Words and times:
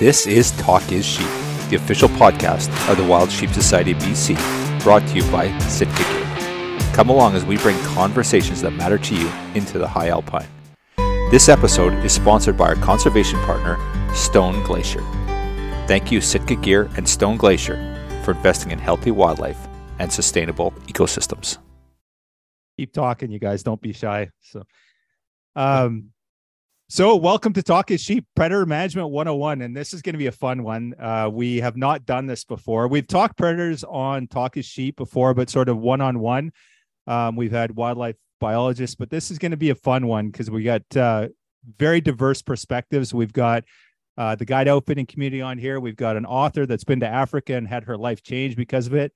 This 0.00 0.28
is 0.28 0.52
Talk 0.52 0.92
is 0.92 1.04
Sheep, 1.04 1.26
the 1.70 1.74
official 1.74 2.08
podcast 2.10 2.68
of 2.88 2.96
the 2.96 3.02
Wild 3.02 3.32
Sheep 3.32 3.50
Society 3.50 3.94
BC, 3.94 4.36
brought 4.84 5.04
to 5.08 5.16
you 5.16 5.28
by 5.32 5.58
Sitka 5.58 5.92
Gear. 5.92 6.92
Come 6.94 7.08
along 7.08 7.34
as 7.34 7.44
we 7.44 7.56
bring 7.56 7.76
conversations 7.80 8.62
that 8.62 8.70
matter 8.70 8.96
to 8.96 9.16
you 9.16 9.28
into 9.56 9.76
the 9.76 9.88
high 9.88 10.10
alpine. 10.10 10.46
This 11.32 11.48
episode 11.48 11.94
is 12.04 12.12
sponsored 12.12 12.56
by 12.56 12.68
our 12.68 12.76
conservation 12.76 13.40
partner, 13.40 13.76
Stone 14.14 14.62
Glacier. 14.62 15.02
Thank 15.88 16.12
you, 16.12 16.20
Sitka 16.20 16.54
Gear 16.54 16.88
and 16.96 17.08
Stone 17.08 17.36
Glacier, 17.36 17.76
for 18.24 18.30
investing 18.30 18.70
in 18.70 18.78
healthy 18.78 19.10
wildlife 19.10 19.66
and 19.98 20.12
sustainable 20.12 20.70
ecosystems. 20.86 21.58
Keep 22.76 22.92
talking, 22.92 23.32
you 23.32 23.40
guys. 23.40 23.64
Don't 23.64 23.82
be 23.82 23.92
shy. 23.92 24.30
So, 24.42 24.62
um, 25.56 26.10
so 26.90 27.16
welcome 27.16 27.52
to 27.52 27.62
Talk 27.62 27.90
is 27.90 28.00
Sheep 28.00 28.24
Predator 28.34 28.64
Management 28.64 29.10
101. 29.10 29.60
And 29.60 29.76
this 29.76 29.92
is 29.92 30.00
going 30.00 30.14
to 30.14 30.18
be 30.18 30.26
a 30.26 30.32
fun 30.32 30.62
one. 30.62 30.94
Uh, 30.98 31.28
we 31.30 31.58
have 31.58 31.76
not 31.76 32.06
done 32.06 32.26
this 32.26 32.44
before. 32.44 32.88
We've 32.88 33.06
talked 33.06 33.36
predators 33.36 33.84
on 33.84 34.26
Talk 34.26 34.56
is 34.56 34.64
Sheep 34.64 34.96
before, 34.96 35.34
but 35.34 35.50
sort 35.50 35.68
of 35.68 35.76
one 35.78 36.00
on 36.00 36.18
one. 36.18 36.50
We've 37.34 37.52
had 37.52 37.76
wildlife 37.76 38.16
biologists, 38.40 38.96
but 38.96 39.10
this 39.10 39.30
is 39.30 39.38
going 39.38 39.50
to 39.50 39.56
be 39.56 39.70
a 39.70 39.74
fun 39.74 40.06
one 40.06 40.30
because 40.30 40.50
we 40.50 40.62
got 40.62 40.82
uh, 40.96 41.28
very 41.78 42.00
diverse 42.00 42.42
perspectives. 42.42 43.12
We've 43.12 43.32
got 43.32 43.64
uh, 44.16 44.34
the 44.34 44.44
guide 44.44 44.68
outfitting 44.68 45.06
community 45.06 45.42
on 45.42 45.58
here. 45.58 45.80
We've 45.80 45.96
got 45.96 46.16
an 46.16 46.26
author 46.26 46.66
that's 46.66 46.84
been 46.84 47.00
to 47.00 47.06
Africa 47.06 47.54
and 47.54 47.68
had 47.68 47.84
her 47.84 47.96
life 47.96 48.22
changed 48.22 48.56
because 48.56 48.86
of 48.86 48.94
it. 48.94 49.12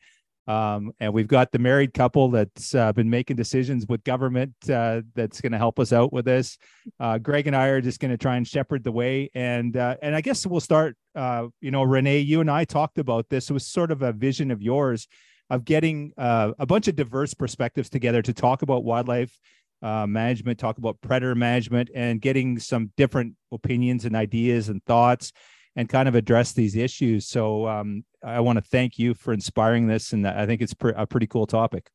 Um, 0.48 0.92
and 0.98 1.12
we've 1.12 1.28
got 1.28 1.52
the 1.52 1.58
married 1.58 1.94
couple 1.94 2.28
that's 2.30 2.74
uh, 2.74 2.92
been 2.92 3.08
making 3.08 3.36
decisions 3.36 3.86
with 3.88 4.02
government 4.02 4.54
uh, 4.68 5.02
that's 5.14 5.40
going 5.40 5.52
to 5.52 5.58
help 5.58 5.78
us 5.78 5.92
out 5.92 6.12
with 6.12 6.24
this. 6.24 6.58
Uh, 6.98 7.18
Greg 7.18 7.46
and 7.46 7.54
I 7.54 7.68
are 7.68 7.80
just 7.80 8.00
going 8.00 8.10
to 8.10 8.16
try 8.16 8.36
and 8.36 8.46
shepherd 8.46 8.82
the 8.82 8.92
way, 8.92 9.30
and 9.34 9.76
uh, 9.76 9.96
and 10.02 10.16
I 10.16 10.20
guess 10.20 10.46
we'll 10.46 10.60
start. 10.60 10.96
Uh, 11.14 11.48
you 11.60 11.70
know, 11.70 11.82
Renee, 11.82 12.20
you 12.20 12.40
and 12.40 12.50
I 12.50 12.64
talked 12.64 12.98
about 12.98 13.28
this. 13.28 13.50
It 13.50 13.52
was 13.52 13.66
sort 13.66 13.90
of 13.92 14.02
a 14.02 14.12
vision 14.12 14.50
of 14.50 14.62
yours 14.62 15.06
of 15.50 15.64
getting 15.64 16.12
uh, 16.16 16.52
a 16.58 16.66
bunch 16.66 16.88
of 16.88 16.96
diverse 16.96 17.34
perspectives 17.34 17.90
together 17.90 18.22
to 18.22 18.32
talk 18.32 18.62
about 18.62 18.84
wildlife 18.84 19.38
management, 19.82 20.58
talk 20.58 20.78
about 20.78 21.00
predator 21.02 21.34
management, 21.34 21.90
and 21.94 22.20
getting 22.20 22.58
some 22.58 22.90
different 22.96 23.34
opinions 23.52 24.04
and 24.04 24.16
ideas 24.16 24.68
and 24.68 24.82
thoughts 24.84 25.32
and 25.76 25.88
kind 25.88 26.08
of 26.08 26.14
address 26.14 26.52
these 26.52 26.76
issues. 26.76 27.26
So 27.26 27.66
um, 27.66 28.04
I 28.22 28.40
want 28.40 28.58
to 28.58 28.62
thank 28.62 28.98
you 28.98 29.14
for 29.14 29.32
inspiring 29.32 29.86
this, 29.86 30.12
and 30.12 30.26
I 30.26 30.46
think 30.46 30.60
it's 30.60 30.74
a 30.94 31.06
pretty 31.06 31.26
cool 31.26 31.46
topic. 31.46 31.90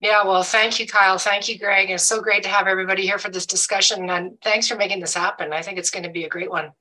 Yeah, 0.00 0.24
well, 0.24 0.42
thank 0.42 0.78
you, 0.78 0.86
Kyle. 0.86 1.16
Thank 1.16 1.48
you, 1.48 1.58
Greg. 1.58 1.90
It's 1.90 2.04
so 2.04 2.20
great 2.20 2.42
to 2.42 2.48
have 2.48 2.66
everybody 2.66 3.02
here 3.02 3.18
for 3.18 3.30
this 3.30 3.46
discussion, 3.46 4.10
and 4.10 4.32
thanks 4.42 4.68
for 4.68 4.76
making 4.76 5.00
this 5.00 5.14
happen. 5.14 5.52
I 5.52 5.62
think 5.62 5.78
it's 5.78 5.90
going 5.90 6.02
to 6.02 6.10
be 6.10 6.24
a 6.24 6.28
great 6.28 6.50
one. 6.50 6.72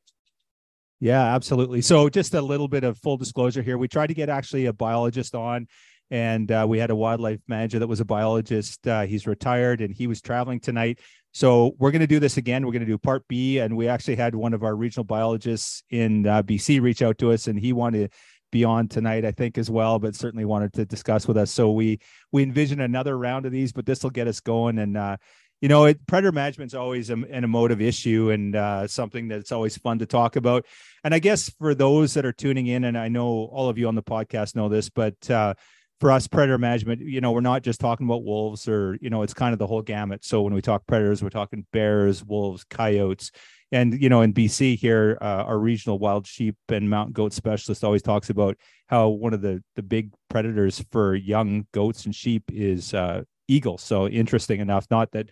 Yeah, 1.00 1.34
absolutely. 1.34 1.82
So, 1.82 2.10
just 2.10 2.34
a 2.34 2.42
little 2.42 2.68
bit 2.68 2.84
of 2.84 2.98
full 2.98 3.18
disclosure 3.18 3.62
here: 3.62 3.78
we 3.78 3.88
tried 3.88 4.08
to 4.08 4.14
get 4.14 4.30
actually 4.30 4.66
a 4.66 4.74
biologist 4.74 5.36
on, 5.36 5.68
and 6.12 6.52
uh, 6.52 6.66
we 6.68 6.80
had 6.80 6.90
a 6.90 6.96
wildlife 6.96 7.40
manager 7.48 7.80
that 7.80 7.88
was 7.88 8.02
a 8.02 8.06
biologist. 8.06 8.86
Uh, 8.86 9.04
he's 9.04 9.26
retired, 9.26 9.80
and 9.80 9.94
he 9.94 10.08
was 10.08 10.22
traveling 10.22 10.60
tonight. 10.60 11.00
So 11.34 11.76
we're 11.80 11.92
going 11.92 12.02
to 12.02 12.08
do 12.08 12.20
this 12.20 12.38
again. 12.38 12.64
We're 12.66 12.72
going 12.72 12.86
to 12.86 12.92
do 12.92 12.98
part 12.98 13.28
B, 13.28 13.58
and 13.58 13.76
we 13.76 13.88
actually 13.88 14.16
had 14.16 14.36
one 14.36 14.54
of 14.54 14.64
our 14.64 14.76
regional 14.76 15.04
biologists 15.04 15.84
in 15.90 16.28
uh, 16.28 16.44
BC 16.44 16.80
reach 16.80 17.02
out 17.02 17.18
to 17.18 17.32
us, 17.32 17.48
and 17.48 17.60
he 17.60 17.74
wanted 17.74 18.12
to 18.12 18.18
be 18.52 18.64
on 18.64 18.88
tonight, 18.88 19.26
I 19.26 19.32
think, 19.32 19.58
as 19.58 19.70
well. 19.70 19.98
But 19.98 20.16
certainly 20.16 20.46
wanted 20.46 20.74
to 20.74 20.86
discuss 20.86 21.28
with 21.28 21.38
us. 21.38 21.52
So 21.52 21.72
we 21.72 22.00
we 22.32 22.44
envision 22.44 22.80
another 22.80 23.18
round 23.18 23.48
of 23.48 23.52
these, 23.52 23.74
but 23.74 23.88
this 23.88 24.04
will 24.04 24.12
get 24.12 24.28
us 24.28 24.40
going. 24.40 24.78
And 24.78 24.96
uh, 24.96 25.18
you 25.60 25.70
know, 25.70 25.86
it, 25.86 26.06
predator 26.06 26.32
management 26.32 26.70
is 26.70 26.76
always 26.76 27.10
a, 27.10 27.14
an 27.14 27.44
emotive 27.44 27.82
issue 27.82 28.30
and 28.30 28.56
uh, 28.56 28.86
something 28.86 29.28
that's 29.28 29.52
always 29.52 29.76
fun 29.78 29.98
to 30.00 30.06
talk 30.06 30.36
about. 30.36 30.66
And 31.04 31.16
I 31.16 31.20
guess 31.20 31.50
for 31.58 31.74
those 31.74 32.14
that 32.14 32.26
are 32.26 32.34
tuning 32.34 32.68
in, 32.68 32.84
and 32.84 32.96
I 32.98 33.08
know 33.08 33.50
all 33.52 33.70
of 33.70 33.80
you 33.80 33.88
on 33.88 33.96
the 33.96 34.04
podcast 34.04 34.56
know 34.56 34.70
this, 34.70 34.90
but 34.90 35.32
uh, 35.32 35.56
for 36.04 36.12
us 36.12 36.28
predator 36.28 36.58
management 36.58 37.00
you 37.00 37.22
know 37.22 37.32
we're 37.32 37.40
not 37.40 37.62
just 37.62 37.80
talking 37.80 38.06
about 38.06 38.26
wolves 38.26 38.68
or 38.68 38.98
you 39.00 39.10
know 39.10 39.22
it's 39.22 39.34
kind 39.34 39.54
of 39.54 39.58
the 39.58 39.66
whole 39.66 39.82
gamut 39.82 40.22
so 40.26 40.42
when 40.42 40.54
we 40.54 40.62
talk 40.62 40.86
predators 40.86 41.24
we're 41.24 41.30
talking 41.30 41.66
bears 41.72 42.26
wolves 42.26 42.66
coyotes 42.66 43.32
and 43.72 44.02
you 44.02 44.10
know 44.10 44.22
in 44.22 44.34
bc 44.34 44.78
here 44.78 45.18
uh, 45.22 45.46
our 45.48 45.58
regional 45.58 45.98
wild 45.98 46.28
sheep 46.28 46.58
and 46.68 46.90
mountain 46.90 47.14
goat 47.14 47.32
specialist 47.32 47.86
always 47.86 48.02
talks 48.02 48.30
about 48.30 48.58
how 48.88 49.08
one 49.08 49.34
of 49.34 49.42
the 49.42 49.64
the 49.78 49.82
big 49.82 50.12
predators 50.30 50.84
for 50.92 51.16
young 51.16 51.66
goats 51.72 52.04
and 52.04 52.14
sheep 52.14 52.44
is 52.52 52.94
uh, 52.94 53.24
eagles 53.48 53.82
so 53.82 54.06
interesting 54.06 54.60
enough 54.60 54.86
not 54.92 55.10
that 55.12 55.30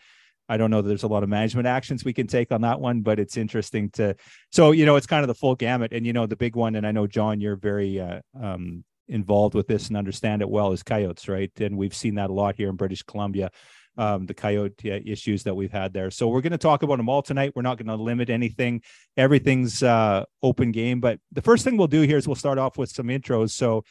I 0.48 0.56
don't 0.56 0.72
know 0.72 0.82
that 0.82 0.88
there's 0.88 1.04
a 1.04 1.08
lot 1.08 1.24
of 1.24 1.28
management 1.28 1.68
actions 1.68 2.06
we 2.06 2.12
can 2.12 2.28
take 2.28 2.52
on 2.52 2.60
that 2.62 2.82
one, 2.82 3.04
but 3.04 3.20
it's 3.20 3.38
interesting 3.38 3.90
to. 3.92 4.18
So 4.52 4.72
you 4.72 4.86
know, 4.86 4.98
it's 4.98 5.08
kind 5.08 5.24
of 5.24 5.30
the 5.30 5.34
full 5.34 5.56
gamut, 5.56 5.94
and 5.94 6.06
you 6.06 6.12
know, 6.12 6.26
the 6.26 6.36
big 6.36 6.58
one. 6.58 6.76
And 6.76 6.86
I 6.86 6.92
know 6.92 7.08
John, 7.08 7.40
you're 7.40 7.56
very 7.56 8.02
uh, 8.02 8.20
um, 8.38 8.84
involved 9.12 9.54
with 9.54 9.68
this 9.68 9.90
and 9.90 9.98
understand 9.98 10.42
it 10.42 10.50
well 10.50 10.72
is 10.72 10.82
coyotes, 10.82 11.28
right? 11.28 11.52
And 11.60 11.78
we've 11.78 11.94
seen 11.94 12.16
that 12.16 12.30
a 12.30 12.34
lot 12.34 12.56
here 12.56 12.70
in 12.70 12.78
British 12.78 13.04
Columbia, 13.04 13.52
um, 13.98 14.26
the 14.26 14.34
coyote 14.34 14.90
issues 15.06 15.44
that 15.44 15.54
we've 15.54 15.72
had 15.72 15.94
there. 15.94 16.10
So 16.10 16.30
we're 16.30 16.42
going 16.42 16.52
to 16.52 16.58
talk 16.58 16.82
about 16.82 16.98
them 16.98 17.10
all 17.10 17.22
tonight. 17.22 17.52
We're 17.54 17.62
not 17.62 17.78
going 17.78 17.96
to 17.96 18.02
limit 18.02 18.30
anything. 18.30 18.82
Everything's 19.18 19.84
uh, 19.84 20.24
open 20.42 20.72
game. 20.72 21.02
But 21.02 21.20
the 21.32 21.42
first 21.42 21.66
thing 21.66 21.78
we'll 21.78 21.88
do 21.88 22.02
here 22.02 22.18
is 22.18 22.28
we'll 22.28 22.36
start 22.36 22.58
off 22.58 22.78
with 22.78 22.90
some 22.90 23.08
intros. 23.08 23.52
So, 23.52 23.84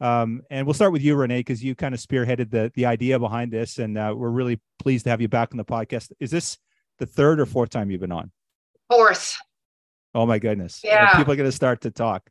um, 0.00 0.42
and 0.50 0.66
we'll 0.66 0.74
start 0.74 0.92
with 0.92 1.02
you, 1.02 1.16
Renee, 1.16 1.40
because 1.40 1.62
you 1.62 1.74
kind 1.74 1.92
of 1.92 2.00
spearheaded 2.00 2.50
the 2.50 2.72
the 2.74 2.86
idea 2.86 3.18
behind 3.18 3.52
this, 3.52 3.78
and 3.78 3.98
uh, 3.98 4.14
we're 4.16 4.30
really 4.30 4.58
pleased 4.78 5.04
to 5.04 5.10
have 5.10 5.20
you 5.20 5.28
back 5.28 5.50
on 5.52 5.58
the 5.58 5.64
podcast. 5.64 6.10
Is 6.20 6.30
this 6.30 6.56
the 6.98 7.04
third 7.04 7.38
or 7.38 7.44
fourth 7.44 7.68
time 7.68 7.90
you've 7.90 8.00
been 8.00 8.10
on? 8.10 8.30
Fourth. 8.88 9.36
Oh 10.14 10.24
my 10.24 10.38
goodness! 10.38 10.80
Yeah, 10.82 11.14
people 11.18 11.34
are 11.34 11.36
going 11.36 11.50
to 11.50 11.54
start 11.54 11.82
to 11.82 11.90
talk. 11.90 12.30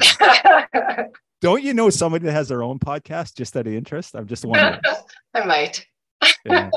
Don't 1.40 1.62
you 1.62 1.72
know 1.72 1.88
somebody 1.88 2.26
that 2.26 2.32
has 2.32 2.48
their 2.48 2.62
own 2.62 2.78
podcast 2.78 3.34
just 3.34 3.56
out 3.56 3.66
of 3.66 3.72
interest? 3.72 4.14
I'm 4.14 4.26
just 4.26 4.44
wondering. 4.44 4.80
I 5.34 5.44
might. 5.44 5.86
yeah. 6.44 6.68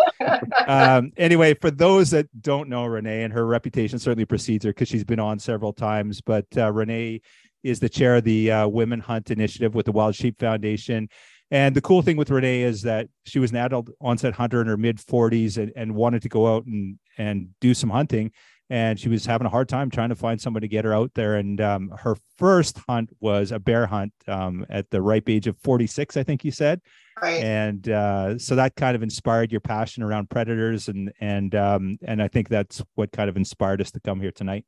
um, 0.67 1.11
anyway, 1.17 1.53
for 1.53 1.69
those 1.69 2.11
that 2.11 2.27
don't 2.41 2.69
know 2.69 2.85
Renee, 2.85 3.23
and 3.23 3.33
her 3.33 3.45
reputation 3.45 3.99
certainly 3.99 4.25
precedes 4.25 4.63
her 4.63 4.71
because 4.71 4.87
she's 4.87 5.03
been 5.03 5.19
on 5.19 5.37
several 5.37 5.73
times, 5.73 6.21
but 6.21 6.45
uh, 6.55 6.71
Renee 6.71 7.21
is 7.63 7.79
the 7.79 7.89
chair 7.89 8.15
of 8.15 8.23
the 8.23 8.51
uh, 8.51 8.67
Women 8.67 9.01
Hunt 9.01 9.31
Initiative 9.31 9.75
with 9.75 9.85
the 9.85 9.91
Wild 9.91 10.15
Sheep 10.15 10.39
Foundation. 10.39 11.09
And 11.51 11.75
the 11.75 11.81
cool 11.81 12.01
thing 12.01 12.17
with 12.17 12.31
Renee 12.31 12.61
is 12.61 12.81
that 12.83 13.07
she 13.25 13.39
was 13.39 13.51
an 13.51 13.57
adult 13.57 13.89
onset 14.01 14.33
hunter 14.33 14.61
in 14.61 14.67
her 14.67 14.77
mid 14.77 14.97
40s 14.97 15.57
and, 15.57 15.71
and 15.75 15.93
wanted 15.93 16.21
to 16.23 16.29
go 16.29 16.55
out 16.55 16.65
and, 16.65 16.97
and 17.17 17.49
do 17.59 17.73
some 17.73 17.89
hunting 17.89 18.31
and 18.69 18.99
she 18.99 19.09
was 19.09 19.25
having 19.25 19.45
a 19.45 19.49
hard 19.49 19.69
time 19.69 19.89
trying 19.89 20.09
to 20.09 20.15
find 20.15 20.39
somebody 20.39 20.67
to 20.67 20.71
get 20.71 20.85
her 20.85 20.93
out 20.93 21.11
there. 21.15 21.35
And 21.35 21.59
um, 21.61 21.93
her 21.99 22.15
first 22.37 22.79
hunt 22.87 23.09
was 23.19 23.51
a 23.51 23.59
bear 23.59 23.85
hunt 23.85 24.13
um, 24.27 24.65
at 24.69 24.89
the 24.89 25.01
ripe 25.01 25.29
age 25.29 25.47
of 25.47 25.57
46, 25.59 26.17
I 26.17 26.23
think 26.23 26.43
you 26.43 26.51
said. 26.51 26.81
Right. 27.21 27.43
And 27.43 27.87
uh, 27.89 28.37
so 28.39 28.55
that 28.55 28.75
kind 28.75 28.95
of 28.95 29.03
inspired 29.03 29.51
your 29.51 29.61
passion 29.61 30.03
around 30.03 30.29
predators, 30.29 30.87
and 30.87 31.13
and 31.19 31.53
um, 31.53 31.97
and 32.03 32.21
I 32.21 32.27
think 32.27 32.49
that's 32.49 32.81
what 32.95 33.11
kind 33.11 33.29
of 33.29 33.37
inspired 33.37 33.81
us 33.81 33.91
to 33.91 33.99
come 33.99 34.19
here 34.19 34.31
tonight. 34.31 34.65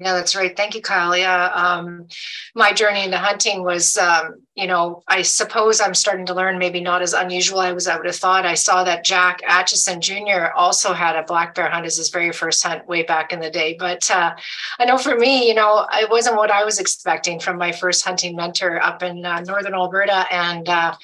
Yeah, 0.00 0.12
that's 0.12 0.36
right. 0.36 0.56
Thank 0.56 0.76
you, 0.76 0.80
Kyle. 0.80 1.16
Yeah, 1.16 1.46
um, 1.52 2.06
my 2.54 2.72
journey 2.72 3.02
into 3.02 3.18
hunting 3.18 3.64
was, 3.64 3.98
um, 3.98 4.44
you 4.54 4.68
know, 4.68 5.02
I 5.08 5.22
suppose 5.22 5.80
I'm 5.80 5.94
starting 5.94 6.24
to 6.26 6.34
learn 6.34 6.56
maybe 6.56 6.80
not 6.80 7.02
as 7.02 7.14
unusual 7.14 7.62
as 7.62 7.88
I 7.88 7.96
would 7.96 8.06
have 8.06 8.14
thought. 8.14 8.46
I 8.46 8.54
saw 8.54 8.84
that 8.84 9.04
Jack 9.04 9.40
Atcheson 9.42 9.98
Jr. 9.98 10.52
also 10.54 10.92
had 10.92 11.16
a 11.16 11.24
black 11.24 11.56
bear 11.56 11.68
hunt 11.68 11.84
as 11.84 11.96
his 11.96 12.10
very 12.10 12.30
first 12.30 12.64
hunt 12.64 12.86
way 12.86 13.02
back 13.02 13.32
in 13.32 13.40
the 13.40 13.50
day. 13.50 13.74
But 13.76 14.08
uh, 14.08 14.36
I 14.78 14.84
know 14.84 14.98
for 14.98 15.16
me, 15.16 15.48
you 15.48 15.54
know, 15.54 15.84
it 15.94 16.08
wasn't 16.08 16.36
what 16.36 16.52
I 16.52 16.62
was 16.64 16.78
expecting 16.78 17.40
from 17.40 17.58
my 17.58 17.72
first 17.72 18.04
hunting 18.04 18.36
mentor 18.36 18.80
up 18.80 19.02
in 19.02 19.24
uh, 19.24 19.40
northern 19.40 19.74
Alberta, 19.74 20.26
and 20.32 20.68
uh, 20.68 20.94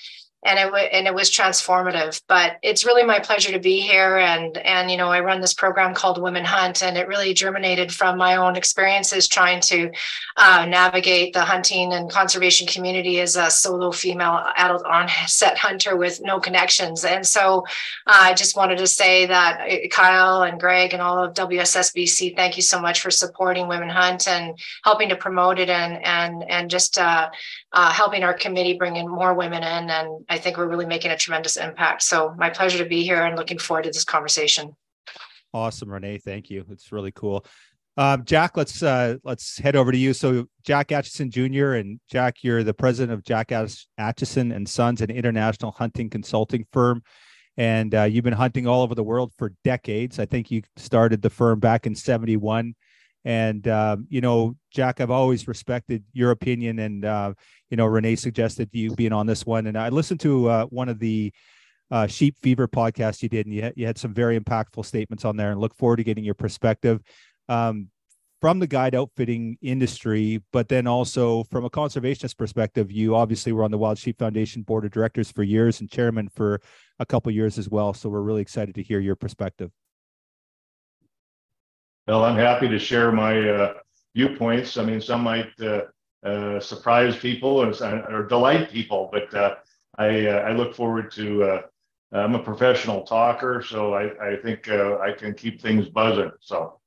and 0.44 0.58
it 0.58 0.64
w- 0.64 0.84
and 0.84 1.06
it 1.06 1.14
was 1.14 1.30
transformative. 1.30 2.20
But 2.28 2.58
it's 2.62 2.84
really 2.84 3.02
my 3.02 3.18
pleasure 3.18 3.52
to 3.52 3.58
be 3.58 3.80
here, 3.80 4.18
and 4.18 4.56
and 4.58 4.90
you 4.90 4.96
know 4.96 5.08
I 5.08 5.20
run 5.20 5.40
this 5.40 5.54
program 5.54 5.94
called 5.94 6.20
Women 6.20 6.44
Hunt, 6.44 6.82
and 6.82 6.96
it 6.96 7.08
really 7.08 7.34
germinated 7.34 7.92
from 7.92 8.18
my 8.18 8.36
own 8.36 8.56
experiences 8.56 9.26
trying 9.26 9.60
to 9.62 9.90
uh, 10.36 10.66
navigate 10.68 11.32
the 11.32 11.42
hunting 11.42 11.92
and 11.92 12.10
conservation 12.10 12.66
community 12.66 13.20
as 13.20 13.36
a 13.36 13.50
solo 13.50 13.90
female 13.90 14.44
adult 14.56 14.84
onset 14.84 15.56
hunter 15.56 15.96
with 15.96 16.20
no 16.22 16.38
connections. 16.38 17.04
And 17.04 17.26
so 17.26 17.64
uh, 18.06 18.20
I 18.22 18.34
just 18.34 18.56
wanted 18.56 18.78
to 18.78 18.86
say 18.86 19.26
that 19.26 19.60
uh, 19.60 19.88
Kyle 19.90 20.42
and 20.42 20.60
Greg 20.60 20.92
and 20.92 21.02
all 21.02 21.22
of 21.22 21.34
WSSBC, 21.34 22.36
thank 22.36 22.56
you 22.56 22.62
so 22.62 22.80
much 22.80 23.00
for 23.00 23.10
supporting 23.10 23.68
Women 23.68 23.88
Hunt 23.88 24.28
and 24.28 24.58
helping 24.82 25.08
to 25.08 25.16
promote 25.16 25.58
it 25.58 25.70
and 25.70 26.04
and 26.04 26.44
and 26.50 26.70
just 26.70 26.98
uh, 26.98 27.30
uh, 27.74 27.90
helping 27.90 28.22
our 28.22 28.32
committee 28.32 28.74
bring 28.74 28.96
in 28.96 29.08
more 29.08 29.34
women 29.34 29.62
in. 29.62 29.90
And 29.90 30.24
I 30.28 30.38
think 30.38 30.56
we're 30.56 30.68
really 30.68 30.86
making 30.86 31.10
a 31.10 31.16
tremendous 31.16 31.56
impact. 31.56 32.02
So 32.04 32.32
my 32.38 32.48
pleasure 32.48 32.78
to 32.78 32.88
be 32.88 33.02
here 33.02 33.22
and 33.22 33.36
looking 33.36 33.58
forward 33.58 33.82
to 33.82 33.90
this 33.90 34.04
conversation. 34.04 34.76
Awesome, 35.52 35.90
Renee. 35.90 36.18
Thank 36.18 36.50
you. 36.50 36.64
It's 36.70 36.92
really 36.92 37.12
cool. 37.12 37.44
Um, 37.96 38.24
Jack, 38.24 38.56
let's 38.56 38.82
uh, 38.82 39.16
let's 39.22 39.58
head 39.58 39.76
over 39.76 39.92
to 39.92 39.98
you. 39.98 40.14
So 40.14 40.46
Jack 40.64 40.88
Atcheson 40.88 41.30
Jr. 41.30 41.74
and 41.74 42.00
Jack, 42.10 42.42
you're 42.42 42.64
the 42.64 42.74
president 42.74 43.12
of 43.12 43.24
Jack 43.24 43.48
Atcheson 43.48 44.54
and 44.54 44.68
Sons, 44.68 45.00
an 45.00 45.10
international 45.10 45.70
hunting 45.70 46.10
consulting 46.10 46.66
firm, 46.72 47.04
and 47.56 47.94
uh, 47.94 48.02
you've 48.02 48.24
been 48.24 48.32
hunting 48.32 48.66
all 48.66 48.82
over 48.82 48.96
the 48.96 49.04
world 49.04 49.32
for 49.38 49.52
decades. 49.62 50.18
I 50.18 50.26
think 50.26 50.50
you 50.50 50.62
started 50.76 51.22
the 51.22 51.30
firm 51.30 51.60
back 51.60 51.86
in 51.86 51.94
'71 51.94 52.74
And 53.24 53.66
um, 53.68 54.06
you 54.10 54.20
know, 54.20 54.56
Jack, 54.70 55.00
I've 55.00 55.10
always 55.10 55.48
respected 55.48 56.04
your 56.12 56.30
opinion, 56.30 56.78
and 56.78 57.04
uh, 57.04 57.34
you 57.70 57.76
know, 57.76 57.86
Renee 57.86 58.16
suggested 58.16 58.68
you 58.72 58.94
being 58.94 59.12
on 59.12 59.26
this 59.26 59.46
one, 59.46 59.66
and 59.66 59.78
I 59.78 59.88
listened 59.88 60.20
to 60.20 60.48
uh, 60.48 60.66
one 60.66 60.88
of 60.88 60.98
the 60.98 61.32
uh, 61.90 62.06
Sheep 62.06 62.36
Fever 62.42 62.68
podcast 62.68 63.22
you 63.22 63.28
did, 63.28 63.46
and 63.46 63.54
you 63.54 63.72
you 63.76 63.86
had 63.86 63.98
some 63.98 64.12
very 64.12 64.38
impactful 64.38 64.84
statements 64.84 65.24
on 65.24 65.36
there, 65.36 65.50
and 65.50 65.60
look 65.60 65.74
forward 65.74 65.96
to 65.96 66.04
getting 66.04 66.24
your 66.24 66.34
perspective. 66.34 67.00
Um, 67.48 67.88
from 68.44 68.58
the 68.58 68.66
guide 68.66 68.94
outfitting 68.94 69.56
industry, 69.62 70.42
but 70.52 70.68
then 70.68 70.86
also 70.86 71.44
from 71.44 71.64
a 71.64 71.70
conservationist 71.70 72.36
perspective, 72.36 72.92
you 72.92 73.16
obviously 73.16 73.52
were 73.52 73.64
on 73.64 73.70
the 73.70 73.78
Wild 73.78 73.96
Sheep 73.96 74.18
Foundation 74.18 74.60
board 74.60 74.84
of 74.84 74.90
directors 74.90 75.32
for 75.32 75.42
years 75.42 75.80
and 75.80 75.90
chairman 75.90 76.28
for 76.28 76.60
a 76.98 77.06
couple 77.06 77.32
years 77.32 77.56
as 77.56 77.70
well. 77.70 77.94
So 77.94 78.10
we're 78.10 78.20
really 78.20 78.42
excited 78.42 78.74
to 78.74 78.82
hear 78.82 79.00
your 79.00 79.16
perspective. 79.16 79.70
Well, 82.06 82.24
I'm 82.24 82.36
happy 82.36 82.68
to 82.68 82.78
share 82.78 83.12
my 83.12 83.48
uh, 83.48 83.74
viewpoints. 84.14 84.76
I 84.76 84.84
mean, 84.84 85.00
some 85.00 85.22
might 85.22 85.50
uh, 85.60 85.82
uh, 86.24 86.60
surprise 86.60 87.16
people 87.16 87.62
or, 87.62 87.72
or, 88.10 88.26
delight 88.26 88.70
people, 88.70 89.08
but 89.10 89.32
uh, 89.34 89.54
I, 89.96 90.26
uh, 90.26 90.38
I 90.40 90.52
look 90.52 90.74
forward 90.74 91.10
to. 91.12 91.62
I'm 92.12 92.36
a 92.36 92.42
professional 92.42 93.02
talker, 93.02 93.64
so 93.66 93.94
I, 93.94 94.32
I 94.32 94.36
think 94.36 94.68
I 94.68 95.12
can 95.18 95.34
keep 95.34 95.60
things 95.60 95.88
buzzing. 95.88 96.30
So 96.40 96.78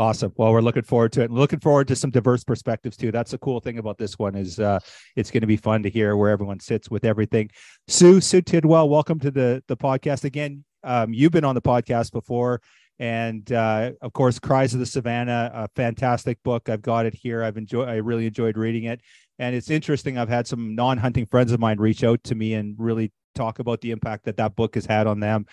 Awesome. 0.00 0.32
Well, 0.38 0.50
we're 0.50 0.62
looking 0.62 0.82
forward 0.82 1.12
to 1.12 1.20
it. 1.20 1.24
And 1.24 1.38
looking 1.38 1.60
forward 1.60 1.86
to 1.88 1.94
some 1.94 2.10
diverse 2.10 2.42
perspectives 2.42 2.96
too. 2.96 3.12
That's 3.12 3.32
the 3.32 3.38
cool 3.38 3.60
thing 3.60 3.76
about 3.76 3.98
this 3.98 4.18
one 4.18 4.34
is 4.34 4.58
uh, 4.58 4.78
it's 5.14 5.30
going 5.30 5.42
to 5.42 5.46
be 5.46 5.58
fun 5.58 5.82
to 5.82 5.90
hear 5.90 6.16
where 6.16 6.30
everyone 6.30 6.58
sits 6.58 6.90
with 6.90 7.04
everything. 7.04 7.50
Sue, 7.86 8.22
Sue 8.22 8.40
Tidwell, 8.40 8.88
welcome 8.88 9.18
to 9.18 9.30
the 9.30 9.62
the 9.68 9.76
podcast 9.76 10.24
again. 10.24 10.64
Um, 10.82 11.12
you've 11.12 11.32
been 11.32 11.44
on 11.44 11.54
the 11.54 11.60
podcast 11.60 12.12
before, 12.12 12.62
and 13.00 13.50
uh, 13.50 13.92
of 14.00 14.12
course, 14.12 14.38
Cries 14.38 14.74
of 14.74 14.78
the 14.78 14.86
Savannah, 14.86 15.50
a 15.52 15.68
fantastic 15.74 16.40
book. 16.44 16.68
I've 16.68 16.82
got 16.82 17.06
it 17.06 17.14
here. 17.14 17.42
I've 17.42 17.56
enjoyed. 17.56 17.88
I 17.88 17.96
really 17.96 18.26
enjoyed 18.26 18.56
reading 18.56 18.84
it, 18.84 19.00
and 19.40 19.56
it's 19.56 19.70
interesting. 19.70 20.18
I've 20.18 20.28
had 20.28 20.46
some 20.46 20.76
non-hunting 20.76 21.26
friends 21.26 21.50
of 21.50 21.58
mine 21.58 21.78
reach 21.80 22.04
out 22.04 22.22
to 22.24 22.36
me 22.36 22.54
and 22.54 22.76
really 22.78 23.10
talk 23.34 23.58
about 23.58 23.80
the 23.80 23.90
impact 23.90 24.26
that 24.26 24.36
that 24.36 24.54
book 24.54 24.74
has 24.74 24.86
had 24.86 25.06
on 25.06 25.18
them. 25.18 25.46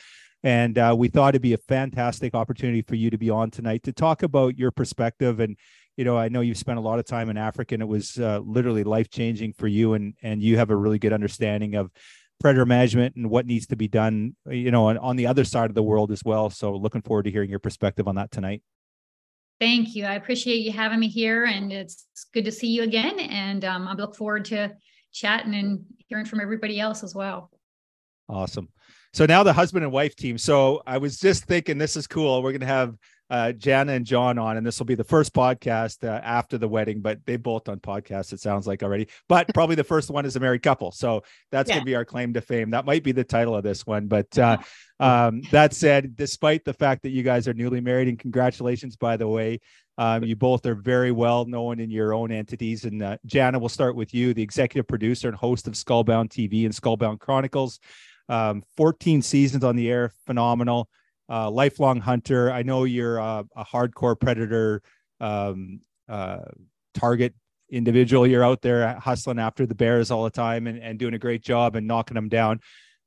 And 0.44 0.78
uh, 0.78 0.96
we 0.98 1.08
thought 1.08 1.34
it'd 1.34 1.42
be 1.42 1.54
a 1.54 1.58
fantastic 1.58 2.36
opportunity 2.36 2.82
for 2.82 2.96
you 2.96 3.10
to 3.10 3.18
be 3.18 3.30
on 3.30 3.50
tonight 3.50 3.84
to 3.84 3.94
talk 3.94 4.24
about 4.24 4.58
your 4.58 4.72
perspective. 4.72 5.40
And, 5.40 5.58
you 5.96 6.06
know, 6.06 6.18
I 6.18 6.30
know 6.30 6.42
you've 6.42 6.58
spent 6.58 6.78
a 6.78 6.82
lot 6.82 7.00
of 7.00 7.06
time 7.06 7.30
in 7.30 7.38
Africa 7.38 7.76
and 7.76 7.82
it 7.82 7.88
was 7.88 8.20
uh, 8.20 8.40
literally 8.40 8.84
life 8.84 9.10
changing 9.10 9.54
for 9.54 9.68
you. 9.68 9.94
And, 9.94 10.14
and 10.22 10.42
you 10.42 10.58
have 10.58 10.70
a 10.70 10.76
really 10.76 11.00
good 11.00 11.14
understanding 11.14 11.76
of 11.76 11.92
predator 12.40 12.66
management 12.66 13.16
and 13.16 13.30
what 13.30 13.46
needs 13.46 13.68
to 13.68 13.76
be 13.76 13.88
done, 13.88 14.36
you 14.50 14.72
know, 14.72 14.88
on, 14.88 14.98
on 14.98 15.16
the 15.16 15.28
other 15.28 15.44
side 15.44 15.70
of 15.70 15.76
the 15.76 15.84
world 15.84 16.12
as 16.12 16.24
well. 16.24 16.50
So 16.50 16.76
looking 16.76 17.02
forward 17.02 17.24
to 17.24 17.32
hearing 17.32 17.50
your 17.50 17.60
perspective 17.60 18.08
on 18.08 18.16
that 18.16 18.32
tonight. 18.32 18.62
Thank 19.60 19.96
you. 19.96 20.06
I 20.06 20.14
appreciate 20.14 20.58
you 20.58 20.72
having 20.72 21.00
me 21.00 21.08
here, 21.08 21.46
and 21.46 21.74
it's 21.74 22.06
good 22.32 22.46
to 22.46 22.52
see 22.52 22.68
you 22.68 22.84
again. 22.84 23.20
And 23.20 23.66
um, 23.66 23.88
I 23.88 23.94
look 23.94 24.16
forward 24.16 24.46
to 24.46 24.76
chatting 25.12 25.56
and 25.56 25.84
hearing 26.08 26.26
from 26.26 26.40
everybody 26.40 26.80
else 26.80 27.04
as 27.04 27.16
well. 27.16 27.50
Awesome. 28.30 28.70
So 29.14 29.26
now 29.26 29.42
the 29.42 29.54
husband 29.54 29.84
and 29.84 29.92
wife 29.92 30.16
team. 30.16 30.38
So 30.38 30.84
I 30.86 31.00
was 31.00 31.18
just 31.18 31.46
thinking 31.46 31.80
this 31.80 31.96
is 31.96 32.06
cool. 32.06 32.44
We're 32.44 32.52
going 32.52 32.62
to 32.62 32.68
have 32.68 32.96
uh, 33.30 33.52
Jana 33.52 33.94
and 33.94 34.06
John 34.06 34.38
on, 34.38 34.58
and 34.58 34.66
this 34.66 34.80
will 34.80 34.86
be 34.86 34.96
the 34.96 35.04
first 35.04 35.34
podcast 35.34 36.08
uh, 36.08 36.22
after 36.24 36.58
the 36.58 36.68
wedding. 36.68 37.02
But 37.02 37.26
they 37.26 37.36
both 37.38 37.66
done 37.66 37.80
podcasts. 37.80 38.34
It 38.34 38.40
sounds 38.40 38.68
like 38.68 38.84
already, 38.84 39.08
but 39.28 39.48
probably 39.54 39.76
the 39.76 39.84
first 39.84 40.10
one 40.10 40.26
is 40.26 40.36
a 40.36 40.40
married 40.40 40.64
couple. 40.64 40.92
So 40.92 41.24
that's 41.52 41.70
yeah. 41.70 41.76
going 41.76 41.82
to 41.82 41.86
be 41.86 41.96
our 41.96 42.06
claim 42.06 42.34
to 42.34 42.42
fame. 42.42 42.72
That 42.72 42.86
might 42.86 43.04
be 43.04 43.12
the 43.12 43.24
title 43.24 43.56
of 43.56 43.64
this 43.64 43.86
one. 43.86 44.08
But 44.08 44.38
uh, 44.38 44.58
um, 45.00 45.42
that 45.52 45.74
said, 45.74 46.16
despite 46.16 46.64
the 46.64 46.74
fact 46.74 47.04
that 47.04 47.10
you 47.10 47.24
guys 47.24 47.48
are 47.48 47.54
newly 47.54 47.82
married, 47.82 48.08
and 48.08 48.20
congratulations, 48.20 48.96
by 48.96 49.18
the 49.18 49.28
way. 49.28 49.60
Um, 50.00 50.24
you 50.24 50.36
both 50.36 50.64
are 50.68 50.76
very 50.76 51.12
well 51.12 51.46
known 51.46 51.80
in 51.80 51.90
your 51.90 52.14
own 52.14 52.32
entities. 52.32 52.86
And 52.86 53.02
uh, 53.02 53.18
Jana, 53.26 53.58
we'll 53.58 53.68
start 53.68 53.96
with 53.96 54.14
you, 54.14 54.32
the 54.32 54.44
executive 54.44 54.88
producer 54.88 55.28
and 55.28 55.36
host 55.36 55.68
of 55.68 55.74
Skullbound 55.74 56.30
TV 56.30 56.66
and 56.66 56.74
Skullbound 56.74 57.20
Chronicles. 57.20 57.80
Um, 58.30 58.64
14 58.76 59.24
seasons 59.24 59.64
on 59.64 59.76
the 59.76 59.90
air, 59.90 60.12
phenomenal. 60.28 60.88
Uh, 61.30 61.52
lifelong 61.52 62.00
hunter. 62.00 62.52
I 62.52 62.64
know 62.64 62.86
you're 62.86 63.18
a, 63.18 63.44
a 63.56 63.66
hardcore 63.66 64.18
predator 64.18 64.82
um, 65.20 65.82
uh, 66.08 66.46
target 66.94 67.34
individual. 67.70 68.26
You're 68.26 68.46
out 68.46 68.62
there 68.62 68.98
hustling 68.98 69.40
after 69.40 69.66
the 69.66 69.76
bears 69.76 70.10
all 70.10 70.24
the 70.24 70.30
time 70.30 70.68
and, 70.68 70.82
and 70.82 70.98
doing 70.98 71.14
a 71.14 71.20
great 71.20 71.44
job 71.44 71.76
and 71.76 71.86
knocking 71.86 72.16
them 72.16 72.30
down. 72.30 72.62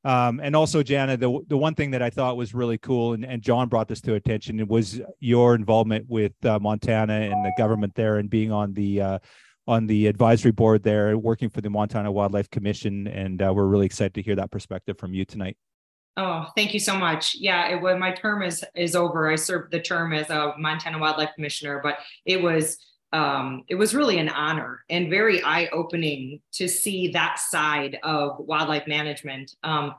Um, 0.05 0.41
and 0.41 0.57
also, 0.57 0.83
Jana, 0.83 1.17
the 1.17 1.41
the 1.47 1.59
one 1.59 1.75
thing 1.75 1.91
that 1.91 2.01
I 2.01 2.11
thought 2.11 2.37
was 2.37 2.55
really 2.55 2.79
cool, 2.79 3.13
and, 3.13 3.25
and 3.25 3.43
John 3.43 3.69
brought 3.69 3.89
this 3.89 4.01
to 4.03 4.15
attention, 4.15 4.67
was 4.67 5.01
your 5.19 5.55
involvement 5.55 6.07
with 6.09 6.33
uh, 6.45 6.59
Montana 6.59 7.13
and 7.13 7.45
the 7.45 7.53
government 7.59 7.95
there, 7.95 8.17
and 8.17 8.31
being 8.31 8.51
on 8.51 8.73
the 8.73 9.01
uh, 9.03 9.19
on 9.67 9.87
the 9.87 10.07
advisory 10.07 10.53
board 10.53 10.83
there, 10.83 11.17
working 11.19 11.51
for 11.51 11.61
the 11.61 11.69
Montana 11.69 12.11
Wildlife 12.11 12.49
Commission, 12.49 13.07
and 13.09 13.43
uh, 13.43 13.53
we're 13.55 13.67
really 13.67 13.87
excited 13.87 14.15
to 14.15 14.23
hear 14.23 14.37
that 14.37 14.51
perspective 14.51 14.99
from 14.99 15.13
you 15.13 15.27
tonight. 15.27 15.59
Oh, 16.17 16.47
thank 16.57 16.75
you 16.75 16.81
so 16.81 16.97
much. 16.97 17.37
Yeah, 17.39 17.69
it, 17.69 17.81
when 17.81 17.99
my 17.99 18.13
term 18.13 18.43
is 18.43 18.65
is 18.75 18.97
over, 18.97 19.31
I 19.31 19.37
served 19.37 19.73
the 19.73 19.81
term 19.81 20.13
as 20.13 20.29
a 20.31 20.55
Montana 20.59 20.99
Wildlife 20.99 21.35
Commissioner, 21.35 21.81
but 21.83 21.99
it 22.25 22.43
was 22.43 22.79
um, 23.13 23.65
it 23.69 23.75
was 23.75 23.95
really 23.95 24.19
an 24.19 24.29
honor 24.29 24.85
and 24.89 25.11
very 25.11 25.43
eye 25.43 25.69
opening 25.73 26.41
to 26.53 26.69
see 26.69 27.09
that 27.09 27.39
side 27.39 27.99
of 28.03 28.39
wildlife 28.39 28.87
management. 28.87 29.55
Um, 29.63 29.95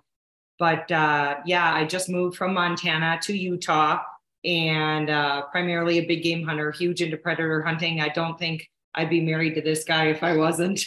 but 0.60 0.92
uh, 0.92 1.38
yeah, 1.46 1.74
I 1.74 1.86
just 1.86 2.10
moved 2.10 2.38
from 2.38 2.54
Montana 2.54 3.20
to 3.24 3.36
Utah 3.36 4.02
and 4.46 5.10
uh, 5.10 5.44
primarily 5.52 5.98
a 5.98 6.06
big 6.06 6.24
game 6.24 6.46
hunter, 6.46 6.72
huge 6.72 7.02
into 7.02 7.18
predator 7.18 7.62
hunting. 7.64 8.00
I 8.00 8.10
don't 8.10 8.38
think 8.38 8.70
I'd 8.94 9.10
be 9.10 9.22
married 9.22 9.56
to 9.56 9.62
this 9.62 9.84
guy 9.84 10.06
if 10.06 10.24
I 10.24 10.38
wasn't. 10.38 10.82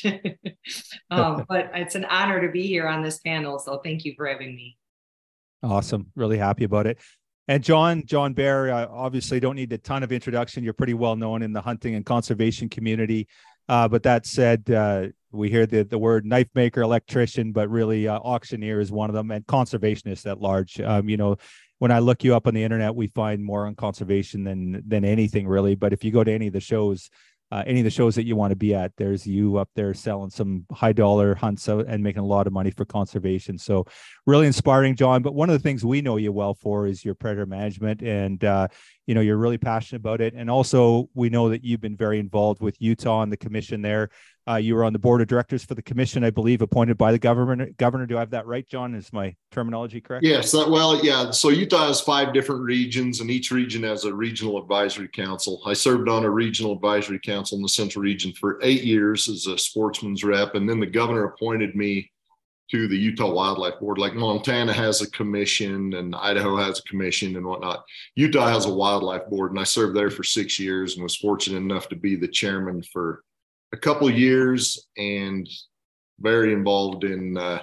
um, 1.11 1.45
but 1.49 1.71
it's 1.75 1.95
an 1.95 2.05
honor 2.07 2.41
to 2.41 2.53
be 2.53 2.67
here 2.67 2.87
on 2.87 3.03
this 3.03 3.19
panel. 3.19 3.59
So 3.59 3.79
thank 3.79 4.05
you 4.05 4.15
for 4.17 4.27
having 4.27 4.55
me. 4.55 4.77
Awesome. 5.65 6.13
Really 6.15 6.39
happy 6.39 6.65
about 6.65 6.87
it. 6.87 6.99
And 7.49 7.63
John, 7.63 8.05
John 8.05 8.33
Bair, 8.35 8.73
uh, 8.73 8.87
obviously 8.91 9.41
don't 9.41 9.57
need 9.57 9.73
a 9.73 9.79
ton 9.79 10.03
of 10.03 10.13
introduction. 10.13 10.63
You're 10.63 10.73
pretty 10.73 10.95
well 10.95 11.17
known 11.17 11.43
in 11.43 11.53
the 11.53 11.61
hunting 11.61 11.95
and 11.95 12.05
conservation 12.05 12.69
community. 12.69 13.29
Uh, 13.69 13.89
but 13.89 14.03
that 14.03 14.27
said, 14.27 14.71
uh, 14.71 15.07
we 15.33 15.51
hear 15.51 15.67
the, 15.67 15.85
the 15.85 15.99
word 15.99 16.27
knife 16.27 16.49
maker, 16.55 16.83
electrician, 16.83 17.53
but 17.53 17.71
really 17.71 18.07
uh, 18.07 18.19
auctioneer 18.19 18.79
is 18.79 18.93
one 18.93 19.09
of 19.09 19.15
them 19.15 19.31
and 19.31 19.47
conservationist 19.47 20.31
at 20.31 20.41
large. 20.41 20.81
Um, 20.81 21.09
you 21.09 21.17
know, 21.17 21.37
when 21.79 21.91
I 21.91 21.99
look 21.99 22.25
you 22.25 22.35
up 22.35 22.47
on 22.47 22.55
the 22.55 22.63
internet, 22.63 22.95
we 22.95 23.09
find 23.09 23.43
more 23.43 23.67
on 23.67 23.75
conservation 23.75 24.45
than 24.45 24.83
than 24.87 25.05
anything 25.05 25.49
really. 25.49 25.75
But 25.75 25.93
if 25.93 26.05
you 26.05 26.13
go 26.13 26.25
to 26.25 26.33
any 26.33 26.47
of 26.47 26.53
the 26.53 26.61
shows, 26.61 27.11
uh, 27.53 27.63
any 27.67 27.81
of 27.81 27.85
the 27.85 27.91
shows 27.91 28.15
that 28.15 28.25
you 28.25 28.37
want 28.37 28.51
to 28.51 28.57
be 28.57 28.75
at. 28.75 28.93
There's 28.97 29.27
you 29.27 29.59
up 29.59 29.69
there 29.75 29.95
selling 29.95 30.31
some 30.31 30.67
high 30.73 30.93
dollar 30.93 31.35
hunts 31.35 31.69
out 31.69 31.87
and 31.87 32.03
making 32.03 32.23
a 32.23 32.27
lot 32.27 32.47
of 32.47 32.53
money 32.53 32.71
for 32.71 32.85
conservation. 32.85 33.59
So 33.59 33.87
really 34.27 34.47
inspiring, 34.47 34.97
John. 34.97 35.23
But 35.23 35.35
one 35.35 35.51
of 35.51 35.53
the 35.53 35.63
things 35.63 35.85
we 35.85 36.01
know 36.01 36.17
you 36.17 36.33
well 36.33 36.55
for 36.55 36.87
is 36.87 37.05
your 37.05 37.15
predator 37.15 37.47
management, 37.47 38.03
and 38.03 38.43
uh, 38.43 38.69
you 39.07 39.15
know 39.15 39.21
you're 39.21 39.37
really 39.37 39.59
passionate 39.59 40.01
about 40.01 40.21
it. 40.21 40.35
And 40.35 40.51
also 40.51 41.09
we 41.15 41.31
know 41.31 41.49
that 41.51 41.65
you've 41.65 41.81
been 41.81 41.97
very 41.97 42.19
involved 42.19 42.61
with 42.61 42.81
Utah 42.81 43.23
and 43.23 43.31
the 43.31 43.37
commission 43.37 43.83
there. 43.83 44.11
Uh, 44.47 44.57
you 44.57 44.75
were 44.75 44.85
on 44.85 44.93
the 44.93 44.99
board 44.99 45.23
of 45.23 45.27
directors 45.27 45.65
for 45.65 45.75
the 45.75 45.83
commission, 45.83 46.23
I 46.23 46.29
believe, 46.29 46.61
appointed 46.61 46.99
by 46.99 47.13
the 47.13 47.19
governor. 47.19 47.71
Governor, 47.79 48.05
do 48.05 48.17
I 48.17 48.21
have 48.21 48.31
that 48.31 48.47
right, 48.47 48.67
John? 48.69 48.95
Is 48.95 49.11
my 49.11 49.35
terminology 49.51 50.03
correct? 50.03 50.25
Yes. 50.25 50.53
That, 50.53 50.69
well, 50.69 51.03
yeah. 51.03 51.31
So 51.31 51.49
Utah 51.49 51.87
has 51.87 52.03
five 52.03 52.35
different 52.35 52.61
regions, 52.61 53.21
and 53.21 53.31
each 53.31 53.51
region 53.51 53.83
has 53.85 54.05
a 54.05 54.15
regional 54.15 54.59
advisory 54.59 55.09
council. 55.09 55.63
I 55.65 55.73
served 55.73 56.11
on 56.11 56.25
a 56.25 56.31
regional 56.31 56.73
advisory 56.73 57.21
council 57.21 57.57
in 57.57 57.63
the 57.63 57.69
Central 57.71 58.03
Region 58.03 58.33
for 58.35 58.59
eight 58.63 58.85
years 58.85 59.29
as 59.31 59.47
a 59.47 59.57
sportsman's 59.57 60.25
rep, 60.25 60.55
and 60.57 60.69
then 60.69 60.79
the 60.79 60.87
governor 60.87 61.25
appointed 61.25 61.75
me 61.75 62.11
to 62.71 62.87
the 62.87 62.99
Utah 62.99 63.33
Wildlife 63.33 63.81
Board. 63.81 63.97
Like 63.97 64.15
Montana 64.15 64.75
has 64.75 65.01
a 65.01 65.11
commission, 65.11 65.95
and 65.95 66.15
Idaho 66.15 66.57
has 66.59 66.81
a 66.81 66.83
commission, 66.83 67.37
and 67.37 67.47
whatnot. 67.47 67.83
Utah 68.15 68.49
has 68.49 68.67
a 68.67 68.75
wildlife 68.75 69.27
board, 69.31 69.53
and 69.53 69.61
I 69.61 69.65
served 69.65 69.97
there 69.97 70.11
for 70.11 70.23
six 70.23 70.59
years, 70.59 70.95
and 70.95 71.03
was 71.03 71.17
fortunate 71.17 71.59
enough 71.59 71.89
to 71.89 71.97
be 71.97 72.15
the 72.15 72.29
chairman 72.29 72.83
for 72.83 73.23
a 73.73 73.77
couple 73.77 74.11
years 74.11 74.87
and 74.97 75.49
very 76.21 76.53
involved 76.53 77.05
in 77.05 77.37
uh, 77.37 77.63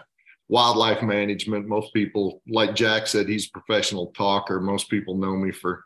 wildlife 0.49 1.01
management. 1.01 1.67
Most 1.67 1.93
people, 1.93 2.41
like 2.47 2.75
Jack 2.75 3.07
said, 3.07 3.27
he's 3.27 3.47
a 3.47 3.59
professional 3.59 4.07
talker. 4.07 4.59
Most 4.59 4.89
people 4.89 5.15
know 5.15 5.35
me 5.35 5.51
for 5.51 5.83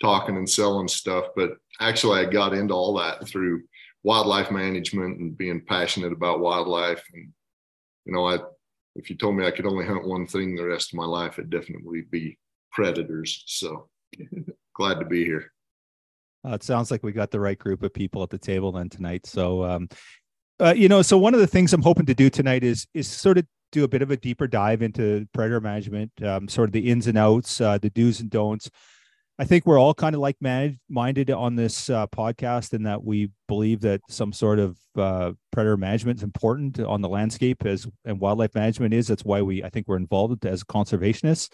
talking 0.00 0.36
and 0.36 0.48
selling 0.48 0.88
stuff, 0.88 1.26
but 1.36 1.56
actually, 1.80 2.20
I 2.20 2.24
got 2.24 2.54
into 2.54 2.74
all 2.74 2.94
that 2.98 3.26
through 3.26 3.62
wildlife 4.02 4.50
management 4.50 5.18
and 5.18 5.36
being 5.36 5.64
passionate 5.66 6.12
about 6.12 6.40
wildlife. 6.40 7.02
And 7.12 7.32
you 8.04 8.12
know, 8.12 8.28
I 8.28 8.38
if 8.96 9.10
you 9.10 9.16
told 9.16 9.36
me 9.36 9.46
I 9.46 9.50
could 9.50 9.66
only 9.66 9.86
hunt 9.86 10.06
one 10.06 10.26
thing 10.26 10.54
the 10.54 10.64
rest 10.64 10.92
of 10.92 10.98
my 10.98 11.04
life, 11.04 11.38
it'd 11.38 11.50
definitely 11.50 12.02
be 12.02 12.38
predators. 12.70 13.42
So 13.46 13.88
glad 14.76 15.00
to 15.00 15.06
be 15.06 15.24
here. 15.24 15.53
Uh, 16.44 16.54
it 16.54 16.62
sounds 16.62 16.90
like 16.90 17.02
we 17.02 17.12
got 17.12 17.30
the 17.30 17.40
right 17.40 17.58
group 17.58 17.82
of 17.82 17.92
people 17.92 18.22
at 18.22 18.30
the 18.30 18.38
table 18.38 18.72
then 18.72 18.88
tonight. 18.88 19.26
So, 19.26 19.64
um, 19.64 19.88
uh, 20.60 20.74
you 20.76 20.88
know, 20.88 21.02
so 21.02 21.18
one 21.18 21.34
of 21.34 21.40
the 21.40 21.46
things 21.46 21.72
I'm 21.72 21.82
hoping 21.82 22.06
to 22.06 22.14
do 22.14 22.30
tonight 22.30 22.62
is 22.62 22.86
is 22.94 23.08
sort 23.08 23.38
of 23.38 23.46
do 23.72 23.84
a 23.84 23.88
bit 23.88 24.02
of 24.02 24.10
a 24.10 24.16
deeper 24.16 24.46
dive 24.46 24.82
into 24.82 25.26
predator 25.32 25.60
management, 25.60 26.12
um, 26.22 26.48
sort 26.48 26.68
of 26.68 26.72
the 26.72 26.90
ins 26.90 27.08
and 27.08 27.18
outs, 27.18 27.60
uh, 27.60 27.76
the 27.78 27.90
do's 27.90 28.20
and 28.20 28.30
don'ts. 28.30 28.70
I 29.36 29.44
think 29.44 29.66
we're 29.66 29.80
all 29.80 29.94
kind 29.94 30.14
of 30.14 30.20
like 30.20 30.36
minded 30.40 31.28
on 31.30 31.56
this 31.56 31.90
uh, 31.90 32.06
podcast 32.06 32.72
in 32.72 32.84
that 32.84 33.02
we 33.02 33.30
believe 33.48 33.80
that 33.80 34.00
some 34.08 34.32
sort 34.32 34.60
of 34.60 34.78
uh, 34.96 35.32
predator 35.50 35.76
management 35.76 36.20
is 36.20 36.22
important 36.22 36.78
on 36.78 37.00
the 37.00 37.08
landscape 37.08 37.66
as 37.66 37.88
and 38.04 38.20
wildlife 38.20 38.54
management 38.54 38.94
is. 38.94 39.08
That's 39.08 39.24
why 39.24 39.42
we 39.42 39.64
I 39.64 39.70
think 39.70 39.88
we're 39.88 39.96
involved 39.96 40.46
as 40.46 40.62
conservationists. 40.62 41.50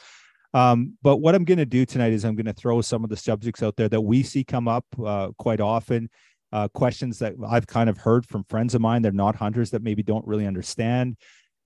Um, 0.52 0.96
but 1.02 1.18
what 1.18 1.34
I'm 1.34 1.44
going 1.44 1.58
to 1.58 1.66
do 1.66 1.86
tonight 1.86 2.12
is 2.12 2.24
I'm 2.24 2.34
going 2.34 2.46
to 2.46 2.52
throw 2.52 2.80
some 2.80 3.04
of 3.04 3.10
the 3.10 3.16
subjects 3.16 3.62
out 3.62 3.76
there 3.76 3.88
that 3.88 4.00
we 4.00 4.22
see 4.22 4.42
come 4.42 4.68
up 4.68 4.84
uh, 5.04 5.28
quite 5.38 5.60
often. 5.60 6.10
Uh, 6.52 6.66
questions 6.66 7.20
that 7.20 7.34
I've 7.48 7.68
kind 7.68 7.88
of 7.88 7.96
heard 7.96 8.26
from 8.26 8.42
friends 8.42 8.74
of 8.74 8.80
mine. 8.80 9.02
They're 9.02 9.12
not 9.12 9.36
hunters 9.36 9.70
that 9.70 9.84
maybe 9.84 10.02
don't 10.02 10.26
really 10.26 10.48
understand 10.48 11.16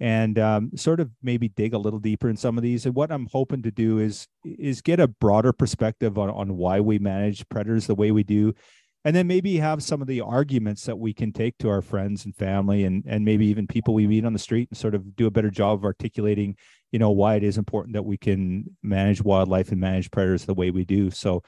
and 0.00 0.38
um, 0.38 0.70
sort 0.74 1.00
of 1.00 1.10
maybe 1.22 1.48
dig 1.48 1.72
a 1.74 1.78
little 1.78 1.98
deeper 1.98 2.28
in 2.28 2.36
some 2.36 2.58
of 2.58 2.62
these. 2.62 2.86
And 2.86 2.94
what 2.94 3.12
I'm 3.12 3.28
hoping 3.30 3.62
to 3.62 3.70
do 3.70 3.98
is 3.98 4.26
is 4.44 4.80
get 4.80 5.00
a 5.00 5.08
broader 5.08 5.52
perspective 5.52 6.18
on, 6.18 6.30
on 6.30 6.56
why 6.56 6.80
we 6.80 6.98
manage 6.98 7.48
predators 7.48 7.86
the 7.86 7.94
way 7.94 8.10
we 8.10 8.24
do, 8.24 8.54
and 9.04 9.14
then 9.14 9.26
maybe 9.26 9.56
have 9.56 9.82
some 9.82 10.00
of 10.00 10.08
the 10.08 10.20
arguments 10.20 10.84
that 10.86 10.98
we 10.98 11.12
can 11.12 11.32
take 11.32 11.56
to 11.58 11.68
our 11.68 11.82
friends 11.82 12.24
and 12.24 12.34
family, 12.34 12.84
and 12.84 13.04
and 13.06 13.24
maybe 13.24 13.46
even 13.46 13.66
people 13.66 13.94
we 13.94 14.06
meet 14.06 14.24
on 14.24 14.32
the 14.32 14.38
street, 14.38 14.68
and 14.70 14.78
sort 14.78 14.94
of 14.94 15.14
do 15.16 15.26
a 15.26 15.30
better 15.30 15.50
job 15.50 15.78
of 15.78 15.84
articulating, 15.84 16.56
you 16.94 17.00
know, 17.00 17.10
why 17.10 17.34
it 17.34 17.42
is 17.42 17.58
important 17.58 17.94
that 17.94 18.04
we 18.04 18.16
can 18.16 18.64
manage 18.80 19.20
wildlife 19.20 19.72
and 19.72 19.80
manage 19.80 20.12
predators 20.12 20.44
the 20.44 20.54
way 20.54 20.70
we 20.70 20.84
do. 20.84 21.10
So. 21.10 21.42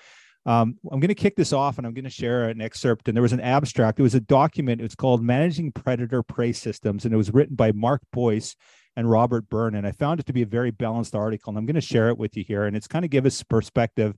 Um, 0.44 0.78
I'm 0.92 1.00
going 1.00 1.08
to 1.08 1.14
kick 1.16 1.34
this 1.34 1.52
off 1.52 1.76
and 1.76 1.84
I'm 1.84 1.92
going 1.92 2.04
to 2.04 2.10
share 2.10 2.48
an 2.48 2.60
excerpt. 2.60 3.08
And 3.08 3.16
there 3.16 3.22
was 3.22 3.32
an 3.32 3.40
abstract. 3.40 3.98
It 3.98 4.04
was 4.04 4.14
a 4.14 4.20
document. 4.20 4.80
It's 4.80 4.94
called 4.94 5.20
Managing 5.20 5.72
Predator 5.72 6.22
Prey 6.22 6.52
Systems. 6.52 7.04
And 7.04 7.12
it 7.12 7.16
was 7.16 7.34
written 7.34 7.56
by 7.56 7.72
Mark 7.72 8.00
Boyce 8.12 8.54
and 8.94 9.10
Robert 9.10 9.48
Byrne. 9.48 9.74
And 9.74 9.84
I 9.84 9.90
found 9.90 10.20
it 10.20 10.26
to 10.26 10.32
be 10.32 10.42
a 10.42 10.46
very 10.46 10.70
balanced 10.70 11.16
article. 11.16 11.50
And 11.50 11.58
I'm 11.58 11.66
going 11.66 11.74
to 11.74 11.80
share 11.80 12.10
it 12.10 12.18
with 12.18 12.36
you 12.36 12.44
here. 12.44 12.66
And 12.66 12.76
it's 12.76 12.86
kind 12.86 13.04
of 13.04 13.10
give 13.10 13.26
us 13.26 13.42
perspective 13.42 14.14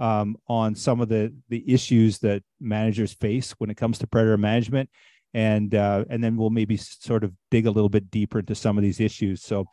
um, 0.00 0.34
on 0.48 0.74
some 0.74 1.00
of 1.00 1.08
the, 1.08 1.32
the 1.48 1.62
issues 1.72 2.18
that 2.20 2.42
managers 2.58 3.12
face 3.12 3.52
when 3.58 3.70
it 3.70 3.76
comes 3.76 3.98
to 3.98 4.08
predator 4.08 4.36
management. 4.36 4.90
And, 5.32 5.76
uh, 5.76 6.06
and 6.10 6.24
then 6.24 6.36
we'll 6.36 6.50
maybe 6.50 6.76
sort 6.76 7.22
of 7.22 7.32
dig 7.52 7.66
a 7.66 7.70
little 7.70 7.88
bit 7.88 8.10
deeper 8.10 8.40
into 8.40 8.56
some 8.56 8.76
of 8.76 8.82
these 8.82 8.98
issues. 8.98 9.44
So 9.44 9.66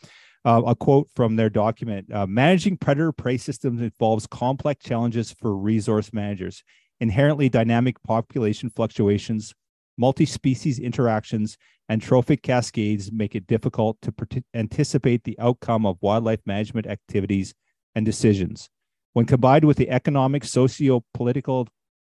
uh, 0.46 0.62
a 0.68 0.76
quote 0.76 1.10
from 1.16 1.36
their 1.36 1.50
document 1.50 2.12
uh, 2.14 2.26
Managing 2.28 2.78
predator 2.78 3.12
prey 3.12 3.38
systems 3.38 3.82
involves 3.82 4.28
complex 4.28 4.86
challenges 4.86 5.32
for 5.32 5.58
resource 5.58 6.14
managers, 6.14 6.64
inherently 7.00 7.50
dynamic 7.50 8.02
population 8.04 8.70
fluctuations, 8.70 9.54
multi 9.98 10.26
species 10.26 10.80
interactions, 10.80 11.58
and 11.90 12.02
trophic 12.02 12.44
cascades 12.44 13.12
make 13.12 13.36
it 13.36 13.48
difficult 13.48 13.98
to 14.02 14.14
anticipate 14.54 15.24
the 15.24 15.38
outcome 15.40 15.86
of 15.86 15.98
wildlife 16.02 16.42
management 16.46 16.88
activities 16.88 17.54
and 17.96 18.06
decisions. 18.06 18.70
When 19.14 19.26
combined 19.26 19.66
with 19.66 19.78
the 19.78 19.90
economic, 19.90 20.44
socio 20.44 21.04
political 21.14 21.68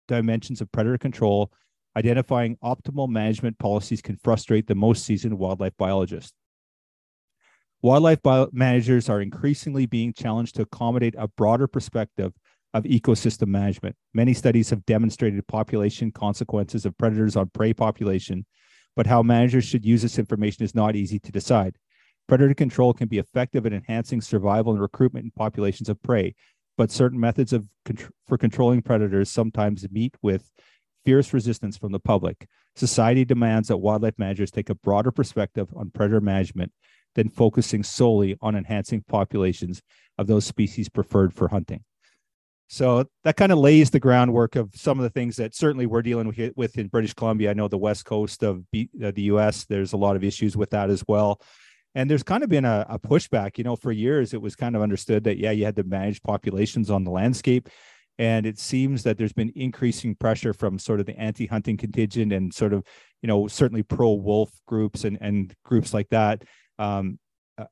dimensions 0.08 0.60
of 0.60 0.70
predator 0.72 0.98
control, 0.98 1.52
identifying 1.96 2.56
optimal 2.62 3.08
management 3.08 3.58
policies 3.58 4.00
can 4.00 4.16
frustrate 4.16 4.66
the 4.66 4.74
most 4.74 5.04
seasoned 5.04 5.38
wildlife 5.38 5.76
biologists. 5.76 6.32
Wildlife 7.82 8.20
managers 8.52 9.08
are 9.08 9.20
increasingly 9.20 9.86
being 9.86 10.12
challenged 10.12 10.54
to 10.54 10.62
accommodate 10.62 11.16
a 11.18 11.26
broader 11.26 11.66
perspective 11.66 12.32
of 12.72 12.84
ecosystem 12.84 13.48
management. 13.48 13.96
Many 14.14 14.34
studies 14.34 14.70
have 14.70 14.86
demonstrated 14.86 15.44
population 15.48 16.12
consequences 16.12 16.86
of 16.86 16.96
predators 16.96 17.34
on 17.34 17.50
prey 17.52 17.74
population, 17.74 18.46
but 18.94 19.08
how 19.08 19.24
managers 19.24 19.64
should 19.64 19.84
use 19.84 20.02
this 20.02 20.20
information 20.20 20.64
is 20.64 20.76
not 20.76 20.94
easy 20.94 21.18
to 21.18 21.32
decide. 21.32 21.76
Predator 22.28 22.54
control 22.54 22.94
can 22.94 23.08
be 23.08 23.18
effective 23.18 23.66
in 23.66 23.72
enhancing 23.72 24.20
survival 24.20 24.72
and 24.72 24.80
recruitment 24.80 25.24
in 25.24 25.32
populations 25.32 25.88
of 25.88 26.00
prey, 26.02 26.36
but 26.78 26.92
certain 26.92 27.18
methods 27.18 27.52
of 27.52 27.66
for 28.28 28.38
controlling 28.38 28.80
predators 28.80 29.28
sometimes 29.28 29.84
meet 29.90 30.14
with 30.22 30.52
fierce 31.04 31.34
resistance 31.34 31.76
from 31.76 31.90
the 31.90 31.98
public. 31.98 32.46
Society 32.76 33.24
demands 33.24 33.66
that 33.68 33.78
wildlife 33.78 34.18
managers 34.18 34.52
take 34.52 34.70
a 34.70 34.76
broader 34.76 35.10
perspective 35.10 35.68
on 35.74 35.90
predator 35.90 36.20
management 36.20 36.72
than 37.14 37.28
focusing 37.28 37.82
solely 37.82 38.36
on 38.40 38.56
enhancing 38.56 39.02
populations 39.08 39.82
of 40.18 40.26
those 40.26 40.44
species 40.44 40.88
preferred 40.88 41.34
for 41.34 41.48
hunting. 41.48 41.82
So 42.68 43.04
that 43.24 43.36
kind 43.36 43.52
of 43.52 43.58
lays 43.58 43.90
the 43.90 44.00
groundwork 44.00 44.56
of 44.56 44.70
some 44.74 44.98
of 44.98 45.02
the 45.02 45.10
things 45.10 45.36
that 45.36 45.54
certainly 45.54 45.84
we're 45.84 46.00
dealing 46.00 46.34
with, 46.56 46.78
in 46.78 46.88
British 46.88 47.12
Columbia. 47.12 47.50
I 47.50 47.52
know 47.52 47.68
the 47.68 47.76
west 47.76 48.06
coast 48.06 48.42
of 48.42 48.64
the 48.72 48.88
U.S. 48.94 49.66
There's 49.66 49.92
a 49.92 49.98
lot 49.98 50.16
of 50.16 50.24
issues 50.24 50.56
with 50.56 50.70
that 50.70 50.88
as 50.88 51.04
well, 51.06 51.38
and 51.94 52.08
there's 52.08 52.22
kind 52.22 52.42
of 52.42 52.48
been 52.48 52.64
a, 52.64 52.86
a 52.88 52.98
pushback. 52.98 53.58
You 53.58 53.64
know, 53.64 53.76
for 53.76 53.92
years 53.92 54.32
it 54.32 54.40
was 54.40 54.56
kind 54.56 54.74
of 54.74 54.80
understood 54.80 55.24
that 55.24 55.36
yeah, 55.36 55.50
you 55.50 55.66
had 55.66 55.76
to 55.76 55.84
manage 55.84 56.22
populations 56.22 56.88
on 56.88 57.04
the 57.04 57.10
landscape, 57.10 57.68
and 58.18 58.46
it 58.46 58.58
seems 58.58 59.02
that 59.02 59.18
there's 59.18 59.34
been 59.34 59.52
increasing 59.54 60.14
pressure 60.14 60.54
from 60.54 60.78
sort 60.78 60.98
of 60.98 61.04
the 61.04 61.18
anti-hunting 61.20 61.76
contingent 61.76 62.32
and 62.32 62.54
sort 62.54 62.72
of 62.72 62.84
you 63.20 63.26
know 63.26 63.48
certainly 63.48 63.82
pro-wolf 63.82 64.50
groups 64.66 65.04
and 65.04 65.18
and 65.20 65.54
groups 65.62 65.92
like 65.92 66.08
that 66.08 66.42
um, 66.82 67.18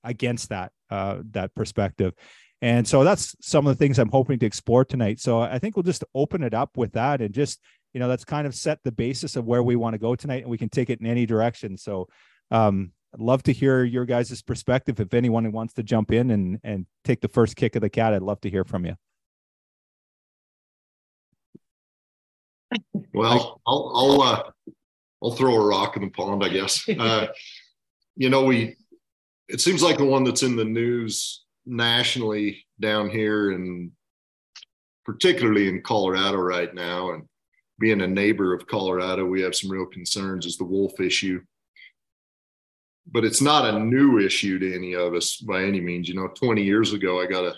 against 0.04 0.50
that 0.50 0.72
uh, 0.90 1.18
that 1.32 1.54
perspective. 1.54 2.14
And 2.62 2.86
so 2.86 3.04
that's 3.04 3.34
some 3.40 3.66
of 3.66 3.76
the 3.76 3.82
things 3.82 3.98
I'm 3.98 4.10
hoping 4.10 4.38
to 4.40 4.46
explore 4.46 4.84
tonight. 4.84 5.18
So 5.18 5.40
I 5.40 5.58
think 5.58 5.76
we'll 5.76 5.82
just 5.82 6.04
open 6.14 6.42
it 6.42 6.52
up 6.52 6.76
with 6.76 6.92
that 6.92 7.22
and 7.22 7.32
just, 7.32 7.58
you 7.94 8.00
know, 8.00 8.08
that's 8.08 8.24
kind 8.24 8.46
of 8.46 8.54
set 8.54 8.80
the 8.84 8.92
basis 8.92 9.34
of 9.36 9.46
where 9.46 9.62
we 9.62 9.76
want 9.76 9.94
to 9.94 9.98
go 9.98 10.14
tonight 10.14 10.42
and 10.42 10.50
we 10.50 10.58
can 10.58 10.68
take 10.68 10.90
it 10.90 11.00
in 11.00 11.06
any 11.06 11.24
direction. 11.24 11.78
So 11.78 12.08
um, 12.50 12.92
I'd 13.14 13.20
love 13.20 13.42
to 13.44 13.52
hear 13.52 13.82
your 13.82 14.04
guys' 14.04 14.42
perspective. 14.42 15.00
If 15.00 15.14
anyone 15.14 15.50
wants 15.52 15.72
to 15.74 15.82
jump 15.82 16.12
in 16.12 16.30
and, 16.30 16.60
and 16.62 16.86
take 17.02 17.22
the 17.22 17.28
first 17.28 17.56
kick 17.56 17.76
of 17.76 17.82
the 17.82 17.88
cat, 17.88 18.12
I'd 18.12 18.20
love 18.20 18.42
to 18.42 18.50
hear 18.50 18.64
from 18.64 18.86
you. 18.86 18.96
Well, 23.12 23.60
I'll, 23.66 23.92
I'll, 23.92 24.22
uh, 24.22 24.42
I'll 25.20 25.32
throw 25.32 25.56
a 25.56 25.66
rock 25.66 25.96
in 25.96 26.02
the 26.02 26.10
pond, 26.10 26.44
I 26.44 26.48
guess. 26.48 26.88
Uh, 26.98 27.26
you 28.16 28.30
know, 28.30 28.44
we, 28.44 28.76
it 29.50 29.60
seems 29.60 29.82
like 29.82 29.98
the 29.98 30.04
one 30.04 30.22
that's 30.24 30.44
in 30.44 30.54
the 30.54 30.64
news 30.64 31.44
nationally 31.66 32.64
down 32.80 33.10
here 33.10 33.50
and 33.50 33.90
particularly 35.04 35.68
in 35.68 35.82
Colorado 35.82 36.38
right 36.38 36.72
now 36.72 37.12
and 37.12 37.24
being 37.80 38.00
a 38.00 38.06
neighbor 38.06 38.54
of 38.54 38.66
Colorado 38.66 39.24
we 39.24 39.42
have 39.42 39.54
some 39.54 39.70
real 39.70 39.86
concerns 39.86 40.46
is 40.46 40.56
the 40.56 40.64
wolf 40.64 41.00
issue. 41.00 41.40
But 43.10 43.24
it's 43.24 43.40
not 43.40 43.74
a 43.74 43.80
new 43.80 44.18
issue 44.18 44.58
to 44.60 44.74
any 44.74 44.94
of 44.94 45.14
us 45.14 45.36
by 45.36 45.64
any 45.64 45.80
means. 45.80 46.08
You 46.08 46.14
know 46.14 46.28
20 46.28 46.62
years 46.62 46.92
ago 46.92 47.20
I 47.20 47.26
got 47.26 47.44
a 47.44 47.54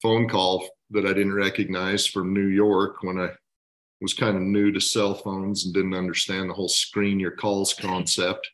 phone 0.00 0.28
call 0.28 0.68
that 0.90 1.04
I 1.04 1.12
didn't 1.12 1.34
recognize 1.34 2.06
from 2.06 2.32
New 2.32 2.46
York 2.46 3.02
when 3.02 3.18
I 3.18 3.30
was 4.00 4.14
kind 4.14 4.36
of 4.36 4.42
new 4.42 4.70
to 4.70 4.80
cell 4.80 5.14
phones 5.14 5.64
and 5.64 5.74
didn't 5.74 5.94
understand 5.94 6.48
the 6.48 6.54
whole 6.54 6.68
screen 6.68 7.18
your 7.18 7.32
calls 7.32 7.74
concept 7.74 8.48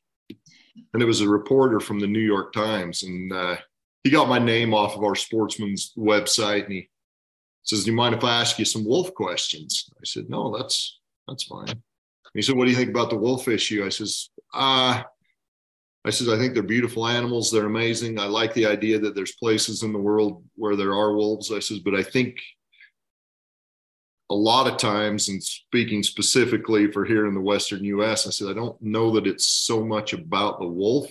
and 0.93 1.02
it 1.02 1.07
was 1.07 1.21
a 1.21 1.28
reporter 1.28 1.81
from 1.81 2.00
the 2.00 2.07
New 2.07 2.21
York 2.21 2.52
Times, 2.52 3.02
and 3.02 3.33
uh, 3.33 3.57
he 4.02 4.11
got 4.11 4.28
my 4.28 4.38
name 4.38 4.75
off 4.75 4.97
of 4.97 5.04
our 5.04 5.14
Sportsman's 5.14 5.93
website, 5.97 6.64
and 6.64 6.73
he 6.73 6.88
says, 7.62 7.85
"Do 7.85 7.90
you 7.90 7.97
mind 7.97 8.14
if 8.14 8.25
I 8.25 8.40
ask 8.40 8.59
you 8.59 8.64
some 8.64 8.85
wolf 8.85 9.14
questions?" 9.14 9.88
I 9.97 10.04
said, 10.04 10.28
"No, 10.28 10.57
that's 10.57 11.00
that's 11.28 11.45
fine." 11.45 11.69
And 11.69 11.81
he 12.35 12.43
said, 12.43 12.57
"What 12.57 12.64
do 12.64 12.71
you 12.71 12.76
think 12.76 12.90
about 12.90 13.11
the 13.11 13.16
wolf 13.16 13.49
issue?" 13.49 13.85
I 13.85 13.88
says, 13.88 14.31
"Ah." 14.52 15.00
Uh, 15.00 15.04
I 16.07 16.11
says, 16.11 16.28
I 16.28 16.37
think 16.37 16.52
they're 16.52 16.62
beautiful 16.62 17.07
animals. 17.07 17.50
They're 17.50 17.64
amazing. 17.64 18.21
I 18.21 18.26
like 18.26 18.52
the 18.52 18.66
idea 18.66 18.99
that 18.99 19.14
there's 19.14 19.37
places 19.37 19.83
in 19.83 19.93
the 19.93 19.99
world 19.99 20.45
where 20.54 20.76
there 20.76 20.93
are 20.93 21.14
wolves. 21.14 21.50
I 21.50 21.61
says, 21.61 21.78
but 21.78 21.95
I 21.95 22.02
think 22.02 22.37
a 24.31 24.35
lot 24.35 24.66
of 24.66 24.78
times, 24.78 25.28
and 25.28 25.43
speaking 25.43 26.02
specifically 26.02 26.90
for 26.90 27.04
here 27.04 27.26
in 27.26 27.35
the 27.35 27.40
Western 27.40 27.85
US, 27.85 28.26
I 28.26 28.31
said, 28.31 28.49
I 28.49 28.54
don't 28.54 28.81
know 28.81 29.12
that 29.14 29.26
it's 29.26 29.47
so 29.47 29.85
much 29.85 30.12
about 30.12 30.59
the 30.59 30.66
wolf 30.66 31.07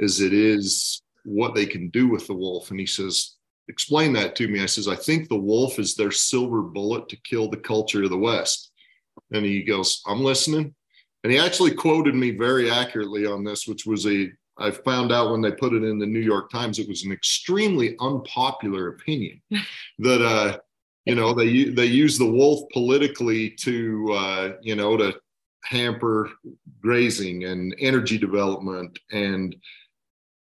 as 0.00 0.20
it 0.20 0.32
is 0.32 1.02
what 1.24 1.54
they 1.54 1.66
can 1.66 1.90
do 1.90 2.08
with 2.08 2.26
the 2.26 2.34
wolf. 2.34 2.70
And 2.70 2.80
he 2.80 2.86
says, 2.86 3.32
Explain 3.68 4.12
that 4.12 4.36
to 4.36 4.46
me. 4.46 4.62
I 4.62 4.66
says, 4.66 4.86
I 4.86 4.94
think 4.94 5.28
the 5.28 5.34
wolf 5.34 5.80
is 5.80 5.96
their 5.96 6.12
silver 6.12 6.62
bullet 6.62 7.08
to 7.08 7.16
kill 7.22 7.50
the 7.50 7.56
culture 7.56 8.04
of 8.04 8.10
the 8.10 8.16
West. 8.16 8.70
And 9.32 9.44
he 9.44 9.64
goes, 9.64 10.02
I'm 10.06 10.22
listening. 10.22 10.72
And 11.24 11.32
he 11.32 11.38
actually 11.40 11.74
quoted 11.74 12.14
me 12.14 12.30
very 12.30 12.70
accurately 12.70 13.26
on 13.26 13.42
this, 13.42 13.66
which 13.66 13.84
was 13.84 14.06
a, 14.06 14.30
I 14.56 14.70
found 14.70 15.10
out 15.10 15.32
when 15.32 15.40
they 15.40 15.50
put 15.50 15.72
it 15.72 15.82
in 15.82 15.98
the 15.98 16.06
New 16.06 16.20
York 16.20 16.48
Times, 16.48 16.78
it 16.78 16.88
was 16.88 17.04
an 17.04 17.10
extremely 17.10 17.96
unpopular 17.98 18.88
opinion 18.90 19.42
that, 19.98 20.22
uh, 20.22 20.58
you 21.06 21.14
know 21.14 21.32
they 21.32 21.64
they 21.64 21.86
use 21.86 22.18
the 22.18 22.30
wolf 22.30 22.68
politically 22.72 23.50
to 23.50 24.12
uh, 24.12 24.52
you 24.60 24.76
know 24.76 24.96
to 24.96 25.14
hamper 25.64 26.30
grazing 26.80 27.44
and 27.44 27.74
energy 27.80 28.18
development 28.18 28.98
and 29.10 29.56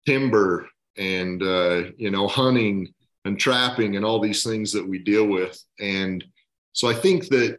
timber 0.06 0.68
and 0.96 1.42
uh, 1.42 1.82
you 1.96 2.10
know 2.10 2.28
hunting 2.28 2.92
and 3.24 3.38
trapping 3.38 3.96
and 3.96 4.04
all 4.04 4.20
these 4.20 4.44
things 4.44 4.72
that 4.72 4.86
we 4.86 4.98
deal 4.98 5.26
with. 5.26 5.62
And 5.80 6.24
so 6.72 6.88
i 6.88 6.94
think 6.94 7.28
that 7.28 7.58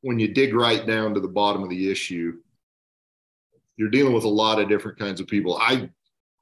when 0.00 0.18
you 0.18 0.28
dig 0.34 0.54
right 0.54 0.86
down 0.86 1.14
to 1.14 1.20
the 1.20 1.28
bottom 1.28 1.62
of 1.62 1.70
the 1.70 1.90
issue 1.90 2.32
you're 3.76 3.90
dealing 3.90 4.12
with 4.12 4.24
a 4.24 4.28
lot 4.28 4.60
of 4.60 4.68
different 4.68 4.98
kinds 4.98 5.20
of 5.20 5.26
people. 5.28 5.56
I 5.60 5.88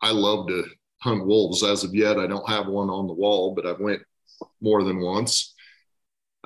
i 0.01 0.11
love 0.11 0.49
to 0.49 0.65
hunt 1.03 1.27
wolves. 1.27 1.63
As 1.63 1.85
of 1.85 1.95
yet 1.95 2.19
i 2.19 2.27
don't 2.27 2.49
have 2.49 2.67
one 2.67 2.91
on 2.91 3.07
the 3.07 3.13
wall 3.13 3.55
but 3.55 3.67
i 3.67 3.73
went 3.73 4.03
more 4.61 4.83
than 4.83 5.01
once 5.01 5.55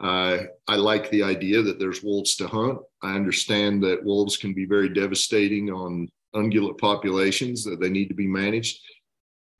Uh, 0.00 0.44
I 0.66 0.76
like 0.76 1.10
the 1.10 1.22
idea 1.22 1.62
that 1.62 1.78
there's 1.78 2.02
wolves 2.02 2.36
to 2.36 2.46
hunt. 2.46 2.78
I 3.02 3.14
understand 3.14 3.82
that 3.82 4.04
wolves 4.04 4.36
can 4.36 4.54
be 4.54 4.64
very 4.64 4.88
devastating 4.88 5.70
on 5.70 6.08
ungulate 6.34 6.78
populations, 6.78 7.64
that 7.64 7.80
they 7.80 7.90
need 7.90 8.08
to 8.08 8.14
be 8.14 8.26
managed. 8.26 8.80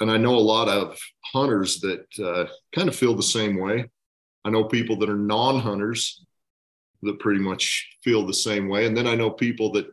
And 0.01 0.11
I 0.11 0.17
know 0.17 0.35
a 0.35 0.39
lot 0.39 0.69
of 0.69 0.99
hunters 1.27 1.81
that 1.81 2.07
uh, 2.25 2.47
kind 2.75 2.89
of 2.89 2.97
feel 2.97 3.15
the 3.15 3.23
same 3.23 3.59
way. 3.59 3.91
I 4.45 4.51
know 4.51 4.65
people 4.65 4.97
that 5.01 5.11
are 5.11 5.17
non 5.17 5.61
hunters 5.61 6.25
that 7.03 7.19
pretty 7.19 7.41
much 7.41 7.97
feel 8.03 8.27
the 8.27 8.33
same 8.33 8.69
way. 8.69 8.87
And 8.87 8.97
then 8.97 9.07
I 9.07 9.15
know 9.15 9.31
people 9.31 9.73
that 9.73 9.87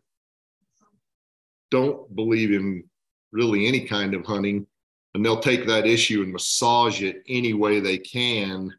don't 1.71 2.13
believe 2.15 2.51
in 2.51 2.85
really 3.31 3.67
any 3.67 3.85
kind 3.85 4.13
of 4.13 4.25
hunting 4.25 4.65
and 5.13 5.25
they'll 5.25 5.39
take 5.39 5.65
that 5.65 5.87
issue 5.87 6.21
and 6.21 6.31
massage 6.31 7.01
it 7.01 7.23
any 7.27 7.53
way 7.53 7.79
they 7.79 7.97
can 7.97 8.73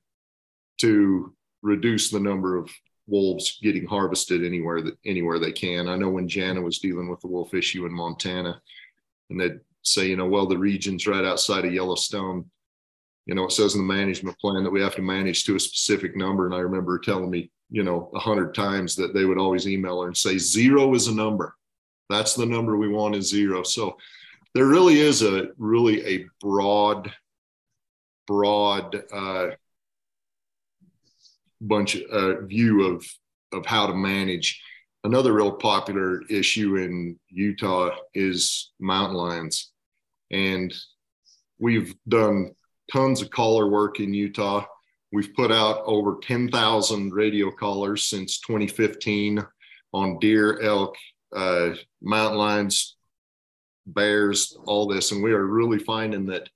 to 0.81 1.35
reduce 1.62 2.11
the 2.11 2.21
number 2.21 2.57
of 2.57 2.71
wolves 3.07 3.59
getting 3.62 3.87
harvested 3.87 4.45
anywhere 4.45 4.83
that 4.83 4.97
anywhere 5.07 5.38
they 5.38 5.53
can. 5.53 5.88
I 5.88 5.97
know 5.97 6.11
when 6.11 6.29
Jana 6.29 6.61
was 6.61 6.79
dealing 6.79 7.09
with 7.09 7.21
the 7.21 7.27
wolf 7.29 7.55
issue 7.55 7.87
in 7.87 7.93
Montana, 7.93 8.61
and 9.31 9.41
they'd 9.41 9.61
say, 9.83 10.07
you 10.09 10.17
know, 10.17 10.27
well, 10.27 10.47
the 10.47 10.59
region's 10.59 11.07
right 11.07 11.25
outside 11.25 11.65
of 11.65 11.73
Yellowstone. 11.73 12.45
You 13.27 13.35
know, 13.35 13.45
it 13.45 13.53
says 13.53 13.75
in 13.75 13.87
the 13.87 13.93
management 13.93 14.38
plan 14.38 14.65
that 14.65 14.71
we 14.71 14.81
have 14.81 14.95
to 14.97 15.03
manage 15.03 15.45
to 15.45 15.57
a 15.57 15.61
specific 15.61 16.17
number. 16.17 16.47
And 16.47 16.55
I 16.55 16.61
remember 16.61 16.99
telling 16.99 17.31
me, 17.31 17.50
you 17.71 17.83
know, 17.83 18.11
a 18.15 18.19
hundred 18.19 18.55
times 18.55 18.95
that 18.97 19.12
they 19.12 19.27
would 19.27 19.38
always 19.38 19.69
email 19.69 20.00
her 20.00 20.07
and 20.07 20.17
say, 20.17 20.38
zero 20.38 20.95
is 20.95 21.09
a 21.09 21.15
number. 21.15 21.55
That's 22.09 22.35
the 22.35 22.47
number 22.47 22.77
we 22.77 22.88
want 22.88 23.17
is 23.17 23.29
zero. 23.29 23.62
So 23.62 23.99
there 24.55 24.67
really 24.67 25.00
is 25.00 25.23
a 25.23 25.49
really 25.59 26.05
a 26.07 26.27
broad, 26.41 27.12
broad 28.27 29.03
uh, 29.12 29.49
bunch 31.61 31.97
of 31.97 32.03
uh, 32.11 32.41
view 32.43 32.87
of 32.87 33.07
of 33.53 33.67
how 33.67 33.87
to 33.87 33.95
manage. 33.95 34.61
Another 35.05 35.33
real 35.33 35.53
popular 35.53 36.23
issue 36.29 36.77
in 36.77 37.19
Utah 37.29 37.91
is 38.15 38.73
mountain 38.81 39.17
lions, 39.17 39.73
and 40.31 40.75
we've 41.59 41.95
done 42.09 42.55
tons 42.93 43.23
of 43.23 43.31
collar 43.31 43.69
work 43.69 44.00
in 44.00 44.12
Utah. 44.12 44.65
We've 45.12 45.33
put 45.35 45.50
out 45.50 45.83
over 45.87 46.19
10,000 46.23 47.15
radio 47.15 47.50
collars 47.50 48.07
since 48.07 48.41
2015 48.41 49.45
on 49.95 50.19
deer, 50.19 50.61
elk, 50.61 50.95
uh, 51.35 51.71
mountain 52.03 52.38
lions, 52.38 52.97
bears, 53.87 54.57
all 54.67 54.87
this. 54.87 55.12
And 55.12 55.23
we 55.23 55.33
are 55.33 55.47
really 55.47 55.79
finding 55.79 56.27
that 56.27 56.49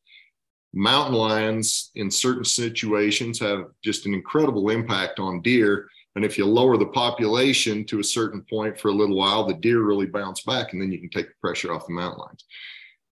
mountain 0.75 1.15
lions 1.15 1.91
in 1.95 2.11
certain 2.11 2.45
situations 2.45 3.39
have 3.39 3.67
just 3.85 4.07
an 4.07 4.15
incredible 4.15 4.71
impact 4.71 5.19
on 5.19 5.43
deer. 5.43 5.89
And 6.17 6.25
if 6.25 6.37
you 6.37 6.47
lower 6.47 6.77
the 6.77 6.87
population 6.87 7.85
to 7.87 8.01
a 8.01 8.05
certain 8.05 8.45
point 8.49 8.79
for 8.79 8.89
a 8.89 8.95
little 8.95 9.17
while, 9.17 9.45
the 9.47 9.55
deer 9.55 9.83
really 9.83 10.07
bounce 10.07 10.43
back 10.43 10.73
and 10.73 10.81
then 10.81 10.93
you 10.93 10.99
can 10.99 11.11
take 11.11 11.29
the 11.29 11.35
pressure 11.41 11.73
off 11.73 11.87
the 11.87 11.93
mountain 11.93 12.21
lions. 12.21 12.45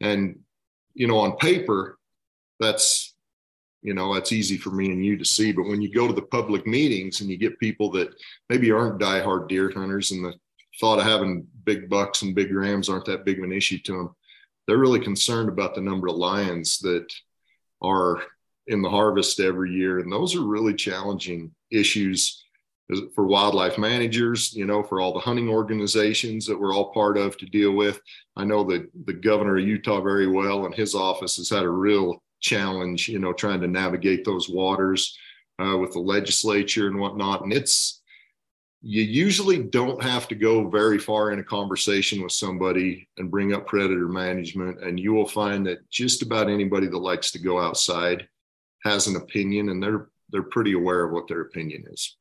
And, 0.02 0.40
you 0.94 1.08
know, 1.08 1.18
on 1.18 1.38
paper, 1.38 1.98
that's, 2.60 3.16
you 3.82 3.94
know, 3.94 4.14
that's 4.14 4.32
easy 4.32 4.58
for 4.58 4.72
me 4.72 4.92
and 4.92 5.06
you 5.06 5.18
to 5.18 5.26
see. 5.26 5.52
But 5.52 5.68
when 5.68 5.82
you 5.82 5.94
go 5.94 6.08
to 6.08 6.14
the 6.14 6.24
public 6.24 6.66
meetings 6.66 7.22
and 7.22 7.30
you 7.30 7.38
get 7.38 7.60
people 7.60 7.92
that 7.92 8.14
maybe 8.50 8.72
aren't 8.72 9.00
diehard 9.00 9.48
deer 9.48 9.72
hunters 9.74 10.12
and 10.12 10.26
the 10.26 10.34
thought 10.80 11.00
of 11.00 11.06
having 11.06 11.48
big 11.66 11.90
bucks 11.90 12.22
and 12.22 12.36
big 12.36 12.54
rams 12.54 12.90
aren't 12.90 13.06
that 13.06 13.26
big 13.26 13.40
of 13.40 13.44
an 13.44 13.52
issue 13.52 13.80
to 13.80 13.94
them, 13.94 14.16
they're 14.68 14.78
really 14.78 15.00
concerned 15.00 15.50
about 15.50 15.76
the 15.76 15.82
number 15.82 16.08
of 16.08 16.16
lions 16.16 16.80
that 16.80 17.08
are 17.82 18.22
in 18.68 18.82
the 18.82 18.90
harvest 18.90 19.40
every 19.40 19.72
year. 19.74 20.00
And 20.00 20.12
those 20.12 20.36
are 20.36 20.42
really 20.42 20.74
challenging 20.74 21.52
issues 21.72 22.44
for 23.14 23.26
wildlife 23.26 23.78
managers, 23.78 24.54
you 24.54 24.66
know, 24.66 24.82
for 24.82 25.02
all 25.02 25.14
the 25.14 25.20
hunting 25.20 25.50
organizations 25.50 26.46
that 26.46 26.60
we're 26.60 26.74
all 26.74 26.94
part 26.94 27.18
of 27.18 27.38
to 27.38 27.46
deal 27.46 27.74
with. 27.74 28.00
I 28.36 28.46
know 28.46 28.64
that 28.66 28.90
the 29.06 29.14
governor 29.14 29.58
of 29.58 29.68
Utah 29.68 30.02
very 30.02 30.28
well, 30.28 30.66
and 30.66 30.74
his 30.74 30.96
office 30.96 31.36
has 31.38 31.50
had 31.50 31.64
a 31.64 31.70
real 31.70 32.24
challenge, 32.40 33.10
you 33.10 33.20
know, 33.20 33.34
trying 33.34 33.60
to 33.62 33.68
navigate 33.68 34.24
those 34.24 34.48
waters 34.48 35.18
uh, 35.60 35.78
with 35.78 35.92
the 35.94 36.00
legislature 36.00 36.88
and 36.88 36.98
whatnot. 36.98 37.42
And 37.42 37.52
it's, 37.52 37.97
you 38.82 39.02
usually 39.02 39.64
don't 39.64 40.02
have 40.04 40.28
to 40.28 40.36
go 40.36 40.70
very 40.70 41.00
far 41.00 41.32
in 41.32 41.40
a 41.40 41.44
conversation 41.44 42.22
with 42.22 42.32
somebody 42.32 43.08
and 43.18 43.32
bring 43.32 43.54
up 43.54 43.66
predator 43.66 44.08
management. 44.08 44.84
And 44.84 45.00
you 45.00 45.14
will 45.14 45.28
find 45.28 45.66
that 45.66 45.90
just 45.90 46.22
about 46.22 46.50
anybody 46.50 46.88
that 46.88 46.98
likes 46.98 47.32
to 47.32 47.40
go 47.40 47.60
outside 47.60 48.28
has 48.84 49.08
an 49.08 49.16
opinion 49.16 49.70
and 49.70 49.82
they're 49.82 50.10
they're 50.30 50.44
pretty 50.44 50.74
aware 50.74 51.06
of 51.06 51.12
what 51.12 51.28
their 51.28 51.42
opinion 51.42 51.86
is. 51.92 52.18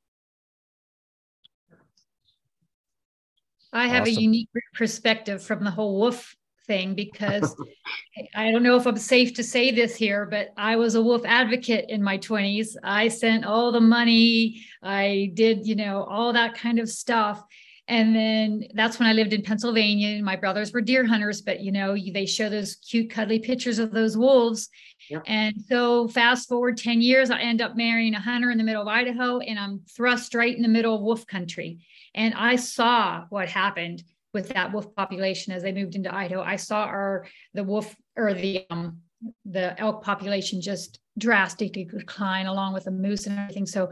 I 3.72 3.88
have 3.88 4.02
awesome. 4.02 4.16
a 4.16 4.20
unique 4.20 4.48
perspective 4.74 5.42
from 5.42 5.64
the 5.64 5.70
whole 5.70 5.98
wolf 5.98 6.34
thing 6.66 6.94
because 6.94 7.56
I 8.34 8.50
don't 8.50 8.62
know 8.62 8.76
if 8.76 8.86
I'm 8.86 8.96
safe 8.96 9.34
to 9.34 9.42
say 9.42 9.70
this 9.70 9.96
here, 9.96 10.26
but 10.26 10.48
I 10.56 10.76
was 10.76 10.94
a 10.94 11.02
wolf 11.02 11.22
advocate 11.24 11.86
in 11.88 12.02
my 12.02 12.18
20s. 12.18 12.76
I 12.82 13.08
sent 13.08 13.44
all 13.44 13.72
the 13.72 13.80
money, 13.80 14.64
I 14.82 15.30
did, 15.34 15.66
you 15.66 15.76
know, 15.76 16.04
all 16.04 16.32
that 16.32 16.54
kind 16.54 16.78
of 16.78 16.88
stuff. 16.88 17.42
And 17.88 18.16
then 18.16 18.64
that's 18.74 18.98
when 18.98 19.08
I 19.08 19.12
lived 19.12 19.32
in 19.32 19.42
Pennsylvania. 19.42 20.20
My 20.22 20.34
brothers 20.34 20.72
were 20.72 20.80
deer 20.80 21.06
hunters, 21.06 21.40
but 21.40 21.60
you 21.60 21.70
know, 21.70 21.96
they 21.96 22.26
show 22.26 22.48
those 22.48 22.76
cute, 22.76 23.10
cuddly 23.10 23.38
pictures 23.38 23.78
of 23.78 23.92
those 23.92 24.16
wolves. 24.16 24.68
Yep. 25.08 25.22
And 25.26 25.54
so, 25.68 26.08
fast 26.08 26.48
forward 26.48 26.78
10 26.78 27.00
years, 27.00 27.30
I 27.30 27.38
end 27.38 27.62
up 27.62 27.76
marrying 27.76 28.14
a 28.14 28.20
hunter 28.20 28.50
in 28.50 28.58
the 28.58 28.64
middle 28.64 28.82
of 28.82 28.88
Idaho, 28.88 29.38
and 29.38 29.56
I'm 29.56 29.82
thrust 29.94 30.34
right 30.34 30.54
in 30.54 30.62
the 30.62 30.68
middle 30.68 30.96
of 30.96 31.02
wolf 31.02 31.28
country. 31.28 31.78
And 32.12 32.34
I 32.34 32.56
saw 32.56 33.24
what 33.28 33.48
happened 33.48 34.02
with 34.36 34.50
that 34.50 34.70
wolf 34.70 34.94
population 34.94 35.54
as 35.54 35.62
they 35.62 35.72
moved 35.72 35.94
into 35.94 36.14
Idaho. 36.14 36.42
I 36.42 36.56
saw 36.56 36.84
our 36.84 37.26
the 37.54 37.64
wolf 37.64 37.96
or 38.16 38.34
the 38.34 38.66
um, 38.70 38.98
the 39.46 39.78
elk 39.80 40.04
population 40.04 40.60
just 40.60 41.00
drastically 41.18 41.84
decline 41.84 42.46
along 42.46 42.74
with 42.74 42.84
the 42.84 42.90
moose 42.90 43.26
and 43.26 43.38
everything. 43.38 43.64
So 43.64 43.90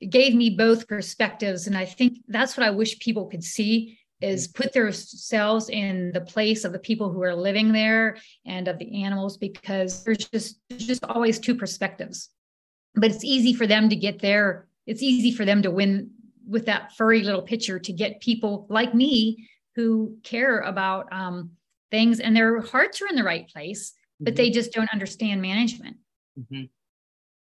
it 0.00 0.10
gave 0.10 0.34
me 0.34 0.50
both 0.50 0.88
perspectives, 0.88 1.68
and 1.68 1.78
I 1.78 1.84
think 1.84 2.18
that's 2.26 2.56
what 2.56 2.66
I 2.66 2.70
wish 2.70 2.98
people 2.98 3.26
could 3.26 3.44
see 3.44 3.98
is 4.20 4.48
put 4.48 4.72
themselves 4.72 5.68
in 5.68 6.10
the 6.12 6.20
place 6.20 6.64
of 6.64 6.72
the 6.72 6.78
people 6.78 7.12
who 7.12 7.22
are 7.22 7.34
living 7.34 7.72
there 7.72 8.16
and 8.46 8.66
of 8.66 8.78
the 8.78 9.04
animals 9.04 9.36
because 9.36 10.02
there's 10.02 10.26
just 10.28 10.58
there's 10.68 10.86
just 10.86 11.04
always 11.04 11.38
two 11.38 11.54
perspectives 11.54 12.30
but 12.94 13.10
it's 13.10 13.24
easy 13.24 13.52
for 13.52 13.66
them 13.66 13.88
to 13.88 13.96
get 13.96 14.20
there 14.20 14.68
it's 14.86 15.02
easy 15.02 15.32
for 15.32 15.44
them 15.44 15.60
to 15.62 15.70
win 15.70 16.10
with 16.46 16.66
that 16.66 16.92
furry 16.96 17.22
little 17.22 17.42
picture 17.42 17.78
to 17.78 17.92
get 17.92 18.20
people 18.20 18.66
like 18.70 18.94
me 18.94 19.48
who 19.74 20.16
care 20.22 20.60
about 20.60 21.12
um, 21.12 21.50
things 21.90 22.20
and 22.20 22.36
their 22.36 22.60
hearts 22.60 23.00
are 23.02 23.08
in 23.08 23.16
the 23.16 23.24
right 23.24 23.48
place, 23.48 23.90
mm-hmm. 23.90 24.24
but 24.24 24.36
they 24.36 24.50
just 24.50 24.72
don't 24.72 24.92
understand 24.92 25.42
management. 25.42 25.96
Mm-hmm. 26.38 26.64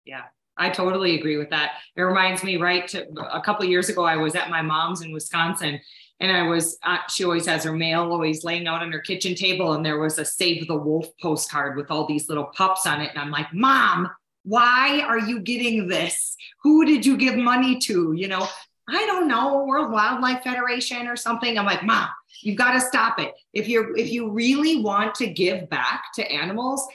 Yeah, 0.05 0.23
I 0.57 0.69
totally 0.69 1.17
agree 1.17 1.37
with 1.37 1.49
that. 1.49 1.73
It 1.95 2.01
reminds 2.01 2.43
me, 2.43 2.57
right? 2.57 2.87
To, 2.89 3.07
a 3.31 3.41
couple 3.41 3.65
years 3.65 3.89
ago, 3.89 4.03
I 4.03 4.17
was 4.17 4.35
at 4.35 4.49
my 4.49 4.61
mom's 4.61 5.01
in 5.01 5.11
Wisconsin, 5.11 5.79
and 6.19 6.31
I 6.31 6.43
was. 6.43 6.77
Uh, 6.83 6.97
she 7.09 7.23
always 7.23 7.45
has 7.45 7.63
her 7.63 7.73
mail 7.73 8.11
always 8.11 8.43
laying 8.43 8.67
out 8.67 8.81
on 8.81 8.91
her 8.91 8.99
kitchen 8.99 9.35
table, 9.35 9.73
and 9.73 9.85
there 9.85 9.99
was 9.99 10.19
a 10.19 10.25
"Save 10.25 10.67
the 10.67 10.75
Wolf" 10.75 11.07
postcard 11.21 11.77
with 11.77 11.89
all 11.89 12.05
these 12.05 12.29
little 12.29 12.45
pups 12.45 12.85
on 12.85 13.01
it, 13.01 13.09
and 13.11 13.19
I'm 13.19 13.31
like, 13.31 13.53
"Mom, 13.53 14.09
why 14.43 15.01
are 15.07 15.19
you 15.19 15.39
getting 15.39 15.87
this? 15.87 16.35
Who 16.61 16.85
did 16.85 17.05
you 17.05 17.17
give 17.17 17.35
money 17.35 17.79
to? 17.79 18.13
You 18.13 18.27
know, 18.27 18.47
I 18.89 19.05
don't 19.05 19.27
know, 19.27 19.63
World 19.63 19.91
Wildlife 19.91 20.43
Federation 20.43 21.07
or 21.07 21.15
something. 21.15 21.57
I'm 21.57 21.65
like, 21.65 21.83
Mom, 21.83 22.09
you've 22.41 22.57
got 22.57 22.73
to 22.73 22.81
stop 22.81 23.19
it. 23.19 23.33
If 23.53 23.67
you're 23.67 23.95
if 23.97 24.11
you 24.11 24.31
really 24.31 24.81
want 24.81 25.15
to 25.15 25.27
give 25.27 25.69
back 25.69 26.05
to 26.15 26.31
animals, 26.31 26.85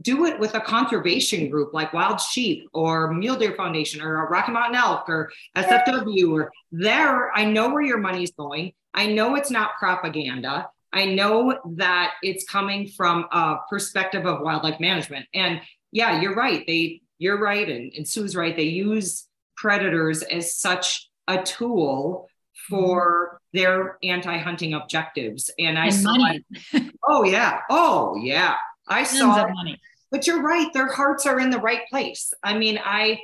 do 0.00 0.26
it 0.26 0.38
with 0.40 0.54
a 0.54 0.60
conservation 0.60 1.48
group 1.48 1.72
like 1.72 1.92
Wild 1.92 2.20
Sheep 2.20 2.68
or 2.72 3.12
Mule 3.12 3.36
Deer 3.36 3.54
Foundation 3.54 4.02
or 4.02 4.26
Rocky 4.28 4.52
Mountain 4.52 4.76
Elk 4.76 5.08
or 5.08 5.30
SFW 5.56 6.32
or 6.32 6.52
there. 6.72 7.30
I 7.36 7.44
know 7.44 7.70
where 7.70 7.82
your 7.82 7.98
money's 7.98 8.32
going. 8.32 8.72
I 8.94 9.06
know 9.06 9.36
it's 9.36 9.50
not 9.50 9.76
propaganda. 9.78 10.68
I 10.92 11.04
know 11.04 11.58
that 11.76 12.14
it's 12.22 12.44
coming 12.44 12.88
from 12.88 13.26
a 13.30 13.58
perspective 13.68 14.26
of 14.26 14.40
wildlife 14.40 14.80
management. 14.80 15.26
And 15.34 15.60
yeah, 15.92 16.20
you're 16.20 16.34
right. 16.34 16.64
They 16.66 17.02
you're 17.18 17.38
right, 17.38 17.68
and, 17.68 17.92
and 17.94 18.06
Sue's 18.06 18.36
right. 18.36 18.54
They 18.54 18.64
use 18.64 19.26
predators 19.56 20.22
as 20.22 20.54
such 20.56 21.08
a 21.28 21.42
tool 21.42 22.28
for 22.68 23.40
their 23.52 23.98
anti-hunting 24.02 24.74
objectives. 24.74 25.50
And 25.58 25.78
I 25.78 25.86
and 25.86 25.94
saw 25.94 26.16
money. 26.16 26.44
It. 26.72 26.94
Oh 27.06 27.24
yeah. 27.24 27.60
Oh 27.70 28.16
yeah. 28.16 28.56
I 28.88 29.04
Tons 29.04 29.18
saw 29.18 29.48
money. 29.48 29.80
But 30.10 30.26
you're 30.26 30.42
right, 30.42 30.72
their 30.72 30.92
hearts 30.92 31.26
are 31.26 31.40
in 31.40 31.50
the 31.50 31.58
right 31.58 31.82
place. 31.90 32.32
I 32.42 32.56
mean, 32.56 32.78
I 32.82 33.20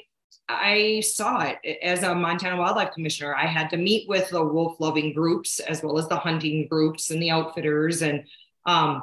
I 0.49 1.01
saw 1.01 1.41
it 1.43 1.59
as 1.83 2.03
a 2.03 2.15
Montana 2.15 2.57
Wildlife 2.57 2.93
Commissioner. 2.93 3.35
I 3.35 3.47
had 3.47 3.71
to 3.71 3.77
meet 3.77 4.09
with 4.09 4.29
the 4.31 4.45
wolf 4.45 4.77
loving 4.81 5.13
groups 5.13 5.61
as 5.61 5.83
well 5.83 5.99
as 5.99 6.09
the 6.09 6.17
hunting 6.17 6.67
groups 6.69 7.11
and 7.11 7.23
the 7.23 7.31
outfitters. 7.31 8.03
And 8.03 8.25
um, 8.67 9.03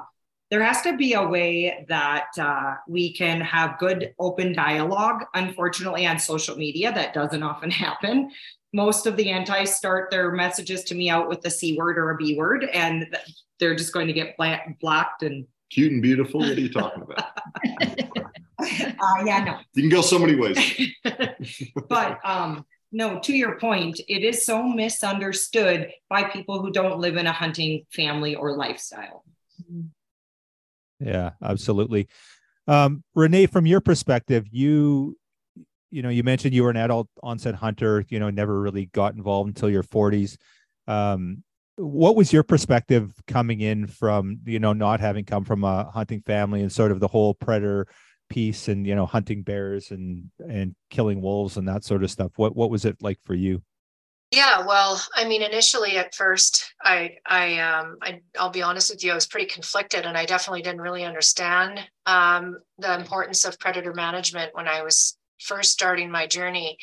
there 0.51 0.63
has 0.63 0.81
to 0.81 0.97
be 0.97 1.13
a 1.13 1.27
way 1.27 1.85
that 1.89 2.27
uh, 2.37 2.75
we 2.87 3.13
can 3.13 3.39
have 3.41 3.79
good 3.79 4.13
open 4.19 4.53
dialogue. 4.53 5.25
Unfortunately, 5.33 6.05
on 6.05 6.19
social 6.19 6.55
media, 6.55 6.91
that 6.91 7.13
doesn't 7.13 7.43
often 7.43 7.71
happen. 7.87 8.31
Most 8.73 9.05
of 9.05 9.17
the 9.17 9.29
anti 9.29 9.63
start 9.63 10.11
their 10.11 10.31
messages 10.31 10.83
to 10.85 10.95
me 10.95 11.09
out 11.09 11.27
with 11.27 11.41
the 11.41 11.49
C 11.49 11.77
word 11.77 11.97
or 11.97 12.11
a 12.11 12.17
B 12.17 12.35
word, 12.37 12.65
and 12.65 13.15
they're 13.59 13.75
just 13.75 13.93
going 13.93 14.07
to 14.07 14.13
get 14.13 14.37
blocked 14.79 15.23
and 15.23 15.45
cute 15.69 15.91
and 15.91 16.01
beautiful. 16.01 16.41
What 16.41 16.57
are 16.57 16.61
you 16.61 16.71
talking 16.71 17.03
about? 17.03 17.19
uh, 18.59 19.23
yeah, 19.25 19.43
no. 19.43 19.57
You 19.73 19.83
can 19.83 19.89
go 19.89 20.01
so 20.01 20.19
many 20.19 20.35
ways. 20.35 20.57
but 21.89 22.19
um, 22.23 22.65
no, 22.91 23.19
to 23.19 23.33
your 23.33 23.59
point, 23.59 23.99
it 24.07 24.23
is 24.23 24.45
so 24.45 24.63
misunderstood 24.63 25.91
by 26.09 26.23
people 26.23 26.61
who 26.61 26.71
don't 26.71 26.99
live 26.99 27.17
in 27.17 27.27
a 27.27 27.31
hunting 27.31 27.85
family 27.91 28.35
or 28.35 28.55
lifestyle. 28.55 29.23
Yeah, 30.99 31.31
absolutely. 31.41 32.07
Um, 32.67 33.03
Renee, 33.15 33.45
from 33.47 33.65
your 33.65 33.81
perspective, 33.81 34.45
you 34.51 35.17
you 35.91 36.01
know 36.01 36.09
you 36.09 36.23
mentioned 36.23 36.53
you 36.53 36.63
were 36.63 36.69
an 36.69 36.77
adult 36.77 37.07
onset 37.23 37.55
hunter. 37.55 38.05
You 38.09 38.19
know, 38.19 38.29
never 38.29 38.59
really 38.59 38.87
got 38.87 39.15
involved 39.15 39.47
until 39.49 39.69
your 39.69 39.83
forties. 39.83 40.37
Um, 40.87 41.43
what 41.79 42.17
was 42.17 42.33
your 42.33 42.43
perspective 42.43 43.13
coming 43.25 43.61
in 43.61 43.87
from 43.87 44.39
you 44.45 44.59
know 44.59 44.73
not 44.73 44.99
having 44.99 45.23
come 45.23 45.45
from 45.45 45.63
a 45.63 45.89
hunting 45.91 46.21
family 46.21 46.61
and 46.61 46.71
sort 46.71 46.91
of 46.91 46.99
the 46.99 47.07
whole 47.07 47.33
predator 47.33 47.87
piece 48.29 48.67
and 48.67 48.85
you 48.85 48.95
know 48.95 49.05
hunting 49.05 49.41
bears 49.43 49.91
and 49.91 50.29
and 50.39 50.75
killing 50.89 51.21
wolves 51.21 51.57
and 51.57 51.67
that 51.67 51.83
sort 51.83 52.03
of 52.03 52.11
stuff 52.11 52.31
what 52.35 52.55
what 52.55 52.69
was 52.69 52.85
it 52.85 53.01
like 53.01 53.17
for 53.23 53.33
you 53.33 53.61
yeah 54.31 54.65
well 54.65 55.01
i 55.15 55.25
mean 55.25 55.41
initially 55.41 55.97
at 55.97 56.13
first 56.13 56.73
i 56.83 57.11
i 57.25 57.59
um 57.59 57.97
I, 58.01 58.21
i'll 58.37 58.51
be 58.51 58.61
honest 58.61 58.91
with 58.91 59.03
you 59.03 59.11
i 59.11 59.15
was 59.15 59.25
pretty 59.25 59.47
conflicted 59.47 60.05
and 60.05 60.17
i 60.17 60.25
definitely 60.25 60.61
didn't 60.61 60.81
really 60.81 61.05
understand 61.05 61.79
um 62.05 62.57
the 62.77 62.93
importance 62.93 63.45
of 63.45 63.57
predator 63.57 63.93
management 63.93 64.53
when 64.53 64.67
i 64.67 64.83
was 64.83 65.17
first 65.39 65.71
starting 65.71 66.11
my 66.11 66.27
journey. 66.27 66.77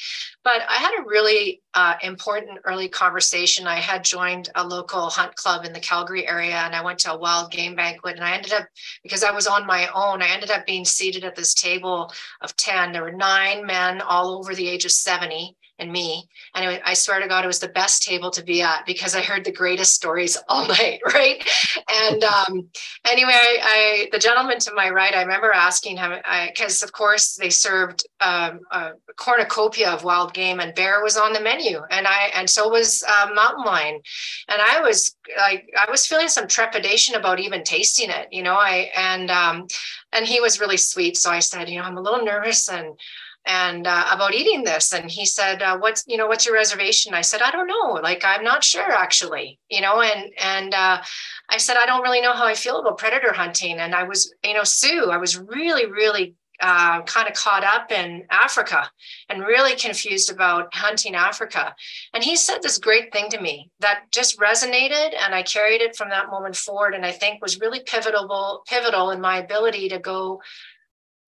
But 0.44 0.62
I 0.68 0.76
had 0.76 0.98
a 0.98 1.06
really 1.06 1.62
uh, 1.74 1.94
important 2.02 2.58
early 2.64 2.88
conversation. 2.88 3.66
I 3.66 3.76
had 3.76 4.04
joined 4.04 4.50
a 4.54 4.66
local 4.66 5.10
hunt 5.10 5.34
club 5.36 5.64
in 5.64 5.72
the 5.72 5.80
Calgary 5.80 6.26
area 6.26 6.56
and 6.56 6.74
I 6.74 6.82
went 6.82 6.98
to 7.00 7.12
a 7.12 7.18
wild 7.18 7.50
game 7.50 7.76
banquet. 7.76 8.16
And 8.16 8.24
I 8.24 8.34
ended 8.34 8.52
up, 8.52 8.66
because 9.02 9.22
I 9.22 9.30
was 9.30 9.46
on 9.46 9.66
my 9.66 9.88
own, 9.94 10.22
I 10.22 10.28
ended 10.28 10.50
up 10.50 10.66
being 10.66 10.84
seated 10.84 11.24
at 11.24 11.36
this 11.36 11.54
table 11.54 12.12
of 12.40 12.56
10. 12.56 12.92
There 12.92 13.02
were 13.02 13.12
nine 13.12 13.66
men 13.66 14.00
all 14.00 14.38
over 14.38 14.54
the 14.54 14.68
age 14.68 14.84
of 14.84 14.92
70 14.92 15.56
and 15.78 15.92
me. 15.92 16.28
And 16.54 16.80
I 16.84 16.94
swear 16.94 17.20
to 17.20 17.28
God, 17.28 17.44
it 17.44 17.48
was 17.48 17.58
the 17.58 17.68
best 17.68 18.02
table 18.02 18.30
to 18.30 18.42
be 18.42 18.62
at 18.62 18.86
because 18.86 19.14
I 19.14 19.20
heard 19.20 19.44
the 19.44 19.52
greatest 19.52 19.94
stories 19.94 20.36
all 20.48 20.66
night, 20.66 21.00
right? 21.04 21.42
And 21.88 22.24
um, 22.24 22.68
anyway, 23.06 23.32
I, 23.32 23.58
I, 23.62 24.08
the 24.12 24.18
gentleman 24.18 24.58
to 24.60 24.74
my 24.74 24.90
right, 24.90 25.14
I 25.14 25.22
remember 25.22 25.52
asking 25.52 25.98
him 25.98 26.12
because, 26.48 26.82
of 26.82 26.92
course, 26.92 27.34
they 27.34 27.50
served 27.50 28.06
um, 28.20 28.60
a 28.70 28.92
cornucopia 29.16 29.90
of 29.90 30.04
wild 30.04 30.34
game, 30.34 30.60
and 30.60 30.74
bear 30.74 31.02
was 31.02 31.16
on 31.16 31.32
the 31.32 31.40
menu, 31.40 31.80
and 31.90 32.06
I 32.06 32.30
and 32.34 32.48
so 32.48 32.68
was 32.68 33.02
uh, 33.06 33.30
mountain 33.34 33.64
lion, 33.64 34.00
and 34.48 34.62
I 34.62 34.80
was 34.80 35.14
like, 35.36 35.68
I 35.78 35.90
was 35.90 36.06
feeling 36.06 36.28
some 36.28 36.46
trepidation 36.46 37.14
about 37.14 37.40
even 37.40 37.62
tasting 37.64 38.10
it, 38.10 38.28
you 38.30 38.42
know. 38.42 38.54
I 38.54 38.90
and 38.96 39.30
um, 39.30 39.66
and 40.12 40.26
he 40.26 40.40
was 40.40 40.60
really 40.60 40.76
sweet, 40.76 41.16
so 41.16 41.30
I 41.30 41.40
said, 41.40 41.68
you 41.68 41.78
know, 41.78 41.84
I'm 41.84 41.98
a 41.98 42.02
little 42.02 42.24
nervous 42.24 42.68
and 42.68 42.98
and 43.46 43.86
uh, 43.86 44.06
about 44.10 44.34
eating 44.34 44.64
this 44.64 44.92
and 44.92 45.10
he 45.10 45.24
said 45.24 45.62
uh, 45.62 45.78
what's 45.78 46.04
you 46.06 46.16
know 46.16 46.26
what's 46.26 46.44
your 46.44 46.54
reservation 46.54 47.14
i 47.14 47.20
said 47.20 47.40
i 47.42 47.50
don't 47.50 47.68
know 47.68 47.98
like 48.02 48.22
i'm 48.24 48.44
not 48.44 48.64
sure 48.64 48.90
actually 48.90 49.58
you 49.70 49.80
know 49.80 50.00
and 50.00 50.32
and 50.38 50.74
uh, 50.74 51.00
i 51.48 51.56
said 51.56 51.76
i 51.76 51.86
don't 51.86 52.02
really 52.02 52.20
know 52.20 52.32
how 52.32 52.46
i 52.46 52.54
feel 52.54 52.80
about 52.80 52.98
predator 52.98 53.32
hunting 53.32 53.78
and 53.78 53.94
i 53.94 54.02
was 54.02 54.34
you 54.44 54.54
know 54.54 54.64
sue 54.64 55.10
i 55.10 55.16
was 55.16 55.38
really 55.38 55.86
really 55.86 56.34
uh, 56.60 57.02
kind 57.02 57.28
of 57.28 57.34
caught 57.34 57.64
up 57.64 57.92
in 57.92 58.24
Africa 58.30 58.90
and 59.28 59.42
really 59.42 59.76
confused 59.76 60.32
about 60.32 60.74
hunting 60.74 61.14
Africa. 61.14 61.74
And 62.14 62.24
he 62.24 62.36
said 62.36 62.62
this 62.62 62.78
great 62.78 63.12
thing 63.12 63.28
to 63.30 63.40
me 63.40 63.70
that 63.80 64.04
just 64.10 64.38
resonated, 64.38 65.12
and 65.22 65.34
I 65.34 65.42
carried 65.42 65.82
it 65.82 65.96
from 65.96 66.08
that 66.10 66.30
moment 66.30 66.56
forward. 66.56 66.94
And 66.94 67.04
I 67.04 67.12
think 67.12 67.42
was 67.42 67.60
really 67.60 67.80
pivotal, 67.80 68.62
pivotal 68.66 69.10
in 69.10 69.20
my 69.20 69.38
ability 69.38 69.90
to 69.90 69.98
go 69.98 70.40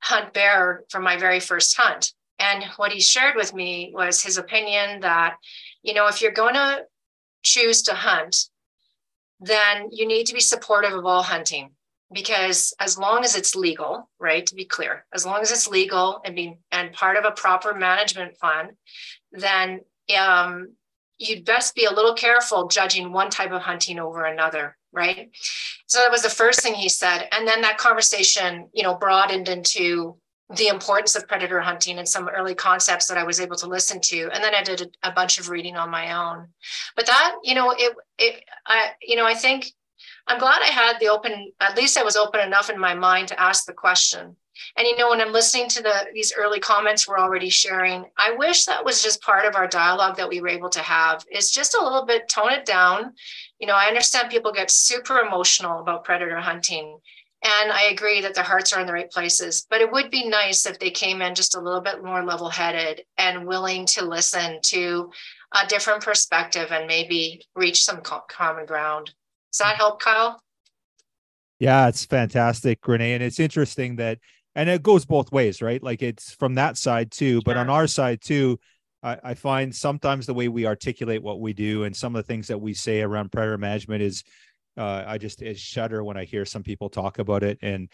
hunt 0.01 0.33
bear 0.33 0.85
for 0.91 1.01
my 1.01 1.17
very 1.17 1.41
first 1.41 1.77
hunt. 1.77 2.13
And 2.39 2.65
what 2.77 2.93
he 2.93 3.01
shared 3.01 3.35
with 3.37 3.53
me 3.53 3.91
was 3.95 4.23
his 4.23 4.39
opinion 4.39 5.01
that, 5.01 5.37
you 5.83 5.93
know, 5.93 6.07
if 6.07 6.23
you're 6.23 6.31
going 6.31 6.55
to 6.55 6.85
choose 7.43 7.83
to 7.83 7.95
hunt, 7.95 8.49
then 9.41 9.89
you 9.91 10.07
need 10.07 10.27
to 10.27 10.35
be 10.35 10.41
supportive 10.41 10.93
of 10.93 11.05
all 11.05 11.23
hunting 11.23 11.71
because 12.13 12.73
as 12.81 12.99
long 12.99 13.25
as 13.25 13.37
it's 13.37 13.55
legal, 13.55 14.09
right, 14.19 14.47
to 14.47 14.55
be 14.55 14.65
clear, 14.65 15.05
as 15.13 15.27
long 15.27 15.43
as 15.43 15.51
it's 15.51 15.69
legal 15.69 16.21
and 16.25 16.35
being 16.35 16.59
and 16.73 16.93
part 16.93 17.17
of 17.17 17.25
a 17.25 17.33
proper 17.33 17.75
management 17.75 18.37
fund, 18.39 18.71
then 19.33 19.81
um, 20.19 20.75
you'd 21.19 21.45
best 21.45 21.75
be 21.75 21.85
a 21.85 21.93
little 21.93 22.15
careful 22.15 22.69
judging 22.69 23.13
one 23.13 23.31
type 23.31 23.53
of 23.53 23.63
hunting 23.63 23.99
over 23.99 24.25
another 24.25 24.77
right 24.93 25.31
so 25.87 25.99
that 25.99 26.11
was 26.11 26.23
the 26.23 26.29
first 26.29 26.61
thing 26.61 26.75
he 26.75 26.89
said 26.89 27.29
and 27.33 27.47
then 27.47 27.61
that 27.61 27.79
conversation 27.79 28.69
you 28.73 28.83
know 28.83 28.95
broadened 28.95 29.49
into 29.49 30.17
the 30.57 30.69
importance 30.69 31.15
of 31.15 31.29
predator 31.29 31.61
hunting 31.61 31.99
and 31.99 32.09
some 32.09 32.29
early 32.29 32.55
concepts 32.55 33.07
that 33.07 33.19
I 33.19 33.25
was 33.25 33.39
able 33.39 33.57
to 33.57 33.67
listen 33.67 34.01
to. 34.05 34.31
And 34.33 34.43
then 34.43 34.55
I 34.55 34.63
did 34.63 34.81
a, 34.81 35.09
a, 35.09 35.13
bunch 35.13 35.39
of 35.39 35.51
reading 35.51 35.77
on 35.77 35.91
my 35.91 36.15
own. 36.15 36.49
But 36.97 37.05
that, 37.07 37.37
you 37.43 37.55
know, 37.55 37.73
it, 37.73 37.95
it, 38.19 38.45
I, 38.67 38.93
you 39.03 39.15
know, 39.17 39.27
I 39.27 39.35
think 39.35 39.71
I'm 40.27 40.39
glad 40.39 40.63
I 40.63 40.67
had 40.67 40.99
the 41.01 41.09
open, 41.09 41.53
at 41.61 41.77
least 41.77 41.99
I 41.99 42.03
was 42.03 42.17
open 42.17 42.41
enough 42.41 42.71
in 42.71 42.79
my 42.79 42.95
mind 42.95 43.29
to 43.29 43.41
ask 43.41 43.67
the 43.67 43.75
question. 43.75 44.37
And 44.77 44.87
you 44.87 44.97
know, 44.97 45.11
when 45.11 45.21
I'm 45.21 45.33
listening 45.33 45.69
to 45.69 45.83
the 45.83 46.07
these 46.13 46.33
early 46.37 46.59
comments 46.59 47.07
we're 47.07 47.19
already 47.19 47.49
sharing, 47.49 48.05
I 48.19 48.33
wish 48.33 48.65
that 48.65 48.85
was 48.85 49.03
just 49.03 49.23
part 49.23 49.47
of 49.47 49.55
our 49.55 49.69
dialogue 49.69 50.17
that 50.17 50.29
we 50.29 50.41
were 50.41 50.49
able 50.49 50.71
to 50.71 50.81
have. 50.81 51.25
Is 51.31 51.53
just 51.53 51.77
a 51.77 51.83
little 51.83 52.05
bit 52.05 52.29
tone 52.29 52.53
it 52.53 52.65
down. 52.67 53.13
You 53.59 53.67
know, 53.67 53.75
I 53.75 53.87
understand 53.87 54.31
people 54.31 54.53
get 54.53 54.71
super 54.71 55.19
emotional 55.19 55.81
about 55.81 56.05
predator 56.05 56.39
hunting. 56.39 56.99
And 57.43 57.71
I 57.71 57.85
agree 57.85 58.21
that 58.23 58.35
their 58.35 58.45
hearts 58.45 58.73
are 58.73 58.81
in 58.81 58.87
the 58.87 58.93
right 58.93 59.11
places, 59.11 59.65
but 59.71 59.81
it 59.81 59.93
would 59.93 60.11
be 60.11 60.29
nice 60.29 60.67
if 60.67 60.81
they 60.81 60.91
came 60.91 61.23
in 61.23 61.37
just 61.37 61.55
a 61.55 61.61
little 61.61 61.81
bit 61.81 62.03
more 62.03 62.25
level 62.25 62.49
headed 62.49 63.03
and 63.17 63.47
willing 63.47 63.87
to 63.87 64.05
listen 64.05 64.59
to 64.63 65.11
a 65.55 65.67
different 65.69 66.03
perspective 66.03 66.73
and 66.73 66.89
maybe 66.89 67.43
reach 67.55 67.85
some 67.85 68.03
common 68.03 68.67
ground. 68.67 69.13
Does 69.53 69.59
that 69.59 69.77
help, 69.77 70.01
Kyle? 70.01 70.43
Yeah, 71.61 71.89
it's 71.89 72.05
fantastic, 72.05 72.87
Renee. 72.87 73.15
And 73.15 73.23
it's 73.23 73.41
interesting 73.41 73.97
that 73.97 74.19
and 74.59 74.69
it 74.69 74.83
goes 74.83 75.05
both 75.05 75.31
ways, 75.31 75.63
right? 75.63 75.81
Like 75.81 76.03
it's 76.03 76.35
from 76.35 76.57
that 76.57 76.77
side 76.77 77.13
too, 77.13 77.41
but 77.45 77.57
on 77.57 77.71
our 77.71 77.87
side 77.87 78.21
too, 78.21 78.59
I, 79.03 79.19
I, 79.23 79.35
find 79.35 79.75
sometimes 79.75 80.27
the 80.27 80.35
way 80.35 80.49
we 80.49 80.67
articulate 80.67 81.23
what 81.23 81.41
we 81.41 81.53
do 81.53 81.85
and 81.85 81.95
some 81.95 82.17
of 82.17 82.25
the 82.25 82.27
things 82.27 82.49
that 82.49 82.59
we 82.59 82.75
say 82.75 83.01
around 83.01 83.31
predator 83.31 83.59
management 83.59 84.03
is, 84.03 84.25
uh, 84.77 85.05
I 85.07 85.19
just 85.19 85.43
shudder 85.57 86.03
when 86.03 86.17
I 86.17 86.25
hear 86.25 86.45
some 86.45 86.63
people 86.63 86.89
talk 86.89 87.19
about 87.19 87.43
it. 87.43 87.59
And 87.63 87.89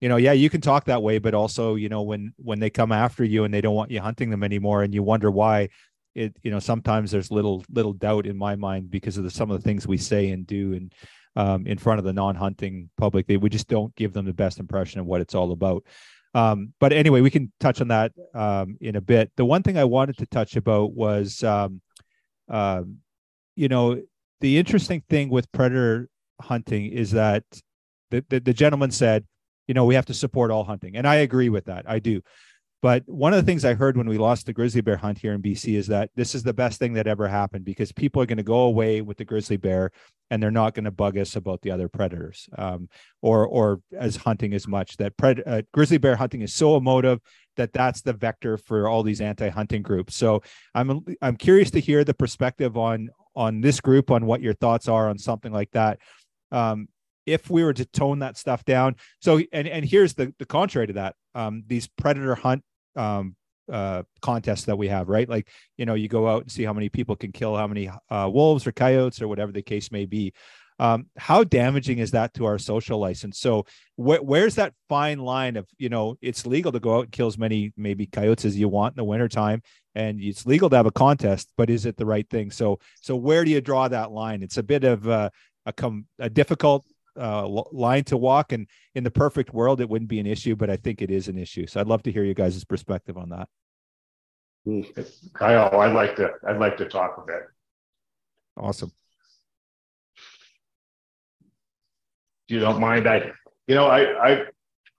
you 0.00 0.08
know, 0.08 0.16
yeah, 0.16 0.32
you 0.32 0.48
can 0.48 0.60
talk 0.60 0.84
that 0.84 1.02
way, 1.02 1.18
but 1.18 1.34
also, 1.34 1.74
you 1.74 1.88
know, 1.88 2.02
when 2.02 2.32
when 2.36 2.60
they 2.60 2.70
come 2.70 2.92
after 2.92 3.24
you 3.24 3.44
and 3.44 3.52
they 3.52 3.60
don't 3.60 3.74
want 3.74 3.90
you 3.90 4.00
hunting 4.00 4.30
them 4.30 4.44
anymore, 4.44 4.84
and 4.84 4.94
you 4.94 5.02
wonder 5.02 5.30
why, 5.30 5.70
it 6.14 6.36
you 6.42 6.50
know 6.50 6.60
sometimes 6.60 7.10
there's 7.10 7.30
little 7.30 7.64
little 7.70 7.92
doubt 7.92 8.26
in 8.26 8.36
my 8.36 8.54
mind 8.54 8.90
because 8.90 9.18
of 9.18 9.24
the, 9.24 9.30
some 9.30 9.50
of 9.50 9.58
the 9.58 9.64
things 9.64 9.86
we 9.86 9.98
say 9.98 10.30
and 10.30 10.46
do 10.46 10.74
and 10.74 10.94
um, 11.36 11.66
in 11.66 11.78
front 11.78 11.98
of 11.98 12.04
the 12.04 12.12
non-hunting 12.12 12.90
public. 12.96 13.26
They 13.26 13.36
we 13.36 13.50
just 13.50 13.68
don't 13.68 13.94
give 13.96 14.12
them 14.12 14.24
the 14.24 14.32
best 14.32 14.60
impression 14.60 15.00
of 15.00 15.06
what 15.06 15.20
it's 15.20 15.34
all 15.34 15.52
about. 15.52 15.84
Um, 16.34 16.74
but 16.78 16.92
anyway, 16.92 17.20
we 17.20 17.30
can 17.30 17.52
touch 17.58 17.80
on 17.80 17.88
that 17.88 18.12
um, 18.34 18.76
in 18.80 18.96
a 18.96 19.00
bit. 19.00 19.32
The 19.36 19.44
one 19.44 19.62
thing 19.62 19.78
I 19.78 19.84
wanted 19.84 20.18
to 20.18 20.26
touch 20.26 20.56
about 20.56 20.92
was, 20.92 21.42
um, 21.42 21.80
uh, 22.48 22.82
you 23.56 23.68
know, 23.68 24.00
the 24.40 24.58
interesting 24.58 25.02
thing 25.08 25.30
with 25.30 25.50
predator 25.52 26.08
hunting 26.40 26.86
is 26.86 27.12
that 27.12 27.44
the, 28.10 28.24
the, 28.28 28.40
the 28.40 28.52
gentleman 28.52 28.90
said, 28.90 29.26
you 29.66 29.74
know, 29.74 29.84
we 29.84 29.94
have 29.94 30.06
to 30.06 30.14
support 30.14 30.50
all 30.50 30.64
hunting, 30.64 30.96
and 30.96 31.06
I 31.06 31.16
agree 31.16 31.48
with 31.48 31.66
that. 31.66 31.84
I 31.88 31.98
do. 31.98 32.22
But 32.80 33.02
one 33.06 33.32
of 33.32 33.44
the 33.44 33.50
things 33.50 33.64
I 33.64 33.74
heard 33.74 33.96
when 33.96 34.08
we 34.08 34.18
lost 34.18 34.46
the 34.46 34.52
grizzly 34.52 34.82
bear 34.82 34.96
hunt 34.96 35.18
here 35.18 35.32
in 35.32 35.42
BC 35.42 35.76
is 35.76 35.88
that 35.88 36.10
this 36.14 36.34
is 36.34 36.44
the 36.44 36.54
best 36.54 36.78
thing 36.78 36.92
that 36.92 37.08
ever 37.08 37.26
happened 37.26 37.64
because 37.64 37.90
people 37.90 38.22
are 38.22 38.26
going 38.26 38.36
to 38.36 38.44
go 38.44 38.60
away 38.60 39.00
with 39.00 39.16
the 39.16 39.24
grizzly 39.24 39.56
bear 39.56 39.90
and 40.30 40.40
they're 40.40 40.50
not 40.50 40.74
going 40.74 40.84
to 40.84 40.92
bug 40.92 41.18
us 41.18 41.34
about 41.34 41.60
the 41.62 41.72
other 41.72 41.88
predators 41.88 42.48
um, 42.56 42.88
or 43.20 43.46
or 43.46 43.80
as 43.98 44.16
hunting 44.16 44.54
as 44.54 44.68
much. 44.68 44.96
That 44.98 45.16
pred- 45.16 45.42
uh, 45.44 45.62
grizzly 45.72 45.98
bear 45.98 46.14
hunting 46.14 46.42
is 46.42 46.54
so 46.54 46.76
emotive 46.76 47.18
that 47.56 47.72
that's 47.72 48.02
the 48.02 48.12
vector 48.12 48.56
for 48.56 48.88
all 48.88 49.02
these 49.02 49.20
anti-hunting 49.20 49.82
groups. 49.82 50.14
So 50.14 50.42
I'm 50.74 51.04
I'm 51.20 51.36
curious 51.36 51.72
to 51.72 51.80
hear 51.80 52.04
the 52.04 52.14
perspective 52.14 52.76
on 52.76 53.10
on 53.34 53.60
this 53.60 53.80
group 53.80 54.10
on 54.10 54.24
what 54.26 54.40
your 54.40 54.54
thoughts 54.54 54.88
are 54.88 55.08
on 55.08 55.18
something 55.18 55.52
like 55.52 55.70
that. 55.72 55.98
Um, 56.52 56.88
if 57.26 57.50
we 57.50 57.62
were 57.62 57.74
to 57.74 57.84
tone 57.84 58.20
that 58.20 58.38
stuff 58.38 58.64
down, 58.64 58.96
so 59.20 59.40
and 59.52 59.66
and 59.66 59.84
here's 59.84 60.14
the 60.14 60.32
the 60.38 60.46
contrary 60.46 60.86
to 60.86 60.92
that. 60.94 61.16
Um, 61.34 61.64
these 61.66 61.88
predator 61.88 62.34
hunt 62.34 62.62
um, 62.98 63.36
uh, 63.72 64.02
contests 64.20 64.64
that 64.64 64.76
we 64.76 64.88
have, 64.88 65.08
right? 65.08 65.28
Like, 65.28 65.48
you 65.76 65.86
know, 65.86 65.94
you 65.94 66.08
go 66.08 66.28
out 66.28 66.42
and 66.42 66.50
see 66.50 66.64
how 66.64 66.72
many 66.72 66.88
people 66.88 67.16
can 67.16 67.32
kill 67.32 67.56
how 67.56 67.66
many 67.66 67.90
uh, 68.10 68.28
wolves 68.32 68.66
or 68.66 68.72
coyotes 68.72 69.22
or 69.22 69.28
whatever 69.28 69.52
the 69.52 69.62
case 69.62 69.92
may 69.92 70.06
be. 70.06 70.32
Um, 70.80 71.06
how 71.16 71.42
damaging 71.42 71.98
is 71.98 72.12
that 72.12 72.34
to 72.34 72.44
our 72.46 72.58
social 72.58 72.98
license? 73.00 73.40
So 73.40 73.66
wh- 73.96 74.22
where's 74.22 74.54
that 74.54 74.74
fine 74.88 75.18
line 75.18 75.56
of, 75.56 75.66
you 75.76 75.88
know, 75.88 76.16
it's 76.22 76.46
legal 76.46 76.70
to 76.70 76.78
go 76.78 76.98
out 76.98 77.04
and 77.04 77.12
kill 77.12 77.26
as 77.26 77.36
many 77.36 77.72
maybe 77.76 78.06
coyotes 78.06 78.44
as 78.44 78.56
you 78.56 78.68
want 78.68 78.92
in 78.92 78.96
the 78.96 79.04
wintertime 79.04 79.60
and 79.96 80.20
it's 80.20 80.46
legal 80.46 80.70
to 80.70 80.76
have 80.76 80.86
a 80.86 80.92
contest, 80.92 81.48
but 81.56 81.68
is 81.68 81.84
it 81.84 81.96
the 81.96 82.06
right 82.06 82.28
thing? 82.30 82.52
So, 82.52 82.78
so 83.00 83.16
where 83.16 83.44
do 83.44 83.50
you 83.50 83.60
draw 83.60 83.88
that 83.88 84.12
line? 84.12 84.42
It's 84.42 84.56
a 84.56 84.62
bit 84.62 84.84
of 84.84 85.08
a, 85.08 85.32
com- 85.76 86.06
a 86.18 86.30
difficult 86.30 86.84
uh, 87.18 87.46
line 87.72 88.04
to 88.04 88.16
walk 88.16 88.52
and 88.52 88.66
in 88.94 89.04
the 89.04 89.10
perfect 89.10 89.52
world, 89.52 89.80
it 89.80 89.88
wouldn't 89.88 90.08
be 90.08 90.20
an 90.20 90.26
issue, 90.26 90.56
but 90.56 90.70
I 90.70 90.76
think 90.76 91.02
it 91.02 91.10
is 91.10 91.28
an 91.28 91.36
issue. 91.36 91.66
So 91.66 91.80
I'd 91.80 91.86
love 91.86 92.02
to 92.04 92.12
hear 92.12 92.24
you 92.24 92.34
guys' 92.34 92.64
perspective 92.64 93.16
on 93.16 93.30
that. 93.30 93.48
Kyle, 95.34 95.80
I'd 95.80 95.94
like 95.94 96.16
to, 96.16 96.30
I'd 96.46 96.58
like 96.58 96.76
to 96.78 96.84
talk 96.84 97.18
a 97.18 97.26
bit. 97.26 97.42
Awesome. 98.56 98.92
you 102.48 102.60
don't 102.60 102.80
mind, 102.80 103.06
I, 103.06 103.30
you 103.66 103.74
know, 103.74 103.86
I, 103.86 104.30
I, 104.30 104.42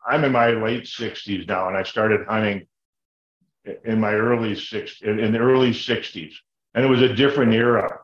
I'm 0.07 0.23
in 0.23 0.31
my 0.31 0.51
late 0.51 0.87
sixties 0.87 1.47
now 1.47 1.67
and 1.67 1.75
I 1.75 1.83
started 1.83 2.25
hunting 2.27 2.67
in 3.83 3.99
my 3.99 4.13
early 4.13 4.55
six, 4.55 5.01
in, 5.01 5.31
the 5.31 5.39
early 5.39 5.73
sixties. 5.73 6.39
And 6.75 6.85
it 6.85 6.87
was 6.87 7.01
a 7.01 7.13
different 7.13 7.53
era. 7.53 7.99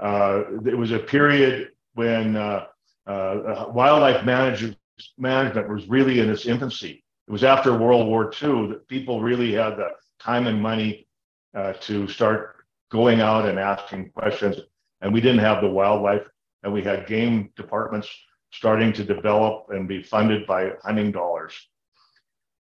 Uh, 0.00 0.42
it 0.64 0.76
was 0.76 0.92
a 0.92 0.98
period 0.98 1.68
when 1.94 2.36
uh, 2.36 2.64
uh, 3.06 3.66
wildlife 3.68 4.24
management 4.24 4.76
management 5.18 5.68
was 5.68 5.88
really 5.88 6.20
in 6.20 6.30
its 6.30 6.46
infancy. 6.46 7.02
It 7.26 7.30
was 7.30 7.44
after 7.44 7.76
World 7.76 8.06
War 8.06 8.32
II 8.42 8.68
that 8.68 8.88
people 8.88 9.20
really 9.20 9.52
had 9.52 9.76
the 9.76 9.90
time 10.20 10.46
and 10.46 10.60
money 10.60 11.06
uh, 11.54 11.74
to 11.74 12.06
start 12.08 12.56
going 12.90 13.20
out 13.20 13.46
and 13.46 13.58
asking 13.58 14.10
questions. 14.10 14.56
And 15.00 15.12
we 15.12 15.20
didn't 15.20 15.40
have 15.40 15.62
the 15.62 15.70
wildlife, 15.70 16.26
and 16.62 16.72
we 16.72 16.82
had 16.82 17.06
game 17.06 17.50
departments 17.56 18.08
starting 18.52 18.92
to 18.94 19.04
develop 19.04 19.66
and 19.70 19.88
be 19.88 20.02
funded 20.02 20.46
by 20.46 20.72
hunting 20.82 21.12
dollars. 21.12 21.54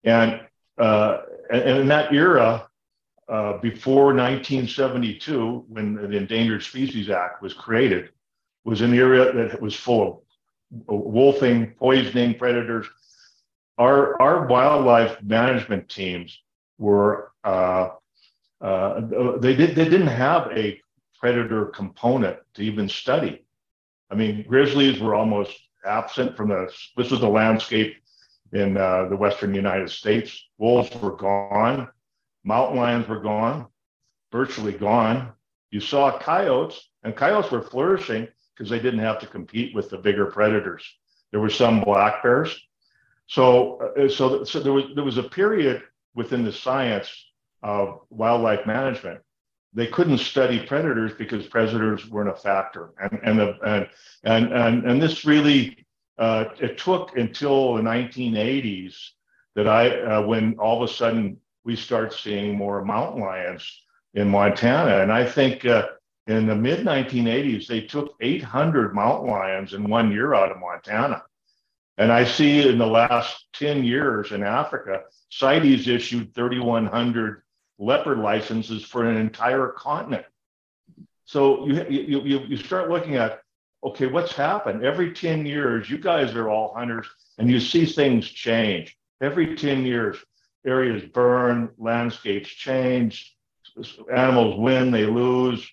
And, 0.04 0.42
uh, 0.78 1.22
and 1.50 1.80
in 1.80 1.88
that 1.88 2.14
era, 2.14 2.68
uh, 3.30 3.58
before 3.58 4.14
1972, 4.14 5.66
when 5.68 5.96
the 5.96 6.18
Endangered 6.18 6.64
Species 6.64 7.10
Act 7.10 7.42
was 7.42 7.54
created, 7.54 8.10
was 8.64 8.82
an 8.82 8.94
era 8.94 9.34
that 9.34 9.62
was 9.62 9.76
full 9.76 10.24
wolfing, 10.72 11.74
poisoning, 11.80 12.36
predators. 12.36 12.88
Our, 13.78 14.20
our 14.22 14.48
wildlife 14.48 15.22
management 15.22 15.88
teams 15.90 16.42
were, 16.78 17.32
uh, 17.44 17.90
uh, 18.60 19.02
they, 19.38 19.56
did, 19.56 19.76
they 19.76 19.86
didn't 19.86 20.08
have 20.08 20.52
a 20.52 20.82
predator 21.20 21.68
component 21.68 22.38
to 22.56 22.64
even 22.64 22.90
study. 22.90 23.46
I 24.10 24.16
mean, 24.16 24.46
grizzlies 24.48 25.00
were 25.00 25.16
almost 25.16 25.58
absent 25.86 26.36
from 26.36 26.50
the, 26.50 26.72
this 26.96 27.12
was 27.12 27.20
the 27.20 27.30
landscape 27.30 27.98
in 28.54 28.78
uh, 28.78 29.08
the 29.10 29.16
Western 29.16 29.54
United 29.54 29.90
States. 29.90 30.48
Wolves 30.58 30.94
were 30.96 31.16
gone. 31.16 31.90
Mountain 32.44 32.78
lions 32.78 33.08
were 33.08 33.20
gone, 33.20 33.68
virtually 34.32 34.72
gone. 34.72 35.34
You 35.70 35.82
saw 35.82 36.18
coyotes, 36.18 36.90
and 37.04 37.16
coyotes 37.16 37.52
were 37.52 37.62
flourishing 37.62 38.28
because 38.58 38.70
they 38.70 38.80
didn't 38.80 39.00
have 39.00 39.20
to 39.20 39.28
compete 39.28 39.76
with 39.76 39.90
the 39.90 39.98
bigger 39.98 40.26
predators. 40.26 40.84
There 41.32 41.40
were 41.40 41.50
some 41.50 41.82
black 41.82 42.24
bears. 42.24 42.60
So, 43.28 43.94
uh, 43.98 44.10
so, 44.10 44.44
so 44.44 44.60
there 44.60 44.74
was 44.74 44.86
there 44.96 45.04
was 45.04 45.18
a 45.18 45.24
period 45.24 45.84
within 46.16 46.44
the 46.44 46.52
science 46.52 47.12
of 47.62 48.00
wildlife 48.10 48.66
management. 48.66 49.20
They 49.74 49.88
couldn't 49.88 50.20
study 50.20 50.66
predators 50.66 51.12
because 51.18 51.46
predators 51.46 52.10
weren't 52.10 52.30
a 52.30 52.36
factor, 52.36 52.92
and 53.00 53.20
and 53.24 53.40
the, 53.40 53.58
and, 53.66 53.90
and 54.24 54.54
and 54.54 54.86
and 54.90 55.02
this 55.02 55.26
really 55.26 55.86
uh, 56.18 56.46
it 56.60 56.78
took 56.78 57.18
until 57.18 57.76
the 57.76 57.82
1980s 57.82 58.96
that 59.56 59.68
I 59.68 59.90
uh, 59.90 60.22
when 60.26 60.56
all 60.58 60.82
of 60.82 60.90
a 60.90 60.94
sudden 60.94 61.38
we 61.66 61.76
start 61.76 62.14
seeing 62.14 62.58
more 62.58 62.84
mountain 62.86 63.22
lions 63.22 63.84
in 64.14 64.30
Montana, 64.30 65.02
and 65.02 65.12
I 65.12 65.26
think 65.26 65.66
uh, 65.66 65.90
in 66.28 66.46
the 66.46 66.56
mid 66.56 66.86
1980s, 66.86 67.68
they 67.68 67.82
took 67.82 68.16
800 68.22 68.94
mountain 68.94 69.30
lions 69.30 69.74
in 69.74 69.90
one 69.90 70.12
year 70.12 70.34
out 70.34 70.52
of 70.52 70.60
Montana. 70.60 71.24
And 71.98 72.12
I 72.12 72.26
see 72.26 72.68
in 72.68 72.78
the 72.78 72.86
last 72.86 73.48
10 73.54 73.84
years 73.84 74.32
in 74.32 74.44
Africa, 74.44 75.02
CITES 75.32 75.88
issued 75.88 76.36
3,100 76.36 77.42
leopard 77.80 78.20
licenses 78.20 78.84
for 78.84 79.10
an 79.10 79.18
entire 79.18 79.70
continent. 79.70 80.26
So 81.26 81.66
you, 81.68 81.86
you, 81.90 82.22
you, 82.22 82.40
you 82.40 82.58
start 82.58 82.90
looking 82.90 83.16
at, 83.16 83.42
okay, 83.84 84.06
what's 84.06 84.34
happened? 84.34 84.84
Every 84.84 85.12
10 85.12 85.46
years, 85.46 85.90
you 85.90 85.98
guys 85.98 86.36
are 86.36 86.50
all 86.50 86.74
hunters 86.76 87.08
and 87.38 87.50
you 87.50 87.60
see 87.60 87.86
things 87.86 88.28
change. 88.30 88.96
Every 89.22 89.56
10 89.56 89.86
years, 89.86 90.18
areas 90.66 91.04
burn, 91.12 91.70
landscapes 91.78 92.50
change, 92.50 93.36
animals 94.14 94.60
win, 94.60 94.92
they 94.92 95.06
lose, 95.06 95.68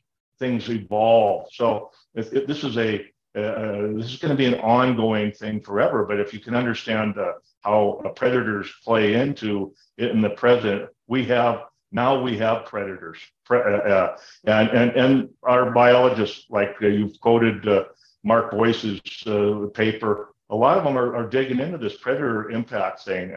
things 0.44 0.68
evolve. 0.68 1.46
So 1.52 1.90
this 2.14 2.64
is 2.64 2.76
a 2.76 3.06
uh, 3.36 3.88
this 3.96 4.12
is 4.12 4.18
going 4.18 4.30
to 4.30 4.36
be 4.36 4.46
an 4.46 4.60
ongoing 4.60 5.32
thing 5.32 5.60
forever. 5.60 6.04
But 6.04 6.20
if 6.20 6.32
you 6.32 6.38
can 6.38 6.54
understand 6.54 7.18
uh, 7.18 7.32
how 7.62 8.00
predators 8.14 8.72
play 8.84 9.14
into 9.14 9.74
it 9.96 10.12
in 10.12 10.20
the 10.20 10.30
present, 10.30 10.88
we 11.08 11.24
have 11.24 11.64
now 11.90 12.20
we 12.20 12.38
have 12.38 12.66
predators, 12.66 13.18
Pre- 13.44 13.58
uh, 13.58 13.88
uh 13.96 14.16
and 14.44 14.68
and 14.68 14.90
and 15.02 15.28
our 15.42 15.70
biologists, 15.72 16.46
like 16.48 16.76
uh, 16.82 16.86
you've 16.86 17.18
quoted 17.20 17.66
uh, 17.66 17.84
Mark 18.22 18.52
Boyce's 18.52 19.00
paper. 19.74 20.30
A 20.50 20.54
lot 20.54 20.76
of 20.78 20.84
them 20.84 20.96
are, 20.96 21.16
are, 21.16 21.26
digging 21.26 21.58
into 21.58 21.78
this 21.78 21.96
predator 21.96 22.50
impact 22.50 23.02
thing, 23.02 23.30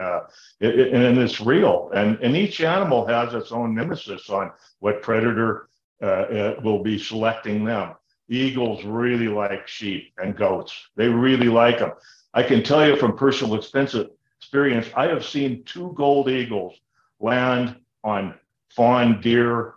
it, 0.60 0.78
it, 0.78 0.92
and 0.92 1.18
it's 1.18 1.40
real. 1.40 1.90
And 1.94 2.18
and 2.22 2.36
each 2.36 2.60
animal 2.60 3.06
has 3.06 3.34
its 3.34 3.50
own 3.50 3.74
nemesis 3.74 4.28
on 4.28 4.52
what 4.80 5.02
predator 5.02 5.68
uh, 6.02 6.04
uh, 6.04 6.60
will 6.62 6.82
be 6.82 6.98
selecting 6.98 7.64
them. 7.64 7.94
Eagles 8.28 8.84
really 8.84 9.28
like 9.28 9.66
sheep 9.66 10.12
and 10.18 10.36
goats. 10.36 10.72
They 10.96 11.08
really 11.08 11.48
like 11.48 11.78
them. 11.78 11.92
I 12.34 12.42
can 12.42 12.62
tell 12.62 12.86
you 12.86 12.96
from 12.96 13.16
personal 13.16 13.54
experience, 13.56 14.86
I 14.94 15.06
have 15.06 15.24
seen 15.24 15.64
two 15.64 15.92
gold 15.96 16.28
eagles 16.28 16.78
land 17.20 17.76
on 18.04 18.34
fawn 18.70 19.20
deer. 19.20 19.74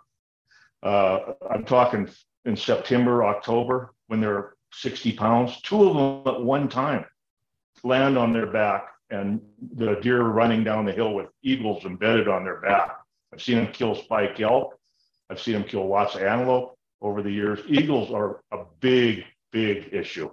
Uh, 0.82 1.32
I'm 1.50 1.64
talking 1.64 2.08
in 2.44 2.56
September, 2.56 3.24
October, 3.24 3.94
when 4.08 4.20
they're 4.20 4.54
60 4.72 5.12
pounds. 5.12 5.60
Two 5.62 5.88
of 5.88 5.96
them 6.24 6.34
at 6.34 6.42
one 6.42 6.68
time 6.68 7.04
land 7.84 8.16
on 8.16 8.32
their 8.32 8.46
back, 8.46 8.88
and 9.10 9.40
the 9.74 9.96
deer 9.96 10.22
running 10.22 10.64
down 10.64 10.84
the 10.84 10.92
hill 10.92 11.14
with 11.14 11.28
eagles 11.42 11.84
embedded 11.84 12.28
on 12.28 12.44
their 12.44 12.60
back. 12.60 12.96
I've 13.32 13.42
seen 13.42 13.56
them 13.56 13.72
kill 13.72 13.94
spike 13.94 14.40
elk. 14.40 14.78
I've 15.32 15.40
seen 15.40 15.54
them 15.54 15.64
kill 15.64 15.88
lots 15.88 16.14
of 16.14 16.22
antelope 16.22 16.78
over 17.00 17.22
the 17.22 17.30
years. 17.30 17.60
Eagles 17.66 18.12
are 18.12 18.40
a 18.52 18.64
big, 18.80 19.24
big 19.50 19.88
issue. 19.92 20.30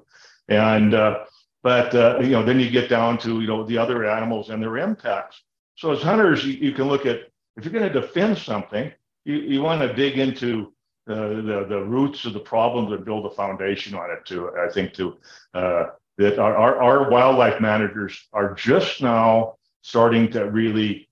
And, 0.49 0.93
uh, 0.93 1.25
but, 1.63 1.95
uh, 1.95 2.19
you 2.19 2.31
know, 2.31 2.43
then 2.43 2.59
you 2.59 2.69
get 2.69 2.89
down 2.89 3.17
to, 3.19 3.39
you 3.39 3.47
know, 3.47 3.65
the 3.65 3.77
other 3.77 4.05
animals 4.05 4.49
and 4.49 4.61
their 4.61 4.77
impacts. 4.77 5.41
So 5.75 5.91
as 5.91 6.01
hunters, 6.01 6.45
you, 6.45 6.53
you 6.53 6.71
can 6.73 6.89
look 6.89 7.05
at, 7.05 7.21
if 7.55 7.63
you're 7.63 7.73
going 7.73 7.91
to 7.91 8.01
defend 8.01 8.37
something, 8.37 8.91
you, 9.23 9.35
you 9.35 9.61
want 9.61 9.81
to 9.81 9.93
dig 9.93 10.19
into 10.19 10.73
uh, 11.09 11.15
the, 11.15 11.65
the 11.67 11.83
roots 11.83 12.25
of 12.25 12.33
the 12.33 12.39
problems 12.39 12.91
and 12.91 13.03
build 13.05 13.25
a 13.25 13.31
foundation 13.31 13.95
on 13.95 14.11
it 14.11 14.25
too. 14.25 14.51
I 14.57 14.71
think 14.71 14.93
to, 14.95 15.17
uh, 15.53 15.85
that 16.17 16.37
our, 16.37 16.55
our, 16.55 16.81
our, 16.81 17.09
wildlife 17.09 17.61
managers 17.61 18.27
are 18.33 18.53
just 18.53 19.01
now 19.01 19.55
starting 19.81 20.29
to 20.31 20.51
really 20.51 21.08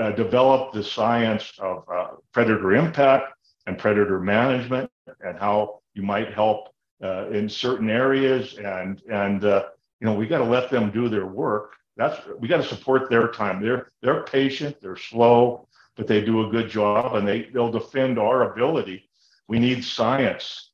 uh, 0.00 0.10
develop 0.12 0.72
the 0.72 0.82
science 0.82 1.52
of 1.58 1.84
uh, 1.92 2.08
predator 2.32 2.74
impact 2.74 3.32
and 3.66 3.78
predator 3.78 4.20
management 4.20 4.90
and 5.24 5.38
how 5.38 5.80
you 5.94 6.02
might 6.02 6.32
help 6.32 6.68
uh, 7.02 7.28
in 7.30 7.48
certain 7.48 7.90
areas. 7.90 8.58
And 8.58 9.00
and 9.10 9.44
uh, 9.44 9.66
you 10.00 10.06
know 10.06 10.14
we 10.14 10.26
got 10.26 10.38
to 10.38 10.44
let 10.44 10.70
them 10.70 10.90
do 10.90 11.08
their 11.08 11.26
work. 11.26 11.74
That's 11.96 12.20
we 12.38 12.48
got 12.48 12.58
to 12.58 12.64
support 12.64 13.10
their 13.10 13.28
time. 13.28 13.62
They're 13.62 13.88
they're 14.02 14.22
patient 14.24 14.76
they're 14.80 14.96
slow 14.96 15.66
but 16.00 16.06
they 16.06 16.22
do 16.22 16.46
a 16.46 16.50
good 16.50 16.70
job 16.70 17.14
and 17.14 17.28
they 17.28 17.42
they'll 17.52 17.70
defend 17.70 18.18
our 18.18 18.52
ability. 18.52 19.10
We 19.48 19.58
need 19.58 19.84
science 19.84 20.70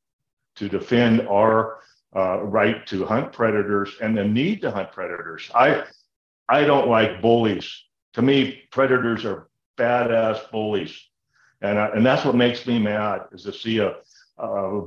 to 0.55 0.69
defend 0.69 1.27
our 1.27 1.81
uh, 2.14 2.42
right 2.45 2.87
to 2.87 3.05
hunt 3.05 3.33
predators 3.33 3.90
and 4.01 4.16
the 4.16 4.25
need 4.25 4.61
to 4.62 4.71
hunt 4.71 4.92
predators. 4.92 5.51
I 5.53 5.85
i 6.49 6.62
don't 6.62 6.88
like 6.88 7.21
bullies 7.21 7.69
to 8.16 8.22
me, 8.22 8.62
predators 8.70 9.26
are 9.26 9.48
badass 9.76 10.50
bullies. 10.50 10.98
And, 11.61 11.79
and 11.79 12.05
that's 12.05 12.24
what 12.24 12.35
makes 12.35 12.66
me 12.66 12.79
mad 12.79 13.26
is 13.31 13.42
to 13.42 13.52
see 13.52 13.79
a, 13.79 13.96
a 14.38 14.85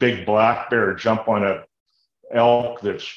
big 0.00 0.26
black 0.26 0.70
bear 0.70 0.92
jump 0.94 1.28
on 1.28 1.44
a 1.44 1.64
elk 2.32 2.80
that's 2.80 3.08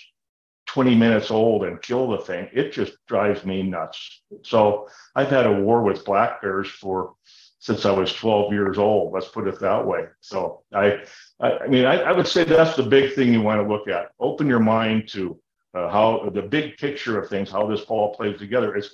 20 0.67 0.93
minutes 0.93 1.31
old 1.31 1.63
and 1.63 1.81
kill 1.81 2.07
the 2.07 2.19
thing. 2.19 2.47
It 2.53 2.71
just 2.71 3.03
drives 3.07 3.45
me 3.45 3.63
nuts. 3.63 4.21
So 4.43 4.89
I've 5.15 5.29
had 5.29 5.47
a 5.47 5.53
war 5.53 5.81
with 5.81 6.05
black 6.05 6.39
bears 6.39 6.69
for 6.69 7.15
since 7.57 7.83
I 7.83 7.91
was 7.91 8.13
12 8.13 8.53
years 8.53 8.77
old. 8.77 9.11
Let's 9.11 9.27
put 9.27 9.47
it 9.47 9.59
that 9.59 9.87
way. 9.87 10.05
So 10.21 10.61
I 10.71 11.03
I, 11.39 11.51
I 11.59 11.67
mean, 11.67 11.85
I, 11.85 12.01
I, 12.01 12.11
would 12.11 12.27
say 12.27 12.43
that's 12.43 12.75
the 12.75 12.83
big 12.83 13.15
thing 13.15 13.33
you 13.33 13.41
want 13.41 13.59
to 13.59 13.67
look 13.67 13.87
at. 13.87 14.11
Open 14.19 14.47
your 14.47 14.59
mind 14.59 15.07
to 15.09 15.39
uh, 15.73 15.89
how 15.89 16.29
the 16.31 16.43
big 16.43 16.77
picture 16.77 17.19
of 17.19 17.27
things, 17.27 17.49
how 17.49 17.65
this 17.67 17.81
all 17.81 18.13
plays 18.13 18.37
together. 18.37 18.75
Is 18.75 18.91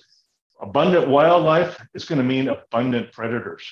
abundant 0.62 1.08
wildlife 1.08 1.80
is 1.94 2.06
going 2.06 2.20
to 2.20 2.24
mean 2.24 2.48
abundant 2.50 3.12
predators. 3.12 3.64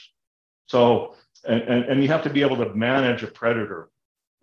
So, 0.67 1.15
and, 1.47 1.61
and, 1.61 1.85
and 1.85 2.01
you 2.01 2.07
have 2.09 2.23
to 2.23 2.29
be 2.29 2.41
able 2.41 2.57
to 2.57 2.73
manage 2.73 3.23
a 3.23 3.27
predator 3.27 3.89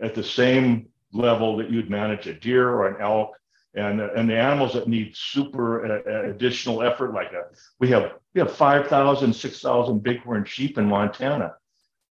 at 0.00 0.14
the 0.14 0.22
same 0.22 0.88
level 1.12 1.56
that 1.56 1.70
you'd 1.70 1.90
manage 1.90 2.26
a 2.26 2.34
deer 2.34 2.68
or 2.68 2.88
an 2.88 3.00
elk. 3.00 3.34
And 3.74 4.00
and 4.00 4.28
the 4.28 4.36
animals 4.36 4.72
that 4.72 4.88
need 4.88 5.14
super 5.14 6.00
uh, 6.00 6.30
additional 6.30 6.82
effort 6.82 7.12
like 7.12 7.32
a, 7.32 7.44
we 7.78 7.88
have 7.88 8.14
we 8.34 8.40
have 8.40 8.50
5000 8.56 9.32
6000 9.32 10.02
bighorn 10.02 10.44
sheep 10.44 10.78
in 10.78 10.86
montana. 10.86 11.54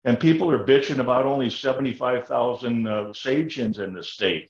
And 0.06 0.20
people 0.20 0.50
are 0.52 0.64
bitching 0.64 1.00
about 1.00 1.26
only 1.26 1.50
75000 1.50 2.88
uh, 2.88 3.14
in 3.84 3.94
the 3.94 4.04
state. 4.04 4.50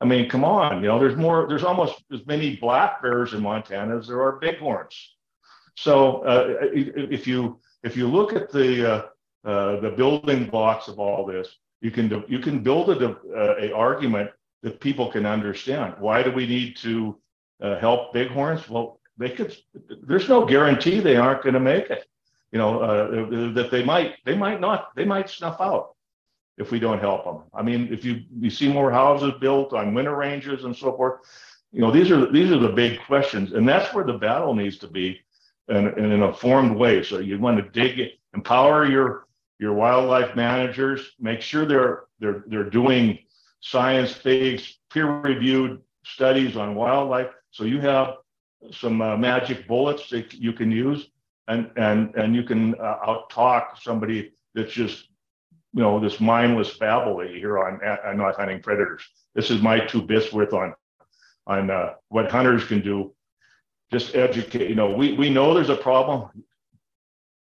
I 0.00 0.04
mean 0.04 0.28
come 0.28 0.44
on 0.44 0.82
you 0.82 0.88
know 0.88 0.98
there's 0.98 1.16
more 1.16 1.46
there's 1.48 1.64
almost 1.64 2.02
as 2.12 2.26
many 2.26 2.56
black 2.56 3.02
bears 3.02 3.34
in 3.34 3.42
montana 3.42 3.96
as 3.98 4.08
there 4.08 4.20
are 4.20 4.38
bighorns 4.40 5.16
so 5.84 6.22
uh, 6.22 6.56
if 6.72 7.26
you 7.26 7.58
if 7.82 7.96
you 7.96 8.06
look 8.08 8.32
at 8.32 8.50
the 8.50 8.70
uh, 8.92 9.02
uh, 9.44 9.80
the 9.80 9.90
building 9.90 10.46
blocks 10.46 10.88
of 10.88 10.98
all 10.98 11.24
this 11.24 11.48
you 11.80 11.90
can 11.90 12.24
you 12.28 12.38
can 12.40 12.62
build 12.62 12.90
a, 12.90 13.16
a 13.60 13.72
argument 13.72 14.30
that 14.62 14.80
people 14.80 15.10
can 15.10 15.24
understand. 15.26 15.94
Why 15.98 16.22
do 16.22 16.32
we 16.32 16.46
need 16.46 16.76
to 16.78 17.16
uh, 17.62 17.78
help 17.78 18.12
bighorns? 18.12 18.68
Well, 18.68 19.00
they 19.16 19.30
could. 19.30 19.56
There's 20.02 20.28
no 20.28 20.44
guarantee 20.44 21.00
they 21.00 21.16
aren't 21.16 21.42
going 21.42 21.54
to 21.54 21.60
make 21.60 21.90
it. 21.90 22.08
You 22.52 22.58
know 22.58 22.80
uh, 22.80 23.52
that 23.52 23.68
they 23.70 23.84
might 23.84 24.14
they 24.24 24.34
might 24.34 24.60
not 24.60 24.94
they 24.96 25.04
might 25.04 25.28
snuff 25.28 25.60
out 25.60 25.94
if 26.56 26.70
we 26.70 26.80
don't 26.80 26.98
help 26.98 27.24
them. 27.24 27.42
I 27.54 27.62
mean, 27.62 27.92
if 27.92 28.04
you 28.04 28.22
you 28.40 28.50
see 28.50 28.72
more 28.72 28.90
houses 28.90 29.34
built 29.40 29.72
on 29.72 29.94
winter 29.94 30.16
ranges 30.16 30.64
and 30.64 30.74
so 30.74 30.96
forth, 30.96 31.20
you 31.72 31.80
know 31.80 31.90
these 31.90 32.10
are 32.10 32.32
these 32.32 32.50
are 32.50 32.58
the 32.58 32.70
big 32.70 33.00
questions, 33.06 33.52
and 33.52 33.68
that's 33.68 33.94
where 33.94 34.04
the 34.04 34.18
battle 34.18 34.54
needs 34.54 34.78
to 34.78 34.88
be 34.88 35.20
in, 35.68 35.88
in 35.98 36.12
an 36.12 36.22
informed 36.22 36.76
way. 36.76 37.02
So 37.02 37.18
you 37.18 37.38
want 37.38 37.58
to 37.58 37.70
dig 37.70 38.10
empower 38.34 38.86
your 38.86 39.26
your 39.58 39.72
wildlife 39.72 40.36
managers, 40.36 41.16
make 41.18 41.40
sure 41.40 41.66
they're 41.66 42.04
they're 42.20 42.44
they're 42.46 42.70
doing 42.70 43.18
science-based, 43.60 44.78
peer-reviewed 44.90 45.80
studies 46.04 46.56
on 46.56 46.76
wildlife. 46.76 47.30
So 47.50 47.64
you 47.64 47.80
have 47.80 48.14
some 48.70 49.02
uh, 49.02 49.16
magic 49.16 49.66
bullets 49.66 50.08
that 50.10 50.32
you 50.34 50.52
can 50.52 50.70
use, 50.70 51.10
and 51.48 51.70
and 51.76 52.14
and 52.14 52.34
you 52.34 52.44
can 52.44 52.74
uh, 52.76 52.98
out 53.06 53.30
talk 53.30 53.78
somebody 53.80 54.32
that's 54.54 54.72
just 54.72 55.08
you 55.74 55.82
know 55.82 56.00
this 56.00 56.20
mindless 56.20 56.78
babble 56.78 57.18
that 57.18 57.30
you 57.30 57.38
hear 57.38 57.58
on, 57.58 57.80
on 58.04 58.16
not 58.16 58.36
hunting 58.36 58.62
predators. 58.62 59.02
This 59.34 59.50
is 59.50 59.60
my 59.60 59.80
two 59.80 60.02
bits 60.02 60.32
worth 60.32 60.52
on 60.52 60.74
on 61.46 61.70
uh, 61.70 61.94
what 62.08 62.30
hunters 62.30 62.64
can 62.64 62.80
do. 62.80 63.14
Just 63.90 64.14
educate. 64.14 64.68
You 64.68 64.74
know, 64.74 64.90
we 64.90 65.14
we 65.14 65.30
know 65.30 65.54
there's 65.54 65.70
a 65.70 65.76
problem. 65.76 66.28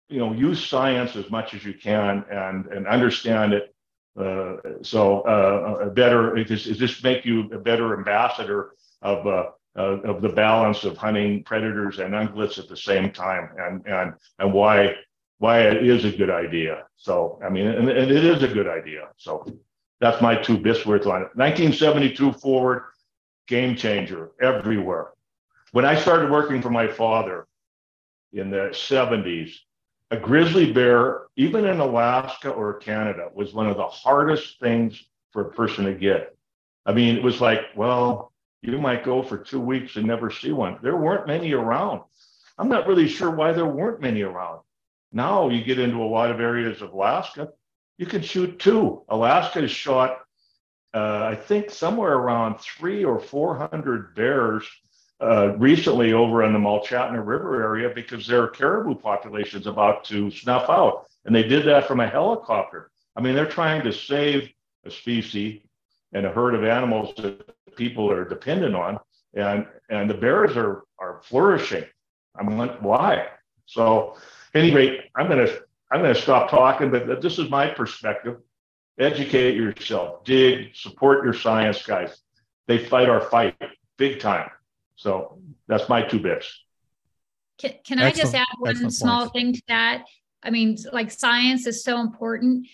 You 0.08 0.18
know, 0.18 0.32
use 0.32 0.64
science 0.64 1.16
as 1.16 1.30
much 1.30 1.54
as 1.54 1.64
you 1.64 1.74
can 1.74 2.24
and 2.30 2.66
and 2.66 2.86
understand 2.86 3.52
it 3.54 3.74
uh, 4.18 4.56
so 4.82 5.20
uh, 5.22 5.86
a 5.86 5.90
better, 5.90 6.36
it 6.36 6.46
just, 6.46 7.04
make 7.04 7.24
you 7.24 7.50
a 7.52 7.58
better 7.58 7.96
ambassador 7.96 8.70
of, 9.02 9.26
uh, 9.26 9.50
of 9.76 10.22
the 10.22 10.28
balance 10.28 10.84
of 10.84 10.96
hunting 10.96 11.42
predators 11.44 11.98
and 11.98 12.14
ungulates 12.14 12.58
at 12.58 12.68
the 12.68 12.76
same 12.76 13.12
time 13.12 13.50
and, 13.58 13.86
and, 13.86 14.14
and 14.38 14.52
why, 14.52 14.94
why 15.38 15.60
it 15.60 15.86
is 15.86 16.06
a 16.06 16.16
good 16.16 16.30
idea. 16.30 16.84
So, 16.96 17.38
I 17.44 17.50
mean, 17.50 17.66
and, 17.66 17.88
and 17.90 18.10
it 18.10 18.24
is 18.24 18.42
a 18.42 18.48
good 18.48 18.68
idea. 18.68 19.08
So 19.18 19.46
that's 20.00 20.22
my 20.22 20.34
two 20.34 20.56
bits 20.56 20.86
worth 20.86 21.06
on 21.06 21.22
it. 21.22 21.36
1972 21.36 22.32
forward, 22.32 22.84
game 23.46 23.76
changer 23.76 24.30
everywhere. 24.40 25.08
When 25.76 25.84
I 25.84 26.00
started 26.00 26.30
working 26.30 26.62
for 26.62 26.70
my 26.70 26.88
father 26.88 27.46
in 28.32 28.48
the 28.48 28.70
70s, 28.72 29.52
a 30.10 30.16
grizzly 30.16 30.72
bear, 30.72 31.26
even 31.36 31.66
in 31.66 31.80
Alaska 31.80 32.48
or 32.48 32.78
Canada, 32.78 33.28
was 33.34 33.52
one 33.52 33.68
of 33.68 33.76
the 33.76 33.86
hardest 33.86 34.58
things 34.58 35.04
for 35.34 35.42
a 35.42 35.52
person 35.52 35.84
to 35.84 35.92
get. 35.92 36.34
I 36.86 36.94
mean, 36.94 37.14
it 37.14 37.22
was 37.22 37.42
like, 37.42 37.60
well, 37.76 38.32
you 38.62 38.78
might 38.78 39.04
go 39.04 39.22
for 39.22 39.36
two 39.36 39.60
weeks 39.60 39.96
and 39.96 40.06
never 40.06 40.30
see 40.30 40.50
one. 40.50 40.78
There 40.80 40.96
weren't 40.96 41.26
many 41.26 41.52
around. 41.52 42.00
I'm 42.56 42.70
not 42.70 42.86
really 42.86 43.06
sure 43.06 43.30
why 43.30 43.52
there 43.52 43.66
weren't 43.66 44.00
many 44.00 44.22
around. 44.22 44.62
Now 45.12 45.50
you 45.50 45.62
get 45.62 45.78
into 45.78 45.98
a 45.98 46.08
lot 46.08 46.30
of 46.30 46.40
areas 46.40 46.80
of 46.80 46.94
Alaska, 46.94 47.50
you 47.98 48.06
can 48.06 48.22
shoot 48.22 48.58
two. 48.58 49.02
Alaska 49.10 49.60
has 49.60 49.70
shot, 49.70 50.20
uh, 50.94 51.24
I 51.24 51.34
think, 51.34 51.68
somewhere 51.68 52.14
around 52.14 52.60
three 52.60 53.04
or 53.04 53.20
400 53.20 54.14
bears 54.14 54.66
uh, 55.20 55.56
recently 55.56 56.12
over 56.12 56.44
in 56.44 56.52
the 56.52 56.58
Mulchatna 56.58 57.24
River 57.24 57.62
area 57.62 57.90
because 57.94 58.26
their 58.26 58.48
caribou 58.48 58.94
population 58.94 59.60
is 59.60 59.66
about 59.66 60.04
to 60.04 60.30
snuff 60.30 60.68
out. 60.68 61.06
And 61.24 61.34
they 61.34 61.42
did 61.42 61.66
that 61.66 61.88
from 61.88 62.00
a 62.00 62.08
helicopter. 62.08 62.90
I 63.16 63.20
mean, 63.20 63.34
they're 63.34 63.46
trying 63.46 63.82
to 63.84 63.92
save 63.92 64.50
a 64.84 64.90
species 64.90 65.62
and 66.12 66.26
a 66.26 66.30
herd 66.30 66.54
of 66.54 66.64
animals 66.64 67.14
that 67.16 67.76
people 67.76 68.10
are 68.10 68.24
dependent 68.24 68.74
on. 68.74 68.98
And, 69.34 69.66
and 69.90 70.08
the 70.08 70.14
bears 70.14 70.56
are, 70.56 70.84
are 70.98 71.20
flourishing. 71.24 71.84
I 72.38 72.42
mean, 72.42 72.58
why? 72.80 73.28
So, 73.66 74.16
any 74.54 74.72
rate, 74.72 75.00
I'm 75.14 75.28
going 75.28 75.46
to 75.46 75.62
I'm 75.90 76.00
going 76.02 76.14
to 76.14 76.20
stop 76.20 76.50
talking, 76.50 76.90
but 76.90 77.22
this 77.22 77.38
is 77.38 77.48
my 77.48 77.68
perspective. 77.68 78.38
Educate 78.98 79.54
yourself, 79.54 80.24
dig, 80.24 80.74
support 80.74 81.24
your 81.24 81.34
science 81.34 81.84
guys. 81.84 82.18
They 82.66 82.78
fight 82.78 83.08
our 83.08 83.20
fight 83.20 83.54
big 83.96 84.18
time. 84.18 84.50
So 84.96 85.38
that's 85.68 85.88
my 85.88 86.02
two 86.02 86.20
bits. 86.20 86.52
Can, 87.58 87.74
can 87.86 87.98
I 87.98 88.10
just 88.10 88.34
add 88.34 88.46
one 88.58 88.72
Excellent 88.72 88.94
small 88.94 89.20
points. 89.30 89.32
thing 89.32 89.52
to 89.54 89.62
that? 89.68 90.04
I 90.42 90.50
mean, 90.50 90.76
like 90.92 91.10
science 91.10 91.66
is 91.66 91.82
so 91.84 92.00
important 92.00 92.66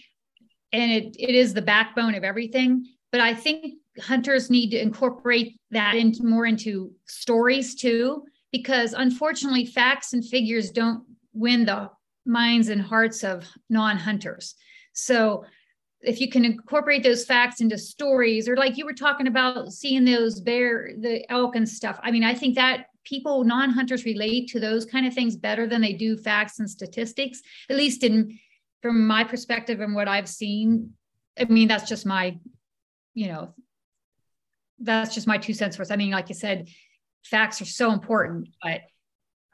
and 0.73 0.91
it, 0.91 1.17
it 1.19 1.35
is 1.35 1.55
the 1.55 1.63
backbone 1.63 2.15
of 2.15 2.25
everything. 2.25 2.87
But 3.11 3.21
I 3.21 3.35
think 3.35 3.75
hunters 4.01 4.51
need 4.51 4.71
to 4.71 4.81
incorporate 4.81 5.61
that 5.71 5.95
into 5.95 6.25
more 6.25 6.47
into 6.47 6.93
stories 7.07 7.75
too, 7.75 8.25
because 8.51 8.93
unfortunately, 8.95 9.67
facts 9.67 10.15
and 10.15 10.25
figures 10.25 10.71
don't 10.71 11.05
win 11.33 11.67
the 11.67 11.91
minds 12.25 12.69
and 12.69 12.81
hearts 12.81 13.23
of 13.23 13.47
non-hunters. 13.69 14.55
So 14.93 15.45
if 16.03 16.21
you 16.21 16.29
can 16.29 16.45
incorporate 16.45 17.03
those 17.03 17.25
facts 17.25 17.61
into 17.61 17.79
stories 17.79 18.49
or 18.49 18.57
like 18.57 18.77
you 18.77 18.85
were 18.85 18.93
talking 18.93 19.27
about 19.27 19.73
seeing 19.73 20.05
those 20.05 20.41
bear 20.41 20.91
the 20.99 21.31
elk 21.31 21.57
and 21.57 21.69
stuff. 21.69 21.99
I 22.03 22.11
mean 22.11 22.25
i 22.25 22.35
think 22.35 22.55
that 22.57 22.87
people 23.05 23.45
non-hunters 23.45 24.05
relate 24.05 24.49
to 24.49 24.61
those 24.61 24.85
kind 24.85 25.07
of 25.07 25.15
things 25.15 25.37
better 25.37 25.67
than 25.67 25.81
they 25.81 25.93
do 25.93 26.17
facts 26.17 26.61
and 26.61 26.71
statistics 26.71 27.43
at 27.69 27.77
least 27.77 28.05
in 28.05 28.39
from 28.81 29.07
my 29.07 29.25
perspective 29.25 29.81
and 29.81 29.95
what 29.95 30.09
i've 30.09 30.29
seen. 30.29 30.93
I 31.39 31.45
mean 31.45 31.69
that's 31.69 31.89
just 31.89 32.07
my 32.07 32.39
you 33.15 33.29
know 33.29 33.55
that's 34.81 35.15
just 35.15 35.27
my 35.27 35.39
two 35.39 35.55
cents 35.55 35.79
worth. 35.79 35.93
I 35.93 35.97
mean 35.97 36.11
like 36.11 36.29
you 36.29 36.35
said 36.35 36.69
facts 37.25 37.61
are 37.61 37.67
so 37.67 37.93
important 37.93 38.49
but 38.63 38.81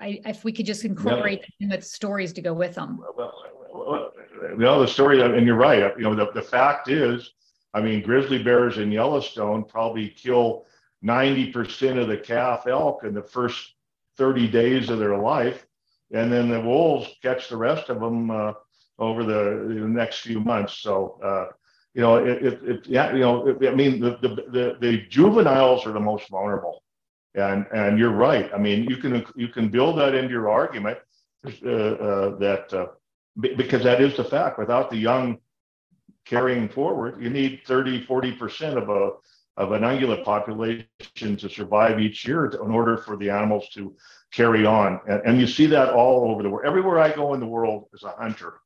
I, 0.00 0.20
if 0.26 0.44
we 0.44 0.52
could 0.52 0.66
just 0.66 0.84
incorporate 0.84 1.44
them 1.60 1.70
with 1.70 1.84
stories 1.84 2.32
to 2.34 2.42
go 2.42 2.54
with 2.54 2.74
them. 2.74 3.00
Well, 3.16 3.34
well, 3.72 4.12
know, 4.56 4.80
the 4.80 4.88
story, 4.88 5.20
and 5.20 5.46
you're 5.46 5.56
right. 5.56 5.92
You 5.96 6.04
know, 6.04 6.14
the, 6.14 6.30
the 6.32 6.42
fact 6.42 6.88
is, 6.88 7.32
I 7.74 7.80
mean, 7.80 8.02
grizzly 8.02 8.42
bears 8.42 8.78
in 8.78 8.90
Yellowstone 8.90 9.64
probably 9.64 10.08
kill 10.08 10.66
90% 11.04 12.00
of 12.00 12.08
the 12.08 12.16
calf 12.16 12.66
elk 12.66 13.04
in 13.04 13.14
the 13.14 13.22
first 13.22 13.74
30 14.16 14.48
days 14.48 14.90
of 14.90 14.98
their 14.98 15.16
life. 15.18 15.66
And 16.12 16.32
then 16.32 16.48
the 16.48 16.60
wolves 16.60 17.10
catch 17.22 17.48
the 17.48 17.56
rest 17.56 17.88
of 17.90 18.00
them 18.00 18.30
uh, 18.30 18.52
over 18.98 19.22
the, 19.22 19.66
the, 19.68 19.86
next 19.86 20.20
few 20.20 20.40
months. 20.40 20.78
So, 20.78 21.20
uh, 21.22 21.52
you 21.94 22.00
know, 22.00 22.16
it, 22.16 22.42
it, 22.44 22.62
it, 22.64 22.86
yeah, 22.86 23.12
you 23.12 23.20
know, 23.20 23.46
it, 23.46 23.68
I 23.68 23.74
mean, 23.74 24.00
the, 24.00 24.18
the, 24.22 24.28
the, 24.28 24.76
the 24.80 25.06
juveniles 25.08 25.86
are 25.86 25.92
the 25.92 26.00
most 26.00 26.28
vulnerable. 26.28 26.82
And, 27.34 27.66
and 27.72 27.98
you're 27.98 28.12
right. 28.12 28.50
I 28.54 28.58
mean, 28.58 28.84
you 28.84 28.96
can, 28.96 29.24
you 29.36 29.48
can 29.48 29.68
build 29.68 29.98
that 29.98 30.14
into 30.14 30.30
your 30.30 30.50
argument 30.50 30.98
uh, 31.44 31.70
uh 31.70 32.38
that 32.38 32.72
uh, 32.72 32.86
because 33.38 33.84
that 33.84 34.00
is 34.00 34.16
the 34.16 34.24
fact. 34.24 34.58
Without 34.58 34.90
the 34.90 34.96
young 34.96 35.38
carrying 36.24 36.68
forward, 36.68 37.22
you 37.22 37.30
need 37.30 37.60
30, 37.66 38.04
40% 38.06 38.76
of 38.76 38.88
a 38.88 39.12
of 39.58 39.72
an 39.72 39.82
ungulate 39.82 40.24
population 40.24 40.86
to 41.36 41.48
survive 41.48 41.98
each 41.98 42.26
year 42.26 42.46
in 42.46 42.70
order 42.70 42.96
for 42.96 43.16
the 43.16 43.28
animals 43.28 43.68
to 43.70 43.94
carry 44.32 44.64
on. 44.64 45.00
And, 45.08 45.20
and 45.26 45.40
you 45.40 45.48
see 45.48 45.66
that 45.66 45.90
all 45.90 46.30
over 46.30 46.44
the 46.44 46.48
world. 46.48 46.64
Everywhere 46.64 47.00
I 47.00 47.12
go 47.12 47.34
in 47.34 47.40
the 47.40 47.46
world 47.46 47.86
as 47.92 48.04
a 48.04 48.10
hunter, 48.10 48.60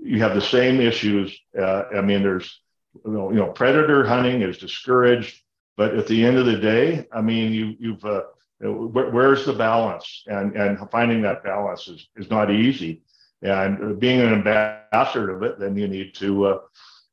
you 0.00 0.20
have 0.20 0.34
the 0.34 0.40
same 0.40 0.80
issues. 0.80 1.38
Uh, 1.56 1.84
I 1.96 2.00
mean, 2.00 2.22
there's 2.22 2.60
you 3.04 3.12
know, 3.12 3.30
you 3.30 3.36
know, 3.36 3.52
predator 3.52 4.04
hunting 4.04 4.42
is 4.42 4.58
discouraged, 4.58 5.40
but 5.78 5.94
at 5.94 6.08
the 6.08 6.24
end 6.24 6.36
of 6.36 6.44
the 6.44 6.58
day, 6.58 7.06
I 7.12 7.22
mean, 7.22 7.52
you 7.52 7.76
you've 7.78 8.04
uh, 8.04 8.22
where's 8.60 9.46
the 9.46 9.52
balance? 9.52 10.24
And 10.26 10.56
and 10.56 10.76
finding 10.90 11.22
that 11.22 11.44
balance 11.44 11.86
is 11.86 12.08
is 12.16 12.28
not 12.28 12.50
easy. 12.50 13.02
And 13.42 14.00
being 14.00 14.20
an 14.20 14.32
ambassador 14.32 15.30
of 15.30 15.44
it, 15.44 15.60
then 15.60 15.76
you 15.76 15.86
need 15.86 16.16
to 16.16 16.46
uh, 16.46 16.58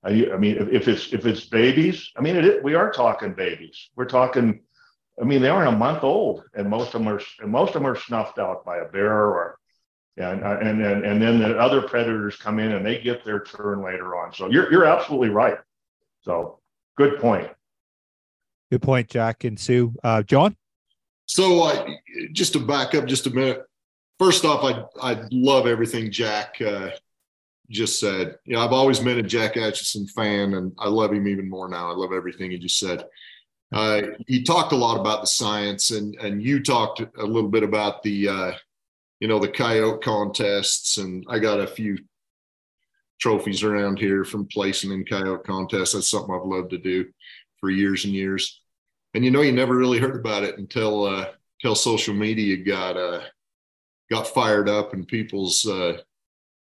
I, 0.03 0.37
mean, 0.37 0.57
if, 0.71 0.87
it's 0.87 1.13
if 1.13 1.25
it's 1.27 1.45
babies, 1.45 2.11
I 2.17 2.21
mean, 2.21 2.35
it, 2.35 2.63
we 2.63 2.73
are 2.73 2.91
talking 2.91 3.33
babies. 3.33 3.89
We're 3.95 4.05
talking. 4.05 4.61
I 5.21 5.23
mean, 5.23 5.41
they 5.41 5.49
aren't 5.49 5.73
a 5.73 5.77
month 5.77 6.03
old, 6.03 6.43
and 6.55 6.69
most 6.69 6.93
of 6.93 7.03
them 7.03 7.07
are 7.07 7.21
most 7.45 7.69
of 7.69 7.81
them 7.81 7.87
are 7.87 7.95
snuffed 7.95 8.39
out 8.39 8.65
by 8.65 8.77
a 8.77 8.85
bear 8.85 9.13
or 9.13 9.59
and 10.17 10.41
and 10.41 10.83
and, 10.83 11.05
and 11.05 11.21
then 11.21 11.39
the 11.39 11.57
other 11.57 11.83
predators 11.83 12.35
come 12.35 12.57
in 12.57 12.71
and 12.71 12.83
they 12.83 12.99
get 12.99 13.23
their 13.23 13.41
turn 13.43 13.83
later 13.83 14.15
on. 14.15 14.33
So 14.33 14.49
you're 14.49 14.71
you're 14.71 14.85
absolutely 14.85 15.29
right. 15.29 15.57
So 16.21 16.59
good 16.97 17.19
point. 17.19 17.49
Good 18.71 18.81
point, 18.81 19.09
Jack 19.09 19.43
and 19.43 19.59
Sue. 19.59 19.93
Uh, 20.03 20.23
John. 20.23 20.55
So 21.25 21.63
uh, 21.63 21.87
just 22.31 22.53
to 22.53 22.59
back 22.59 22.95
up 22.95 23.05
just 23.05 23.27
a 23.27 23.29
minute. 23.29 23.63
First 24.19 24.45
off, 24.45 24.63
I 24.63 25.11
I 25.13 25.21
love 25.31 25.67
everything 25.67 26.11
Jack 26.11 26.55
uh, 26.61 26.89
just 27.69 27.99
said. 27.99 28.37
You 28.45 28.55
know, 28.55 28.61
I've 28.61 28.73
always 28.73 28.99
been 28.99 29.19
a 29.19 29.23
Jack 29.23 29.55
Atcheson 29.55 30.09
fan, 30.11 30.53
and 30.53 30.71
I 30.79 30.87
love 30.87 31.13
him 31.13 31.27
even 31.27 31.49
more 31.49 31.67
now. 31.67 31.89
I 31.89 31.93
love 31.93 32.13
everything 32.13 32.51
he 32.51 32.57
just 32.57 32.79
said. 32.79 33.05
Uh, 33.73 34.01
he 34.27 34.43
talked 34.43 34.71
a 34.71 34.77
lot 34.77 34.99
about 34.99 35.21
the 35.21 35.27
science, 35.27 35.91
and 35.91 36.15
and 36.15 36.41
you 36.41 36.61
talked 36.63 37.01
a 37.01 37.25
little 37.25 37.49
bit 37.49 37.63
about 37.63 38.03
the 38.03 38.29
uh, 38.29 38.51
you 39.19 39.27
know 39.27 39.39
the 39.39 39.49
coyote 39.49 40.01
contests, 40.01 40.97
and 40.97 41.25
I 41.29 41.39
got 41.39 41.59
a 41.59 41.67
few 41.67 41.97
trophies 43.19 43.63
around 43.63 43.99
here 43.99 44.23
from 44.23 44.47
placing 44.47 44.91
in 44.91 45.05
coyote 45.05 45.43
contests. 45.43 45.93
That's 45.93 46.09
something 46.09 46.33
I've 46.33 46.45
loved 46.45 46.71
to 46.71 46.77
do 46.77 47.05
for 47.65 47.71
years 47.71 48.05
and 48.05 48.13
years. 48.13 48.61
And 49.15 49.25
you 49.25 49.31
know, 49.31 49.41
you 49.41 49.51
never 49.51 49.75
really 49.75 49.97
heard 49.97 50.15
about 50.15 50.43
it 50.43 50.59
until 50.59 51.05
uh, 51.05 51.31
until 51.59 51.73
social 51.73 52.13
media 52.13 52.57
got 52.57 52.95
uh, 52.95 53.21
got 54.11 54.27
fired 54.27 54.69
up 54.69 54.93
and 54.93 55.07
people's 55.07 55.65
uh, 55.65 55.97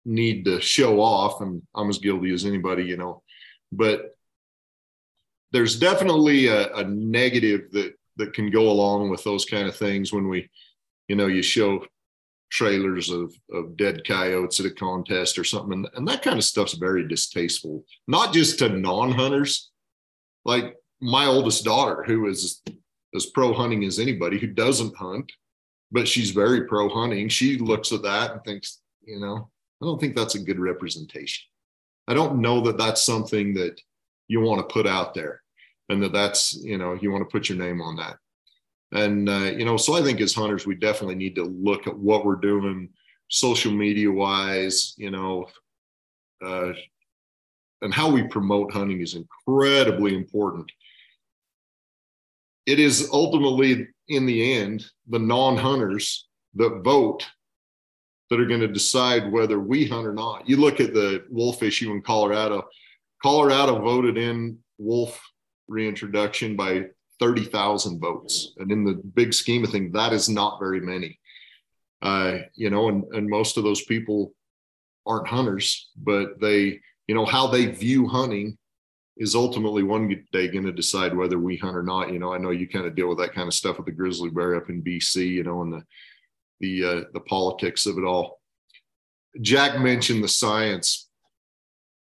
need 0.03 0.43
to 0.43 0.59
show 0.59 0.99
off. 0.99 1.39
And 1.39 1.61
I'm 1.73 1.89
as 1.89 1.99
guilty 1.99 2.33
as 2.33 2.45
anybody, 2.45 2.83
you 2.83 2.97
know. 2.97 3.23
But 3.71 4.17
there's 5.53 5.79
definitely 5.79 6.47
a, 6.47 6.73
a 6.73 6.83
negative 6.83 7.71
that 7.71 7.93
that 8.17 8.33
can 8.33 8.51
go 8.51 8.69
along 8.69 9.09
with 9.09 9.23
those 9.23 9.45
kind 9.45 9.69
of 9.69 9.77
things 9.77 10.11
when 10.11 10.27
we, 10.27 10.49
you 11.07 11.15
know, 11.15 11.27
you 11.27 11.41
show 11.41 11.85
trailers 12.49 13.09
of, 13.09 13.33
of 13.53 13.77
dead 13.77 14.05
coyotes 14.05 14.59
at 14.59 14.65
a 14.65 14.71
contest 14.71 15.39
or 15.39 15.45
something. 15.45 15.71
And, 15.71 15.87
and 15.95 16.07
that 16.09 16.23
kind 16.23 16.37
of 16.37 16.43
stuff's 16.43 16.73
very 16.73 17.07
distasteful, 17.07 17.85
not 18.05 18.33
just 18.33 18.59
to 18.59 18.67
non 18.67 19.11
hunters. 19.11 19.71
Like 20.43 20.75
my 21.01 21.25
oldest 21.25 21.63
daughter, 21.63 22.03
who 22.03 22.27
is 22.27 22.61
as 23.15 23.25
pro 23.27 23.53
hunting 23.53 23.83
as 23.83 23.99
anybody, 23.99 24.37
who 24.37 24.47
doesn't 24.47 24.95
hunt, 24.95 25.31
but 25.91 26.07
she's 26.07 26.31
very 26.31 26.65
pro 26.67 26.89
hunting. 26.89 27.29
She 27.29 27.57
looks 27.57 27.91
at 27.91 28.03
that 28.03 28.31
and 28.31 28.43
thinks, 28.43 28.81
you 29.03 29.19
know, 29.19 29.49
I 29.81 29.85
don't 29.85 29.99
think 29.99 30.15
that's 30.15 30.35
a 30.35 30.43
good 30.43 30.59
representation. 30.59 31.45
I 32.07 32.13
don't 32.13 32.41
know 32.41 32.61
that 32.61 32.77
that's 32.77 33.03
something 33.03 33.53
that 33.55 33.79
you 34.27 34.41
want 34.41 34.59
to 34.59 34.73
put 34.73 34.87
out 34.87 35.13
there 35.13 35.41
and 35.89 36.01
that 36.03 36.13
that's, 36.13 36.53
you 36.55 36.77
know, 36.77 36.93
you 36.93 37.11
want 37.11 37.21
to 37.27 37.31
put 37.31 37.49
your 37.49 37.57
name 37.57 37.81
on 37.81 37.95
that. 37.97 38.17
And, 38.91 39.29
uh, 39.29 39.51
you 39.55 39.65
know, 39.65 39.77
so 39.77 39.95
I 39.95 40.01
think 40.01 40.19
as 40.19 40.33
hunters, 40.33 40.65
we 40.65 40.75
definitely 40.75 41.15
need 41.15 41.35
to 41.35 41.43
look 41.43 41.87
at 41.87 41.97
what 41.97 42.25
we're 42.25 42.35
doing 42.35 42.89
social 43.27 43.71
media 43.71 44.11
wise, 44.11 44.95
you 44.97 45.11
know, 45.11 45.47
uh, 46.43 46.73
and 47.81 47.93
how 47.93 48.09
we 48.09 48.23
promote 48.23 48.73
hunting 48.73 49.01
is 49.01 49.15
incredibly 49.15 50.15
important. 50.15 50.71
It 52.69 52.77
is 52.77 53.09
ultimately, 53.11 53.87
in 54.09 54.27
the 54.27 54.53
end, 54.53 54.85
the 55.07 55.17
non 55.17 55.57
hunters 55.57 56.27
that 56.53 56.81
vote 56.83 57.25
that 58.29 58.39
are 58.39 58.45
going 58.45 58.59
to 58.59 58.67
decide 58.67 59.31
whether 59.31 59.59
we 59.59 59.87
hunt 59.87 60.05
or 60.05 60.13
not. 60.13 60.47
You 60.47 60.57
look 60.57 60.79
at 60.79 60.93
the 60.93 61.25
wolf 61.31 61.63
issue 61.63 61.91
in 61.91 62.03
Colorado, 62.03 62.67
Colorado 63.23 63.79
voted 63.81 64.19
in 64.19 64.59
wolf 64.77 65.19
reintroduction 65.67 66.55
by 66.55 66.85
30,000 67.19 67.99
votes. 67.99 68.53
And 68.59 68.71
in 68.71 68.85
the 68.85 69.01
big 69.15 69.33
scheme 69.33 69.63
of 69.63 69.71
things, 69.71 69.91
that 69.93 70.13
is 70.13 70.29
not 70.29 70.59
very 70.59 70.79
many. 70.79 71.19
Uh, 72.03 72.37
you 72.53 72.69
know, 72.69 72.89
and, 72.89 73.03
and 73.15 73.27
most 73.27 73.57
of 73.57 73.63
those 73.63 73.83
people 73.85 74.31
aren't 75.07 75.27
hunters, 75.27 75.89
but 75.97 76.39
they, 76.39 76.79
you 77.07 77.15
know, 77.15 77.25
how 77.25 77.47
they 77.47 77.65
view 77.65 78.07
hunting 78.07 78.58
is 79.19 79.35
ultimately 79.35 79.83
one 79.83 80.07
day 80.31 80.47
going 80.47 80.65
to 80.65 80.71
decide 80.71 81.15
whether 81.15 81.37
we 81.37 81.57
hunt 81.57 81.77
or 81.77 81.83
not. 81.83 82.11
You 82.11 82.19
know, 82.19 82.33
I 82.33 82.37
know 82.37 82.51
you 82.51 82.67
kind 82.67 82.85
of 82.85 82.95
deal 82.95 83.09
with 83.09 83.19
that 83.19 83.33
kind 83.33 83.47
of 83.47 83.53
stuff 83.53 83.77
with 83.77 83.85
the 83.85 83.91
grizzly 83.91 84.29
bear 84.29 84.55
up 84.55 84.69
in 84.69 84.81
BC, 84.81 85.27
you 85.27 85.43
know, 85.43 85.61
and 85.61 85.73
the, 85.73 85.83
the, 86.61 86.83
uh, 86.85 87.03
the 87.13 87.19
politics 87.21 87.85
of 87.85 87.97
it 87.97 88.03
all. 88.03 88.39
Jack 89.41 89.79
mentioned 89.79 90.23
the 90.23 90.27
science 90.29 91.09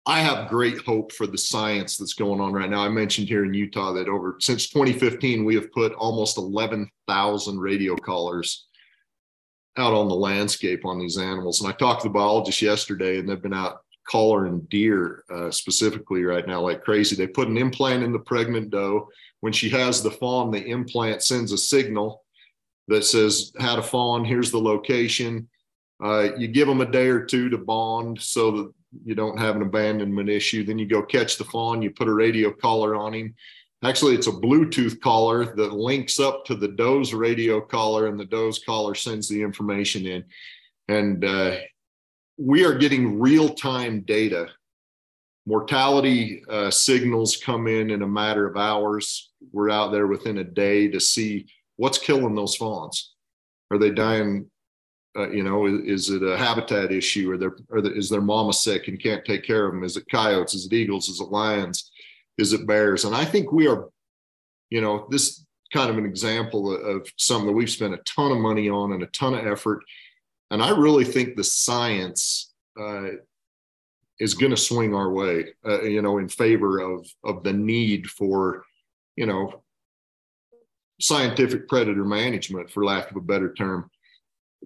I 0.05 0.21
have 0.21 0.49
great 0.49 0.79
hope 0.79 1.13
for 1.13 1.29
the 1.29 1.39
science 1.39 1.97
that's 1.97 2.15
going 2.15 2.41
on 2.41 2.53
right 2.53 2.69
now. 2.69 2.83
I 2.83 2.89
mentioned 2.89 3.29
here 3.29 3.45
in 3.45 3.55
Utah 3.55 3.93
that 3.93 4.09
over 4.09 4.37
since 4.41 4.69
2015, 4.69 5.45
we 5.45 5.55
have 5.55 5.71
put 5.71 5.93
almost 5.95 6.39
11,000 6.39 7.61
radio 7.61 7.95
collars 7.95 8.67
out 9.79 9.95
on 9.95 10.09
the 10.09 10.15
landscape 10.15 10.85
on 10.85 10.99
these 10.99 11.19
animals. 11.19 11.61
And 11.61 11.73
I 11.73 11.77
talked 11.77 12.03
to 12.03 12.09
the 12.09 12.15
biologists 12.15 12.61
yesterday, 12.61 13.19
and 13.19 13.29
they've 13.29 13.41
been 13.41 13.55
out 13.55 13.82
collaring 14.09 14.61
deer 14.71 15.25
uh, 15.31 15.51
specifically 15.51 16.25
right 16.25 16.47
now 16.47 16.61
like 16.61 16.83
crazy. 16.83 17.17
They 17.17 17.27
put 17.27 17.49
an 17.49 17.57
implant 17.57 18.03
in 18.03 18.13
the 18.13 18.19
pregnant 18.19 18.71
doe. 18.71 19.09
When 19.41 19.53
she 19.53 19.69
has 19.71 20.03
the 20.03 20.11
fawn, 20.11 20.51
the 20.51 20.65
implant 20.65 21.23
sends 21.23 21.53
a 21.53 21.59
signal 21.59 22.25
that 22.89 23.05
says, 23.05 23.53
had 23.59 23.79
a 23.79 23.83
fawn, 23.83 24.25
here's 24.25 24.51
the 24.51 24.61
location. 24.61 25.49
Uh, 26.03 26.35
you 26.37 26.49
give 26.49 26.67
them 26.69 26.81
a 26.81 26.91
day 26.91 27.07
or 27.07 27.25
two 27.25 27.49
to 27.49 27.59
bond 27.59 28.21
so 28.21 28.51
that 28.51 28.73
you 29.05 29.15
don't 29.15 29.39
have 29.39 29.57
an 29.57 29.63
abandonment 29.63 30.29
issue. 30.29 30.65
Then 30.65 30.79
you 30.79 30.87
go 30.87 31.03
catch 31.03 31.39
the 31.39 31.45
fawn, 31.45 31.83
you 31.83 31.91
put 31.91 32.09
a 32.09 32.13
radio 32.13 32.51
collar 32.51 32.97
on 32.97 33.15
him. 33.15 33.35
Actually, 33.85 34.15
it's 34.15 34.29
a 34.29 34.33
Bluetooth 34.33 35.01
collar 35.01 35.57
that 35.57 35.73
links 35.73 36.21
up 36.21 36.45
to 36.45 36.55
the 36.55 36.69
doe's 36.69 37.13
radio 37.13 37.61
collar, 37.61 38.07
and 38.07 38.19
the 38.19 38.25
doe's 38.25 38.61
collar 38.61 38.95
sends 38.95 39.29
the 39.29 39.43
information 39.43 40.07
in. 40.07 40.25
And 40.87 41.25
uh, 41.25 41.57
we 42.37 42.65
are 42.65 42.75
getting 42.75 43.21
real 43.21 43.51
time 43.51 44.01
data. 44.01 44.49
Mortality 45.47 46.43
uh, 46.49 46.71
signals 46.71 47.37
come 47.37 47.67
in 47.67 47.91
in 47.91 48.03
a 48.03 48.07
matter 48.07 48.47
of 48.47 48.57
hours. 48.57 49.33
We're 49.53 49.71
out 49.71 49.93
there 49.93 50.07
within 50.07 50.39
a 50.39 50.45
day 50.45 50.89
to 50.89 51.01
see 51.01 51.47
what's 51.77 51.99
killing 51.99 52.35
those 52.35 52.55
fawns. 52.55 53.15
Are 53.71 53.79
they 53.79 53.91
dying 53.91 54.51
uh, 55.17 55.29
you 55.31 55.43
know, 55.43 55.67
is, 55.67 56.09
is, 56.09 56.11
it 56.11 56.23
a 56.23 56.39
habitat 56.39 56.91
issue, 56.91 57.31
or, 57.31 57.37
their, 57.37 57.57
or 57.69 57.83
the, 57.83 57.93
is 57.93 58.09
their 58.09 58.23
mama 58.23 58.53
sick 58.53 58.89
and 58.89 59.03
can't 59.03 59.25
take 59.25 59.45
care 59.45 59.67
of 59.67 59.75
them? 59.75 59.85
Is 59.85 59.97
it 59.97 60.11
coyotes? 60.11 60.55
Is 60.55 60.67
it 60.67 60.73
eagles? 60.73 61.09
Is 61.09 61.21
it 61.21 61.31
lions? 61.31 61.91
Is 62.39 62.53
it 62.53 62.67
bears? 62.67 63.05
And 63.05 63.15
I 63.15 63.25
think 63.25 63.53
we 63.53 63.67
are, 63.67 63.91
you 64.71 64.81
know, 64.81 65.07
this 65.11 65.45
kind 65.73 65.91
of 65.91 65.99
an 65.99 66.07
example 66.07 66.75
of 66.75 67.07
something 67.19 67.47
that 67.47 67.53
we've 67.53 67.71
spent 67.71 67.95
a 67.95 68.01
ton 68.07 68.33
of 68.33 68.39
money 68.39 68.71
on 68.71 68.93
and 68.93 69.03
a 69.03 69.07
ton 69.09 69.35
of 69.35 69.47
effort. 69.47 69.83
And 70.53 70.63
I 70.63 70.69
really 70.69 71.07
think 71.07 71.35
the 71.35 71.43
science 71.45 72.53
uh, 72.79 73.09
is 74.21 74.35
going 74.35 74.51
to 74.51 74.57
swing 74.57 74.95
our 74.95 75.11
way, 75.11 75.47
uh, 75.67 75.81
you 75.81 76.03
know, 76.03 76.19
in 76.19 76.29
favor 76.29 76.79
of 76.79 77.11
of 77.25 77.43
the 77.43 77.55
need 77.55 78.07
for, 78.07 78.63
you 79.17 79.25
know, 79.25 79.63
scientific 81.01 81.69
predator 81.69 82.05
management, 82.05 82.71
for 82.71 82.85
lack 82.85 83.11
of 83.11 83.17
a 83.17 83.21
better 83.23 83.55
term. 83.55 83.91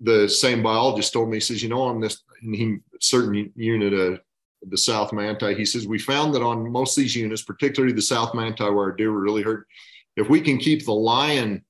The 0.03 0.29
same 0.29 0.61
biologist 0.61 1.13
told 1.13 1.31
me, 1.31 1.37
he 1.37 1.41
says, 1.41 1.63
you 1.63 1.69
know, 1.69 1.83
on 1.83 2.01
this 2.01 2.21
he, 2.43 2.79
certain 3.01 3.53
unit 3.55 3.95
of 3.95 4.21
the 4.69 4.77
South 4.77 5.13
Manti, 5.13 5.55
he 5.55 5.65
says, 5.65 5.87
we 5.87 6.01
found 6.01 6.35
that 6.35 6.43
on 6.43 6.69
most 6.69 6.99
of 6.99 7.03
these 7.03 7.15
units, 7.15 7.43
particularly 7.43 7.95
the 7.95 8.03
South 8.03 8.35
Manti 8.35 8.65
where 8.65 8.87
our 8.87 8.93
deer 8.93 9.13
were 9.13 9.21
really 9.21 9.43
hurt, 9.43 9.69
if 10.17 10.29
we 10.29 10.41
can 10.41 10.59
keep 10.59 10.85
the 10.85 10.93
lion 10.93 11.65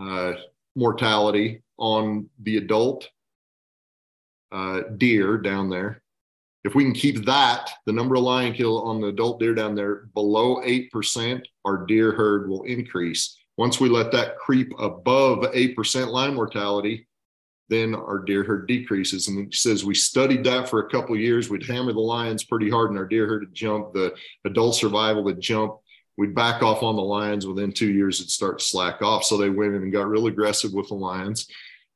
uh, 0.00 0.32
mortality 0.74 1.62
on 1.76 2.30
the 2.42 2.56
adult 2.56 3.10
uh, 4.52 4.82
deer 4.96 5.38
down 5.38 5.70
there, 5.70 6.02
if 6.64 6.74
we 6.74 6.84
can 6.84 6.92
keep 6.92 7.24
that, 7.24 7.70
the 7.86 7.92
number 7.92 8.14
of 8.14 8.22
lion 8.22 8.52
kill 8.52 8.82
on 8.82 9.00
the 9.00 9.08
adult 9.08 9.40
deer 9.40 9.54
down 9.54 9.74
there 9.74 10.06
below 10.14 10.62
8%, 10.62 11.42
our 11.64 11.84
deer 11.86 12.12
herd 12.12 12.48
will 12.48 12.62
increase. 12.62 13.36
Once 13.56 13.80
we 13.80 13.88
let 13.88 14.12
that 14.12 14.38
creep 14.38 14.72
above 14.78 15.40
8% 15.40 16.08
lion 16.08 16.34
mortality, 16.34 17.08
then 17.68 17.94
our 17.94 18.18
deer 18.18 18.44
herd 18.44 18.68
decreases. 18.68 19.28
And 19.28 19.46
he 19.46 19.56
says 19.56 19.84
we 19.84 19.94
studied 19.94 20.44
that 20.44 20.68
for 20.68 20.80
a 20.80 20.90
couple 20.90 21.16
years. 21.16 21.48
We'd 21.48 21.66
hammer 21.66 21.92
the 21.92 22.00
lions 22.00 22.44
pretty 22.44 22.70
hard, 22.70 22.90
and 22.90 22.98
our 22.98 23.06
deer 23.06 23.26
herd 23.26 23.42
would 23.42 23.54
jump. 23.54 23.92
The 23.92 24.14
adult 24.44 24.76
survival 24.76 25.24
would 25.24 25.40
jump. 25.40 25.76
We'd 26.18 26.34
back 26.34 26.62
off 26.62 26.82
on 26.82 26.96
the 26.96 27.02
lions. 27.02 27.46
Within 27.46 27.72
two 27.72 27.90
years, 27.90 28.20
it'd 28.20 28.30
start 28.30 28.58
to 28.58 28.64
slack 28.64 29.00
off. 29.02 29.24
So 29.24 29.36
they 29.36 29.48
went 29.48 29.74
in 29.74 29.82
and 29.82 29.92
got 29.92 30.08
real 30.08 30.26
aggressive 30.26 30.72
with 30.72 30.88
the 30.88 30.94
lions. 30.94 31.48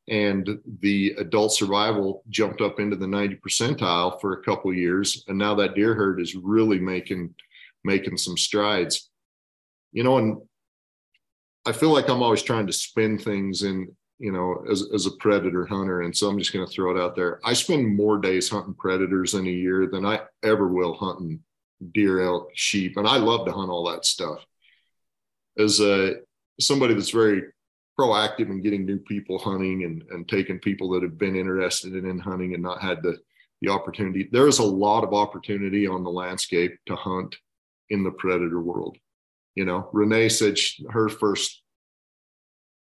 And 0.08 0.60
the 0.80 1.14
adult 1.18 1.52
survival 1.52 2.22
jumped 2.28 2.60
up 2.60 2.78
into 2.78 2.96
the 2.96 3.08
90 3.08 3.36
percentile 3.36 4.20
for 4.20 4.34
a 4.34 4.42
couple 4.44 4.72
years. 4.72 5.24
And 5.26 5.36
now 5.36 5.54
that 5.56 5.74
deer 5.74 5.94
herd 5.94 6.20
is 6.20 6.36
really 6.36 6.78
making 6.78 7.34
making 7.84 8.16
some 8.16 8.36
strides. 8.36 9.10
You 9.92 10.04
know, 10.04 10.18
and 10.18 10.38
I 11.64 11.72
feel 11.72 11.92
like 11.92 12.08
I'm 12.08 12.22
always 12.22 12.42
trying 12.42 12.66
to 12.66 12.72
spin 12.72 13.18
things 13.18 13.62
in 13.62 13.88
you 14.18 14.32
know, 14.32 14.64
as, 14.70 14.88
as 14.94 15.06
a 15.06 15.10
predator 15.12 15.66
hunter. 15.66 16.02
And 16.02 16.16
so 16.16 16.28
I'm 16.28 16.38
just 16.38 16.52
going 16.52 16.66
to 16.66 16.72
throw 16.72 16.96
it 16.96 17.00
out 17.00 17.16
there. 17.16 17.40
I 17.44 17.52
spend 17.52 17.96
more 17.96 18.18
days 18.18 18.48
hunting 18.48 18.74
predators 18.74 19.34
in 19.34 19.46
a 19.46 19.50
year 19.50 19.88
than 19.90 20.06
I 20.06 20.20
ever 20.42 20.68
will 20.68 20.94
hunting 20.94 21.40
deer, 21.92 22.22
elk, 22.22 22.50
sheep, 22.54 22.96
and 22.96 23.06
I 23.06 23.18
love 23.18 23.46
to 23.46 23.52
hunt 23.52 23.70
all 23.70 23.90
that 23.90 24.06
stuff. 24.06 24.44
As 25.58 25.80
a 25.80 26.16
somebody 26.58 26.94
that's 26.94 27.10
very 27.10 27.42
proactive 27.98 28.50
in 28.50 28.60
getting 28.60 28.84
new 28.84 28.98
people 28.98 29.38
hunting 29.38 29.84
and, 29.84 30.02
and 30.10 30.28
taking 30.28 30.58
people 30.58 30.90
that 30.90 31.02
have 31.02 31.18
been 31.18 31.36
interested 31.36 31.94
in, 31.94 32.06
in 32.06 32.18
hunting 32.18 32.54
and 32.54 32.62
not 32.62 32.80
had 32.80 33.02
the, 33.02 33.16
the 33.62 33.70
opportunity. 33.70 34.28
There 34.30 34.48
is 34.48 34.58
a 34.58 34.64
lot 34.64 35.04
of 35.04 35.14
opportunity 35.14 35.86
on 35.86 36.04
the 36.04 36.10
landscape 36.10 36.76
to 36.86 36.96
hunt 36.96 37.36
in 37.90 38.04
the 38.04 38.10
predator 38.10 38.60
world. 38.60 38.96
You 39.54 39.64
know, 39.64 39.88
Renee 39.92 40.28
said 40.28 40.58
she, 40.58 40.84
her 40.90 41.08
first 41.08 41.62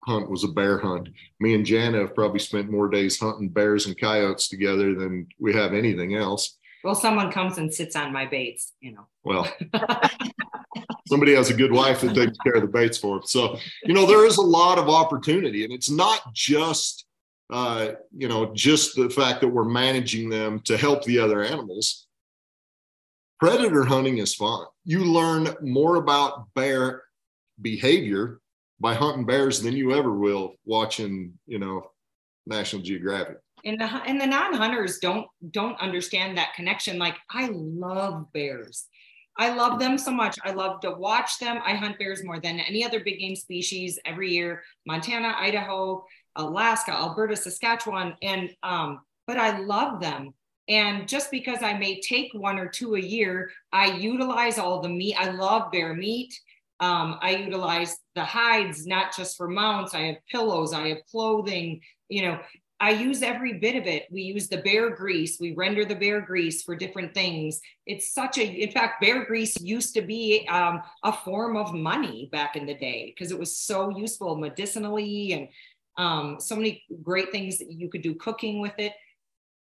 hunt 0.06 0.30
was 0.30 0.44
a 0.44 0.50
bear 0.50 0.78
hunt. 0.78 1.10
Me 1.40 1.56
and 1.56 1.66
Jana 1.66 2.00
have 2.00 2.16
probably 2.16 2.40
spent 2.40 2.70
more 2.70 2.88
days 2.88 3.20
hunting 3.20 3.50
bears 3.50 3.88
and 3.88 4.00
coyotes 4.00 4.48
together 4.48 4.96
than 4.96 5.28
we 5.40 5.54
have 5.54 5.74
anything 5.74 6.16
else. 6.16 6.59
Well, 6.84 6.96
someone 6.96 7.32
comes 7.32 7.58
and 7.58 7.74
sits 7.74 7.96
on 7.96 8.14
my 8.14 8.26
baits, 8.26 8.74
you 8.80 8.94
know. 8.94 9.08
Well, 9.24 9.52
somebody 11.08 11.36
has 11.36 11.50
a 11.50 11.54
good 11.54 11.72
wife 11.72 12.02
that 12.02 12.16
takes 12.16 12.38
care 12.38 12.56
of 12.56 12.62
the 12.62 12.68
baits 12.68 12.98
for 12.98 13.18
them. 13.18 13.28
So, 13.28 13.58
you 13.84 13.94
know, 13.94 14.06
there 14.06 14.26
is 14.26 14.38
a 14.38 14.42
lot 14.42 14.78
of 14.78 14.88
opportunity, 14.88 15.64
and 15.64 15.74
it's 15.74 15.90
not 15.90 16.34
just, 16.34 17.06
uh, 17.52 17.90
you 18.16 18.28
know, 18.28 18.54
just 18.54 18.96
the 18.96 19.10
fact 19.10 19.42
that 19.42 19.48
we're 19.48 19.66
managing 19.66 20.30
them 20.30 20.62
to 20.66 20.78
help 20.78 21.04
the 21.04 21.20
other 21.20 21.44
animals. 21.44 22.08
Predator 23.40 23.86
hunting 23.86 24.18
is 24.18 24.36
fun. 24.36 24.66
You 24.86 25.06
learn 25.06 25.56
more 25.62 25.96
about 25.96 26.54
bear 26.56 27.04
behavior 27.62 28.40
by 28.80 28.94
hunting 28.94 29.26
bears 29.26 29.62
than 29.62 29.76
you 29.76 29.94
ever 29.94 30.14
will 30.14 30.56
watching, 30.66 31.34
you 31.46 31.60
know, 31.60 31.92
National 32.46 32.82
Geographic. 32.82 33.38
And 33.66 33.80
the 33.80 33.86
and 33.86 34.20
the 34.20 34.28
non-hunters 34.28 35.00
don't 35.00 35.28
don't 35.52 35.80
understand 35.80 36.38
that 36.38 36.54
connection. 36.56 36.98
Like 36.98 37.16
I 37.30 37.50
love 37.52 38.32
bears. 38.34 38.88
I 39.38 39.54
love 39.54 39.80
them 39.80 39.98
so 39.98 40.12
much. 40.12 40.38
I 40.44 40.52
love 40.52 40.82
to 40.82 40.92
watch 40.92 41.40
them. 41.40 41.60
I 41.66 41.74
hunt 41.74 41.98
bears 41.98 42.26
more 42.26 42.42
than 42.42 42.60
any 42.60 42.84
other 42.84 43.00
big 43.00 43.20
game 43.20 43.38
species 43.38 43.98
every 44.06 44.32
year. 44.32 44.64
Montana, 44.86 45.34
Idaho, 45.38 46.04
Alaska, 46.36 46.92
Alberta, 46.92 47.38
Saskatchewan, 47.38 48.16
and 48.22 48.50
um, 48.64 49.00
but 49.28 49.38
I 49.38 49.60
love 49.60 50.02
them. 50.02 50.34
And 50.68 51.08
just 51.08 51.32
because 51.32 51.64
I 51.64 51.74
may 51.74 52.00
take 52.02 52.32
one 52.34 52.60
or 52.60 52.68
two 52.68 52.96
a 52.96 53.02
year, 53.02 53.50
I 53.72 53.94
utilize 53.94 54.60
all 54.60 54.82
the 54.82 54.90
meat. 54.90 55.16
I 55.18 55.32
love 55.32 55.72
bear 55.72 55.96
meat. 55.96 56.38
Um, 56.80 57.18
I 57.22 57.32
utilize 57.36 57.98
the 58.16 58.24
hides 58.24 58.86
not 58.86 59.16
just 59.16 59.36
for 59.36 59.48
mounts. 59.48 59.94
I 59.94 60.02
have 60.02 60.18
pillows. 60.30 60.74
I 60.74 60.90
have 60.90 61.06
clothing. 61.10 61.82
You 62.08 62.24
know, 62.24 62.40
I 62.82 62.92
use 62.92 63.22
every 63.22 63.54
bit 63.54 63.76
of 63.76 63.88
it. 63.88 64.08
We 64.10 64.22
use 64.22 64.48
the 64.48 64.60
bear 64.60 64.90
grease. 64.90 65.38
We 65.40 65.54
render 65.54 65.84
the 65.84 65.96
bear 65.96 66.22
grease 66.22 66.64
for 66.64 66.76
different 66.76 67.14
things. 67.14 67.60
It's 67.86 68.14
such 68.14 68.38
a, 68.38 68.46
in 68.46 68.72
fact, 68.72 69.02
bear 69.02 69.26
grease 69.26 69.60
used 69.60 69.94
to 69.96 70.02
be 70.02 70.48
um, 70.48 70.82
a 71.04 71.12
form 71.12 71.58
of 71.58 71.74
money 71.74 72.30
back 72.32 72.56
in 72.56 72.66
the 72.66 72.76
day 72.76 73.14
because 73.14 73.32
it 73.32 73.40
was 73.40 73.58
so 73.58 73.90
useful 73.90 74.38
medicinally 74.38 75.34
and 75.34 75.50
um, 75.98 76.38
so 76.40 76.56
many 76.56 76.84
great 77.04 77.32
things 77.32 77.58
that 77.58 77.70
you 77.70 77.90
could 77.90 78.02
do 78.02 78.16
cooking 78.16 78.62
with 78.62 78.78
it. 78.78 78.94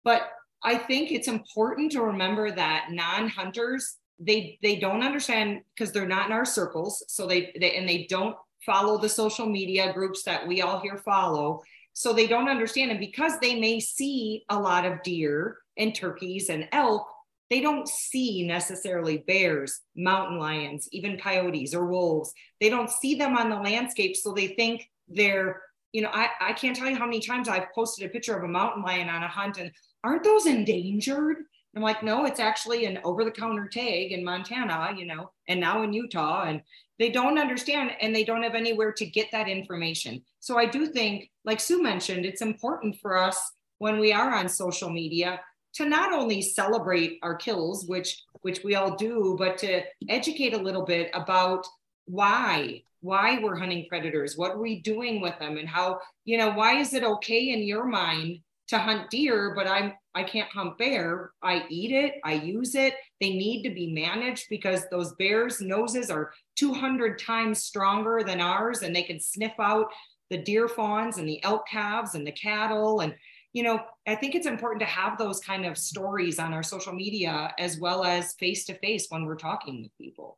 But 0.04 0.30
I 0.62 0.76
think 0.76 1.10
it's 1.10 1.28
important 1.28 1.90
to 1.92 2.02
remember 2.02 2.50
that 2.52 2.88
non-hunters 2.90 3.96
they 4.20 4.58
they 4.62 4.76
don't 4.76 5.04
understand 5.04 5.60
because 5.74 5.92
they're 5.92 6.06
not 6.06 6.26
in 6.26 6.32
our 6.32 6.44
circles. 6.44 7.04
So 7.08 7.26
they, 7.26 7.52
they 7.58 7.76
and 7.76 7.88
they 7.88 8.06
don't 8.08 8.36
follow 8.66 8.98
the 8.98 9.08
social 9.08 9.46
media 9.46 9.92
groups 9.92 10.24
that 10.24 10.46
we 10.46 10.60
all 10.60 10.80
here 10.80 10.98
follow 10.98 11.62
so 11.98 12.12
they 12.12 12.28
don't 12.28 12.48
understand. 12.48 12.92
And 12.92 13.00
because 13.00 13.40
they 13.40 13.58
may 13.58 13.80
see 13.80 14.44
a 14.48 14.56
lot 14.56 14.84
of 14.84 15.02
deer 15.02 15.56
and 15.76 15.92
turkeys 15.92 16.48
and 16.48 16.68
elk, 16.70 17.04
they 17.50 17.60
don't 17.60 17.88
see 17.88 18.46
necessarily 18.46 19.24
bears, 19.26 19.80
mountain 19.96 20.38
lions, 20.38 20.88
even 20.92 21.18
coyotes 21.18 21.74
or 21.74 21.86
wolves. 21.86 22.32
They 22.60 22.68
don't 22.68 22.88
see 22.88 23.16
them 23.16 23.36
on 23.36 23.50
the 23.50 23.56
landscape. 23.56 24.14
So 24.14 24.32
they 24.32 24.46
think 24.46 24.88
they're, 25.08 25.60
you 25.90 26.02
know, 26.02 26.10
I, 26.12 26.28
I 26.40 26.52
can't 26.52 26.76
tell 26.76 26.88
you 26.88 26.96
how 26.96 27.04
many 27.04 27.18
times 27.18 27.48
I've 27.48 27.72
posted 27.74 28.08
a 28.08 28.12
picture 28.12 28.36
of 28.36 28.44
a 28.44 28.48
mountain 28.48 28.84
lion 28.84 29.08
on 29.08 29.24
a 29.24 29.28
hunt 29.28 29.58
and 29.58 29.72
aren't 30.04 30.22
those 30.22 30.46
endangered? 30.46 31.38
I'm 31.74 31.82
like, 31.82 32.04
no, 32.04 32.26
it's 32.26 32.38
actually 32.38 32.84
an 32.84 33.00
over 33.02 33.24
the 33.24 33.32
counter 33.32 33.66
tag 33.66 34.12
in 34.12 34.24
Montana, 34.24 34.94
you 34.96 35.04
know, 35.04 35.32
and 35.48 35.58
now 35.58 35.82
in 35.82 35.92
Utah. 35.92 36.44
And 36.44 36.62
they 36.98 37.10
don't 37.10 37.38
understand 37.38 37.92
and 38.00 38.14
they 38.14 38.24
don't 38.24 38.42
have 38.42 38.54
anywhere 38.54 38.92
to 38.92 39.06
get 39.06 39.30
that 39.32 39.48
information. 39.48 40.22
So 40.40 40.58
I 40.58 40.66
do 40.66 40.86
think, 40.86 41.30
like 41.44 41.60
Sue 41.60 41.82
mentioned, 41.82 42.26
it's 42.26 42.42
important 42.42 42.96
for 43.00 43.16
us 43.16 43.38
when 43.78 43.98
we 43.98 44.12
are 44.12 44.34
on 44.34 44.48
social 44.48 44.90
media 44.90 45.40
to 45.74 45.84
not 45.84 46.12
only 46.12 46.42
celebrate 46.42 47.18
our 47.22 47.36
kills, 47.36 47.86
which 47.86 48.22
which 48.42 48.62
we 48.64 48.74
all 48.74 48.94
do, 48.96 49.36
but 49.38 49.58
to 49.58 49.82
educate 50.08 50.54
a 50.54 50.58
little 50.58 50.84
bit 50.84 51.10
about 51.14 51.66
why 52.06 52.82
why 53.00 53.38
we're 53.38 53.54
hunting 53.54 53.86
predators, 53.88 54.36
what 54.36 54.52
are 54.52 54.60
we 54.60 54.80
doing 54.80 55.20
with 55.20 55.38
them, 55.38 55.56
and 55.56 55.68
how 55.68 56.00
you 56.24 56.36
know 56.36 56.50
why 56.50 56.78
is 56.78 56.94
it 56.94 57.04
okay 57.04 57.50
in 57.50 57.62
your 57.62 57.84
mind 57.84 58.40
to 58.68 58.78
hunt 58.78 59.10
deer, 59.10 59.54
but 59.54 59.66
I'm 59.66 59.92
I 60.18 60.24
can't 60.24 60.50
hunt 60.50 60.76
bear. 60.78 61.30
I 61.44 61.64
eat 61.68 61.92
it, 61.92 62.14
I 62.24 62.32
use 62.32 62.74
it. 62.74 62.94
They 63.20 63.30
need 63.30 63.62
to 63.62 63.70
be 63.70 63.92
managed 63.92 64.48
because 64.50 64.82
those 64.90 65.14
bears' 65.14 65.60
noses 65.60 66.10
are 66.10 66.32
200 66.56 67.20
times 67.20 67.62
stronger 67.62 68.24
than 68.26 68.40
ours, 68.40 68.82
and 68.82 68.94
they 68.94 69.04
can 69.04 69.20
sniff 69.20 69.52
out 69.60 69.86
the 70.28 70.38
deer 70.38 70.66
fawns 70.66 71.18
and 71.18 71.28
the 71.28 71.42
elk 71.44 71.68
calves 71.68 72.16
and 72.16 72.26
the 72.26 72.32
cattle. 72.32 72.98
And, 72.98 73.14
you 73.52 73.62
know, 73.62 73.80
I 74.08 74.16
think 74.16 74.34
it's 74.34 74.48
important 74.48 74.80
to 74.80 74.86
have 74.86 75.18
those 75.18 75.38
kind 75.38 75.64
of 75.64 75.78
stories 75.78 76.40
on 76.40 76.52
our 76.52 76.64
social 76.64 76.92
media 76.92 77.54
as 77.56 77.78
well 77.78 78.04
as 78.04 78.34
face 78.34 78.64
to 78.64 78.74
face 78.74 79.06
when 79.10 79.24
we're 79.24 79.36
talking 79.36 79.82
with 79.82 79.96
people. 79.96 80.36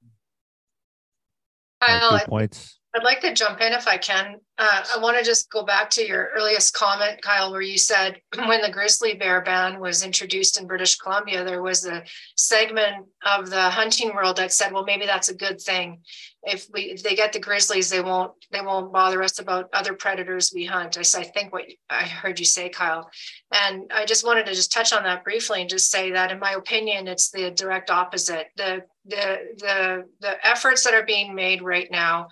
Kyle, 1.80 2.18
Good 2.18 2.26
points. 2.26 2.79
I'd 2.92 3.04
like 3.04 3.20
to 3.20 3.32
jump 3.32 3.60
in 3.60 3.72
if 3.72 3.86
I 3.86 3.98
can. 3.98 4.36
Uh, 4.58 4.82
I 4.96 4.98
want 5.00 5.16
to 5.16 5.24
just 5.24 5.48
go 5.48 5.62
back 5.64 5.90
to 5.90 6.06
your 6.06 6.30
earliest 6.36 6.74
comment, 6.74 7.22
Kyle, 7.22 7.52
where 7.52 7.60
you 7.60 7.78
said 7.78 8.20
when 8.46 8.60
the 8.62 8.70
grizzly 8.70 9.14
bear 9.14 9.42
ban 9.42 9.78
was 9.78 10.04
introduced 10.04 10.60
in 10.60 10.66
British 10.66 10.96
Columbia, 10.96 11.44
there 11.44 11.62
was 11.62 11.86
a 11.86 12.02
segment 12.36 13.06
of 13.24 13.48
the 13.48 13.62
hunting 13.62 14.12
world 14.12 14.36
that 14.36 14.52
said, 14.52 14.72
"Well, 14.72 14.84
maybe 14.84 15.06
that's 15.06 15.28
a 15.28 15.36
good 15.36 15.60
thing. 15.60 16.00
If 16.42 16.66
we 16.72 16.82
if 16.82 17.04
they 17.04 17.14
get 17.14 17.32
the 17.32 17.38
grizzlies, 17.38 17.90
they 17.90 18.00
won't 18.00 18.32
they 18.50 18.60
won't 18.60 18.92
bother 18.92 19.22
us 19.22 19.38
about 19.38 19.70
other 19.72 19.94
predators 19.94 20.50
we 20.52 20.64
hunt." 20.64 20.98
I, 20.98 21.02
I 21.20 21.22
think 21.22 21.52
what 21.52 21.66
I 21.88 22.02
heard 22.02 22.40
you 22.40 22.44
say, 22.44 22.70
Kyle, 22.70 23.08
and 23.52 23.88
I 23.94 24.04
just 24.04 24.26
wanted 24.26 24.46
to 24.46 24.54
just 24.54 24.72
touch 24.72 24.92
on 24.92 25.04
that 25.04 25.22
briefly 25.22 25.60
and 25.60 25.70
just 25.70 25.92
say 25.92 26.10
that, 26.10 26.32
in 26.32 26.40
my 26.40 26.52
opinion, 26.52 27.06
it's 27.06 27.30
the 27.30 27.52
direct 27.52 27.88
opposite. 27.88 28.48
The 28.56 28.82
the 29.04 29.38
the 29.58 30.04
the 30.20 30.46
efforts 30.46 30.82
that 30.82 30.94
are 30.94 31.04
being 31.04 31.36
made 31.36 31.62
right 31.62 31.88
now 31.88 32.28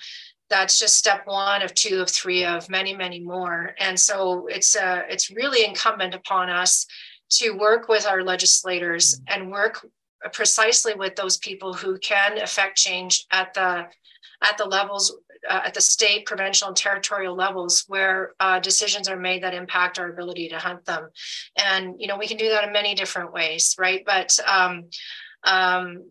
that's 0.50 0.78
just 0.78 0.96
step 0.96 1.26
one 1.26 1.62
of 1.62 1.74
two 1.74 2.00
of 2.00 2.10
three 2.10 2.44
of 2.44 2.68
many 2.70 2.94
many 2.94 3.20
more. 3.20 3.74
And 3.78 3.98
so 3.98 4.46
it's 4.46 4.76
uh, 4.76 5.02
it's 5.08 5.30
really 5.30 5.64
incumbent 5.64 6.14
upon 6.14 6.50
us 6.50 6.86
to 7.30 7.50
work 7.52 7.88
with 7.88 8.06
our 8.06 8.22
legislators 8.22 9.20
and 9.28 9.50
work 9.50 9.86
precisely 10.32 10.94
with 10.94 11.14
those 11.14 11.36
people 11.38 11.72
who 11.72 11.98
can 11.98 12.38
affect 12.38 12.76
change 12.76 13.26
at 13.30 13.54
the 13.54 13.86
at 14.42 14.56
the 14.56 14.64
levels 14.64 15.16
uh, 15.48 15.60
at 15.66 15.74
the 15.74 15.80
state 15.80 16.26
provincial 16.26 16.68
and 16.68 16.76
territorial 16.76 17.34
levels 17.34 17.84
where 17.86 18.32
uh, 18.40 18.58
decisions 18.58 19.08
are 19.08 19.16
made 19.16 19.42
that 19.42 19.54
impact 19.54 19.98
our 19.98 20.10
ability 20.10 20.48
to 20.48 20.58
hunt 20.58 20.84
them. 20.84 21.08
And 21.56 21.94
you 21.98 22.08
know 22.08 22.16
we 22.16 22.26
can 22.26 22.38
do 22.38 22.48
that 22.48 22.64
in 22.64 22.72
many 22.72 22.94
different 22.94 23.32
ways 23.32 23.76
right? 23.78 24.02
But 24.04 24.38
um, 24.46 24.86
um, 25.44 26.10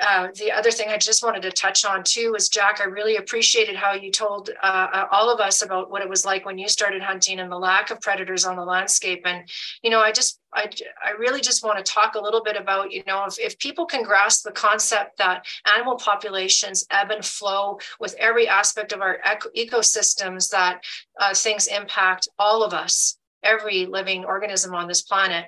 uh, 0.00 0.28
the 0.38 0.50
other 0.50 0.70
thing 0.70 0.88
I 0.88 0.98
just 0.98 1.22
wanted 1.22 1.42
to 1.42 1.52
touch 1.52 1.84
on 1.84 2.02
too 2.02 2.32
was 2.32 2.48
Jack. 2.48 2.80
I 2.80 2.84
really 2.84 3.16
appreciated 3.16 3.76
how 3.76 3.92
you 3.92 4.10
told 4.10 4.50
uh, 4.62 4.88
uh, 4.92 5.06
all 5.12 5.32
of 5.32 5.40
us 5.40 5.62
about 5.62 5.90
what 5.90 6.02
it 6.02 6.08
was 6.08 6.24
like 6.24 6.44
when 6.44 6.58
you 6.58 6.68
started 6.68 7.00
hunting 7.00 7.38
and 7.38 7.50
the 7.50 7.58
lack 7.58 7.90
of 7.90 8.00
predators 8.00 8.44
on 8.44 8.56
the 8.56 8.64
landscape. 8.64 9.22
And 9.24 9.48
you 9.82 9.90
know, 9.90 10.00
I 10.00 10.10
just, 10.10 10.40
I, 10.52 10.68
I 11.04 11.10
really 11.10 11.40
just 11.40 11.64
want 11.64 11.78
to 11.78 11.92
talk 11.92 12.16
a 12.16 12.20
little 12.20 12.42
bit 12.42 12.56
about, 12.56 12.90
you 12.90 13.04
know, 13.06 13.24
if, 13.24 13.38
if 13.38 13.58
people 13.58 13.86
can 13.86 14.02
grasp 14.02 14.42
the 14.42 14.52
concept 14.52 15.18
that 15.18 15.44
animal 15.76 15.96
populations 15.96 16.84
ebb 16.90 17.10
and 17.10 17.24
flow 17.24 17.78
with 18.00 18.16
every 18.18 18.48
aspect 18.48 18.92
of 18.92 19.00
our 19.00 19.20
eco- 19.24 19.50
ecosystems, 19.56 20.50
that 20.50 20.82
uh, 21.20 21.34
things 21.34 21.68
impact 21.68 22.28
all 22.38 22.64
of 22.64 22.74
us 22.74 23.16
every 23.44 23.86
living 23.86 24.24
organism 24.24 24.74
on 24.74 24.88
this 24.88 25.02
planet. 25.02 25.44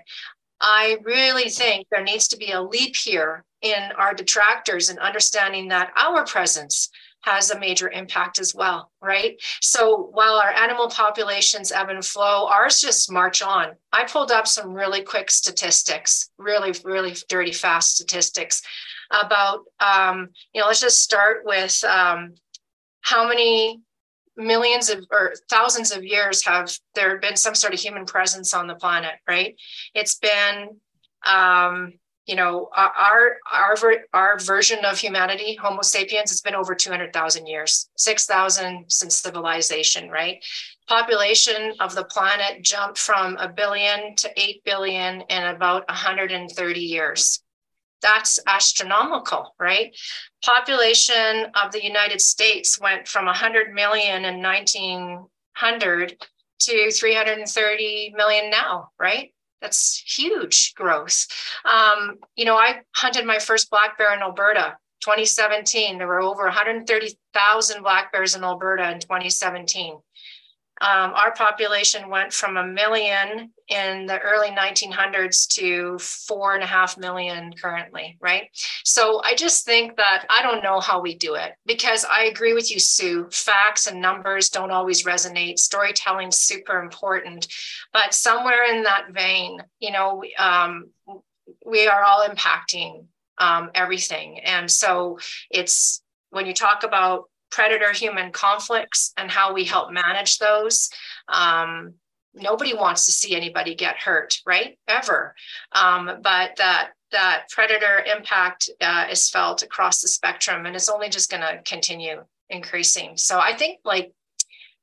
I 0.61 0.99
really 1.03 1.49
think 1.49 1.87
there 1.91 2.05
needs 2.05 2.29
to 2.29 2.37
be 2.37 2.53
a 2.53 2.63
leap 2.63 2.95
here 2.95 3.45
in 3.63 3.91
our 3.97 4.15
detractors 4.15 4.89
and 4.89 4.99
understanding 4.99 5.69
that 5.69 5.93
our 5.97 6.25
presence 6.25 6.91
has 7.23 7.51
a 7.51 7.59
major 7.59 7.91
impact 7.91 8.39
as 8.39 8.55
well, 8.55 8.93
right? 9.03 9.37
So 9.61 10.11
while 10.13 10.35
our 10.35 10.51
animal 10.51 10.89
populations 10.89 11.73
ebb 11.73 11.89
and 11.89 12.05
flow, 12.05 12.47
ours 12.47 12.81
just 12.81 13.11
march 13.11 13.43
on. 13.43 13.73
I 13.93 14.05
pulled 14.05 14.31
up 14.31 14.47
some 14.47 14.73
really 14.73 15.03
quick 15.03 15.31
statistics, 15.31 16.31
really, 16.39 16.73
really 16.85 17.17
dirty, 17.29 17.53
fast 17.53 17.97
statistics 17.97 18.63
about, 19.11 19.65
um, 19.81 20.31
you 20.55 20.61
know, 20.61 20.69
let's 20.69 20.81
just 20.81 21.03
start 21.03 21.43
with 21.45 21.83
um, 21.85 22.35
how 23.01 23.29
many 23.29 23.81
millions 24.37 24.91
of 24.91 25.05
or 25.11 25.35
thousands 25.49 25.91
of 25.91 26.05
years 26.05 26.45
have 26.45 26.77
there 26.95 27.19
been 27.19 27.37
some 27.37 27.55
sort 27.55 27.75
of 27.75 27.81
human 27.81 28.05
presence 28.05 28.55
on 28.55 28.67
the 28.67 28.75
planet, 28.75 29.15
right? 29.27 29.57
It's 29.95 30.17
been 30.17 30.79
um, 31.27 31.95
you 32.27 32.35
know, 32.35 32.69
our 32.77 33.37
our 33.53 33.77
our 34.13 34.39
version 34.41 34.85
of 34.85 34.99
humanity, 34.99 35.55
Homo 35.55 35.83
sapiens, 35.83 36.33
it's 36.33 36.41
been 36.41 36.57
over 36.57 36.75
200,000 36.75 37.47
years, 37.47 37.89
6,000 37.97 38.85
since 38.89 39.15
civilization, 39.15 40.11
right? 40.11 40.45
Population 40.89 41.75
of 41.79 41.95
the 41.95 42.05
planet 42.05 42.63
jumped 42.63 42.99
from 42.99 43.37
a 43.37 43.49
billion 43.49 44.17
to 44.17 44.31
8 44.37 44.65
billion 44.65 45.21
in 45.23 45.43
about 45.45 45.87
130 45.89 46.81
years. 46.81 47.43
That's 48.03 48.41
astronomical, 48.47 49.55
right? 49.59 49.97
Population 50.45 51.47
of 51.55 51.73
the 51.73 51.85
United 51.85 52.21
States 52.21 52.79
went 52.81 53.09
from 53.09 53.27
100 53.27 53.73
million 53.73 54.25
in 54.25 54.43
1900 54.43 56.27
to 56.59 56.91
330 56.91 58.15
million 58.17 58.51
now, 58.51 58.91
right? 58.99 59.33
That's 59.61 60.03
huge 60.07 60.75
growth. 60.75 61.27
Um, 61.65 62.17
you 62.37 62.45
know, 62.45 62.57
I 62.57 62.81
hunted 62.95 63.25
my 63.25 63.39
first 63.39 63.71
black 63.71 63.97
bear 63.99 64.15
in 64.15 64.21
Alberta 64.21 64.77
2017. 65.01 65.99
There 65.99 66.07
were 66.07 66.21
over 66.21 66.45
130,000 66.45 67.83
black 67.83 68.13
bears 68.13 68.35
in 68.35 68.45
Alberta 68.45 68.91
in 68.91 69.01
2017 69.01 69.99
um, 70.81 71.15
our 71.15 71.33
population 71.33 72.11
went 72.11 72.35
from 72.35 72.59
a 72.59 72.67
million 72.67 73.51
in 73.69 74.05
the 74.07 74.19
early 74.19 74.51
1900s 74.51 75.49
to 75.49 75.99
four 75.99 76.55
and 76.55 76.63
a 76.63 76.67
half 76.67 76.99
million 76.99 77.53
currently, 77.55 78.19
right? 78.21 78.49
So 78.85 79.23
I 79.25 79.35
just 79.35 79.65
think 79.65 79.97
that 79.97 80.27
I 80.29 80.43
don't 80.43 80.63
know 80.63 80.81
how 80.81 81.01
we 81.01 81.17
do 81.17 81.35
it 81.35 81.53
because 81.65 82.05
I 82.05 82.25
agree 82.25 82.53
with 82.53 82.71
you, 82.71 82.79
Sue. 82.79 83.27
Facts 83.33 83.87
and 83.87 84.03
numbers 84.03 84.51
don't 84.51 84.71
always 84.71 85.05
resonate. 85.05 85.59
Storytelling's 85.59 86.37
super 86.37 86.81
important, 86.81 87.49
but 87.95 88.13
somewhere 88.13 88.65
in 88.71 88.83
that 88.83 89.07
vein, 89.13 89.63
you 89.81 89.93
know, 89.93 90.23
um, 90.39 90.91
we 91.65 91.87
are 91.87 92.03
all 92.03 92.29
impacting 92.29 93.07
um, 93.39 93.71
everything, 93.75 94.41
and 94.41 94.71
so 94.71 95.19
it's 95.51 96.03
when 96.31 96.47
you 96.47 96.53
talk 96.53 96.83
about 96.83 97.31
predator 97.51 97.93
human 97.93 98.33
conflicts 98.33 99.13
and 99.17 99.31
how 99.31 99.53
we 99.53 99.65
help 99.65 99.93
manage 99.93 100.39
those. 100.39 100.91
Um, 101.29 101.95
nobody 102.35 102.75
wants 102.75 103.07
to 103.07 103.13
see 103.13 103.35
anybody 103.35 103.75
get 103.75 103.97
hurt, 103.97 104.39
right? 104.47 104.79
Ever. 104.89 105.35
Um, 105.73 106.07
but 106.23 106.57
that 106.57 106.91
that 107.13 107.47
predator 107.51 108.05
impact 108.17 108.69
uh, 108.81 109.07
is 109.11 109.31
felt 109.31 109.63
across 109.63 110.03
the 110.03 110.09
spectrum 110.09 110.67
and 110.67 110.75
it's 110.75 110.89
only 110.89 111.09
just 111.09 111.31
going 111.31 111.41
to 111.43 111.63
continue 111.65 112.25
increasing. 112.51 113.17
So 113.17 113.39
I 113.39 113.55
think 113.55 113.79
like 113.85 114.13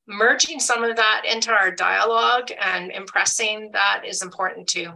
merging 0.07 0.59
some 0.59 0.83
of 0.83 0.95
that 0.95 1.23
into 1.29 1.51
our 1.51 1.71
dialogue 1.71 2.49
and 2.59 2.91
impressing 2.91 3.71
that 3.73 4.03
is 4.05 4.21
important 4.21 4.67
too. 4.67 4.93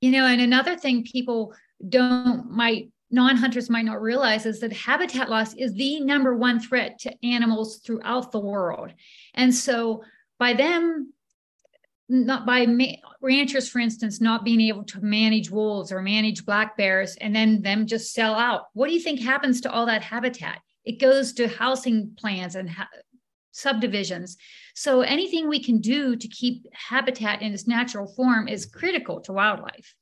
You 0.00 0.10
know, 0.12 0.26
and 0.26 0.40
another 0.40 0.76
thing 0.76 1.04
people 1.04 1.54
don't 1.86 2.50
might 2.50 2.90
non-hunters 3.10 3.70
might 3.70 3.84
not 3.84 4.00
realize 4.00 4.46
is 4.46 4.60
that 4.60 4.72
habitat 4.72 5.28
loss 5.28 5.54
is 5.54 5.74
the 5.74 6.00
number 6.00 6.36
one 6.36 6.60
threat 6.60 6.98
to 7.00 7.14
animals 7.24 7.78
throughout 7.78 8.32
the 8.32 8.40
world. 8.40 8.92
And 9.34 9.54
so 9.54 10.04
by 10.38 10.54
them 10.54 11.12
not 12.08 12.44
by 12.44 12.66
ranchers 13.20 13.68
for 13.68 13.78
instance 13.78 14.20
not 14.20 14.44
being 14.44 14.60
able 14.60 14.82
to 14.82 15.00
manage 15.00 15.48
wolves 15.48 15.92
or 15.92 16.02
manage 16.02 16.44
black 16.44 16.76
bears 16.76 17.14
and 17.20 17.34
then 17.34 17.62
them 17.62 17.86
just 17.86 18.12
sell 18.12 18.34
out 18.34 18.64
what 18.72 18.88
do 18.88 18.94
you 18.94 19.00
think 19.00 19.20
happens 19.20 19.60
to 19.60 19.70
all 19.70 19.86
that 19.86 20.02
habitat? 20.02 20.58
It 20.84 21.00
goes 21.00 21.32
to 21.34 21.46
housing 21.46 22.12
plans 22.18 22.56
and 22.56 22.68
ha- 22.68 22.88
subdivisions. 23.52 24.36
So 24.74 25.02
anything 25.02 25.48
we 25.48 25.62
can 25.62 25.80
do 25.80 26.16
to 26.16 26.28
keep 26.28 26.66
habitat 26.72 27.42
in 27.42 27.52
its 27.52 27.68
natural 27.68 28.06
form 28.06 28.48
is 28.48 28.66
critical 28.66 29.20
to 29.22 29.32
wildlife 29.32 29.94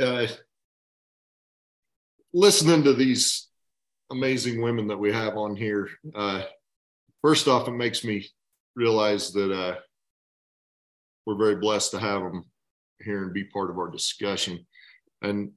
uh, 0.00 0.26
listening 2.32 2.82
to 2.84 2.92
these 2.92 3.48
amazing 4.10 4.60
women 4.60 4.88
that 4.88 4.98
we 4.98 5.12
have 5.12 5.36
on 5.36 5.56
here, 5.56 5.88
uh, 6.14 6.42
first 7.22 7.48
off, 7.48 7.68
it 7.68 7.72
makes 7.72 8.04
me 8.04 8.26
realize 8.76 9.32
that 9.32 9.52
uh, 9.52 9.76
we're 11.26 11.36
very 11.36 11.56
blessed 11.56 11.92
to 11.92 11.98
have 11.98 12.22
them 12.22 12.44
here 13.00 13.22
and 13.22 13.32
be 13.32 13.44
part 13.44 13.70
of 13.70 13.78
our 13.78 13.90
discussion. 13.90 14.66
And 15.22 15.52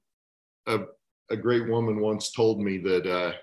a, 0.68 0.82
a 1.30 1.38
great 1.38 1.68
woman 1.68 2.00
once 2.00 2.32
told 2.32 2.62
me 2.62 2.78
that, 2.80 3.06
uh, 3.06 3.34
I 3.34 3.36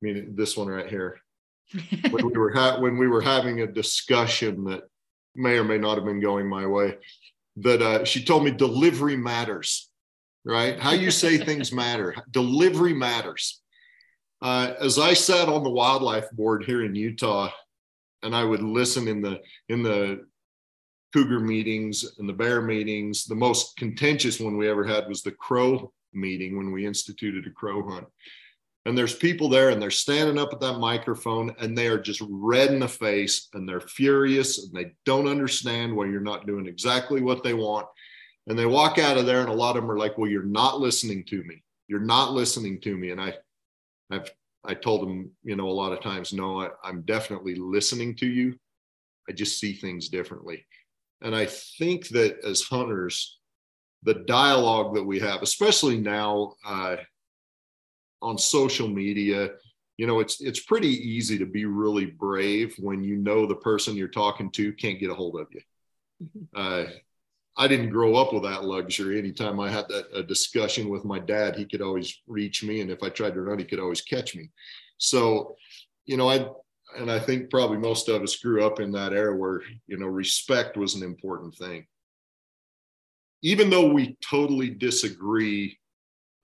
mean, 0.00 0.34
this 0.36 0.56
one 0.56 0.68
right 0.68 0.88
here, 0.88 1.20
when 2.10 2.26
we 2.26 2.32
were 2.32 2.52
ha- 2.52 2.80
when 2.80 2.98
we 2.98 3.08
were 3.08 3.22
having 3.22 3.60
a 3.60 3.66
discussion 3.66 4.64
that 4.64 4.82
may 5.34 5.56
or 5.56 5.64
may 5.64 5.78
not 5.78 5.96
have 5.96 6.04
been 6.04 6.20
going 6.20 6.48
my 6.48 6.66
way, 6.66 6.96
that 7.56 7.80
uh, 7.80 8.04
she 8.04 8.24
told 8.24 8.44
me 8.44 8.50
delivery 8.50 9.16
matters 9.16 9.91
right? 10.44 10.78
How 10.78 10.92
you 10.92 11.10
say 11.10 11.38
things 11.38 11.72
matter. 11.72 12.14
Delivery 12.30 12.94
matters. 12.94 13.60
Uh, 14.40 14.74
as 14.80 14.98
I 14.98 15.14
sat 15.14 15.48
on 15.48 15.62
the 15.62 15.70
wildlife 15.70 16.30
board 16.32 16.64
here 16.64 16.84
in 16.84 16.94
Utah, 16.94 17.50
and 18.22 18.34
I 18.34 18.44
would 18.44 18.62
listen 18.62 19.08
in 19.08 19.20
the 19.20 19.40
in 19.68 19.82
the 19.82 20.24
cougar 21.12 21.40
meetings 21.40 22.18
and 22.18 22.28
the 22.28 22.32
bear 22.32 22.62
meetings. 22.62 23.24
The 23.24 23.34
most 23.34 23.76
contentious 23.76 24.40
one 24.40 24.56
we 24.56 24.68
ever 24.68 24.84
had 24.84 25.08
was 25.08 25.22
the 25.22 25.32
crow 25.32 25.92
meeting 26.12 26.56
when 26.56 26.72
we 26.72 26.86
instituted 26.86 27.46
a 27.46 27.50
crow 27.50 27.88
hunt. 27.88 28.06
And 28.84 28.98
there's 28.98 29.14
people 29.14 29.48
there 29.48 29.70
and 29.70 29.80
they're 29.80 29.90
standing 29.90 30.38
up 30.38 30.52
at 30.52 30.60
that 30.60 30.78
microphone 30.78 31.54
and 31.60 31.76
they 31.78 31.86
are 31.86 32.00
just 32.00 32.22
red 32.28 32.70
in 32.70 32.80
the 32.80 32.88
face 32.88 33.48
and 33.54 33.68
they're 33.68 33.80
furious 33.80 34.64
and 34.64 34.74
they 34.74 34.92
don't 35.04 35.28
understand 35.28 35.94
why 35.94 36.06
you're 36.06 36.20
not 36.20 36.46
doing 36.46 36.66
exactly 36.66 37.20
what 37.20 37.44
they 37.44 37.54
want. 37.54 37.86
And 38.46 38.58
they 38.58 38.66
walk 38.66 38.98
out 38.98 39.16
of 39.16 39.26
there, 39.26 39.40
and 39.40 39.48
a 39.48 39.54
lot 39.54 39.76
of 39.76 39.82
them 39.82 39.90
are 39.90 39.98
like, 39.98 40.18
"Well, 40.18 40.30
you're 40.30 40.42
not 40.42 40.80
listening 40.80 41.24
to 41.26 41.42
me. 41.44 41.62
You're 41.88 42.00
not 42.00 42.32
listening 42.32 42.80
to 42.82 42.96
me." 42.96 43.10
And 43.10 43.20
I, 43.20 43.34
I've 44.10 44.30
I 44.64 44.74
told 44.74 45.02
them, 45.02 45.30
you 45.42 45.56
know, 45.56 45.68
a 45.68 45.70
lot 45.70 45.92
of 45.92 46.00
times, 46.00 46.32
no, 46.32 46.60
I, 46.60 46.68
I'm 46.84 47.02
definitely 47.02 47.56
listening 47.56 48.14
to 48.16 48.26
you. 48.26 48.54
I 49.28 49.32
just 49.32 49.58
see 49.58 49.72
things 49.72 50.08
differently. 50.08 50.64
And 51.20 51.34
I 51.34 51.46
think 51.46 52.08
that 52.08 52.44
as 52.44 52.62
hunters, 52.62 53.38
the 54.02 54.24
dialogue 54.26 54.94
that 54.94 55.04
we 55.04 55.20
have, 55.20 55.42
especially 55.42 55.98
now 55.98 56.54
uh, 56.64 56.96
on 58.20 58.38
social 58.38 58.88
media, 58.88 59.50
you 59.96 60.06
know, 60.06 60.20
it's 60.20 60.40
it's 60.40 60.60
pretty 60.60 60.88
easy 60.88 61.38
to 61.38 61.46
be 61.46 61.64
really 61.64 62.06
brave 62.06 62.74
when 62.78 63.04
you 63.04 63.16
know 63.16 63.46
the 63.46 63.54
person 63.54 63.96
you're 63.96 64.08
talking 64.08 64.50
to 64.52 64.72
can't 64.72 64.98
get 64.98 65.10
a 65.10 65.14
hold 65.14 65.38
of 65.38 65.46
you. 65.52 65.60
Mm-hmm. 66.22 66.42
Uh, 66.54 66.92
I 67.56 67.68
didn't 67.68 67.90
grow 67.90 68.16
up 68.16 68.32
with 68.32 68.44
that 68.44 68.64
luxury. 68.64 69.18
Anytime 69.18 69.60
I 69.60 69.70
had 69.70 69.86
that 69.88 70.06
a 70.14 70.22
discussion 70.22 70.88
with 70.88 71.04
my 71.04 71.18
dad, 71.18 71.54
he 71.54 71.66
could 71.66 71.82
always 71.82 72.22
reach 72.26 72.64
me, 72.64 72.80
and 72.80 72.90
if 72.90 73.02
I 73.02 73.10
tried 73.10 73.34
to 73.34 73.42
run, 73.42 73.58
he 73.58 73.64
could 73.64 73.80
always 73.80 74.00
catch 74.00 74.34
me. 74.34 74.50
So, 74.98 75.56
you 76.06 76.16
know, 76.16 76.30
I 76.30 76.48
and 76.98 77.10
I 77.10 77.18
think 77.18 77.50
probably 77.50 77.78
most 77.78 78.08
of 78.08 78.22
us 78.22 78.36
grew 78.36 78.64
up 78.64 78.80
in 78.80 78.92
that 78.92 79.12
era 79.12 79.36
where 79.36 79.62
you 79.86 79.98
know 79.98 80.06
respect 80.06 80.76
was 80.76 80.94
an 80.94 81.02
important 81.02 81.54
thing. 81.54 81.86
Even 83.42 83.68
though 83.68 83.92
we 83.92 84.16
totally 84.22 84.70
disagree, 84.70 85.78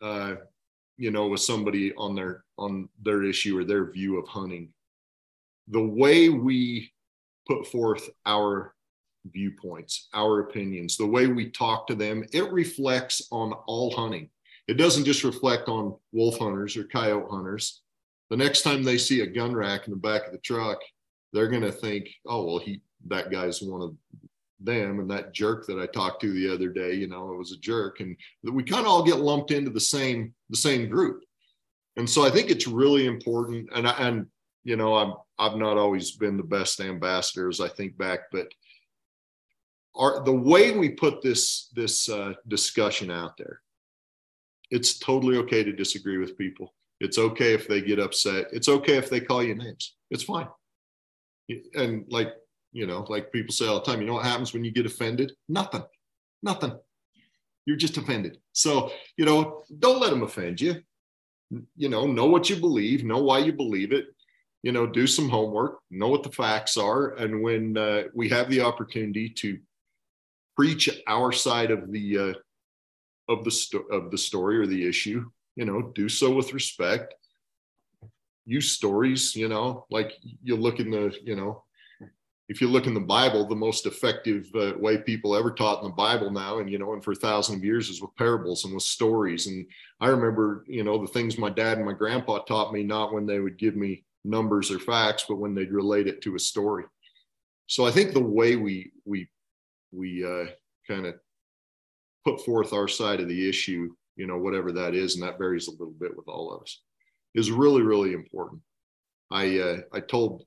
uh, 0.03 0.35
you 0.97 1.11
know, 1.11 1.29
with 1.29 1.41
somebody 1.41 1.95
on 1.97 2.15
their 2.15 2.45
on 2.59 2.89
their 3.03 3.23
issue 3.23 3.57
or 3.57 3.65
their 3.65 3.91
view 3.91 4.19
of 4.19 4.29
hunting, 4.29 4.73
the 5.69 5.83
way 5.83 6.29
we 6.29 6.93
put 7.47 7.67
forth 7.67 8.11
our 8.27 8.75
viewpoints, 9.27 10.09
our 10.15 10.41
opinions, 10.41 10.97
the 10.97 11.07
way 11.07 11.27
we 11.27 11.51
talk 11.51 11.87
to 11.87 11.95
them, 11.95 12.25
it 12.33 12.51
reflects 12.53 13.29
on 13.31 13.53
all 13.67 13.95
hunting. 13.95 14.31
It 14.69 14.75
doesn't 14.75 15.05
just 15.05 15.25
reflect 15.25 15.69
on 15.69 15.97
wolf 16.13 16.39
hunters 16.39 16.77
or 16.77 16.85
coyote 16.85 17.31
hunters. 17.31 17.83
The 18.31 18.37
next 18.37 18.63
time 18.63 18.83
they 18.83 18.99
see 18.99 19.23
a 19.23 19.27
gun 19.27 19.55
rack 19.55 19.87
in 19.87 19.93
the 19.93 19.99
back 19.99 20.27
of 20.27 20.33
the 20.33 20.39
truck, 20.39 20.79
they're 21.33 21.49
going 21.49 21.63
to 21.63 21.73
think, 21.73 22.09
oh, 22.27 22.45
well, 22.45 22.59
he, 22.59 22.83
that 23.07 23.31
guy's 23.31 23.63
one 23.63 23.81
of 23.81 23.97
them. 24.61 25.01
And 25.01 25.11
that 25.11 25.33
jerk 25.33 25.67
that 25.67 25.79
I 25.79 25.87
talked 25.87 26.21
to 26.23 26.33
the 26.33 26.53
other 26.53 26.69
day, 26.69 26.95
you 26.95 27.07
know, 27.07 27.33
it 27.33 27.39
was 27.39 27.53
a 27.53 27.59
jerk. 27.59 28.01
And 28.01 28.17
we 28.43 28.63
kind 28.63 28.83
of 28.85 28.93
all 28.93 29.03
get 29.03 29.21
lumped 29.21 29.51
into 29.51 29.71
the 29.71 29.81
same, 29.81 30.35
the 30.51 30.57
same 30.57 30.89
group. 30.89 31.23
And 31.97 32.09
so 32.09 32.25
I 32.25 32.31
think 32.31 32.51
it's 32.51 32.67
really 32.67 33.07
important. 33.07 33.69
And, 33.75 33.87
and, 33.87 34.27
you 34.65 34.77
know, 34.77 34.95
I'm, 34.95 35.15
I've 35.39 35.57
not 35.57 35.79
always 35.79 36.13
been 36.13 36.37
the 36.37 36.43
best 36.43 36.81
ambassador 36.81 37.49
as 37.49 37.61
I 37.61 37.69
think 37.69 37.97
back, 37.97 38.21
but 38.31 38.49
our 39.99 40.23
the 40.25 40.33
way 40.33 40.77
we 40.77 40.91
put 40.91 41.23
this 41.23 41.69
this 41.75 42.09
uh, 42.09 42.33
discussion 42.47 43.11
out 43.11 43.37
there 43.37 43.61
it's 44.71 44.99
totally 44.99 45.39
okay 45.39 45.65
to 45.65 45.73
disagree 45.73 46.19
with 46.19 46.37
people. 46.37 46.75
It's 47.01 47.19
okay 47.19 47.55
if 47.55 47.69
they 47.69 47.81
get 47.81 47.99
upset. 47.99 48.47
It's 48.53 48.69
okay 48.69 48.97
if 48.97 49.09
they 49.09 49.21
call 49.21 49.43
you 49.43 49.55
names. 49.55 49.95
It's 50.11 50.25
fine. 50.25 50.49
And 51.75 52.05
like 52.11 52.35
you 52.73 52.87
know 52.87 53.07
like 53.09 53.33
people 53.33 53.53
say 53.53 53.67
all 53.67 53.81
the 53.81 53.85
time 53.87 54.01
you 54.01 54.07
know 54.07 54.15
what 54.15 54.27
happens 54.27 54.53
when 54.53 54.65
you 54.65 54.71
get 54.71 54.87
offended? 54.87 55.33
Nothing. 55.49 55.85
Nothing. 56.43 56.79
You're 57.67 57.77
just 57.77 57.97
offended. 57.97 58.39
So 58.53 58.91
you 59.17 59.25
know 59.25 59.63
don't 59.79 60.01
let 60.01 60.11
them 60.11 60.23
offend 60.23 60.61
you. 60.61 60.83
You 61.77 61.89
know 61.89 62.07
know 62.07 62.27
what 62.27 62.51
you 62.51 62.57
believe 62.57 63.05
know 63.05 63.23
why 63.23 63.39
you 63.39 63.53
believe 63.53 63.93
it. 63.93 64.07
You 64.63 64.73
know 64.73 64.87
do 64.87 65.07
some 65.07 65.29
homework 65.29 65.79
know 65.91 66.09
what 66.09 66.25
the 66.25 66.33
facts 66.33 66.77
are. 66.77 67.15
And 67.15 67.43
when 67.43 67.79
uh, 67.79 68.05
we 68.13 68.29
have 68.29 68.51
the 68.51 68.61
opportunity 68.61 69.31
to 69.31 69.59
preach 70.59 70.91
our 71.07 71.31
side 71.31 71.71
of 71.71 71.93
the 71.93 72.19
uh, 72.19 72.35
of 73.33 73.45
the 73.45 73.51
sto- 73.51 73.87
of 73.93 74.11
the 74.11 74.19
story 74.19 74.59
or 74.59 74.67
the 74.67 74.87
issue. 74.87 75.25
You 75.57 75.65
know, 75.65 75.93
do 75.95 76.09
so 76.09 76.31
with 76.31 76.53
respect. 76.53 77.15
Use 78.45 78.73
stories. 78.73 79.37
You 79.37 79.49
know, 79.49 79.87
like 79.91 80.13
you 80.43 80.57
look 80.57 80.81
in 80.81 80.91
the 80.91 81.17
you 81.25 81.37
know 81.37 81.63
if 82.49 82.63
you 82.63 82.69
look 82.69 82.87
in 82.87 82.95
the 82.95 83.01
Bible, 83.01 83.47
the 83.47 83.55
most 83.55 83.85
effective 83.85 84.49
uh, 84.55 84.73
way 84.79 84.97
people 84.97 85.37
ever 85.37 85.53
taught 85.53 85.83
in 85.83 85.89
the 85.89 85.95
Bible 85.95 86.31
now, 86.31 86.59
and 86.59 86.71
you 86.71 86.79
know, 86.79 86.95
and 86.95 87.05
for 87.05 87.13
a 87.13 87.17
thousand 87.17 87.63
years 87.63 87.91
is 87.91 88.01
with 88.01 88.15
parables 88.17 88.65
and 88.65 88.73
with 88.73 88.83
stories. 88.83 89.47
And 89.47 89.67
I 90.01 90.09
remember, 90.09 90.65
you 90.67 90.83
know, 90.83 90.99
the 90.99 91.13
things 91.13 91.37
my 91.37 91.51
dad 91.51 91.77
and 91.77 91.87
my 91.87 91.93
grandpa 91.93 92.39
taught 92.39 92.73
me, 92.73 92.83
not 92.83 93.13
when 93.13 93.27
they 93.27 93.39
would 93.39 93.59
give 93.59 93.77
me 93.77 94.05
numbers 94.25 94.71
or 94.71 94.79
facts, 94.79 95.27
but 95.29 95.37
when 95.37 95.55
they'd 95.55 95.71
relate 95.71 96.07
it 96.07 96.23
to 96.23 96.37
a 96.37 96.41
story. 96.41 96.85
So 97.67 97.87
I 97.87 97.91
think 97.91 98.13
the 98.13 98.21
way 98.21 98.57
we 98.57 98.93
we 99.05 99.29
we 99.93 100.25
uh, 100.25 100.47
kind 100.87 101.07
of 101.07 101.15
put 102.25 102.45
forth 102.45 102.73
our 102.73 102.89
side 102.89 103.21
of 103.21 103.29
the 103.29 103.49
issue, 103.49 103.89
you 104.17 104.27
know, 104.27 104.39
whatever 104.39 104.73
that 104.73 104.95
is, 104.95 105.15
and 105.15 105.23
that 105.23 105.39
varies 105.39 105.69
a 105.69 105.73
little 105.73 105.95
bit 105.99 106.17
with 106.17 106.29
all 106.29 106.53
of 106.53 106.63
us, 106.63 106.83
is 107.35 107.51
really 107.51 107.83
really 107.83 108.13
important. 108.13 108.61
I 109.31 109.59
uh, 109.59 109.77
I 109.93 110.01
told 110.01 110.45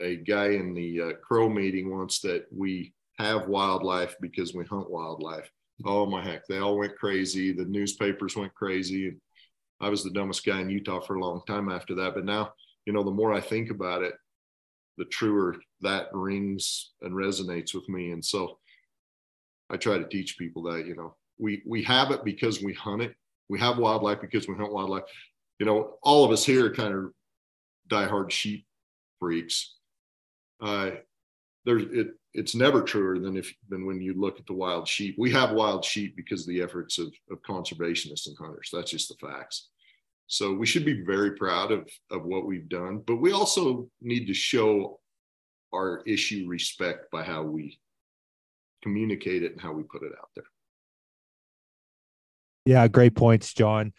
a 0.00 0.16
guy 0.16 0.48
in 0.48 0.74
the 0.74 1.00
uh, 1.00 1.12
crow 1.22 1.48
meeting 1.48 1.96
once 1.96 2.20
that 2.20 2.46
we 2.54 2.92
have 3.18 3.48
wildlife 3.48 4.14
because 4.20 4.54
we 4.54 4.64
hunt 4.64 4.90
wildlife. 4.90 5.50
Oh 5.84 6.06
my 6.06 6.22
heck, 6.22 6.46
they 6.46 6.58
all 6.58 6.78
went 6.78 6.96
crazy. 6.96 7.52
The 7.52 7.64
newspapers 7.64 8.36
went 8.36 8.54
crazy. 8.54 9.08
And 9.08 9.20
I 9.80 9.88
was 9.88 10.02
the 10.02 10.10
dumbest 10.10 10.44
guy 10.44 10.60
in 10.60 10.70
Utah 10.70 11.00
for 11.00 11.16
a 11.16 11.20
long 11.20 11.42
time 11.46 11.70
after 11.70 11.94
that. 11.96 12.14
But 12.14 12.24
now, 12.24 12.52
you 12.86 12.92
know, 12.92 13.02
the 13.02 13.10
more 13.10 13.32
I 13.32 13.40
think 13.40 13.70
about 13.70 14.02
it, 14.02 14.14
the 14.98 15.04
truer 15.06 15.56
that 15.82 16.08
rings 16.12 16.92
and 17.02 17.12
resonates 17.12 17.74
with 17.74 17.88
me. 17.88 18.12
And 18.12 18.24
so 18.24 18.58
I 19.70 19.76
try 19.76 19.98
to 19.98 20.08
teach 20.08 20.38
people 20.38 20.62
that, 20.64 20.86
you 20.86 20.96
know, 20.96 21.14
we 21.38 21.62
we 21.66 21.82
have 21.84 22.10
it 22.10 22.24
because 22.24 22.62
we 22.62 22.72
hunt 22.72 23.02
it. 23.02 23.14
We 23.48 23.60
have 23.60 23.78
wildlife 23.78 24.20
because 24.20 24.48
we 24.48 24.54
hunt 24.54 24.72
wildlife. 24.72 25.04
You 25.58 25.66
know, 25.66 25.94
all 26.02 26.24
of 26.24 26.30
us 26.30 26.44
here 26.44 26.66
are 26.66 26.74
kind 26.74 26.94
of 26.94 27.12
diehard 27.88 28.30
sheep 28.30 28.66
freaks 29.18 29.76
uh, 30.60 30.90
there's 31.64 31.82
it 31.90 32.08
it's 32.32 32.54
never 32.54 32.82
truer 32.82 33.18
than 33.18 33.36
if 33.36 33.52
than 33.68 33.86
when 33.86 34.00
you 34.00 34.14
look 34.14 34.38
at 34.38 34.46
the 34.46 34.52
wild 34.52 34.86
sheep. 34.86 35.16
We 35.18 35.30
have 35.32 35.52
wild 35.52 35.84
sheep 35.84 36.16
because 36.16 36.42
of 36.42 36.48
the 36.48 36.62
efforts 36.62 36.98
of, 36.98 37.08
of 37.30 37.42
conservationists 37.42 38.26
and 38.26 38.36
hunters. 38.38 38.70
That's 38.72 38.90
just 38.90 39.08
the 39.08 39.26
facts. 39.26 39.68
So 40.26 40.52
we 40.52 40.66
should 40.66 40.84
be 40.84 41.04
very 41.04 41.32
proud 41.32 41.70
of 41.72 41.88
of 42.10 42.24
what 42.24 42.46
we've 42.46 42.68
done, 42.68 43.02
but 43.06 43.16
we 43.16 43.32
also 43.32 43.88
need 44.00 44.26
to 44.26 44.34
show 44.34 45.00
our 45.72 46.02
issue 46.06 46.46
respect 46.48 47.10
by 47.10 47.22
how 47.22 47.42
we 47.42 47.78
communicate 48.82 49.42
it 49.42 49.52
and 49.52 49.60
how 49.60 49.72
we 49.72 49.82
put 49.82 50.02
it 50.02 50.12
out 50.18 50.30
there. 50.34 50.44
Yeah, 52.64 52.88
great 52.88 53.14
points, 53.14 53.52
John. 53.54 53.92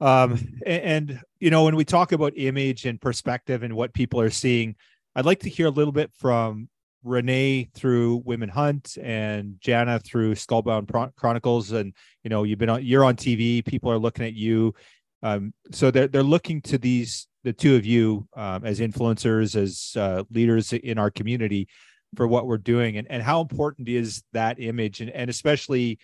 Um, 0.00 0.32
and, 0.64 0.82
and 0.82 1.20
you 1.40 1.50
know, 1.50 1.64
when 1.64 1.76
we 1.76 1.84
talk 1.84 2.12
about 2.12 2.32
image 2.36 2.86
and 2.86 3.00
perspective 3.00 3.62
and 3.62 3.74
what 3.74 3.92
people 3.92 4.20
are 4.20 4.30
seeing, 4.30 4.76
I'd 5.14 5.26
like 5.26 5.40
to 5.40 5.50
hear 5.50 5.66
a 5.66 5.70
little 5.70 5.92
bit 5.92 6.10
from 6.14 6.68
Renee 7.02 7.68
through 7.74 8.22
Women 8.24 8.48
Hunt 8.48 8.96
and 9.02 9.56
Jana 9.60 9.98
through 9.98 10.34
Skullbound 10.34 11.14
Chronicles. 11.16 11.72
And 11.72 11.92
you 12.22 12.30
know, 12.30 12.44
you've 12.44 12.58
been 12.58 12.68
on 12.68 12.84
you're 12.84 13.04
on 13.04 13.16
TV, 13.16 13.64
people 13.64 13.90
are 13.90 13.98
looking 13.98 14.24
at 14.24 14.34
you. 14.34 14.74
Um, 15.22 15.52
so 15.70 15.90
they're 15.90 16.08
they're 16.08 16.22
looking 16.22 16.60
to 16.62 16.78
these 16.78 17.26
the 17.44 17.52
two 17.52 17.76
of 17.76 17.86
you 17.86 18.26
um, 18.36 18.64
as 18.64 18.80
influencers, 18.80 19.56
as 19.56 19.92
uh, 19.96 20.24
leaders 20.30 20.72
in 20.72 20.98
our 20.98 21.10
community 21.10 21.68
for 22.16 22.26
what 22.26 22.46
we're 22.46 22.58
doing 22.58 22.96
and, 22.96 23.06
and 23.10 23.22
how 23.22 23.40
important 23.40 23.88
is 23.88 24.22
that 24.32 24.60
image 24.60 25.00
and, 25.00 25.10
and 25.10 25.30
especially 25.30 25.98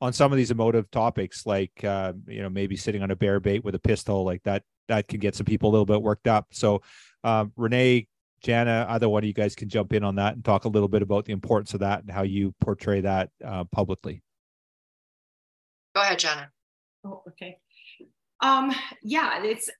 on 0.00 0.12
some 0.12 0.32
of 0.32 0.36
these 0.36 0.50
emotive 0.50 0.90
topics 0.90 1.46
like 1.46 1.72
uh, 1.84 2.12
you 2.26 2.42
know 2.42 2.50
maybe 2.50 2.76
sitting 2.76 3.02
on 3.02 3.12
a 3.12 3.16
bear 3.16 3.38
bait 3.38 3.62
with 3.62 3.74
a 3.74 3.78
pistol 3.78 4.24
like 4.24 4.42
that 4.42 4.62
that 4.88 5.06
can 5.06 5.20
get 5.20 5.34
some 5.34 5.46
people 5.46 5.70
a 5.70 5.72
little 5.72 5.86
bit 5.86 6.02
worked 6.02 6.26
up 6.26 6.46
so 6.50 6.82
um, 7.22 7.52
renee 7.56 8.06
Jana, 8.44 8.84
either 8.90 9.08
one 9.08 9.24
of 9.24 9.26
you 9.26 9.32
guys 9.32 9.54
can 9.54 9.70
jump 9.70 9.94
in 9.94 10.04
on 10.04 10.16
that 10.16 10.34
and 10.34 10.44
talk 10.44 10.66
a 10.66 10.68
little 10.68 10.88
bit 10.88 11.00
about 11.00 11.24
the 11.24 11.32
importance 11.32 11.72
of 11.72 11.80
that 11.80 12.02
and 12.02 12.10
how 12.10 12.22
you 12.22 12.54
portray 12.60 13.00
that 13.00 13.30
uh, 13.42 13.64
publicly. 13.72 14.22
Go 15.96 16.02
ahead, 16.02 16.18
Jana. 16.18 16.50
Oh, 17.06 17.22
okay. 17.28 17.56
Um, 18.44 18.74
yeah, 19.02 19.42
it's 19.42 19.70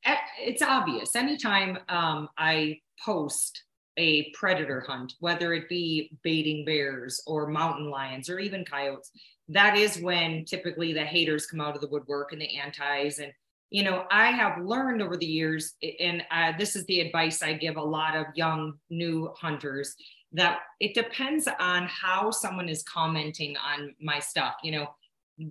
it's 0.40 0.62
obvious. 0.62 1.14
Anytime 1.14 1.78
um, 1.90 2.30
I 2.38 2.80
post 3.04 3.62
a 3.98 4.30
predator 4.32 4.80
hunt, 4.80 5.12
whether 5.20 5.52
it 5.52 5.68
be 5.68 6.16
baiting 6.22 6.64
bears 6.64 7.22
or 7.26 7.46
mountain 7.46 7.90
lions 7.90 8.30
or 8.30 8.38
even 8.38 8.64
coyotes, 8.64 9.10
that 9.48 9.76
is 9.76 10.00
when 10.00 10.46
typically 10.46 10.94
the 10.94 11.04
haters 11.04 11.46
come 11.46 11.60
out 11.60 11.74
of 11.74 11.82
the 11.82 11.88
woodwork 11.88 12.32
and 12.32 12.40
the 12.40 12.56
antis 12.56 13.18
and 13.18 13.32
you 13.70 13.82
know, 13.82 14.04
I 14.10 14.26
have 14.30 14.64
learned 14.64 15.02
over 15.02 15.16
the 15.16 15.26
years, 15.26 15.74
and 15.98 16.22
uh, 16.30 16.52
this 16.56 16.76
is 16.76 16.84
the 16.84 17.00
advice 17.00 17.42
I 17.42 17.54
give 17.54 17.76
a 17.76 17.82
lot 17.82 18.14
of 18.14 18.26
young 18.36 18.74
new 18.88 19.32
hunters 19.36 19.96
that 20.32 20.60
it 20.78 20.94
depends 20.94 21.48
on 21.58 21.88
how 21.88 22.30
someone 22.30 22.68
is 22.68 22.84
commenting 22.84 23.56
on 23.56 23.92
my 24.00 24.20
stuff. 24.20 24.54
You 24.62 24.72
know, 24.72 24.86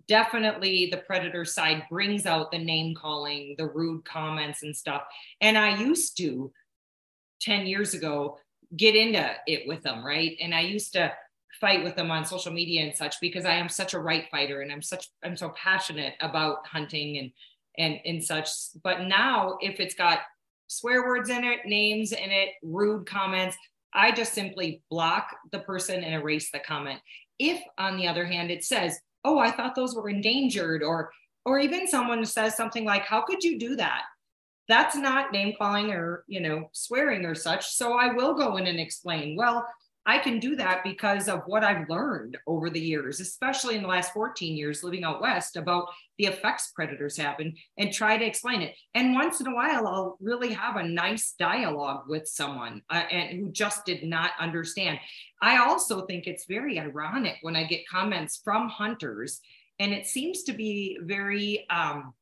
definitely 0.08 0.90
the 0.92 0.98
predator 0.98 1.46
side 1.46 1.84
brings 1.90 2.26
out 2.26 2.52
the 2.52 2.58
name 2.58 2.96
calling, 2.96 3.56
the 3.58 3.68
rude 3.68 4.06
comments 4.06 4.64
and 4.64 4.76
stuff. 4.76 5.04
And 5.42 5.58
I 5.58 5.78
used 5.78 6.18
to 6.18 6.52
10 7.42 7.66
years 7.66 7.94
ago 7.94 8.38
get 8.76 8.96
into 8.96 9.30
it 9.46 9.68
with 9.68 9.84
them, 9.84 10.04
right? 10.06 10.38
And 10.42 10.56
I 10.56 10.62
used 10.62 10.94
to 10.94 11.14
fight 11.60 11.84
with 11.84 11.96
them 11.96 12.10
on 12.10 12.26
social 12.26 12.52
media 12.52 12.84
and 12.84 12.96
such 12.96 13.16
because 13.22 13.46
I 13.46 13.56
am 13.56 13.70
such 13.70 13.94
a 13.94 14.00
right 14.00 14.26
fighter 14.32 14.62
and 14.62 14.72
I'm 14.72 14.82
such 14.82 15.08
I'm 15.24 15.38
so 15.38 15.50
passionate 15.50 16.16
about 16.20 16.66
hunting 16.66 17.18
and 17.18 17.32
and 17.78 18.00
and 18.06 18.24
such 18.24 18.50
but 18.84 19.02
now 19.02 19.58
if 19.62 19.80
it's 19.80 19.96
got 19.96 20.20
swear 20.68 21.06
words 21.06 21.30
in 21.30 21.44
it 21.44 21.60
names 21.66 22.12
in 22.12 22.32
it 22.32 22.50
rude 22.62 23.06
comments 23.06 23.58
i 23.94 24.12
just 24.12 24.34
simply 24.34 24.82
block 24.90 25.36
the 25.52 25.60
person 25.60 26.04
and 26.04 26.14
erase 26.14 26.52
the 26.52 26.60
comment 26.60 27.00
if 27.40 27.62
on 27.78 27.98
the 27.98 28.08
other 28.08 28.26
hand 28.26 28.52
it 28.52 28.64
says 28.64 29.00
oh 29.24 29.38
i 29.40 29.52
thought 29.52 29.76
those 29.76 29.96
were 29.96 30.10
endangered 30.10 30.84
or 30.84 31.12
or 31.46 31.60
even 31.60 31.88
someone 31.88 32.26
says 32.26 32.56
something 32.56 32.86
like 32.86 33.04
how 33.04 33.22
could 33.22 33.44
you 33.44 33.60
do 33.60 33.76
that? 33.76 34.04
That's 34.70 34.96
not 34.96 35.34
name 35.34 35.54
calling 35.58 35.92
or 35.92 36.24
you 36.28 36.40
know 36.40 36.70
swearing 36.72 37.26
or 37.26 37.36
such 37.36 37.68
so 37.68 37.98
i 37.98 38.14
will 38.14 38.34
go 38.34 38.56
in 38.56 38.68
and 38.68 38.80
explain 38.80 39.36
well 39.36 39.68
I 40.06 40.18
can 40.18 40.40
do 40.40 40.56
that 40.58 40.84
because 40.84 41.30
of 41.30 41.44
what 41.46 41.64
I've 41.64 41.90
learned 41.90 42.38
over 42.46 42.70
the 42.70 42.80
years, 42.80 43.22
especially 43.22 43.76
in 43.76 43.84
the 43.84 43.88
last 43.88 44.14
14 44.14 44.56
years 44.56 44.84
living 44.84 45.06
out 45.06 45.22
west 45.22 45.56
about 45.56 45.88
the 46.18 46.26
effects 46.26 46.72
predators 46.76 47.16
have 47.18 47.40
and, 47.40 47.58
and 47.78 47.94
try 47.94 48.18
to 48.18 48.26
explain 48.26 48.62
it. 48.62 48.76
And 48.96 49.16
once 49.16 49.40
in 49.40 49.48
a 49.48 49.56
while, 49.56 49.88
I'll 49.88 50.18
really 50.20 50.52
have 50.54 50.76
a 50.76 50.88
nice 50.88 51.36
dialogue 51.40 52.04
with 52.08 52.28
someone 52.28 52.82
uh, 52.90 53.04
and 53.10 53.40
who 53.40 53.52
just 53.52 53.86
did 53.86 54.04
not 54.04 54.32
understand. 54.40 55.00
I 55.42 55.58
also 55.58 56.06
think 56.06 56.28
it's 56.28 56.46
very 56.46 56.80
ironic 56.80 57.38
when 57.42 57.56
I 57.56 57.64
get 57.64 57.88
comments 57.88 58.42
from 58.44 58.68
hunters, 58.68 59.40
and 59.80 59.94
it 59.94 60.06
seems 60.06 60.44
to 60.44 60.54
be 60.54 61.00
very 61.02 61.66
um, 61.70 62.14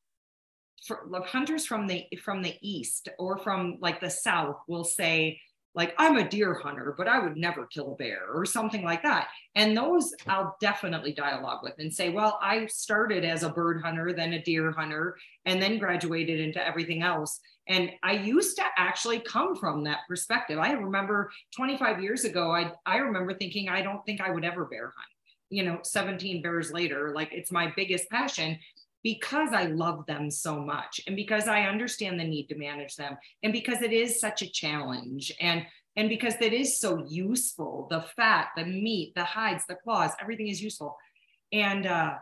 for, 0.86 1.08
hunters 1.26 1.66
from 1.66 1.86
the 1.86 2.06
from 2.22 2.42
the 2.42 2.56
east 2.60 3.08
or 3.18 3.38
from 3.38 3.78
like 3.80 4.00
the 4.00 4.10
south 4.10 4.56
will 4.66 4.84
say 4.84 5.40
like 5.74 5.94
I'm 5.98 6.16
a 6.16 6.28
deer 6.28 6.54
hunter, 6.54 6.94
but 6.96 7.08
I 7.08 7.18
would 7.18 7.36
never 7.36 7.66
kill 7.66 7.92
a 7.92 7.96
bear 7.96 8.26
or 8.32 8.44
something 8.44 8.82
like 8.82 9.02
that. 9.02 9.28
And 9.54 9.76
those 9.76 10.14
I'll 10.26 10.56
definitely 10.60 11.12
dialogue 11.12 11.60
with 11.62 11.74
and 11.78 11.92
say, 11.92 12.10
well, 12.10 12.38
I 12.42 12.66
started 12.66 13.24
as 13.24 13.42
a 13.42 13.50
bird 13.50 13.82
hunter, 13.82 14.12
then 14.12 14.34
a 14.34 14.42
deer 14.42 14.70
hunter, 14.70 15.16
and 15.46 15.60
then 15.60 15.78
graduated 15.78 16.40
into 16.40 16.64
everything 16.64 17.02
else. 17.02 17.40
And 17.68 17.90
I 18.02 18.12
used 18.12 18.56
to 18.56 18.64
actually 18.76 19.20
come 19.20 19.56
from 19.56 19.84
that 19.84 20.00
perspective. 20.08 20.58
I 20.58 20.72
remember 20.72 21.30
25 21.56 22.02
years 22.02 22.24
ago, 22.24 22.50
I, 22.50 22.72
I 22.84 22.96
remember 22.98 23.34
thinking, 23.34 23.68
I 23.68 23.82
don't 23.82 24.04
think 24.04 24.20
I 24.20 24.30
would 24.30 24.44
ever 24.44 24.64
bear 24.66 24.86
hunt. 24.86 25.08
You 25.48 25.64
know, 25.64 25.78
17 25.82 26.42
bears 26.42 26.72
later, 26.72 27.12
like 27.14 27.28
it's 27.32 27.52
my 27.52 27.72
biggest 27.76 28.08
passion 28.10 28.58
because 29.02 29.52
I 29.52 29.64
love 29.64 30.06
them 30.06 30.30
so 30.30 30.60
much 30.60 31.00
and 31.06 31.16
because 31.16 31.48
I 31.48 31.62
understand 31.62 32.18
the 32.18 32.24
need 32.24 32.46
to 32.48 32.56
manage 32.56 32.96
them 32.96 33.16
and 33.42 33.52
because 33.52 33.82
it 33.82 33.92
is 33.92 34.20
such 34.20 34.42
a 34.42 34.50
challenge 34.50 35.32
and 35.40 35.66
and 35.96 36.08
because 36.08 36.34
it 36.40 36.52
is 36.52 36.80
so 36.80 37.04
useful 37.06 37.86
the 37.90 38.02
fat 38.16 38.48
the 38.56 38.64
meat 38.64 39.12
the 39.14 39.24
hides 39.24 39.66
the 39.66 39.74
claws 39.74 40.12
everything 40.20 40.48
is 40.48 40.62
useful. 40.62 40.96
And 41.52 41.86
uh 41.86 42.14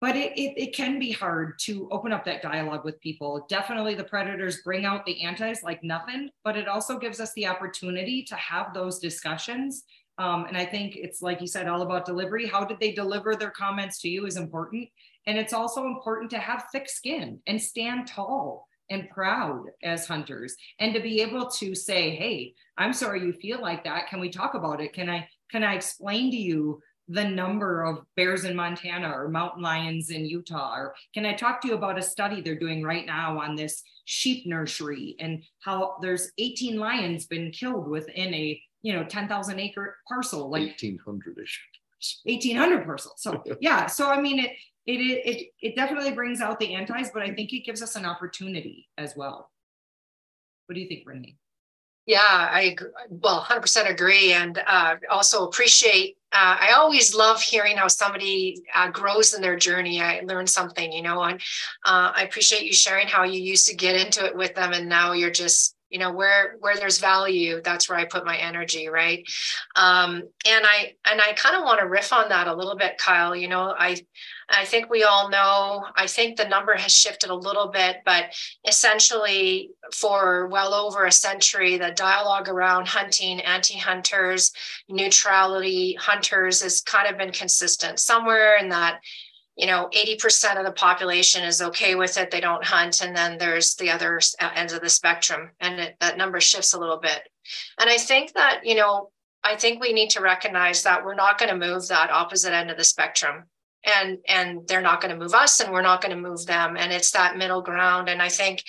but 0.00 0.14
it, 0.14 0.38
it, 0.38 0.54
it 0.56 0.76
can 0.76 1.00
be 1.00 1.10
hard 1.10 1.58
to 1.58 1.88
open 1.90 2.12
up 2.12 2.24
that 2.24 2.40
dialogue 2.40 2.84
with 2.84 3.00
people. 3.00 3.44
Definitely 3.48 3.96
the 3.96 4.04
predators 4.04 4.62
bring 4.62 4.84
out 4.84 5.04
the 5.04 5.22
antis 5.22 5.62
like 5.62 5.82
nothing 5.82 6.30
but 6.44 6.56
it 6.56 6.68
also 6.68 6.98
gives 6.98 7.20
us 7.20 7.32
the 7.34 7.46
opportunity 7.46 8.22
to 8.24 8.34
have 8.36 8.72
those 8.72 8.98
discussions. 8.98 9.84
Um, 10.18 10.46
and 10.46 10.56
i 10.56 10.64
think 10.64 10.96
it's 10.96 11.22
like 11.22 11.40
you 11.40 11.46
said 11.46 11.68
all 11.68 11.82
about 11.82 12.06
delivery. 12.06 12.46
How 12.46 12.64
did 12.64 12.80
they 12.80 12.92
deliver 12.92 13.36
their 13.36 13.50
comments 13.50 14.00
to 14.00 14.08
you 14.08 14.26
is 14.26 14.36
important 14.36 14.88
and 15.28 15.36
it's 15.38 15.52
also 15.52 15.86
important 15.86 16.30
to 16.30 16.38
have 16.38 16.64
thick 16.72 16.88
skin 16.88 17.38
and 17.46 17.60
stand 17.60 18.08
tall 18.08 18.66
and 18.90 19.10
proud 19.10 19.66
as 19.82 20.06
hunters 20.06 20.56
and 20.80 20.94
to 20.94 21.00
be 21.00 21.20
able 21.20 21.50
to 21.50 21.74
say, 21.74 22.16
hey, 22.16 22.54
I'm 22.78 22.94
sorry 22.94 23.20
you 23.20 23.34
feel 23.34 23.60
like 23.60 23.84
that. 23.84 24.08
Can 24.08 24.20
we 24.20 24.30
talk 24.30 24.54
about 24.54 24.80
it? 24.80 24.94
Can 24.94 25.10
I 25.10 25.28
can 25.52 25.62
I 25.62 25.74
explain 25.74 26.30
to 26.30 26.36
you 26.36 26.80
the 27.08 27.24
number 27.24 27.84
of 27.84 28.04
bears 28.16 28.44
in 28.44 28.56
Montana 28.56 29.10
or 29.10 29.28
mountain 29.28 29.62
lions 29.62 30.08
in 30.08 30.24
Utah? 30.24 30.74
Or 30.74 30.94
can 31.12 31.26
I 31.26 31.34
talk 31.34 31.60
to 31.60 31.68
you 31.68 31.74
about 31.74 31.98
a 31.98 32.02
study 32.02 32.40
they're 32.40 32.58
doing 32.58 32.82
right 32.82 33.04
now 33.04 33.38
on 33.38 33.54
this 33.54 33.82
sheep 34.06 34.46
nursery 34.46 35.14
and 35.20 35.42
how 35.60 35.96
there's 36.00 36.32
18 36.38 36.78
lions 36.78 37.26
been 37.26 37.50
killed 37.50 37.86
within 37.86 38.32
a 38.32 38.58
you 38.80 38.94
know 38.94 39.04
10,000 39.04 39.60
acre 39.60 39.98
parcel, 40.08 40.50
like 40.50 40.62
1800 40.62 41.38
ish. 41.38 41.60
1800 42.24 42.84
parcel. 42.84 43.12
So 43.16 43.42
yeah, 43.60 43.86
so 43.86 44.08
I 44.08 44.20
mean 44.20 44.38
it 44.38 44.52
it 44.88 45.00
it 45.00 45.48
it 45.60 45.76
definitely 45.76 46.12
brings 46.12 46.40
out 46.40 46.58
the 46.58 46.74
antis, 46.74 47.10
but 47.12 47.22
I 47.22 47.34
think 47.34 47.52
it 47.52 47.64
gives 47.64 47.82
us 47.82 47.94
an 47.94 48.06
opportunity 48.06 48.88
as 48.96 49.14
well. 49.14 49.50
What 50.66 50.74
do 50.74 50.80
you 50.80 50.88
think, 50.88 51.04
Brittany? 51.04 51.36
Yeah, 52.06 52.20
I 52.22 52.74
well 53.10 53.42
100% 53.42 53.90
agree, 53.90 54.32
and 54.32 54.58
uh, 54.66 54.96
also 55.10 55.46
appreciate. 55.46 56.16
Uh, 56.32 56.56
I 56.60 56.72
always 56.76 57.14
love 57.14 57.42
hearing 57.42 57.76
how 57.76 57.88
somebody 57.88 58.62
uh, 58.74 58.88
grows 58.90 59.34
in 59.34 59.42
their 59.42 59.56
journey. 59.56 60.00
I 60.00 60.20
learn 60.20 60.46
something, 60.46 60.90
you 60.90 61.02
know, 61.02 61.22
and 61.22 61.38
uh, 61.84 62.12
I 62.14 62.22
appreciate 62.22 62.64
you 62.64 62.72
sharing 62.72 63.08
how 63.08 63.24
you 63.24 63.40
used 63.42 63.66
to 63.68 63.76
get 63.76 63.94
into 63.94 64.24
it 64.24 64.34
with 64.34 64.54
them, 64.54 64.72
and 64.72 64.88
now 64.88 65.12
you're 65.12 65.30
just 65.30 65.76
you 65.90 65.98
know 65.98 66.12
where 66.12 66.56
where 66.60 66.76
there's 66.76 66.98
value 66.98 67.60
that's 67.64 67.88
where 67.88 67.98
i 67.98 68.04
put 68.04 68.26
my 68.26 68.36
energy 68.36 68.88
right 68.88 69.24
um, 69.76 70.22
and 70.46 70.66
i 70.66 70.92
and 71.10 71.20
i 71.20 71.32
kind 71.32 71.56
of 71.56 71.62
want 71.62 71.80
to 71.80 71.86
riff 71.86 72.12
on 72.12 72.28
that 72.28 72.46
a 72.46 72.54
little 72.54 72.76
bit 72.76 72.98
kyle 72.98 73.34
you 73.34 73.48
know 73.48 73.74
i 73.78 73.96
i 74.50 74.64
think 74.64 74.88
we 74.88 75.02
all 75.02 75.28
know 75.28 75.84
i 75.96 76.06
think 76.06 76.36
the 76.36 76.48
number 76.48 76.74
has 76.74 76.92
shifted 76.92 77.30
a 77.30 77.34
little 77.34 77.68
bit 77.68 77.98
but 78.04 78.26
essentially 78.66 79.70
for 79.92 80.48
well 80.48 80.74
over 80.74 81.04
a 81.04 81.12
century 81.12 81.76
the 81.76 81.90
dialogue 81.92 82.48
around 82.48 82.86
hunting 82.86 83.40
anti-hunters 83.40 84.52
neutrality 84.88 85.94
hunters 85.94 86.62
has 86.62 86.80
kind 86.80 87.08
of 87.08 87.18
been 87.18 87.32
consistent. 87.32 87.98
Somewhere 87.98 88.56
in 88.58 88.68
that 88.70 89.00
you 89.56 89.66
know 89.66 89.88
80% 89.92 90.58
of 90.58 90.64
the 90.64 90.72
population 90.72 91.42
is 91.42 91.60
okay 91.60 91.94
with 91.96 92.16
it 92.16 92.30
they 92.30 92.40
don't 92.40 92.64
hunt 92.64 93.02
and 93.02 93.16
then 93.16 93.38
there's 93.38 93.74
the 93.74 93.90
other 93.90 94.20
uh, 94.40 94.50
ends 94.54 94.72
of 94.72 94.80
the 94.80 94.88
spectrum 94.88 95.50
and 95.60 95.80
it, 95.80 95.96
that 96.00 96.16
number 96.16 96.40
shifts 96.40 96.74
a 96.74 96.78
little 96.78 96.98
bit. 96.98 97.28
And 97.78 97.90
i 97.90 97.96
think 97.96 98.34
that 98.34 98.60
you 98.64 98.74
know 98.74 99.10
i 99.42 99.56
think 99.56 99.80
we 99.80 99.92
need 99.92 100.10
to 100.10 100.20
recognize 100.20 100.82
that 100.82 101.04
we're 101.04 101.14
not 101.14 101.38
going 101.38 101.50
to 101.50 101.66
move 101.66 101.88
that 101.88 102.10
opposite 102.10 102.52
end 102.52 102.70
of 102.70 102.76
the 102.76 102.84
spectrum 102.84 103.44
and 103.84 104.18
and 104.28 104.66
they're 104.66 104.80
not 104.80 105.00
going 105.00 105.12
to 105.12 105.20
move 105.20 105.34
us 105.34 105.60
and 105.60 105.72
we're 105.72 105.82
not 105.82 106.02
going 106.02 106.14
to 106.14 106.28
move 106.28 106.46
them. 106.46 106.76
And 106.76 106.92
it's 106.92 107.12
that 107.12 107.36
middle 107.36 107.62
ground. 107.62 108.08
And 108.08 108.22
i 108.22 108.28
think 108.28 108.62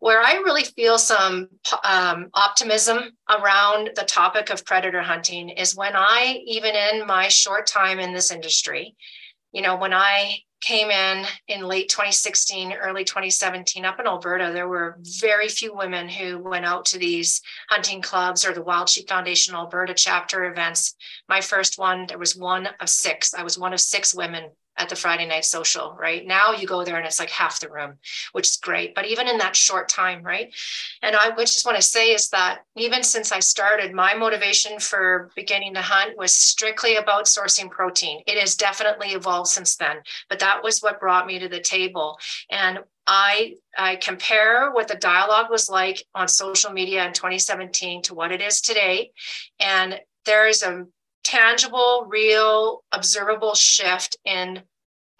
where 0.00 0.20
i 0.20 0.34
really 0.34 0.64
feel 0.64 0.98
some 0.98 1.48
um, 1.84 2.28
optimism 2.34 2.98
around 3.30 3.90
the 3.94 4.02
topic 4.02 4.50
of 4.50 4.64
predator 4.64 5.00
hunting 5.00 5.48
is 5.48 5.76
when 5.76 5.92
i 5.94 6.42
even 6.46 6.74
in 6.74 7.06
my 7.06 7.28
short 7.28 7.66
time 7.66 7.98
in 7.98 8.12
this 8.12 8.30
industry 8.30 8.94
you 9.54 9.62
know, 9.62 9.76
when 9.76 9.94
I 9.94 10.38
came 10.64 10.90
in 10.90 11.26
in 11.46 11.62
late 11.62 11.90
2016, 11.90 12.72
early 12.72 13.04
2017 13.04 13.84
up 13.84 14.00
in 14.00 14.06
Alberta, 14.06 14.50
there 14.52 14.68
were 14.68 14.98
very 15.20 15.48
few 15.48 15.74
women 15.74 16.08
who 16.08 16.38
went 16.38 16.64
out 16.64 16.86
to 16.86 16.98
these 16.98 17.42
hunting 17.68 18.00
clubs 18.00 18.46
or 18.46 18.54
the 18.54 18.62
Wild 18.62 18.88
Sheep 18.88 19.08
Foundation 19.08 19.54
Alberta 19.54 19.92
chapter 19.92 20.46
events. 20.46 20.96
My 21.28 21.42
first 21.42 21.78
one, 21.78 22.06
there 22.06 22.18
was 22.18 22.34
one 22.34 22.68
of 22.80 22.88
six. 22.88 23.34
I 23.34 23.42
was 23.42 23.58
one 23.58 23.74
of 23.74 23.80
six 23.80 24.14
women 24.14 24.50
at 24.76 24.88
the 24.88 24.96
Friday 24.96 25.26
night 25.26 25.44
social, 25.44 25.96
right? 25.98 26.26
Now 26.26 26.52
you 26.52 26.66
go 26.66 26.84
there 26.84 26.96
and 26.96 27.06
it's 27.06 27.20
like 27.20 27.30
half 27.30 27.60
the 27.60 27.70
room, 27.70 27.94
which 28.32 28.48
is 28.48 28.56
great. 28.56 28.94
But 28.94 29.06
even 29.06 29.28
in 29.28 29.38
that 29.38 29.56
short 29.56 29.88
time, 29.88 30.22
right? 30.22 30.52
And 31.02 31.14
I 31.14 31.30
just 31.36 31.64
want 31.64 31.76
to 31.76 31.82
say 31.82 32.12
is 32.12 32.28
that 32.30 32.60
even 32.76 33.02
since 33.02 33.32
I 33.32 33.40
started, 33.40 33.92
my 33.92 34.14
motivation 34.14 34.78
for 34.78 35.30
beginning 35.36 35.74
to 35.74 35.82
hunt 35.82 36.16
was 36.16 36.34
strictly 36.34 36.96
about 36.96 37.26
sourcing 37.26 37.70
protein. 37.70 38.22
It 38.26 38.38
has 38.38 38.56
definitely 38.56 39.08
evolved 39.08 39.48
since 39.48 39.76
then, 39.76 39.98
but 40.28 40.40
that 40.40 40.62
was 40.62 40.80
what 40.80 41.00
brought 41.00 41.26
me 41.26 41.38
to 41.38 41.48
the 41.48 41.60
table. 41.60 42.18
And 42.50 42.80
I 43.06 43.56
I 43.76 43.96
compare 43.96 44.72
what 44.72 44.88
the 44.88 44.94
dialogue 44.94 45.50
was 45.50 45.68
like 45.68 46.02
on 46.14 46.26
social 46.26 46.72
media 46.72 47.06
in 47.06 47.12
2017 47.12 48.02
to 48.02 48.14
what 48.14 48.32
it 48.32 48.40
is 48.40 48.60
today. 48.60 49.12
And 49.60 50.00
there 50.24 50.46
is 50.46 50.62
a 50.62 50.86
tangible, 51.24 52.06
real, 52.08 52.84
observable 52.92 53.54
shift 53.54 54.16
in 54.24 54.62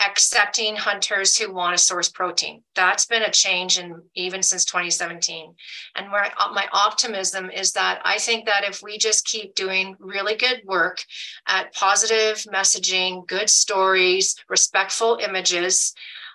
accepting 0.04 0.76
hunters 0.76 1.36
who 1.36 1.52
want 1.52 1.76
to 1.76 1.82
source 1.82 2.08
protein. 2.08 2.62
That's 2.74 3.06
been 3.06 3.22
a 3.22 3.30
change 3.30 3.78
in 3.78 4.02
even 4.14 4.42
since 4.42 4.64
2017. 4.64 5.54
And 5.96 6.10
where 6.10 6.24
uh, 6.38 6.52
my 6.52 6.66
optimism 6.72 7.50
is 7.50 7.72
that 7.72 8.00
I 8.04 8.18
think 8.18 8.46
that 8.46 8.64
if 8.64 8.82
we 8.82 8.98
just 8.98 9.24
keep 9.24 9.54
doing 9.54 9.96
really 9.98 10.34
good 10.34 10.62
work 10.66 11.02
at 11.46 11.74
positive 11.74 12.44
messaging, 12.52 13.26
good 13.26 13.48
stories, 13.48 14.36
respectful 14.48 15.18
images, 15.22 15.94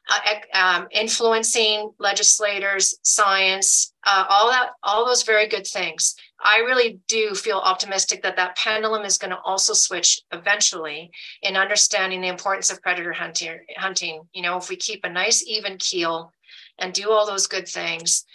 uh, 0.10 0.58
um, 0.58 0.88
influencing 0.92 1.92
legislators, 2.00 2.98
science, 3.04 3.94
uh, 4.06 4.26
all 4.30 4.50
that, 4.50 4.72
all 4.84 5.06
those 5.06 5.24
very 5.24 5.48
good 5.48 5.68
things. 5.68 6.16
I 6.44 6.60
really 6.60 7.00
do 7.08 7.36
feel 7.36 7.58
optimistic 7.58 8.24
that 8.24 8.36
that 8.38 8.58
pendulum 8.58 9.04
is 9.04 9.18
going 9.18 9.32
to 9.32 9.40
also 9.40 9.74
switch 9.74 10.22
eventually 10.32 11.12
in 11.42 11.58
understanding 11.58 12.22
the 12.22 12.30
importance 12.30 12.72
of 12.72 12.82
predator 12.82 13.14
hunting. 13.14 13.60
Hunting, 13.78 14.22
you 14.34 14.42
know, 14.42 14.58
if 14.58 14.70
we 14.70 14.76
keep 14.76 15.04
a 15.04 15.10
nice 15.10 15.44
even 15.46 15.78
keel 15.78 16.32
and 16.78 16.94
do 16.94 17.12
all 17.12 17.28
those 17.28 17.48
good 17.48 17.68
things, 17.68 18.26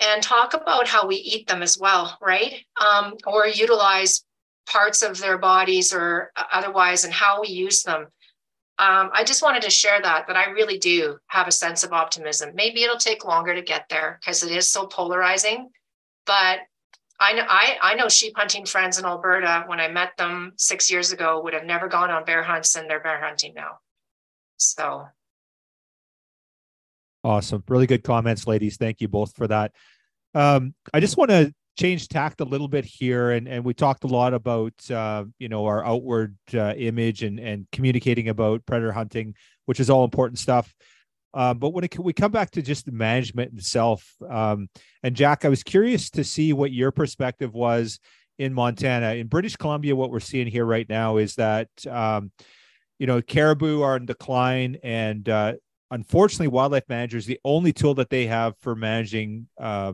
and 0.00 0.22
talk 0.22 0.54
about 0.54 0.86
how 0.86 1.06
we 1.06 1.16
eat 1.16 1.46
them 1.48 1.62
as 1.62 1.78
well, 1.78 2.16
right? 2.20 2.64
Um, 2.80 3.14
or 3.26 3.46
utilize 3.48 4.24
parts 4.70 5.02
of 5.02 5.18
their 5.18 5.38
bodies 5.38 5.92
or 5.92 6.30
otherwise, 6.52 7.04
and 7.04 7.12
how 7.12 7.40
we 7.40 7.48
use 7.48 7.82
them. 7.82 8.06
Um, 8.78 9.10
I 9.12 9.24
just 9.24 9.42
wanted 9.42 9.62
to 9.62 9.70
share 9.70 10.00
that 10.00 10.28
that 10.28 10.36
I 10.36 10.50
really 10.50 10.78
do 10.78 11.18
have 11.26 11.48
a 11.48 11.52
sense 11.52 11.82
of 11.82 11.92
optimism. 11.92 12.52
Maybe 12.54 12.82
it'll 12.84 12.96
take 12.96 13.24
longer 13.24 13.54
to 13.54 13.62
get 13.62 13.86
there 13.90 14.20
because 14.20 14.44
it 14.44 14.52
is 14.52 14.70
so 14.70 14.86
polarizing, 14.86 15.70
but 16.26 16.60
I 17.20 17.32
know 17.32 17.44
I, 17.48 17.76
I 17.82 17.94
know 17.94 18.08
sheep 18.08 18.34
hunting 18.36 18.64
friends 18.64 18.98
in 18.98 19.04
Alberta 19.04 19.64
when 19.66 19.80
I 19.80 19.88
met 19.88 20.16
them 20.16 20.52
six 20.56 20.90
years 20.90 21.10
ago 21.10 21.40
would 21.42 21.54
have 21.54 21.64
never 21.64 21.88
gone 21.88 22.10
on 22.10 22.24
bear 22.24 22.42
hunts 22.44 22.76
and 22.76 22.88
they're 22.88 23.02
bear 23.02 23.20
hunting 23.20 23.54
now. 23.54 23.78
So 24.58 25.06
awesome. 27.24 27.64
Really 27.66 27.88
good 27.88 28.04
comments, 28.04 28.46
ladies. 28.46 28.76
Thank 28.76 29.00
you 29.00 29.08
both 29.08 29.34
for 29.34 29.48
that. 29.48 29.72
Um, 30.34 30.74
I 30.94 31.00
just 31.00 31.16
want 31.16 31.30
to 31.30 31.52
change 31.78 32.08
tact 32.08 32.40
a 32.40 32.44
little 32.44 32.68
bit 32.68 32.84
here 32.84 33.30
and 33.30 33.46
and 33.46 33.64
we 33.64 33.72
talked 33.72 34.04
a 34.04 34.08
lot 34.08 34.34
about 34.34 34.72
uh, 34.90 35.24
you 35.38 35.48
know 35.48 35.64
our 35.64 35.84
outward 35.84 36.36
uh, 36.54 36.74
image 36.76 37.22
and 37.22 37.38
and 37.38 37.66
communicating 37.70 38.28
about 38.28 38.66
predator 38.66 38.92
hunting 38.92 39.34
which 39.66 39.80
is 39.80 39.88
all 39.88 40.04
important 40.04 40.38
stuff 40.38 40.74
um, 41.34 41.58
but 41.58 41.70
when 41.70 41.84
it, 41.84 41.98
we 41.98 42.12
come 42.12 42.32
back 42.32 42.50
to 42.52 42.62
just 42.62 42.86
the 42.86 42.92
management 42.92 43.52
itself, 43.54 44.14
um, 44.28 44.68
and 45.02 45.14
Jack, 45.14 45.44
I 45.44 45.48
was 45.48 45.62
curious 45.62 46.10
to 46.10 46.24
see 46.24 46.52
what 46.52 46.72
your 46.72 46.90
perspective 46.90 47.52
was 47.54 48.00
in 48.38 48.54
Montana. 48.54 49.14
In 49.14 49.26
British 49.26 49.56
Columbia, 49.56 49.94
what 49.94 50.10
we're 50.10 50.20
seeing 50.20 50.46
here 50.46 50.64
right 50.64 50.88
now 50.88 51.18
is 51.18 51.34
that 51.34 51.68
um, 51.86 52.32
you 52.98 53.06
know 53.06 53.20
caribou 53.20 53.82
are 53.82 53.96
in 53.96 54.06
decline, 54.06 54.78
and 54.82 55.28
uh, 55.28 55.54
unfortunately, 55.90 56.48
wildlife 56.48 56.88
managers 56.88 57.26
the 57.26 57.40
only 57.44 57.72
tool 57.72 57.94
that 57.94 58.10
they 58.10 58.26
have 58.26 58.54
for 58.60 58.74
managing 58.74 59.48
uh, 59.60 59.92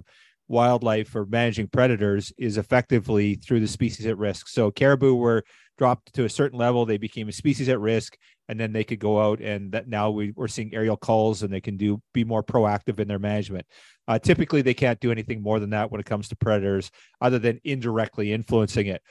wildlife 0.48 1.14
or 1.16 1.26
managing 1.26 1.68
predators 1.68 2.32
is 2.38 2.58
effectively 2.58 3.34
through 3.34 3.60
the 3.60 3.68
species 3.68 4.06
at 4.06 4.18
risk. 4.18 4.48
So 4.48 4.70
caribou 4.70 5.14
were 5.14 5.44
dropped 5.78 6.14
to 6.14 6.24
a 6.24 6.28
certain 6.28 6.58
level, 6.58 6.84
they 6.84 6.98
became 6.98 7.28
a 7.28 7.32
species 7.32 7.68
at 7.68 7.80
risk 7.80 8.16
and 8.48 8.60
then 8.60 8.72
they 8.72 8.84
could 8.84 8.98
go 8.98 9.20
out 9.20 9.40
and 9.40 9.72
that 9.72 9.88
now 9.88 10.10
we, 10.10 10.32
we're 10.36 10.48
seeing 10.48 10.74
aerial 10.74 10.96
culls 10.96 11.42
and 11.42 11.52
they 11.52 11.60
can 11.60 11.76
do 11.76 12.00
be 12.12 12.24
more 12.24 12.42
proactive 12.42 13.00
in 13.00 13.08
their 13.08 13.18
management. 13.18 13.66
Uh, 14.06 14.18
typically 14.18 14.62
they 14.62 14.74
can't 14.74 15.00
do 15.00 15.10
anything 15.10 15.42
more 15.42 15.58
than 15.58 15.70
that 15.70 15.90
when 15.90 16.00
it 16.00 16.06
comes 16.06 16.28
to 16.28 16.36
predators 16.36 16.90
other 17.20 17.38
than 17.38 17.60
indirectly 17.64 18.32
influencing 18.32 18.86
it. 18.86 19.02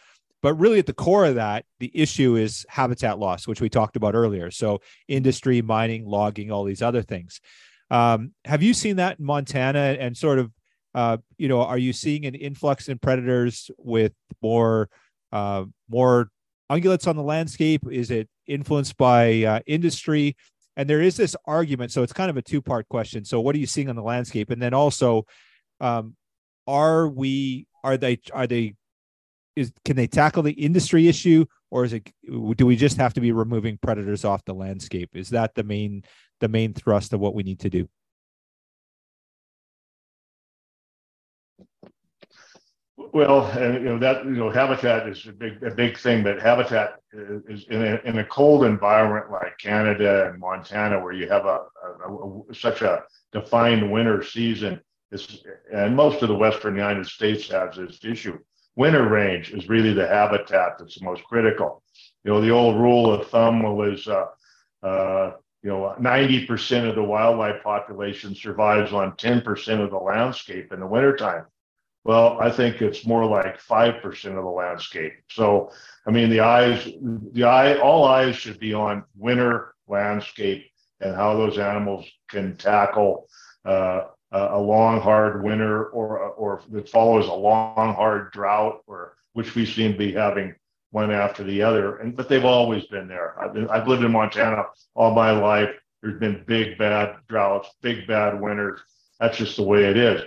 But 0.41 0.55
really 0.55 0.79
at 0.79 0.85
the 0.85 0.93
core 0.93 1.25
of 1.25 1.35
that 1.35 1.65
the 1.79 1.91
issue 1.93 2.35
is 2.35 2.65
habitat 2.69 3.17
loss 3.17 3.47
which 3.47 3.61
we 3.61 3.69
talked 3.69 3.95
about 3.95 4.15
earlier. 4.15 4.51
So 4.51 4.81
industry 5.07 5.61
mining 5.61 6.05
logging 6.05 6.51
all 6.51 6.63
these 6.63 6.81
other 6.81 7.01
things. 7.01 7.41
Um, 7.89 8.31
have 8.45 8.63
you 8.63 8.73
seen 8.73 8.97
that 8.97 9.19
in 9.19 9.25
montana 9.25 9.97
and 9.99 10.15
sort 10.15 10.39
of 10.39 10.51
uh, 10.93 11.17
you 11.37 11.47
know 11.47 11.61
are 11.61 11.77
you 11.77 11.93
seeing 11.93 12.25
an 12.25 12.35
influx 12.35 12.87
in 12.87 12.99
predators 12.99 13.69
with 13.77 14.13
more 14.41 14.89
uh, 15.31 15.65
more 15.89 16.29
ungulates 16.71 17.07
on 17.07 17.15
the 17.15 17.23
landscape? 17.23 17.81
Is 17.91 18.11
it 18.11 18.29
influenced 18.47 18.97
by 18.97 19.43
uh, 19.43 19.59
industry? 19.65 20.35
And 20.75 20.89
there 20.89 21.01
is 21.01 21.17
this 21.17 21.35
argument. 21.45 21.91
So 21.91 22.03
it's 22.03 22.13
kind 22.13 22.29
of 22.29 22.37
a 22.37 22.41
two 22.41 22.61
part 22.61 22.87
question. 22.89 23.25
So 23.25 23.39
what 23.39 23.55
are 23.55 23.59
you 23.59 23.67
seeing 23.67 23.89
on 23.89 23.95
the 23.95 24.03
landscape? 24.03 24.49
And 24.49 24.61
then 24.61 24.73
also, 24.73 25.25
um, 25.79 26.15
are 26.67 27.07
we, 27.07 27.67
are 27.83 27.97
they, 27.97 28.19
are 28.33 28.47
they, 28.47 28.73
is, 29.55 29.71
can 29.85 29.95
they 29.95 30.07
tackle 30.07 30.43
the 30.43 30.53
industry 30.53 31.07
issue 31.07 31.45
or 31.69 31.85
is 31.85 31.93
it, 31.93 32.11
do 32.25 32.65
we 32.65 32.75
just 32.75 32.97
have 32.97 33.13
to 33.13 33.21
be 33.21 33.31
removing 33.31 33.77
predators 33.81 34.25
off 34.25 34.45
the 34.45 34.53
landscape? 34.53 35.11
Is 35.13 35.29
that 35.29 35.53
the 35.53 35.63
main, 35.63 36.03
the 36.39 36.47
main 36.47 36.73
thrust 36.73 37.13
of 37.13 37.19
what 37.19 37.35
we 37.35 37.43
need 37.43 37.59
to 37.61 37.69
do? 37.69 37.87
Well, 43.13 43.45
and 43.45 43.75
you 43.75 43.81
know 43.81 43.99
that 43.99 44.25
you 44.25 44.31
know 44.31 44.49
habitat 44.49 45.07
is 45.07 45.27
a 45.27 45.33
big 45.33 45.61
a 45.61 45.69
big 45.69 45.99
thing, 45.99 46.23
but 46.23 46.41
habitat 46.41 46.95
is 47.13 47.65
in 47.69 47.83
a, 47.83 48.01
in 48.05 48.17
a 48.17 48.25
cold 48.25 48.65
environment 48.65 49.31
like 49.31 49.55
Canada 49.59 50.29
and 50.29 50.39
Montana, 50.39 50.99
where 50.99 51.13
you 51.13 51.29
have 51.29 51.45
a, 51.45 51.59
a, 52.07 52.41
a 52.49 52.55
such 52.55 52.81
a 52.81 53.03
defined 53.31 53.91
winter 53.91 54.23
season. 54.23 54.81
Is, 55.11 55.45
and 55.71 55.95
most 55.95 56.23
of 56.23 56.29
the 56.29 56.35
western 56.35 56.75
United 56.75 57.05
States 57.05 57.47
has 57.49 57.75
this 57.75 57.99
issue. 58.03 58.39
Winter 58.75 59.07
range 59.07 59.51
is 59.51 59.69
really 59.69 59.93
the 59.93 60.07
habitat 60.07 60.79
that's 60.79 60.97
the 60.97 61.05
most 61.05 61.23
critical. 61.25 61.83
You 62.23 62.31
know, 62.31 62.41
the 62.41 62.49
old 62.49 62.77
rule 62.81 63.13
of 63.13 63.27
thumb 63.27 63.61
was, 63.61 64.07
uh, 64.07 64.25
uh, 64.81 65.33
you 65.61 65.69
know, 65.69 65.95
90% 65.99 66.89
of 66.89 66.95
the 66.95 67.03
wildlife 67.03 67.61
population 67.63 68.33
survives 68.33 68.91
on 68.91 69.11
10% 69.17 69.81
of 69.81 69.91
the 69.91 69.97
landscape 69.97 70.73
in 70.73 70.79
the 70.79 70.87
wintertime. 70.87 71.45
Well, 72.05 72.37
I 72.41 72.51
think 72.51 72.81
it's 72.81 73.05
more 73.05 73.25
like 73.25 73.61
5% 73.61 74.25
of 74.25 74.35
the 74.35 74.41
landscape. 74.41 75.13
So, 75.31 75.71
I 76.05 76.11
mean, 76.11 76.29
the 76.29 76.41
eyes, 76.41 76.85
the 77.31 77.45
eye, 77.45 77.77
all 77.77 78.03
eyes 78.03 78.35
should 78.35 78.59
be 78.59 78.73
on 78.73 79.05
winter 79.15 79.73
landscape 79.87 80.69
and 80.99 81.15
how 81.15 81.35
those 81.35 81.57
animals 81.57 82.05
can 82.29 82.57
tackle 82.57 83.29
uh, 83.63 84.01
a 84.31 84.59
long, 84.59 84.99
hard 84.99 85.43
winter 85.43 85.85
or, 85.85 86.17
or 86.17 86.61
that 86.71 86.89
follows 86.89 87.27
a 87.27 87.33
long, 87.33 87.93
hard 87.93 88.31
drought, 88.31 88.81
or 88.85 89.15
which 89.33 89.55
we 89.55 89.65
seem 89.65 89.93
to 89.93 89.97
be 89.97 90.11
having 90.11 90.55
one 90.91 91.11
after 91.11 91.43
the 91.43 91.61
other. 91.61 91.97
And 91.97 92.15
but 92.17 92.27
they've 92.27 92.43
always 92.43 92.85
been 92.87 93.07
there. 93.07 93.39
I've, 93.39 93.53
been, 93.53 93.69
I've 93.69 93.87
lived 93.87 94.03
in 94.03 94.11
Montana 94.11 94.65
all 94.93 95.13
my 95.13 95.31
life. 95.31 95.69
There's 96.01 96.19
been 96.19 96.43
big 96.45 96.77
bad 96.77 97.15
droughts, 97.29 97.69
big 97.81 98.07
bad 98.07 98.41
winters. 98.41 98.81
That's 99.19 99.37
just 99.37 99.55
the 99.55 99.63
way 99.63 99.85
it 99.85 99.95
is 99.95 100.23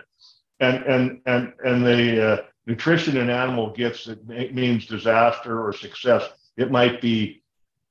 and 0.61 0.85
and 0.85 1.21
and 1.27 1.53
and 1.65 1.85
the 1.85 2.33
uh, 2.33 2.43
nutrition 2.67 3.17
an 3.17 3.31
animal 3.31 3.71
gets 3.71 4.09
it 4.09 4.55
means 4.55 4.87
disaster 4.87 5.67
or 5.67 5.73
success. 5.73 6.29
It 6.57 6.71
might 6.71 7.01
be 7.01 7.43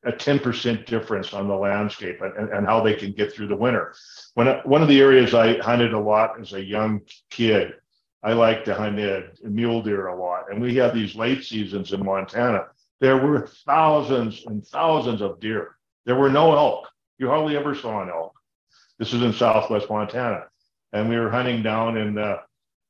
a 0.06 0.12
10% 0.12 0.86
difference 0.86 1.34
on 1.34 1.48
the 1.48 1.56
landscape 1.56 2.22
and, 2.22 2.50
and 2.50 2.68
how 2.68 2.82
they 2.82 2.94
can 2.94 3.12
get 3.12 3.34
through 3.34 3.48
the 3.48 3.56
winter. 3.56 3.96
When 4.36 4.48
one 4.64 4.84
of 4.84 4.88
the 4.88 5.02
areas 5.02 5.34
I 5.34 5.58
hunted 5.58 5.94
a 5.94 6.00
lot 6.00 6.40
as 6.40 6.54
a 6.54 6.64
young 6.64 7.02
kid, 7.32 7.74
I 8.22 8.34
liked 8.34 8.66
to 8.66 8.76
hunt 8.76 9.00
mule 9.44 9.82
deer 9.82 10.08
a 10.08 10.20
lot, 10.20 10.52
and 10.52 10.62
we 10.62 10.76
had 10.76 10.94
these 10.94 11.16
late 11.16 11.44
seasons 11.44 11.94
in 11.94 12.04
Montana. 12.04 12.66
There 13.00 13.18
were 13.18 13.48
thousands 13.66 14.44
and 14.48 14.66
thousands 14.66 15.22
of 15.22 15.40
deer. 15.40 15.76
There 16.06 16.16
were 16.16 16.30
no 16.30 16.56
elk. 16.56 16.88
You 17.18 17.28
hardly 17.28 17.56
ever 17.56 17.76
saw 17.76 18.02
an 18.02 18.10
elk. 18.10 18.34
This 18.98 19.14
is 19.14 19.22
in 19.22 19.34
Southwest 19.34 19.90
Montana, 19.90 20.46
and 20.94 21.10
we 21.10 21.18
were 21.18 21.30
hunting 21.30 21.62
down 21.62 21.98
in 21.98 22.18
uh, 22.18 22.38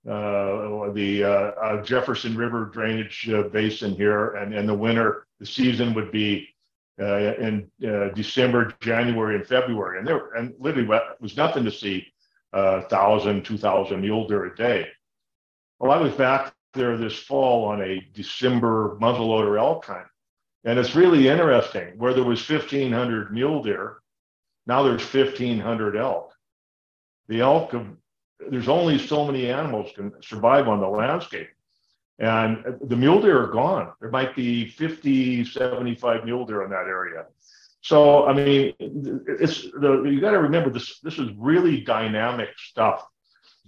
uh, 0.08 0.92
the 0.92 1.24
uh, 1.24 1.28
uh, 1.28 1.84
Jefferson 1.84 2.38
River 2.38 2.66
drainage 2.66 3.28
basin 3.52 3.96
here, 3.96 4.36
and 4.36 4.54
in 4.54 4.68
the 4.68 4.74
winter, 4.74 5.26
the 5.40 5.46
season 5.46 5.94
would 5.96 6.12
be 6.12 6.48
in 6.98 7.70
December, 8.14 8.74
January, 8.82 9.36
and 9.36 9.48
February, 9.48 10.00
and 10.00 10.08
there 10.08 10.34
and 10.34 10.54
literally 10.60 10.88
was 11.20 11.36
nothing 11.36 11.66
to 11.66 11.72
see, 11.72 12.08
thousand, 12.54 13.44
two 13.44 13.58
thousand 13.58 14.02
mule 14.02 14.28
deer 14.28 14.46
a 14.46 14.56
day. 14.56 14.88
Well, 15.80 15.92
I 15.92 15.98
was 15.98 16.14
back 16.14 16.54
there 16.74 16.98
this 16.98 17.18
fall 17.18 17.66
on 17.66 17.82
a 17.82 18.00
December 18.14 18.98
muzzleloader 19.02 19.58
elk 19.58 19.86
hunt, 19.86 20.08
and 20.64 20.78
it's 20.78 20.96
really 20.96 21.28
interesting. 21.28 21.98
Where 21.98 22.14
there 22.14 22.24
was 22.24 22.48
1,500 22.48 23.34
mule 23.34 23.64
deer, 23.64 23.98
now 24.68 24.84
there's 24.84 25.02
1,500 25.02 25.98
elk. 25.98 26.32
The 27.28 27.42
elk 27.42 27.74
there's 28.50 28.68
only 28.68 28.98
so 28.98 29.26
many 29.26 29.50
animals 29.52 29.92
can 29.96 30.12
survive 30.22 30.68
on 30.68 30.80
the 30.80 30.88
landscape. 30.88 31.50
And 32.18 32.64
the 32.82 32.96
mule 32.96 33.22
deer 33.22 33.44
are 33.44 33.48
gone. 33.52 33.92
There 34.00 34.10
might 34.10 34.36
be 34.36 34.70
50, 34.70 35.46
75 35.46 36.26
mule 36.26 36.46
deer 36.46 36.64
in 36.64 36.70
that 36.70 36.88
area. 36.88 37.26
So, 37.82 38.26
I 38.26 38.34
mean, 38.34 38.74
it's 38.80 39.62
the, 39.62 40.04
you 40.04 40.22
got 40.22 40.32
to 40.32 40.40
remember 40.40 40.70
this, 40.70 41.00
this 41.02 41.20
is 41.20 41.30
really 41.38 41.82
dynamic 41.82 42.50
stuff. 42.58 43.06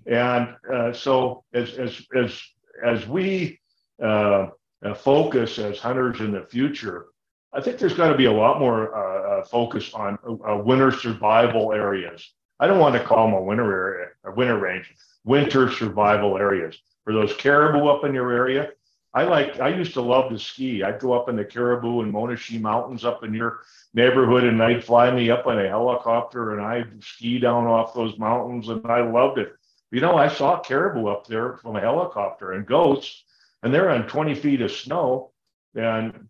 And 0.05 0.55
uh, 0.73 0.93
so 0.93 1.43
as, 1.53 1.77
as, 1.77 2.01
as, 2.15 2.41
as 2.83 3.07
we 3.07 3.59
uh, 4.01 4.49
uh 4.83 4.93
focus 4.93 5.57
as 5.57 5.79
hunters 5.79 6.19
in 6.19 6.31
the 6.31 6.43
future, 6.43 7.07
I 7.53 7.61
think 7.61 7.79
there's 7.79 7.95
got 7.95 8.11
to 8.11 8.17
be 8.17 8.25
a 8.25 8.31
lot 8.31 8.59
more 8.59 8.95
uh, 8.95 9.39
uh 9.39 9.45
focus 9.45 9.93
on 9.93 10.17
uh, 10.25 10.57
winter 10.57 10.91
survival 10.91 11.73
areas. 11.73 12.31
I 12.59 12.67
don't 12.67 12.79
want 12.79 12.95
to 12.95 13.03
call 13.03 13.27
them 13.27 13.35
a 13.35 13.41
winter 13.41 13.71
area, 13.71 14.07
a 14.23 14.31
winter 14.31 14.57
range, 14.57 14.93
winter 15.23 15.71
survival 15.71 16.37
areas. 16.37 16.77
For 17.03 17.13
those 17.13 17.33
caribou 17.35 17.87
up 17.87 18.03
in 18.03 18.13
your 18.13 18.31
area, 18.31 18.71
I 19.13 19.23
like. 19.23 19.59
I 19.59 19.69
used 19.69 19.93
to 19.93 20.01
love 20.01 20.29
to 20.29 20.37
ski. 20.37 20.83
I'd 20.83 20.99
go 20.99 21.13
up 21.13 21.29
in 21.29 21.35
the 21.35 21.45
Caribou 21.45 22.01
and 22.01 22.13
Monashee 22.13 22.61
Mountains 22.61 23.05
up 23.05 23.23
in 23.23 23.33
your 23.33 23.61
neighborhood, 23.93 24.43
and 24.43 24.59
they'd 24.59 24.83
fly 24.83 25.09
me 25.09 25.31
up 25.31 25.47
on 25.47 25.59
a 25.59 25.67
helicopter, 25.67 26.53
and 26.53 26.61
I'd 26.61 27.03
ski 27.03 27.39
down 27.39 27.65
off 27.65 27.93
those 27.93 28.17
mountains, 28.17 28.67
and 28.67 28.85
I 28.85 29.01
loved 29.01 29.39
it. 29.39 29.55
You 29.91 30.01
know, 30.01 30.17
I 30.17 30.27
saw 30.27 30.59
caribou 30.59 31.07
up 31.07 31.25
there 31.25 31.57
from 31.57 31.77
a 31.77 31.81
helicopter 31.81 32.51
and 32.51 32.65
goats, 32.65 33.23
and 33.63 33.73
they're 33.73 33.89
on 33.89 34.07
20 34.07 34.35
feet 34.35 34.61
of 34.61 34.71
snow, 34.71 35.31
and 35.73 36.27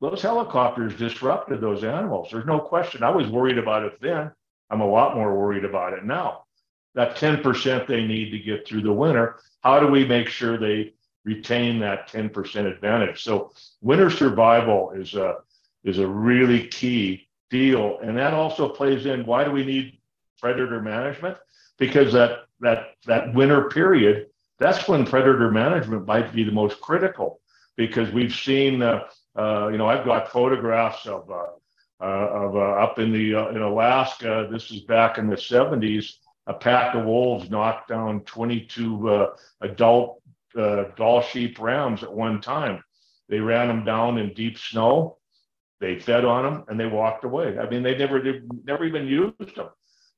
those 0.00 0.22
helicopters 0.22 0.96
disrupted 0.96 1.60
those 1.60 1.82
animals. 1.82 2.28
There's 2.30 2.46
no 2.46 2.60
question. 2.60 3.02
I 3.02 3.10
was 3.10 3.28
worried 3.28 3.58
about 3.58 3.82
it 3.82 4.00
then. 4.00 4.30
I'm 4.70 4.80
a 4.80 4.90
lot 4.90 5.14
more 5.14 5.36
worried 5.36 5.64
about 5.64 5.92
it 5.92 6.04
now. 6.04 6.44
That 6.94 7.16
10% 7.16 7.86
they 7.86 8.04
need 8.04 8.30
to 8.30 8.38
get 8.38 8.66
through 8.66 8.82
the 8.82 8.92
winter, 8.92 9.40
how 9.62 9.80
do 9.80 9.88
we 9.88 10.04
make 10.04 10.28
sure 10.28 10.56
they 10.56 10.94
retain 11.24 11.80
that 11.80 12.08
10% 12.08 12.66
advantage? 12.72 13.22
So 13.22 13.52
winter 13.80 14.10
survival 14.10 14.92
is 14.92 15.14
a 15.14 15.36
is 15.82 15.98
a 15.98 16.06
really 16.06 16.66
key 16.68 17.28
deal. 17.50 17.98
And 18.02 18.16
that 18.16 18.32
also 18.32 18.68
plays 18.68 19.04
in 19.06 19.26
why 19.26 19.44
do 19.44 19.50
we 19.50 19.64
need 19.64 19.98
predator 20.40 20.80
management? 20.80 21.36
Because 21.78 22.12
that 22.12 22.44
that 22.60 22.94
that 23.06 23.34
winter 23.34 23.68
period, 23.68 24.28
that's 24.58 24.88
when 24.88 25.04
predator 25.04 25.50
management 25.50 26.06
might 26.06 26.32
be 26.32 26.44
the 26.44 26.52
most 26.52 26.80
critical 26.80 27.40
because 27.76 28.10
we've 28.12 28.34
seen 28.34 28.82
uh, 28.82 29.00
uh, 29.36 29.68
you 29.68 29.78
know, 29.78 29.88
I've 29.88 30.04
got 30.04 30.30
photographs 30.30 31.06
of 31.06 31.30
uh, 31.30 31.46
of 32.00 32.56
uh, 32.56 32.58
up 32.58 32.98
in 32.98 33.12
the 33.12 33.34
uh, 33.34 33.48
in 33.48 33.62
Alaska. 33.62 34.48
This 34.50 34.70
is 34.70 34.80
back 34.82 35.18
in 35.18 35.28
the 35.28 35.36
70s. 35.36 36.14
A 36.46 36.54
pack 36.54 36.94
of 36.94 37.04
wolves 37.06 37.48
knocked 37.48 37.88
down 37.88 38.20
22 38.20 39.28
adult 39.62 40.20
Dall 40.54 41.22
sheep 41.22 41.58
rams 41.58 42.02
at 42.02 42.12
one 42.12 42.40
time. 42.40 42.82
They 43.28 43.40
ran 43.40 43.68
them 43.68 43.84
down 43.84 44.18
in 44.18 44.34
deep 44.34 44.58
snow. 44.58 45.18
They 45.80 45.98
fed 45.98 46.24
on 46.24 46.44
them 46.44 46.64
and 46.68 46.78
they 46.78 46.86
walked 46.86 47.24
away. 47.24 47.58
I 47.58 47.68
mean, 47.68 47.82
they 47.82 47.96
never 47.96 48.20
did, 48.22 48.48
never 48.64 48.84
even 48.84 49.06
used 49.06 49.56
them. 49.56 49.68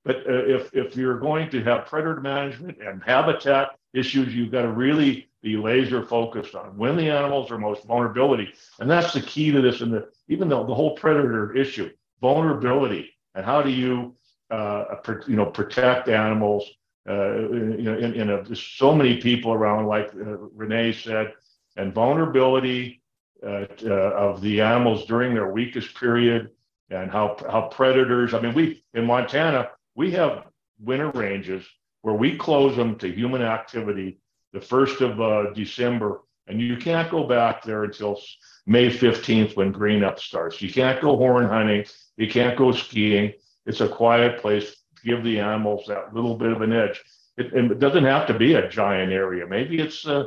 But 0.04 0.18
uh, 0.18 0.44
if 0.46 0.70
if 0.72 0.96
you're 0.96 1.18
going 1.18 1.50
to 1.50 1.62
have 1.64 1.86
predator 1.86 2.20
management 2.20 2.78
and 2.80 3.02
habitat 3.02 3.70
issues, 3.92 4.34
you've 4.34 4.52
got 4.52 4.62
to 4.62 4.70
really 4.70 5.28
be 5.46 5.56
laser 5.56 6.02
focused 6.04 6.56
on 6.56 6.76
when 6.76 6.96
the 6.96 7.08
animals 7.08 7.50
are 7.52 7.58
most 7.58 7.84
vulnerability, 7.84 8.52
and 8.80 8.90
that's 8.90 9.12
the 9.12 9.20
key 9.20 9.52
to 9.52 9.60
this. 9.60 9.80
And 9.80 9.92
the 9.92 10.08
even 10.28 10.48
though 10.48 10.66
the 10.66 10.74
whole 10.74 10.96
predator 10.96 11.56
issue, 11.56 11.90
vulnerability, 12.20 13.10
and 13.34 13.44
how 13.44 13.62
do 13.62 13.70
you 13.70 14.16
uh, 14.50 14.84
you 15.28 15.36
know 15.36 15.46
protect 15.46 16.08
animals? 16.08 16.68
Uh, 17.08 17.38
you 17.78 17.86
know, 17.88 17.96
in, 17.96 18.14
in 18.14 18.30
a, 18.30 18.56
so 18.56 18.92
many 18.92 19.20
people 19.20 19.52
around, 19.52 19.86
like 19.86 20.08
uh, 20.08 20.36
Renée 20.60 20.92
said, 20.92 21.32
and 21.76 21.94
vulnerability 21.94 23.00
uh, 23.44 23.66
uh, 23.84 24.26
of 24.26 24.40
the 24.40 24.60
animals 24.60 25.06
during 25.06 25.32
their 25.32 25.52
weakest 25.52 25.94
period, 25.94 26.50
and 26.90 27.08
how 27.08 27.36
how 27.48 27.68
predators. 27.68 28.34
I 28.34 28.40
mean, 28.40 28.54
we 28.54 28.82
in 28.94 29.06
Montana 29.06 29.70
we 29.94 30.10
have 30.10 30.46
winter 30.80 31.10
ranges 31.10 31.64
where 32.02 32.14
we 32.14 32.36
close 32.36 32.76
them 32.76 32.96
to 32.98 33.08
human 33.08 33.42
activity 33.42 34.18
the 34.52 34.60
first 34.60 35.00
of 35.00 35.20
uh, 35.20 35.52
December, 35.54 36.22
and 36.46 36.60
you 36.60 36.76
can't 36.76 37.10
go 37.10 37.26
back 37.26 37.62
there 37.62 37.84
until 37.84 38.20
May 38.66 38.88
15th 38.88 39.56
when 39.56 39.72
green 39.72 40.04
up 40.04 40.18
starts. 40.20 40.62
You 40.62 40.72
can't 40.72 41.00
go 41.00 41.16
horn 41.16 41.46
hunting, 41.46 41.84
you 42.16 42.28
can't 42.28 42.56
go 42.56 42.72
skiing. 42.72 43.32
It's 43.66 43.80
a 43.80 43.88
quiet 43.88 44.40
place 44.40 44.76
give 45.06 45.22
the 45.22 45.38
animals 45.38 45.86
that 45.86 46.12
little 46.12 46.36
bit 46.36 46.52
of 46.52 46.60
an 46.62 46.72
edge. 46.72 47.02
It, 47.38 47.52
it 47.52 47.78
doesn't 47.78 48.04
have 48.04 48.26
to 48.26 48.34
be 48.34 48.54
a 48.54 48.68
giant 48.68 49.12
area. 49.12 49.46
Maybe 49.46 49.78
it's, 49.78 50.06
uh, 50.06 50.24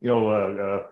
you 0.00 0.08
know, 0.08 0.28
uh, 0.28 0.62
uh 0.62 0.86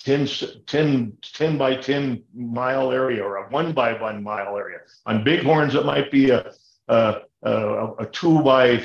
10, 0.00 0.28
10, 0.66 1.16
10 1.20 1.58
by 1.58 1.74
10 1.74 2.22
mile 2.34 2.92
area 2.92 3.24
or 3.24 3.36
a 3.38 3.48
one 3.48 3.72
by 3.72 4.00
one 4.00 4.22
mile 4.22 4.56
area. 4.56 4.78
On 5.06 5.24
bighorns, 5.24 5.74
it 5.74 5.84
might 5.84 6.12
be 6.12 6.30
a 6.30 6.52
uh, 6.88 7.20
uh, 7.44 7.94
a 7.98 8.06
two 8.06 8.42
by 8.42 8.84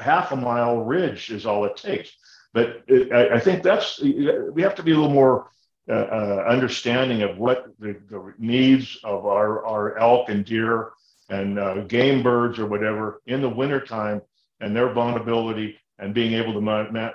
half 0.00 0.32
a 0.32 0.36
mile 0.36 0.78
ridge 0.78 1.30
is 1.30 1.46
all 1.46 1.64
it 1.64 1.76
takes. 1.76 2.10
But 2.52 2.82
it, 2.86 3.12
I, 3.12 3.36
I, 3.36 3.40
think 3.40 3.62
that's 3.62 4.00
we 4.00 4.62
have 4.62 4.74
to 4.76 4.82
be 4.82 4.92
a 4.92 4.94
little 4.94 5.10
more 5.10 5.50
uh, 5.88 5.92
uh, 5.92 6.44
understanding 6.48 7.22
of 7.22 7.38
what 7.38 7.66
the, 7.78 7.96
the, 8.10 8.34
needs 8.38 8.98
of 9.04 9.26
our, 9.26 9.64
our 9.64 9.98
elk 9.98 10.30
and 10.30 10.44
deer 10.44 10.90
and 11.28 11.58
uh, 11.58 11.82
game 11.82 12.22
birds 12.22 12.58
or 12.58 12.66
whatever 12.66 13.20
in 13.26 13.40
the 13.40 13.48
wintertime 13.48 14.20
and 14.60 14.74
their 14.74 14.92
vulnerability 14.92 15.78
and 15.98 16.12
being 16.14 16.32
able 16.32 16.52
to 16.52 16.60
ma- 16.60 16.90
ma- 16.90 17.12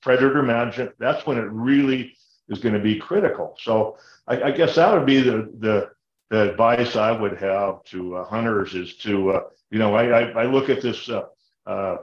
predator 0.00 0.42
management, 0.42 0.92
that's 0.98 1.26
when 1.26 1.38
it 1.38 1.48
really 1.50 2.16
is 2.48 2.58
going 2.58 2.74
to 2.74 2.80
be 2.80 2.98
critical. 2.98 3.56
So 3.60 3.98
I, 4.26 4.42
I 4.44 4.50
guess 4.50 4.76
that 4.76 4.92
would 4.92 5.06
be 5.06 5.20
the, 5.20 5.52
the, 5.58 5.90
the 6.30 6.50
advice 6.50 6.96
I 6.96 7.10
would 7.10 7.38
have 7.38 7.82
to 7.84 8.16
uh, 8.16 8.24
hunters 8.26 8.74
is 8.74 8.96
to, 8.98 9.30
uh, 9.30 9.40
you 9.70 9.78
know, 9.78 9.94
I, 9.94 10.20
I, 10.20 10.42
I, 10.42 10.44
look 10.46 10.70
at 10.70 10.80
this, 10.80 11.08
uh, 11.08 11.96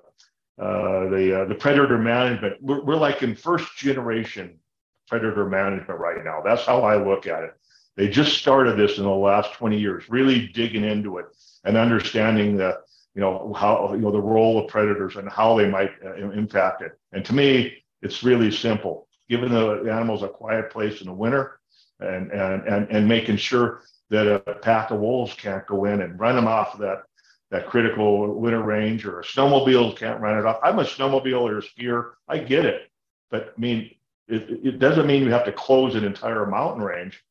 uh, 0.61 1.09
the, 1.09 1.41
uh, 1.41 1.45
the 1.45 1.55
predator 1.55 1.97
management. 1.97 2.55
We're, 2.61 2.83
we're 2.83 2.95
like 2.95 3.23
in 3.23 3.35
first 3.35 3.75
generation 3.77 4.59
predator 5.07 5.45
management 5.45 5.99
right 5.99 6.23
now. 6.23 6.41
That's 6.45 6.65
how 6.65 6.83
I 6.83 7.03
look 7.03 7.25
at 7.25 7.43
it. 7.43 7.55
They 7.97 8.07
just 8.07 8.37
started 8.37 8.77
this 8.77 8.99
in 8.99 9.03
the 9.03 9.09
last 9.09 9.53
20 9.53 9.79
years, 9.79 10.03
really 10.07 10.47
digging 10.49 10.83
into 10.83 11.17
it 11.17 11.25
and 11.63 11.75
understanding 11.77 12.57
the, 12.57 12.79
you 13.15 13.21
know, 13.21 13.53
how, 13.57 13.91
you 13.93 14.01
know, 14.01 14.11
the 14.11 14.21
role 14.21 14.59
of 14.59 14.69
predators 14.69 15.15
and 15.15 15.27
how 15.29 15.57
they 15.57 15.67
might 15.67 15.91
uh, 16.05 16.13
impact 16.31 16.83
it. 16.83 16.91
And 17.11 17.25
to 17.25 17.33
me, 17.33 17.83
it's 18.03 18.23
really 18.23 18.51
simple. 18.51 19.07
Giving 19.29 19.49
the 19.49 19.91
animals 19.91 20.21
a 20.21 20.27
quiet 20.27 20.69
place 20.69 21.01
in 21.01 21.07
the 21.07 21.13
winter 21.13 21.59
and, 21.99 22.31
and, 22.31 22.67
and, 22.67 22.87
and 22.89 23.07
making 23.07 23.37
sure 23.37 23.81
that 24.11 24.27
a 24.27 24.53
pack 24.61 24.91
of 24.91 24.99
wolves 24.99 25.33
can't 25.33 25.65
go 25.65 25.85
in 25.85 26.01
and 26.01 26.19
run 26.19 26.35
them 26.35 26.47
off 26.47 26.77
that, 26.77 27.03
that 27.51 27.67
critical 27.67 28.33
winter 28.39 28.61
range 28.61 29.05
or 29.05 29.19
a 29.19 29.23
snowmobile 29.23 29.97
can't 29.97 30.21
run 30.21 30.39
it 30.39 30.45
off. 30.45 30.59
I'm 30.63 30.79
a 30.79 30.83
snowmobile 30.83 31.41
or 31.41 31.59
a 31.59 31.61
skier. 31.61 32.11
I 32.27 32.39
get 32.39 32.65
it. 32.65 32.89
But 33.29 33.53
I 33.55 33.61
mean, 33.61 33.91
it, 34.27 34.49
it 34.65 34.79
doesn't 34.79 35.05
mean 35.05 35.23
you 35.23 35.31
have 35.31 35.45
to 35.45 35.51
close 35.51 35.95
an 35.95 36.03
entire 36.03 36.45
mountain 36.45 36.81
range 36.81 37.21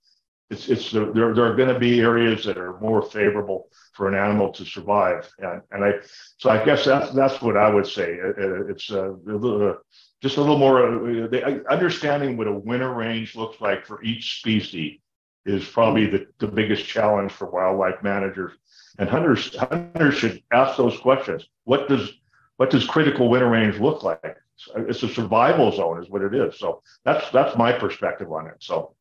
it's 0.51 0.69
it's 0.69 0.91
there 0.91 1.13
there 1.13 1.45
are 1.45 1.55
going 1.55 1.73
to 1.73 1.79
be 1.79 2.01
areas 2.01 2.45
that 2.45 2.59
are 2.59 2.79
more 2.81 3.03
favorable 3.03 3.69
for 3.95 4.09
an 4.09 4.15
animal 4.15 4.53
to 4.53 4.65
survive 4.65 5.31
and 5.39 5.63
and 5.71 5.85
i 5.85 5.93
so 6.37 6.51
i 6.51 6.63
guess 6.65 6.85
that's 6.85 7.13
that's 7.13 7.41
what 7.41 7.57
i 7.57 7.73
would 7.73 7.87
say 7.87 8.19
it's 8.21 8.91
uh, 8.91 9.13
a 9.13 9.75
just 10.21 10.37
a 10.37 10.41
little 10.41 10.59
more 10.59 10.87
uh, 10.87 11.29
the, 11.29 11.65
understanding 11.71 12.37
what 12.37 12.49
a 12.49 12.53
winter 12.53 12.93
range 12.93 13.37
looks 13.37 13.61
like 13.61 13.87
for 13.87 14.03
each 14.03 14.41
species 14.41 14.99
is 15.47 15.67
probably 15.67 16.07
the, 16.07 16.27
the 16.39 16.47
biggest 16.47 16.85
challenge 16.85 17.33
for 17.33 17.49
wildlife 17.49 18.03
managers 18.03 18.53
and 19.01 19.09
hunters 19.09 19.57
hunters 19.57 20.15
should 20.15 20.43
ask 20.53 20.77
those 20.77 20.97
questions 20.99 21.49
what 21.65 21.89
does 21.89 22.13
what 22.59 22.71
does 22.71 22.87
critical 22.87 23.29
winter 23.29 23.49
range 23.49 23.81
look 23.81 24.05
like 24.05 24.37
it's 24.77 25.03
a 25.03 25.09
survival 25.09 25.73
zone 25.73 26.01
is 26.01 26.09
what 26.11 26.23
it 26.23 26.35
is 26.35 26.59
so 26.59 26.83
that's 27.05 27.29
that's 27.31 27.57
my 27.57 27.73
perspective 27.73 28.31
on 28.31 28.47
it 28.47 28.55
so 28.61 28.95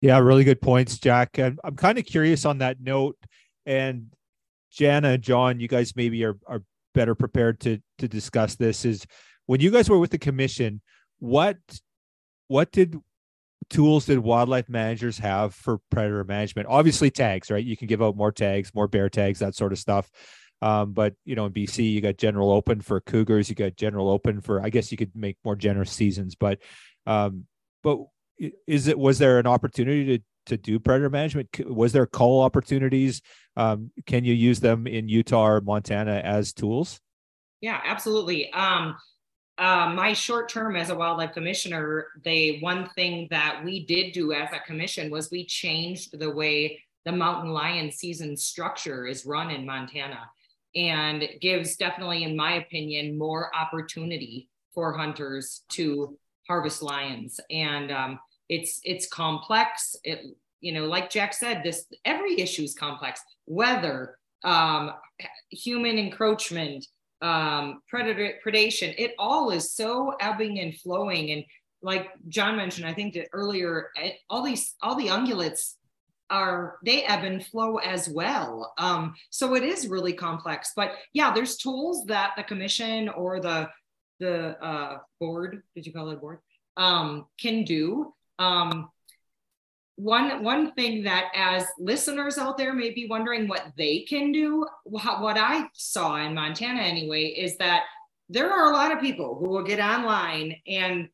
yeah, 0.00 0.18
really 0.18 0.44
good 0.44 0.60
points, 0.60 0.98
Jack. 0.98 1.38
And 1.38 1.58
I'm 1.64 1.76
kind 1.76 1.98
of 1.98 2.04
curious 2.04 2.44
on 2.44 2.58
that 2.58 2.80
note. 2.80 3.16
And 3.64 4.12
Jana, 4.70 5.18
John, 5.18 5.58
you 5.58 5.68
guys 5.68 5.96
maybe 5.96 6.24
are 6.24 6.36
are 6.46 6.62
better 6.94 7.14
prepared 7.14 7.60
to 7.60 7.78
to 7.98 8.08
discuss 8.08 8.56
this. 8.56 8.84
Is 8.84 9.06
when 9.46 9.60
you 9.60 9.70
guys 9.70 9.88
were 9.88 9.98
with 9.98 10.10
the 10.10 10.18
commission, 10.18 10.80
what 11.18 11.56
what 12.48 12.72
did 12.72 12.96
tools 13.70 14.06
did 14.06 14.18
wildlife 14.18 14.68
managers 14.68 15.18
have 15.18 15.54
for 15.54 15.78
predator 15.90 16.24
management? 16.24 16.68
Obviously, 16.68 17.10
tags, 17.10 17.50
right? 17.50 17.64
You 17.64 17.76
can 17.76 17.86
give 17.86 18.02
out 18.02 18.16
more 18.16 18.32
tags, 18.32 18.74
more 18.74 18.88
bear 18.88 19.08
tags, 19.08 19.40
that 19.40 19.54
sort 19.54 19.72
of 19.72 19.78
stuff. 19.78 20.10
Um, 20.62 20.92
but 20.92 21.14
you 21.24 21.34
know, 21.34 21.46
in 21.46 21.52
BC, 21.52 21.92
you 21.92 22.00
got 22.00 22.16
general 22.16 22.50
open 22.50 22.80
for 22.80 23.00
cougars, 23.00 23.48
you 23.48 23.54
got 23.54 23.76
general 23.76 24.08
open 24.08 24.40
for. 24.40 24.62
I 24.64 24.70
guess 24.70 24.90
you 24.90 24.96
could 24.96 25.14
make 25.14 25.36
more 25.44 25.56
generous 25.56 25.92
seasons, 25.92 26.34
but 26.34 26.58
um, 27.06 27.46
but 27.82 27.98
is 28.66 28.86
it 28.86 28.98
was 28.98 29.18
there 29.18 29.38
an 29.38 29.46
opportunity 29.46 30.18
to 30.18 30.24
to 30.46 30.56
do 30.56 30.78
predator 30.78 31.10
management? 31.10 31.48
Was 31.66 31.92
there 31.92 32.06
cull 32.06 32.40
opportunities? 32.40 33.20
Um, 33.56 33.90
can 34.06 34.24
you 34.24 34.32
use 34.32 34.60
them 34.60 34.86
in 34.86 35.08
Utah 35.08 35.46
or 35.46 35.60
Montana 35.60 36.20
as 36.24 36.52
tools? 36.52 37.00
Yeah, 37.60 37.80
absolutely. 37.84 38.52
Um, 38.52 38.96
uh, 39.58 39.92
my 39.94 40.12
short 40.12 40.48
term 40.48 40.76
as 40.76 40.90
a 40.90 40.94
wildlife 40.94 41.32
commissioner, 41.32 42.08
they 42.24 42.58
one 42.60 42.88
thing 42.90 43.26
that 43.30 43.62
we 43.64 43.86
did 43.86 44.12
do 44.12 44.32
as 44.32 44.50
a 44.52 44.66
commission 44.66 45.10
was 45.10 45.30
we 45.30 45.46
changed 45.46 46.18
the 46.18 46.30
way 46.30 46.82
the 47.04 47.12
mountain 47.12 47.50
lion 47.50 47.90
season 47.90 48.36
structure 48.36 49.06
is 49.06 49.24
run 49.24 49.50
in 49.50 49.64
Montana, 49.64 50.28
and 50.74 51.24
gives 51.40 51.76
definitely, 51.76 52.24
in 52.24 52.36
my 52.36 52.54
opinion, 52.54 53.16
more 53.16 53.54
opportunity 53.54 54.48
for 54.74 54.92
hunters 54.92 55.62
to 55.70 56.18
harvest 56.46 56.82
lions. 56.82 57.40
And 57.50 57.90
um, 57.90 58.18
it's 58.48 58.80
it's 58.84 59.06
complex 59.08 59.96
it 60.04 60.22
you 60.60 60.72
know 60.72 60.84
like 60.86 61.10
jack 61.10 61.34
said 61.34 61.62
this 61.62 61.86
every 62.04 62.38
issue 62.38 62.62
is 62.62 62.74
complex 62.74 63.20
weather 63.46 64.18
um, 64.44 64.92
human 65.50 65.98
encroachment 65.98 66.86
um, 67.22 67.80
predator 67.88 68.34
predation. 68.44 68.94
It 68.98 69.14
all 69.18 69.50
is 69.50 69.72
so 69.72 70.14
ebbing 70.20 70.60
and 70.60 70.76
flowing. 70.76 71.32
And 71.32 71.44
like 71.82 72.08
john 72.28 72.56
mentioned 72.56 72.86
i 72.86 72.92
think 72.92 73.14
that 73.14 73.28
earlier 73.32 73.90
all 74.30 74.42
these 74.42 74.74
all 74.82 74.96
the 74.96 75.08
ungulates 75.08 75.74
are 76.30 76.78
they 76.84 77.04
ebb 77.04 77.22
and 77.22 77.46
flow 77.46 77.76
as 77.76 78.08
well. 78.08 78.74
Um, 78.78 79.14
so 79.30 79.54
it 79.54 79.62
is 79.62 79.86
really 79.86 80.12
complex. 80.12 80.72
But 80.74 80.92
yeah 81.12 81.32
there's 81.32 81.56
tools 81.56 82.04
that 82.06 82.32
the 82.36 82.42
commission 82.42 83.08
or 83.08 83.40
the 83.40 83.68
the 84.18 84.58
uh, 84.64 84.98
board 85.20 85.62
did 85.74 85.86
you 85.86 85.92
call 85.92 86.10
it 86.10 86.20
board? 86.20 86.38
Um, 86.76 87.26
can 87.40 87.64
do. 87.64 88.12
Um, 88.38 88.90
one 89.96 90.44
one 90.44 90.72
thing 90.72 91.02
that 91.02 91.30
as 91.34 91.64
listeners 91.78 92.36
out 92.36 92.58
there 92.58 92.74
may 92.74 92.90
be 92.90 93.06
wondering 93.08 93.48
what 93.48 93.72
they 93.78 94.00
can 94.00 94.30
do 94.30 94.66
what 94.84 95.38
i 95.38 95.66
saw 95.72 96.16
in 96.16 96.34
montana 96.34 96.80
anyway 96.80 97.24
is 97.24 97.56
that 97.56 97.84
there 98.28 98.52
are 98.52 98.70
a 98.70 98.74
lot 98.74 98.92
of 98.92 99.00
people 99.00 99.36
who 99.36 99.48
will 99.48 99.62
get 99.62 99.80
online 99.80 100.54
and 100.66 101.08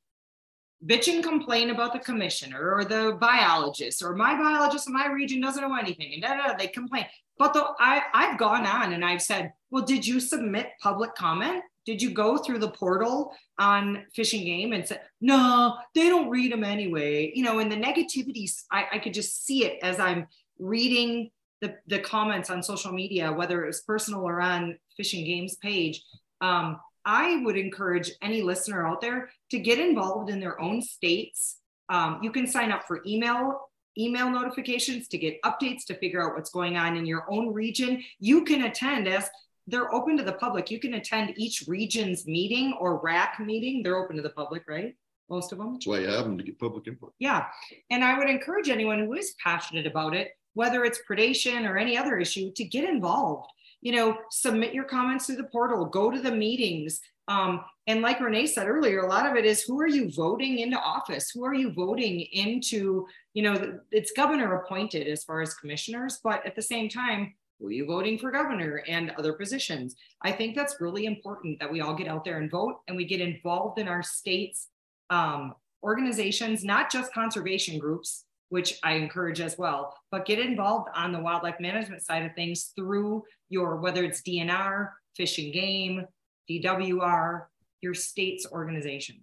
bitch 0.84 1.06
and 1.06 1.22
complain 1.22 1.70
about 1.70 1.92
the 1.92 1.98
commissioner 2.00 2.74
or 2.74 2.84
the 2.84 3.16
biologist 3.20 4.02
or 4.02 4.16
my 4.16 4.34
biologist 4.34 4.88
in 4.88 4.92
my 4.92 5.06
region 5.06 5.40
doesn't 5.40 5.62
know 5.62 5.76
anything 5.76 6.14
and 6.14 6.22
da, 6.22 6.34
da, 6.34 6.48
da, 6.48 6.56
they 6.56 6.66
complain. 6.66 7.06
But 7.38 7.54
though 7.54 7.74
I, 7.78 8.02
i've 8.12 8.38
gone 8.38 8.66
on 8.66 8.92
and 8.92 9.04
i've 9.04 9.22
said 9.22 9.52
well 9.70 9.84
did 9.84 10.06
you 10.06 10.18
submit 10.18 10.70
public 10.80 11.14
comment 11.14 11.62
did 11.84 12.00
you 12.00 12.10
go 12.10 12.36
through 12.36 12.58
the 12.58 12.70
portal 12.70 13.32
on 13.58 14.04
Fish 14.14 14.34
and 14.34 14.44
Game 14.44 14.72
and 14.72 14.86
say, 14.86 14.98
no, 15.20 15.76
they 15.94 16.08
don't 16.08 16.30
read 16.30 16.52
them 16.52 16.64
anyway? 16.64 17.32
You 17.34 17.44
know, 17.44 17.58
and 17.58 17.70
the 17.70 17.76
negativity, 17.76 18.50
I, 18.70 18.86
I 18.92 18.98
could 18.98 19.14
just 19.14 19.44
see 19.44 19.64
it 19.64 19.78
as 19.82 19.98
I'm 19.98 20.26
reading 20.58 21.30
the, 21.60 21.76
the 21.86 22.00
comments 22.00 22.50
on 22.50 22.62
social 22.62 22.92
media, 22.92 23.32
whether 23.32 23.62
it 23.62 23.68
was 23.68 23.82
personal 23.82 24.22
or 24.22 24.40
on 24.40 24.78
Fish 24.96 25.14
and 25.14 25.24
Game's 25.24 25.56
page. 25.56 26.04
Um, 26.40 26.78
I 27.04 27.42
would 27.44 27.56
encourage 27.56 28.12
any 28.20 28.42
listener 28.42 28.86
out 28.86 29.00
there 29.00 29.30
to 29.50 29.58
get 29.58 29.78
involved 29.78 30.30
in 30.30 30.40
their 30.40 30.60
own 30.60 30.82
states. 30.82 31.58
Um, 31.88 32.20
you 32.22 32.30
can 32.30 32.46
sign 32.46 32.70
up 32.70 32.84
for 32.86 33.02
email 33.06 33.68
email 33.98 34.30
notifications 34.30 35.06
to 35.08 35.18
get 35.18 35.40
updates 35.42 35.84
to 35.84 35.94
figure 35.94 36.26
out 36.26 36.34
what's 36.34 36.48
going 36.48 36.78
on 36.78 36.96
in 36.96 37.04
your 37.04 37.30
own 37.30 37.52
region. 37.52 38.02
You 38.18 38.42
can 38.42 38.62
attend 38.62 39.06
as 39.06 39.28
they're 39.66 39.92
open 39.94 40.16
to 40.16 40.24
the 40.24 40.32
public. 40.32 40.70
You 40.70 40.80
can 40.80 40.94
attend 40.94 41.34
each 41.36 41.64
region's 41.68 42.26
meeting 42.26 42.74
or 42.80 43.00
RAC 43.00 43.38
meeting. 43.40 43.82
They're 43.82 43.96
open 43.96 44.16
to 44.16 44.22
the 44.22 44.30
public, 44.30 44.64
right? 44.68 44.94
Most 45.30 45.52
of 45.52 45.58
them. 45.58 45.74
That's 45.74 45.86
why 45.86 46.00
you 46.00 46.08
have 46.08 46.24
them 46.24 46.36
to 46.36 46.44
get 46.44 46.58
public 46.58 46.86
input. 46.88 47.14
Yeah. 47.18 47.46
And 47.90 48.04
I 48.04 48.18
would 48.18 48.28
encourage 48.28 48.68
anyone 48.68 48.98
who 48.98 49.14
is 49.14 49.34
passionate 49.42 49.86
about 49.86 50.14
it, 50.14 50.32
whether 50.54 50.84
it's 50.84 51.00
predation 51.08 51.68
or 51.68 51.78
any 51.78 51.96
other 51.96 52.18
issue, 52.18 52.52
to 52.52 52.64
get 52.64 52.88
involved. 52.88 53.48
You 53.80 53.92
know, 53.92 54.18
submit 54.30 54.74
your 54.74 54.84
comments 54.84 55.26
through 55.26 55.36
the 55.36 55.44
portal, 55.44 55.86
go 55.86 56.10
to 56.10 56.20
the 56.20 56.30
meetings. 56.30 57.00
Um, 57.28 57.64
and 57.86 58.02
like 58.02 58.18
Renée 58.18 58.48
said 58.48 58.68
earlier, 58.68 59.00
a 59.00 59.08
lot 59.08 59.26
of 59.26 59.36
it 59.36 59.44
is 59.44 59.62
who 59.62 59.80
are 59.80 59.88
you 59.88 60.10
voting 60.12 60.58
into 60.58 60.78
office? 60.78 61.30
Who 61.30 61.44
are 61.44 61.54
you 61.54 61.72
voting 61.72 62.20
into? 62.20 63.06
You 63.34 63.42
know, 63.42 63.78
it's 63.90 64.12
governor 64.12 64.54
appointed 64.56 65.08
as 65.08 65.24
far 65.24 65.40
as 65.40 65.54
commissioners, 65.54 66.20
but 66.22 66.44
at 66.46 66.54
the 66.54 66.62
same 66.62 66.88
time, 66.88 67.34
who 67.62 67.68
are 67.68 67.72
you 67.72 67.86
voting 67.86 68.18
for 68.18 68.32
governor 68.32 68.82
and 68.88 69.10
other 69.10 69.32
positions? 69.32 69.94
I 70.20 70.32
think 70.32 70.56
that's 70.56 70.80
really 70.80 71.06
important 71.06 71.60
that 71.60 71.70
we 71.70 71.80
all 71.80 71.94
get 71.94 72.08
out 72.08 72.24
there 72.24 72.38
and 72.38 72.50
vote 72.50 72.80
and 72.88 72.96
we 72.96 73.04
get 73.04 73.20
involved 73.20 73.78
in 73.78 73.86
our 73.86 74.02
state's 74.02 74.68
um, 75.10 75.54
organizations, 75.82 76.64
not 76.64 76.90
just 76.90 77.14
conservation 77.14 77.78
groups, 77.78 78.24
which 78.48 78.78
I 78.82 78.94
encourage 78.94 79.40
as 79.40 79.56
well, 79.56 79.96
but 80.10 80.26
get 80.26 80.40
involved 80.40 80.88
on 80.94 81.12
the 81.12 81.20
wildlife 81.20 81.60
management 81.60 82.02
side 82.02 82.24
of 82.24 82.34
things 82.34 82.72
through 82.76 83.22
your, 83.48 83.76
whether 83.76 84.02
it's 84.02 84.22
DNR, 84.22 84.90
Fish 85.16 85.38
and 85.38 85.52
Game, 85.52 86.04
DWR, 86.50 87.44
your 87.80 87.94
state's 87.94 88.44
organization. 88.50 89.22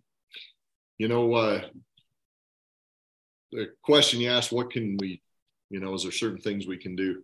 You 0.97 1.09
know, 1.09 1.33
uh, 1.33 1.61
the 3.51 3.67
question 3.83 4.21
you 4.21 4.29
asked, 4.29 4.53
what 4.53 4.71
can 4.71 4.95
we, 4.97 5.21
you 5.69 5.81
know, 5.81 5.93
is 5.93 6.03
there 6.03 6.11
certain 6.11 6.39
things 6.39 6.67
we 6.67 6.77
can 6.77 6.95
do? 6.95 7.21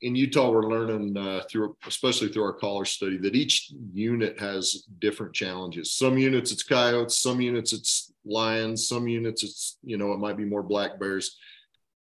In 0.00 0.14
Utah, 0.14 0.50
we're 0.50 0.70
learning 0.70 1.16
uh, 1.16 1.42
through, 1.50 1.76
especially 1.86 2.28
through 2.28 2.44
our 2.44 2.52
collar 2.52 2.84
study, 2.84 3.18
that 3.18 3.34
each 3.34 3.72
unit 3.92 4.38
has 4.38 4.84
different 5.00 5.34
challenges. 5.34 5.92
Some 5.92 6.16
units 6.18 6.52
it's 6.52 6.62
coyotes, 6.62 7.16
some 7.18 7.40
units 7.40 7.72
it's 7.72 8.12
lions, 8.24 8.88
some 8.88 9.08
units 9.08 9.42
it's 9.42 9.78
you 9.82 9.96
know 9.96 10.12
it 10.12 10.18
might 10.18 10.36
be 10.36 10.44
more 10.44 10.62
black 10.62 11.00
bears. 11.00 11.36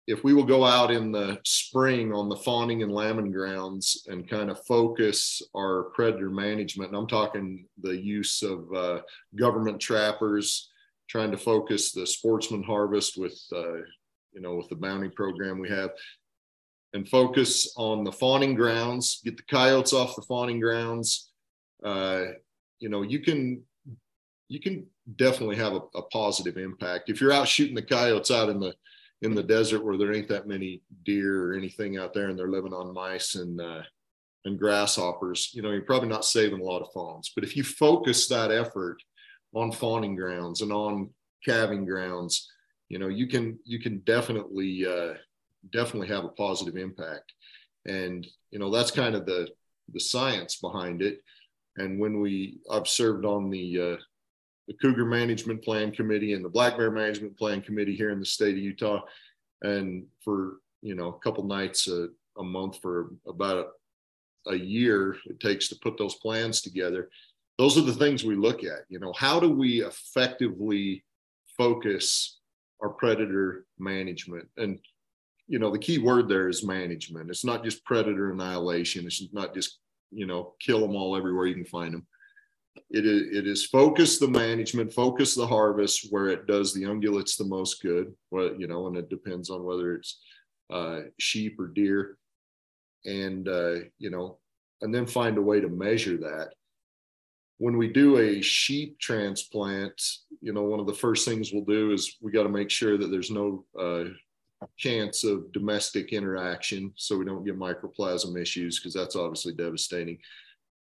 if 0.07 0.24
we 0.24 0.34
will 0.34 0.44
go 0.45 0.64
out 0.64 0.91
in 0.91 1.12
the 1.12 1.40
spring 1.44 2.14
on 2.14 2.30
the 2.30 2.36
fawning 2.36 2.84
and 2.84 2.91
lambing 2.91 3.32
grounds 3.32 4.06
and 4.07 4.30
kind 4.30 4.52
of 4.52 4.64
focus 4.66 5.41
our 5.56 5.86
predator 5.95 6.30
management, 6.30 6.90
and 6.90 6.98
I'm 6.98 7.07
talking 7.07 7.66
the 7.82 7.98
use 7.98 8.44
of 8.44 8.72
uh, 8.74 9.02
government 9.36 9.80
trappers, 9.80 10.70
trying 11.10 11.32
to 11.32 11.38
focus 11.38 11.91
the 11.91 12.06
sportsman 12.06 12.64
harvest 12.64 13.18
with, 13.18 13.40
uh, 13.52 13.78
you 14.34 14.41
know, 14.41 14.56
with 14.56 14.70
the 14.70 14.76
bounty 14.76 15.10
program 15.10 15.60
we 15.60 15.70
have, 15.70 15.90
and 16.95 17.07
focus 17.09 17.73
on 17.76 18.05
the 18.05 18.11
fawning 18.11 18.55
grounds, 18.55 19.19
get 19.26 19.35
the 19.35 19.43
coyotes 19.43 19.91
off 19.91 20.15
the 20.15 20.22
fawning 20.22 20.61
grounds. 20.61 21.30
Uh, 21.84 22.23
you 22.80 22.88
know, 22.88 23.01
you 23.01 23.19
can 23.19 23.61
you 24.47 24.61
can 24.61 24.85
definitely 25.17 25.57
have 25.57 25.73
a, 25.73 25.81
a 25.95 26.01
positive 26.03 26.57
impact 26.57 27.09
if 27.09 27.19
you're 27.19 27.34
out 27.34 27.47
shooting 27.47 27.76
the 27.76 27.81
coyotes 27.81 28.31
out 28.31 28.49
in 28.49 28.59
the 28.59 28.73
in 29.22 29.34
the 29.34 29.43
desert 29.43 29.84
where 29.84 29.97
there 29.97 30.13
ain't 30.13 30.27
that 30.27 30.47
many 30.47 30.81
deer 31.03 31.45
or 31.45 31.53
anything 31.53 31.97
out 31.97 32.13
there 32.13 32.30
and 32.30 32.38
they're 32.38 32.49
living 32.49 32.73
on 32.73 32.93
mice 32.93 33.35
and 33.35 33.59
uh, 33.59 33.81
and 34.45 34.59
grasshoppers 34.59 35.49
you 35.53 35.61
know 35.61 35.72
you're 35.72 35.81
probably 35.81 36.09
not 36.09 36.26
saving 36.26 36.59
a 36.59 36.63
lot 36.63 36.81
of 36.81 36.91
fawns 36.93 37.31
but 37.35 37.43
if 37.43 37.57
you 37.57 37.63
focus 37.63 38.27
that 38.27 38.51
effort 38.51 38.97
on 39.53 39.72
fawning 39.72 40.15
grounds 40.15 40.61
and 40.61 40.72
on 40.72 41.09
calving 41.43 41.85
grounds 41.85 42.51
you 42.89 42.99
know 42.99 43.07
you 43.07 43.27
can 43.27 43.57
you 43.63 43.80
can 43.80 43.99
definitely 43.99 44.85
uh, 44.85 45.13
definitely 45.71 46.07
have 46.07 46.25
a 46.25 46.29
positive 46.29 46.75
impact 46.77 47.33
and 47.87 48.25
you 48.51 48.59
know 48.59 48.71
that's 48.71 48.91
kind 48.91 49.15
of 49.15 49.25
the 49.25 49.47
the 49.93 49.99
science 49.99 50.57
behind 50.57 51.01
it 51.01 51.21
and 51.77 51.99
when 51.99 52.19
we 52.19 52.59
i've 52.71 52.87
served 52.87 53.25
on 53.25 53.49
the 53.49 53.93
uh, 53.93 54.01
the 54.67 54.73
Cougar 54.73 55.05
Management 55.05 55.63
Plan 55.63 55.91
Committee 55.91 56.33
and 56.33 56.43
the 56.43 56.49
Black 56.49 56.77
Bear 56.77 56.91
Management 56.91 57.37
Plan 57.37 57.61
Committee 57.61 57.95
here 57.95 58.09
in 58.09 58.19
the 58.19 58.25
state 58.25 58.55
of 58.55 58.63
Utah. 58.63 59.01
And 59.61 60.05
for, 60.23 60.57
you 60.81 60.95
know, 60.95 61.09
a 61.09 61.19
couple 61.19 61.43
nights 61.43 61.87
a, 61.87 62.07
a 62.37 62.43
month 62.43 62.79
for 62.81 63.11
about 63.27 63.67
a, 64.47 64.51
a 64.51 64.55
year 64.55 65.17
it 65.25 65.39
takes 65.39 65.67
to 65.69 65.75
put 65.81 65.97
those 65.97 66.15
plans 66.15 66.61
together. 66.61 67.09
Those 67.57 67.77
are 67.77 67.81
the 67.81 67.93
things 67.93 68.23
we 68.23 68.35
look 68.35 68.63
at. 68.63 68.85
You 68.89 68.99
know, 68.99 69.13
how 69.13 69.39
do 69.39 69.49
we 69.49 69.83
effectively 69.83 71.03
focus 71.57 72.39
our 72.81 72.89
predator 72.89 73.65
management? 73.79 74.47
And, 74.57 74.79
you 75.47 75.59
know, 75.59 75.72
the 75.72 75.80
key 75.80 75.99
word 75.99 76.27
there 76.27 76.49
is 76.49 76.65
management. 76.65 77.30
It's 77.30 77.45
not 77.45 77.63
just 77.63 77.85
predator 77.85 78.31
annihilation. 78.31 79.05
It's 79.05 79.23
not 79.31 79.53
just, 79.53 79.80
you 80.11 80.26
know, 80.26 80.55
kill 80.59 80.80
them 80.80 80.95
all 80.95 81.15
everywhere 81.15 81.45
you 81.45 81.55
can 81.55 81.65
find 81.65 81.93
them 81.93 82.05
it 82.89 83.05
is, 83.05 83.35
it 83.35 83.47
is 83.47 83.65
focus 83.65 84.19
the 84.19 84.27
management, 84.27 84.93
focus 84.93 85.35
the 85.35 85.47
harvest 85.47 86.07
where 86.11 86.27
it 86.27 86.47
does 86.47 86.73
the 86.73 86.84
ungulates 86.84 87.38
the 87.38 87.45
most 87.45 87.81
good. 87.81 88.13
Well, 88.31 88.55
you 88.57 88.67
know, 88.67 88.88
and 88.88 88.97
it 88.97 89.09
depends 89.09 89.49
on 89.49 89.63
whether 89.63 89.95
it's 89.95 90.19
uh, 90.69 91.01
sheep 91.19 91.59
or 91.59 91.67
deer, 91.67 92.17
and 93.05 93.47
uh, 93.47 93.76
you 93.97 94.09
know, 94.09 94.39
and 94.81 94.93
then 94.93 95.05
find 95.05 95.38
a 95.38 95.41
way 95.41 95.59
to 95.61 95.69
measure 95.69 96.17
that. 96.17 96.49
When 97.57 97.77
we 97.77 97.88
do 97.88 98.17
a 98.17 98.41
sheep 98.41 98.99
transplant, 98.99 100.01
you 100.41 100.51
know, 100.51 100.63
one 100.63 100.81
of 100.81 100.88
the 100.88 100.93
first 100.93 101.26
things 101.26 101.51
we'll 101.53 101.63
do 101.63 101.93
is 101.93 102.17
we 102.22 102.31
got 102.31 102.43
to 102.43 102.49
make 102.49 102.69
sure 102.69 102.97
that 102.97 103.07
there's 103.07 103.31
no 103.31 103.65
uh, 103.80 104.05
chance 104.77 105.23
of 105.23 105.52
domestic 105.52 106.14
interaction, 106.14 106.94
so 106.95 107.18
we 107.18 107.26
don't 107.26 107.45
get 107.45 107.60
mycoplasma 107.60 108.41
issues 108.41 108.80
because 108.80 108.94
that's 108.94 109.15
obviously 109.15 109.53
devastating. 109.53 110.18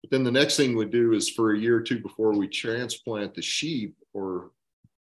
But 0.01 0.11
then 0.11 0.23
the 0.23 0.31
next 0.31 0.57
thing 0.57 0.75
we 0.75 0.85
do 0.85 1.13
is 1.13 1.29
for 1.29 1.53
a 1.53 1.59
year 1.59 1.77
or 1.77 1.81
two 1.81 1.99
before 1.99 2.33
we 2.33 2.47
transplant 2.47 3.33
the 3.33 3.41
sheep 3.41 3.95
or 4.13 4.51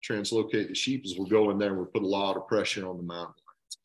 translocate 0.03 0.69
the 0.69 0.75
sheep 0.75 1.05
is 1.05 1.17
we'll 1.17 1.27
go 1.27 1.51
in 1.51 1.57
there 1.57 1.69
and 1.69 1.77
we'll 1.77 1.87
put 1.87 2.03
a 2.03 2.07
lot 2.07 2.37
of 2.37 2.47
pressure 2.47 2.87
on 2.87 2.97
the 2.97 3.03
mountain 3.03 3.35
lions. 3.45 3.77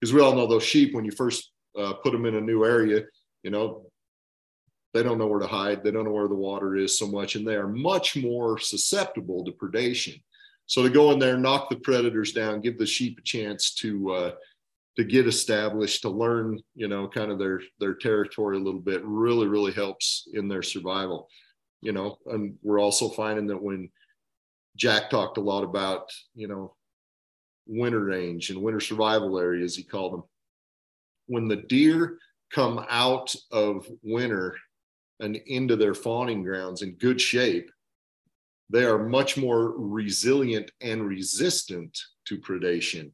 Because 0.00 0.12
we 0.12 0.20
all 0.20 0.34
know 0.34 0.46
those 0.46 0.64
sheep, 0.64 0.94
when 0.94 1.04
you 1.04 1.12
first 1.12 1.50
uh, 1.78 1.94
put 1.94 2.12
them 2.12 2.26
in 2.26 2.36
a 2.36 2.40
new 2.40 2.64
area, 2.64 3.02
you 3.42 3.50
know, 3.50 3.86
they 4.94 5.02
don't 5.02 5.18
know 5.18 5.26
where 5.26 5.40
to 5.40 5.46
hide. 5.46 5.82
They 5.82 5.90
don't 5.90 6.04
know 6.04 6.12
where 6.12 6.28
the 6.28 6.34
water 6.34 6.76
is 6.76 6.98
so 6.98 7.06
much, 7.06 7.34
and 7.34 7.46
they 7.46 7.56
are 7.56 7.68
much 7.68 8.16
more 8.16 8.58
susceptible 8.58 9.44
to 9.44 9.52
predation. 9.52 10.20
So 10.66 10.82
to 10.82 10.90
go 10.90 11.10
in 11.12 11.18
there, 11.18 11.36
knock 11.36 11.68
the 11.68 11.76
predators 11.76 12.32
down, 12.32 12.60
give 12.60 12.78
the 12.78 12.86
sheep 12.86 13.18
a 13.18 13.22
chance 13.22 13.74
to 13.74 14.10
uh, 14.12 14.30
to 14.96 15.04
get 15.04 15.26
established 15.26 16.02
to 16.02 16.10
learn 16.10 16.60
you 16.74 16.88
know 16.88 17.08
kind 17.08 17.30
of 17.30 17.38
their 17.38 17.60
their 17.80 17.94
territory 17.94 18.56
a 18.56 18.60
little 18.60 18.80
bit 18.80 19.02
really 19.04 19.46
really 19.46 19.72
helps 19.72 20.28
in 20.32 20.48
their 20.48 20.62
survival. 20.62 21.28
You 21.80 21.92
know 21.92 22.18
and 22.26 22.56
we're 22.62 22.80
also 22.80 23.08
finding 23.08 23.46
that 23.48 23.62
when 23.62 23.90
jack 24.76 25.10
talked 25.10 25.36
a 25.36 25.40
lot 25.40 25.64
about 25.64 26.08
you 26.34 26.48
know 26.48 26.74
winter 27.66 28.04
range 28.04 28.50
and 28.50 28.62
winter 28.62 28.80
survival 28.80 29.38
areas 29.38 29.76
he 29.76 29.82
called 29.82 30.12
them 30.12 30.22
when 31.26 31.48
the 31.48 31.56
deer 31.56 32.18
come 32.52 32.84
out 32.88 33.34
of 33.50 33.86
winter 34.02 34.56
and 35.20 35.36
into 35.46 35.76
their 35.76 35.94
fawning 35.94 36.42
grounds 36.42 36.82
in 36.82 36.92
good 36.94 37.20
shape 37.20 37.70
they 38.72 38.84
are 38.84 38.98
much 38.98 39.36
more 39.36 39.72
resilient 39.78 40.70
and 40.80 41.06
resistant 41.06 41.96
to 42.26 42.38
predation. 42.38 43.10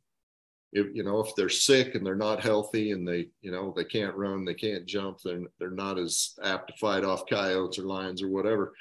If 0.73 0.87
you 0.95 1.03
know 1.03 1.21
if 1.21 1.35
they're 1.35 1.49
sick 1.49 1.95
and 1.95 2.07
they're 2.07 2.15
not 2.15 2.43
healthy 2.43 2.93
and 2.93 3.07
they 3.07 3.29
you 3.41 3.51
know 3.51 3.73
they 3.75 3.85
can't 3.85 4.15
run 4.15 4.45
they 4.45 4.55
can't 4.55 4.85
jump 4.85 5.19
they're, 5.25 5.41
they're 5.59 5.71
not 5.71 5.99
as 5.99 6.35
apt 6.45 6.69
to 6.69 6.77
fight 6.77 7.05
off 7.05 7.27
coyotes 7.29 7.79
or 7.79 7.85
lions 7.85 8.23
or 8.23 8.29
whatever 8.29 8.75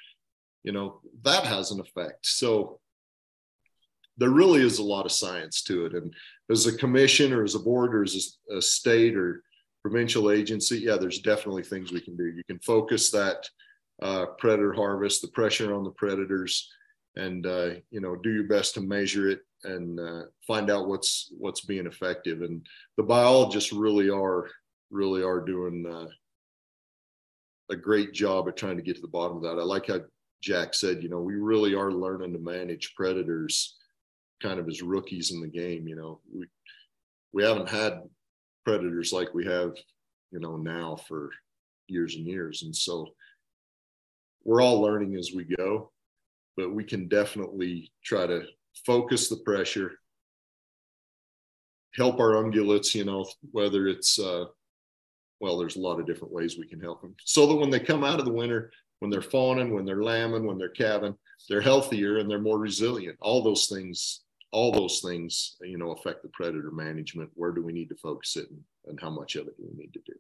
you 0.64 0.74
know 0.74 1.00
that 1.24 1.46
has 1.46 1.72
an 1.72 1.80
effect. 1.80 2.26
So 2.26 2.80
there 4.18 4.32
really 4.32 4.62
is 4.62 4.80
a 4.80 4.84
lot 4.84 5.06
of 5.06 5.12
science 5.12 5.62
to 5.64 5.86
it. 5.86 5.94
And 5.94 6.14
as 6.52 6.66
a 6.66 6.78
commission 6.78 7.32
or 7.32 7.44
as 7.44 7.56
a 7.56 7.60
board 7.60 7.96
or 7.96 8.04
as 8.04 8.38
a, 8.52 8.58
a 8.58 8.62
state 8.62 9.16
or 9.16 9.44
provincial 9.82 10.32
agency 10.32 10.80
yeah 10.80 10.98
there's 10.98 11.20
definitely 11.20 11.64
things 11.64 11.92
we 11.92 12.02
can 12.02 12.18
do. 12.18 12.26
You 12.26 12.44
can 12.50 12.60
focus 12.60 13.10
that 13.12 13.50
uh, 14.02 14.26
predator 14.38 14.74
harvest 14.74 15.22
the 15.22 15.28
pressure 15.30 15.74
on 15.74 15.84
the 15.84 15.92
predators 15.92 16.70
and 17.16 17.46
uh, 17.48 17.70
you 17.90 18.00
know 18.00 18.16
do 18.16 18.32
your 18.32 18.48
best 18.48 18.76
to 18.76 18.82
measure 18.82 19.30
it 19.30 19.42
and 19.64 20.00
uh, 20.00 20.24
find 20.46 20.70
out 20.70 20.88
what's 20.88 21.34
what's 21.38 21.62
being 21.62 21.88
effective. 21.88 22.42
And 22.42 22.66
the 22.96 23.04
biologists 23.04 23.74
really 23.74 24.10
are 24.10 24.50
really 24.90 25.24
are 25.24 25.42
doing 25.42 25.86
uh, 25.86 26.08
a 27.70 27.76
great 27.76 28.14
job 28.14 28.48
at 28.48 28.56
trying 28.56 28.78
to 28.78 28.84
get 28.84 28.96
to 28.96 29.02
the 29.02 29.08
bottom 29.08 29.38
of 29.38 29.44
that. 29.44 29.60
I 29.60 29.64
like 29.64 29.88
how 29.88 30.02
Jack 30.42 30.74
said, 30.74 31.04
you 31.04 31.10
know, 31.10 31.20
we 31.20 31.36
really 31.36 31.74
are 31.74 31.92
learning 31.92 32.34
to 32.34 32.40
manage 32.40 32.94
predators 32.96 33.76
kind 34.42 34.60
of 34.60 34.68
as 34.68 34.82
rookies 34.82 35.32
in 35.32 35.42
the 35.42 35.48
game. 35.48 35.88
You 35.88 35.96
know, 35.96 36.22
we 36.34 36.46
we 37.34 37.44
haven't 37.44 37.70
had 37.70 38.04
predators 38.66 39.12
like 39.12 39.34
we 39.34 39.46
have, 39.46 39.74
you 40.32 40.40
know, 40.40 40.58
now 40.58 40.96
for 41.08 41.32
years 41.88 42.16
and 42.16 42.28
years, 42.28 42.64
and 42.64 42.76
so 42.76 43.08
we're 44.48 44.62
all 44.62 44.82
learning 44.82 45.16
as 45.16 45.32
we 45.36 45.44
go. 45.44 45.92
But 46.56 46.74
we 46.74 46.84
can 46.84 47.08
definitely 47.08 47.92
try 48.04 48.26
to 48.26 48.42
focus 48.84 49.30
the 49.30 49.38
pressure, 49.38 49.92
help 51.94 52.20
our 52.20 52.32
ungulates, 52.32 52.96
you 52.96 53.06
know, 53.06 53.28
whether 53.52 53.88
it's, 53.88 54.18
uh, 54.18 54.46
well, 55.40 55.60
there's 55.60 55.76
a 55.76 55.82
lot 55.82 56.00
of 56.00 56.08
different 56.08 56.34
ways 56.34 56.58
we 56.58 56.66
can 56.66 56.80
help 56.80 57.02
them. 57.04 57.14
So 57.24 57.46
that 57.46 57.56
when 57.58 57.70
they 57.70 57.80
come 57.80 58.04
out 58.04 58.18
of 58.18 58.26
the 58.26 58.34
winter, 58.34 58.72
when 59.00 59.12
they're 59.12 59.22
fawning, 59.22 59.76
when 59.76 59.86
they're 59.86 60.02
lambing, 60.02 60.48
when 60.48 60.58
they're 60.58 60.70
calving, 60.70 61.16
they're 61.48 61.62
healthier 61.62 62.18
and 62.18 62.32
they're 62.32 62.40
more 62.40 62.58
resilient. 62.58 63.18
All 63.22 63.44
those 63.44 63.68
things, 63.68 64.22
all 64.52 64.72
those 64.72 65.02
things, 65.02 65.58
you 65.62 65.78
know, 65.78 65.92
affect 65.92 66.24
the 66.24 66.30
predator 66.30 66.72
management. 66.72 67.30
Where 67.36 67.52
do 67.52 67.62
we 67.62 67.74
need 67.74 67.90
to 67.90 67.96
focus 67.96 68.36
it 68.38 68.50
and, 68.50 68.62
and 68.88 69.00
how 69.00 69.12
much 69.12 69.36
of 69.36 69.48
it 69.48 69.58
do 69.58 69.68
we 69.70 69.78
need 69.78 69.94
to 69.94 70.02
do? 70.06 70.14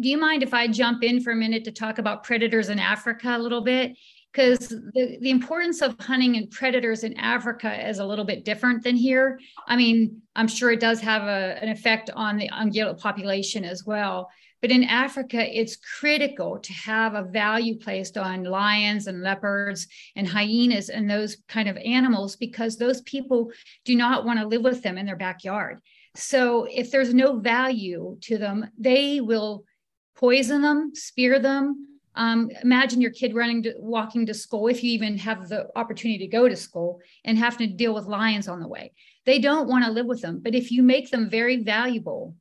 Do 0.00 0.08
you 0.08 0.18
mind 0.18 0.42
if 0.42 0.52
I 0.52 0.66
jump 0.66 1.02
in 1.02 1.20
for 1.20 1.32
a 1.32 1.36
minute 1.36 1.64
to 1.64 1.72
talk 1.72 1.98
about 1.98 2.24
predators 2.24 2.68
in 2.68 2.78
Africa 2.78 3.36
a 3.36 3.38
little 3.38 3.62
bit? 3.62 3.96
because 4.34 4.68
the, 4.68 5.16
the 5.20 5.30
importance 5.30 5.80
of 5.80 5.94
hunting 6.00 6.36
and 6.36 6.50
predators 6.50 7.04
in 7.04 7.16
Africa 7.16 7.88
is 7.88 8.00
a 8.00 8.04
little 8.04 8.24
bit 8.24 8.44
different 8.44 8.82
than 8.82 8.96
here. 8.96 9.38
I 9.68 9.76
mean, 9.76 10.22
I'm 10.34 10.48
sure 10.48 10.72
it 10.72 10.80
does 10.80 11.00
have 11.00 11.22
a, 11.22 11.56
an 11.62 11.68
effect 11.68 12.10
on 12.14 12.36
the 12.36 12.48
ungulate 12.48 12.98
population 12.98 13.64
as 13.64 13.84
well. 13.86 14.28
But 14.60 14.72
in 14.72 14.84
Africa, 14.84 15.46
it's 15.56 15.76
critical 15.76 16.58
to 16.58 16.72
have 16.72 17.14
a 17.14 17.22
value 17.22 17.78
placed 17.78 18.16
on 18.16 18.44
lions 18.44 19.06
and 19.06 19.22
leopards 19.22 19.86
and 20.16 20.26
hyenas 20.26 20.88
and 20.88 21.08
those 21.08 21.36
kind 21.48 21.68
of 21.68 21.76
animals 21.76 22.34
because 22.34 22.76
those 22.76 23.02
people 23.02 23.52
do 23.84 23.94
not 23.94 24.24
want 24.24 24.40
to 24.40 24.48
live 24.48 24.62
with 24.62 24.82
them 24.82 24.98
in 24.98 25.06
their 25.06 25.16
backyard. 25.16 25.80
So 26.16 26.66
if 26.68 26.90
there's 26.90 27.14
no 27.14 27.38
value 27.38 28.16
to 28.22 28.38
them, 28.38 28.68
they 28.78 29.20
will 29.20 29.64
poison 30.16 30.62
them, 30.62 30.94
spear 30.94 31.38
them, 31.38 31.94
um, 32.16 32.50
imagine 32.62 33.00
your 33.00 33.10
kid 33.10 33.34
running 33.34 33.62
to 33.64 33.74
walking 33.78 34.26
to 34.26 34.34
school 34.34 34.68
if 34.68 34.82
you 34.84 34.92
even 34.92 35.18
have 35.18 35.48
the 35.48 35.68
opportunity 35.76 36.18
to 36.18 36.26
go 36.28 36.48
to 36.48 36.56
school 36.56 37.00
and 37.24 37.36
having 37.36 37.68
to 37.68 37.74
deal 37.74 37.94
with 37.94 38.06
lions 38.06 38.46
on 38.46 38.60
the 38.60 38.68
way 38.68 38.92
they 39.26 39.38
don't 39.38 39.68
want 39.68 39.84
to 39.84 39.90
live 39.90 40.06
with 40.06 40.20
them 40.20 40.40
but 40.42 40.54
if 40.54 40.70
you 40.70 40.82
make 40.82 41.10
them 41.10 41.28
very 41.28 41.62
valuable 41.64 42.34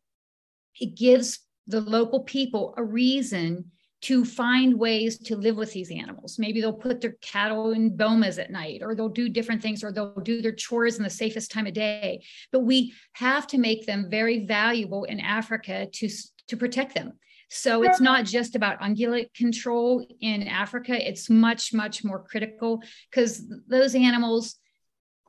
it 0.80 0.96
gives 0.96 1.40
the 1.68 1.82
local 1.82 2.22
people 2.22 2.74
a 2.78 2.84
reason 2.84 3.66
to 4.02 4.26
find 4.26 4.78
ways 4.78 5.18
to 5.18 5.38
live 5.38 5.56
with 5.56 5.72
these 5.72 5.90
animals. 5.90 6.38
Maybe 6.38 6.60
they'll 6.60 6.74
put 6.74 7.00
their 7.00 7.16
cattle 7.22 7.72
in 7.72 7.96
bomas 7.96 8.38
at 8.38 8.52
night, 8.52 8.82
or 8.84 8.96
they'll 8.96 9.08
do 9.08 9.30
different 9.30 9.62
things, 9.62 9.82
or 9.82 9.94
they'll 9.94 10.20
do 10.20 10.42
their 10.42 10.52
chores 10.52 10.98
in 10.98 11.04
the 11.04 11.10
safest 11.10 11.52
time 11.52 11.68
of 11.68 11.74
day. 11.74 12.22
But 12.52 12.66
we 12.66 12.94
have 13.14 13.48
to 13.48 13.58
make 13.58 13.86
them 13.86 14.10
very 14.10 14.46
valuable 14.46 15.06
in 15.06 15.22
Africa 15.22 15.88
to, 15.90 16.10
to 16.50 16.58
protect 16.58 16.96
them. 16.96 17.14
So 17.50 17.84
it's 17.84 18.02
not 18.02 18.26
just 18.26 18.56
about 18.56 18.82
ungulate 18.82 19.34
control 19.34 20.06
in 20.22 20.48
Africa, 20.48 20.96
it's 20.96 21.30
much, 21.30 21.74
much 21.74 22.04
more 22.04 22.24
critical 22.24 22.82
because 23.10 23.46
those 23.68 23.96
animals 23.96 24.56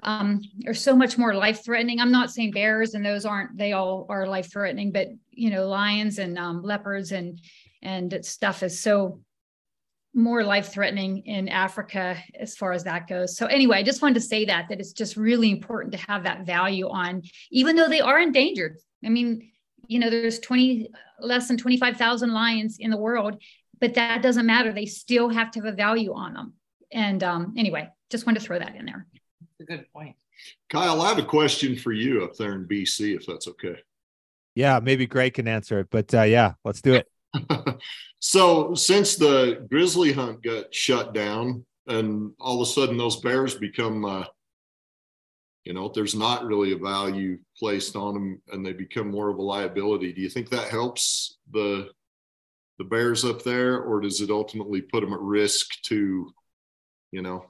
um, 0.03 0.41
are 0.67 0.75
so 0.75 0.97
much 0.97 1.17
more 1.19 1.35
life 1.35 1.65
threatening. 1.65 2.01
I'm 2.01 2.13
not 2.13 2.31
saying 2.31 2.53
bears 2.53 2.95
and 2.95 3.05
those 3.05 3.25
aren't, 3.25 3.57
they 3.57 3.73
all 3.73 4.07
are 4.09 4.27
life 4.27 4.53
threatening, 4.53 4.93
but 4.93 5.09
you 5.31 5.51
know, 5.51 5.67
lions 5.67 6.19
and 6.19 6.39
um, 6.39 6.63
leopards 6.63 7.13
and 7.13 7.41
and 7.83 8.25
stuff 8.25 8.63
is 8.63 8.81
so 8.81 9.21
more 10.15 10.45
life 10.45 10.73
threatening 10.73 11.19
in 11.27 11.49
Africa 11.49 12.17
as 12.39 12.57
far 12.57 12.73
as 12.73 12.85
that 12.85 13.09
goes. 13.09 13.37
So 13.37 13.47
anyway, 13.47 13.79
I 13.79 13.83
just 13.83 14.01
wanted 14.01 14.15
to 14.15 14.21
say 14.21 14.45
that 14.47 14.69
that 14.69 14.81
it's 14.81 14.93
just 14.93 15.17
really 15.17 15.51
important 15.51 15.93
to 15.93 15.99
have 16.11 16.23
that 16.23 16.47
value 16.47 16.89
on, 16.89 17.23
even 17.51 17.77
though 17.77 17.89
they 17.89 18.01
are 18.01 18.21
endangered. 18.21 18.79
I 19.05 19.09
mean, 19.09 19.51
you 19.89 19.99
know, 19.99 20.11
there's 20.11 20.39
20 20.41 20.89
less 21.21 21.49
than 21.49 21.57
25,000 21.57 22.33
lions 22.33 22.77
in 22.79 22.91
the 22.91 22.97
world, 22.97 23.41
but 23.81 23.95
that 23.95 24.23
doesn't 24.23 24.47
matter. 24.47 24.73
They 24.73 24.87
still 24.87 25.29
have 25.29 25.51
to 25.53 25.61
have 25.61 25.73
a 25.73 25.77
value 25.77 26.13
on 26.13 26.35
them. 26.35 26.55
And 26.93 27.23
um, 27.23 27.55
anyway, 27.57 27.89
just 28.11 28.27
wanted 28.27 28.41
to 28.41 28.47
throw 28.47 28.59
that 28.59 28.77
in 28.77 28.87
there. 28.87 29.07
That's 29.41 29.61
a 29.61 29.77
good 29.77 29.87
point. 29.93 30.17
Kyle, 30.69 31.01
I 31.03 31.09
have 31.09 31.19
a 31.19 31.25
question 31.25 31.77
for 31.77 31.93
you 31.93 32.25
up 32.25 32.35
there 32.37 32.53
in 32.53 32.67
BC, 32.67 33.17
if 33.17 33.27
that's 33.27 33.49
okay. 33.49 33.77
Yeah, 34.55 34.81
maybe 34.83 35.07
Greg 35.07 35.35
can 35.35 35.49
answer 35.49 35.81
it, 35.81 35.89
but 35.91 36.13
uh, 36.15 36.23
yeah, 36.23 36.55
let's 36.65 36.81
do 36.81 36.95
it. 36.95 37.09
so 38.21 38.75
since 38.75 39.17
the 39.17 39.67
grizzly 39.69 40.13
hunt 40.13 40.43
got 40.43 40.73
shut 40.73 41.13
down 41.13 41.65
and 41.87 42.33
all 42.39 42.61
of 42.61 42.69
a 42.69 42.71
sudden 42.71 42.97
those 42.97 43.17
bears 43.17 43.55
become 43.55 44.05
uh, 44.05 44.25
you 45.65 45.73
know 45.73 45.91
there's 45.95 46.15
not 46.15 46.45
really 46.45 46.73
a 46.73 46.79
value 46.79 47.39
placed 47.59 47.97
on 47.97 48.15
them 48.15 48.43
and 48.53 48.65
they 48.65 48.73
become 48.73 49.11
more 49.11 49.29
of 49.29 49.39
a 49.39 49.43
liability 49.43 50.13
do 50.13 50.21
you 50.21 50.29
think 50.29 50.49
that 50.51 50.69
helps 50.69 51.39
the 51.53 51.89
the 52.79 52.85
bears 52.85 53.25
up 53.25 53.43
there 53.43 53.81
or 53.81 54.01
does 54.01 54.21
it 54.21 54.31
ultimately 54.31 54.81
put 54.81 55.01
them 55.01 55.13
at 55.13 55.21
risk 55.21 55.81
to 55.83 56.31
you 57.13 57.23
know 57.23 57.47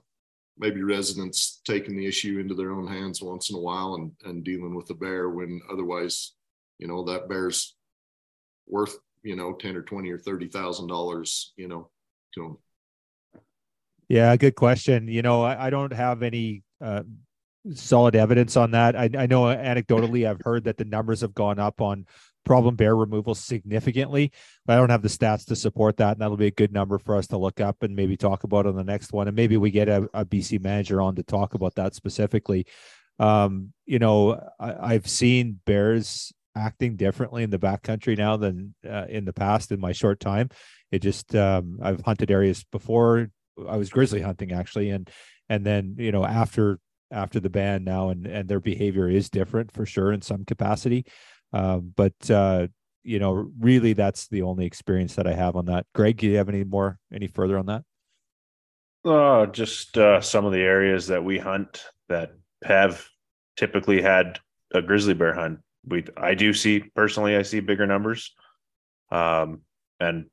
maybe 0.56 0.82
residents 0.82 1.60
taking 1.66 1.96
the 1.96 2.06
issue 2.06 2.38
into 2.38 2.54
their 2.54 2.70
own 2.70 2.86
hands 2.86 3.20
once 3.20 3.50
in 3.50 3.56
a 3.56 3.60
while 3.60 3.96
and, 3.96 4.12
and 4.24 4.44
dealing 4.44 4.74
with 4.74 4.86
the 4.86 4.94
bear 4.94 5.28
when 5.30 5.60
otherwise 5.72 6.34
you 6.78 6.86
know 6.86 7.04
that 7.04 7.28
bear's 7.28 7.76
worth 8.66 8.96
you 9.24 9.34
know, 9.34 9.54
10 9.54 9.74
or 9.74 9.82
20 9.82 10.10
or 10.10 10.18
$30,000, 10.18 11.44
you 11.56 11.66
know, 11.66 11.90
to 12.34 12.42
them? 12.42 13.42
Yeah, 14.08 14.36
good 14.36 14.54
question. 14.54 15.08
You 15.08 15.22
know, 15.22 15.42
I, 15.42 15.66
I 15.66 15.70
don't 15.70 15.92
have 15.92 16.22
any 16.22 16.62
uh, 16.80 17.02
solid 17.72 18.14
evidence 18.14 18.56
on 18.56 18.72
that. 18.72 18.96
I, 18.96 19.08
I 19.16 19.26
know 19.26 19.44
anecdotally, 19.44 20.28
I've 20.28 20.42
heard 20.42 20.64
that 20.64 20.76
the 20.76 20.84
numbers 20.84 21.22
have 21.22 21.34
gone 21.34 21.58
up 21.58 21.80
on 21.80 22.06
problem 22.44 22.76
bear 22.76 22.94
removal 22.94 23.34
significantly, 23.34 24.30
but 24.66 24.74
I 24.74 24.76
don't 24.76 24.90
have 24.90 25.02
the 25.02 25.08
stats 25.08 25.46
to 25.46 25.56
support 25.56 25.96
that. 25.96 26.12
And 26.12 26.20
that'll 26.20 26.36
be 26.36 26.46
a 26.46 26.52
good 26.52 26.72
number 26.72 26.98
for 26.98 27.16
us 27.16 27.26
to 27.28 27.38
look 27.38 27.60
up 27.60 27.82
and 27.82 27.96
maybe 27.96 28.16
talk 28.16 28.44
about 28.44 28.66
on 28.66 28.76
the 28.76 28.84
next 28.84 29.12
one. 29.12 29.28
And 29.28 29.36
maybe 29.36 29.56
we 29.56 29.70
get 29.70 29.88
a, 29.88 30.08
a 30.12 30.24
BC 30.24 30.60
manager 30.60 31.00
on 31.00 31.16
to 31.16 31.22
talk 31.22 31.54
about 31.54 31.74
that 31.76 31.94
specifically. 31.94 32.66
Um, 33.18 33.72
you 33.86 33.98
know, 33.98 34.40
I, 34.60 34.94
I've 34.94 35.08
seen 35.08 35.60
bears 35.64 36.32
acting 36.56 36.96
differently 36.96 37.42
in 37.42 37.50
the 37.50 37.58
backcountry 37.58 38.16
now 38.16 38.36
than 38.36 38.74
uh, 38.88 39.06
in 39.08 39.24
the 39.24 39.32
past 39.32 39.72
in 39.72 39.80
my 39.80 39.92
short 39.92 40.20
time. 40.20 40.50
It 40.90 41.00
just 41.00 41.34
um, 41.34 41.78
I've 41.82 42.02
hunted 42.02 42.30
areas 42.30 42.64
before. 42.70 43.28
I 43.68 43.76
was 43.76 43.90
grizzly 43.90 44.20
hunting 44.20 44.52
actually, 44.52 44.90
and 44.90 45.08
and 45.48 45.64
then 45.64 45.96
you 45.98 46.12
know 46.12 46.24
after 46.24 46.78
after 47.14 47.40
the 47.40 47.50
ban 47.50 47.84
now, 47.84 48.10
and 48.10 48.26
and 48.26 48.48
their 48.48 48.60
behavior 48.60 49.08
is 49.08 49.30
different 49.30 49.72
for 49.72 49.86
sure 49.86 50.12
in 50.12 50.20
some 50.20 50.44
capacity. 50.44 51.06
Um, 51.52 51.92
but 51.96 52.30
uh, 52.30 52.66
you 53.02 53.18
know, 53.18 53.50
really, 53.58 53.92
that's 53.92 54.28
the 54.28 54.42
only 54.42 54.66
experience 54.66 55.14
that 55.14 55.26
I 55.26 55.32
have 55.34 55.56
on 55.56 55.66
that. 55.66 55.86
Greg, 55.94 56.18
do 56.18 56.26
you 56.26 56.36
have 56.36 56.48
any 56.48 56.64
more 56.64 56.98
any 57.12 57.26
further 57.26 57.58
on 57.58 57.66
that? 57.66 57.82
Uh, 59.04 59.46
just 59.46 59.96
uh, 59.98 60.20
some 60.20 60.44
of 60.44 60.52
the 60.52 60.60
areas 60.60 61.06
that 61.06 61.24
we 61.24 61.38
hunt 61.38 61.84
that 62.08 62.32
have 62.64 63.06
typically 63.56 64.02
had 64.02 64.38
a 64.74 64.82
grizzly 64.82 65.14
bear 65.14 65.34
hunt 65.34 65.60
we 65.86 66.04
I 66.16 66.34
do 66.34 66.52
see 66.52 66.80
personally 66.94 67.36
I 67.36 67.42
see 67.42 67.60
bigger 67.60 67.86
numbers. 67.86 68.32
Um 69.10 69.62
and 70.00 70.26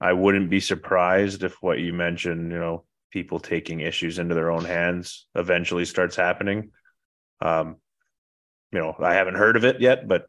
I 0.00 0.12
wouldn't 0.12 0.50
be 0.50 0.60
surprised 0.60 1.42
if 1.42 1.56
what 1.60 1.80
you 1.80 1.92
mentioned, 1.92 2.52
you 2.52 2.58
know, 2.58 2.84
people 3.10 3.40
taking 3.40 3.80
issues 3.80 4.18
into 4.18 4.34
their 4.34 4.50
own 4.50 4.64
hands 4.64 5.26
eventually 5.34 5.84
starts 5.84 6.16
happening. 6.16 6.70
Um 7.40 7.76
you 8.70 8.78
know, 8.78 8.94
I 8.98 9.14
haven't 9.14 9.36
heard 9.36 9.56
of 9.56 9.64
it 9.64 9.80
yet, 9.80 10.06
but 10.06 10.26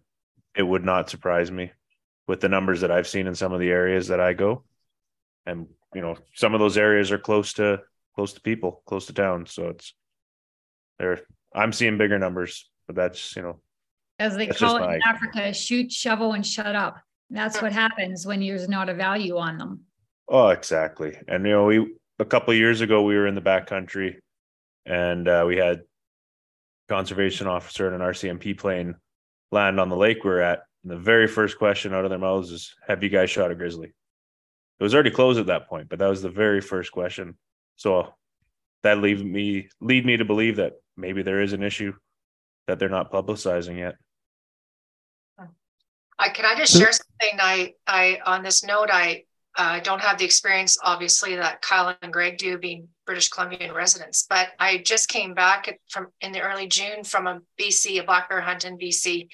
it 0.56 0.64
would 0.64 0.86
not 0.86 1.10
surprise 1.10 1.52
me 1.52 1.72
with 2.28 2.40
the 2.40 2.48
numbers 2.48 2.82
that 2.82 2.92
I've 2.92 3.08
seen 3.08 3.28
in 3.28 3.36
some 3.36 3.52
of 3.52 3.60
the 3.60 3.70
areas 3.70 4.08
that 4.08 4.22
I 4.22 4.34
go. 4.34 4.64
And 5.46 5.68
you 5.94 6.02
know, 6.02 6.16
some 6.36 6.54
of 6.54 6.60
those 6.60 6.78
areas 6.78 7.12
are 7.12 7.18
close 7.18 7.54
to 7.54 7.82
close 8.16 8.34
to 8.34 8.42
people, 8.42 8.82
close 8.86 9.08
to 9.08 9.14
town, 9.14 9.46
so 9.46 9.70
it's 9.70 9.94
there 11.00 11.22
I'm 11.54 11.74
seeing 11.74 11.98
bigger 11.98 12.20
numbers, 12.20 12.70
but 12.88 12.96
that's, 12.96 13.36
you 13.36 13.42
know, 13.42 13.60
as 14.20 14.36
they 14.36 14.48
call 14.48 14.78
it 14.78 14.96
in 14.96 15.02
Africa, 15.08 15.54
shoot, 15.54 15.92
shovel, 15.92 16.34
and 16.34 16.46
shut 16.46 16.76
up. 16.76 17.00
That's 17.30 17.62
what 17.62 17.72
happens 17.72 18.26
when 18.26 18.42
there's 18.42 18.68
not 18.68 18.90
a 18.90 18.94
value 18.94 19.38
on 19.38 19.58
them. 19.58 19.82
Oh, 20.28 20.50
exactly. 20.50 21.18
And 21.28 21.46
you 21.46 21.52
know, 21.52 21.66
we 21.66 21.96
a 22.20 22.26
couple 22.26 22.54
years 22.54 22.82
ago 22.82 23.02
we 23.02 23.16
were 23.16 23.28
in 23.28 23.36
the 23.36 23.42
backcountry, 23.42 24.18
and 24.86 25.28
uh, 25.28 25.46
we 25.48 25.58
had 25.58 25.82
conservation 26.90 27.48
officer 27.48 27.88
and 27.88 27.96
an 27.96 28.08
RCMP 28.08 28.58
plane 28.58 28.96
land 29.52 29.80
on 29.80 29.90
the 29.90 29.96
lake 29.96 30.24
we 30.24 30.32
are 30.32 30.42
at. 30.42 30.64
And 30.84 30.92
the 30.92 30.98
very 30.98 31.28
first 31.28 31.58
question 31.58 31.94
out 31.94 32.04
of 32.04 32.10
their 32.10 32.20
mouths 32.20 32.52
is, 32.52 32.76
"Have 32.88 33.04
you 33.04 33.10
guys 33.10 33.30
shot 33.30 33.52
a 33.52 33.56
grizzly?" 33.56 33.88
It 33.88 34.84
was 34.84 34.94
already 34.94 35.12
closed 35.12 35.40
at 35.40 35.48
that 35.48 35.68
point, 35.68 35.90
but 35.90 36.00
that 36.00 36.08
was 36.08 36.22
the 36.22 36.30
very 36.30 36.62
first 36.62 36.92
question. 36.92 37.38
So 37.76 38.14
that 38.84 39.00
leave 39.00 39.24
me 39.24 39.70
lead 39.82 40.06
me 40.06 40.18
to 40.18 40.26
believe 40.26 40.58
that 40.58 40.74
maybe 40.96 41.22
there 41.22 41.42
is 41.42 41.54
an 41.54 41.64
issue 41.64 41.94
that 42.68 42.80
they're 42.80 42.90
not 42.90 43.12
publicizing 43.12 43.78
yet. 43.78 43.96
I 46.18 46.30
can 46.30 46.46
I 46.46 46.56
just 46.56 46.78
share 46.78 46.92
something? 46.92 47.40
I 47.40 47.74
I 47.88 48.20
on 48.26 48.44
this 48.44 48.64
note, 48.64 48.90
I 48.92 49.24
uh, 49.60 49.78
don't 49.82 50.00
have 50.00 50.18
the 50.18 50.24
experience, 50.24 50.78
obviously, 50.82 51.36
that 51.36 51.62
Kyle 51.62 51.94
and 52.02 52.14
Greg 52.14 52.38
do, 52.38 52.58
being 52.58 52.88
British 53.06 53.28
Columbian 53.28 53.74
residents. 53.74 54.26
But 54.30 54.48
I 54.58 54.78
just 54.78 55.10
came 55.10 55.34
back 55.34 55.78
from 55.90 56.08
in 56.22 56.32
the 56.32 56.40
early 56.40 56.66
June 56.66 57.04
from 57.04 57.28
a 57.28 57.42
BC, 57.60 58.00
a 58.00 58.06
black 58.06 58.30
bear 58.30 58.40
hunt 58.40 58.64
in 58.64 58.78
BC, 58.78 59.28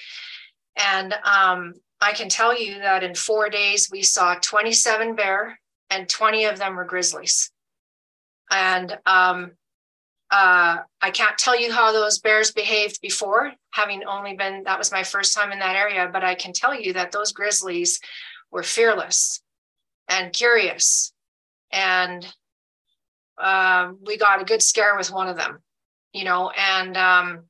and 0.78 1.14
um, 1.24 1.76
I 2.02 2.12
can 2.14 2.28
tell 2.28 2.60
you 2.60 2.80
that 2.80 3.04
in 3.04 3.14
four 3.14 3.50
days 3.50 3.90
we 3.92 4.02
saw 4.02 4.34
27 4.42 5.16
bear, 5.16 5.60
and 5.92 6.10
20 6.10 6.46
of 6.46 6.58
them 6.58 6.76
were 6.76 6.86
grizzlies. 6.86 7.52
And 8.50 8.98
um, 9.06 9.52
uh, 10.32 10.78
I 11.02 11.12
can't 11.12 11.38
tell 11.38 11.60
you 11.60 11.72
how 11.72 11.92
those 11.92 12.18
bears 12.18 12.52
behaved 12.52 13.00
before, 13.00 13.54
having 13.74 14.04
only 14.06 14.34
been, 14.36 14.64
that 14.64 14.80
was 14.80 14.92
my 14.92 15.04
first 15.04 15.36
time 15.36 15.52
in 15.52 15.60
that 15.60 15.76
area, 15.76 16.10
but 16.12 16.24
I 16.24 16.34
can 16.34 16.52
tell 16.52 16.74
you 16.74 16.94
that 16.94 17.12
those 17.12 17.32
grizzlies 17.32 18.00
were 18.50 18.64
fearless 18.64 19.44
and 20.08 20.34
curious. 20.34 21.14
And 21.72 22.26
uh, 23.38 23.92
we 24.06 24.18
got 24.18 24.42
a 24.42 24.46
good 24.46 24.62
scare 24.62 24.96
with 24.96 25.12
one 25.12 25.28
of 25.28 25.38
them, 25.38 25.60
you 26.14 26.24
know, 26.24 26.52
and, 26.58 26.96
um, 26.96 27.46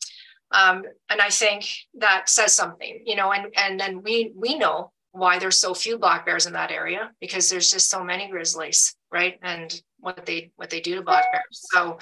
um, 0.51 0.83
and 1.09 1.21
I 1.21 1.29
think 1.29 1.67
that 1.95 2.29
says 2.29 2.53
something, 2.53 3.03
you 3.05 3.15
know, 3.15 3.31
and, 3.31 3.47
and 3.55 3.79
then 3.79 4.01
we, 4.01 4.31
we 4.35 4.57
know 4.57 4.91
why 5.11 5.39
there's 5.39 5.57
so 5.57 5.73
few 5.73 5.97
black 5.97 6.25
bears 6.25 6.45
in 6.45 6.53
that 6.53 6.71
area 6.71 7.11
because 7.21 7.49
there's 7.49 7.69
just 7.69 7.89
so 7.89 8.03
many 8.03 8.29
grizzlies, 8.29 8.95
right? 9.11 9.39
And 9.41 9.79
what 9.99 10.25
they, 10.25 10.51
what 10.55 10.69
they 10.69 10.81
do 10.81 10.95
to 10.95 11.01
black 11.01 11.31
bears. 11.31 11.43
So, 11.51 11.99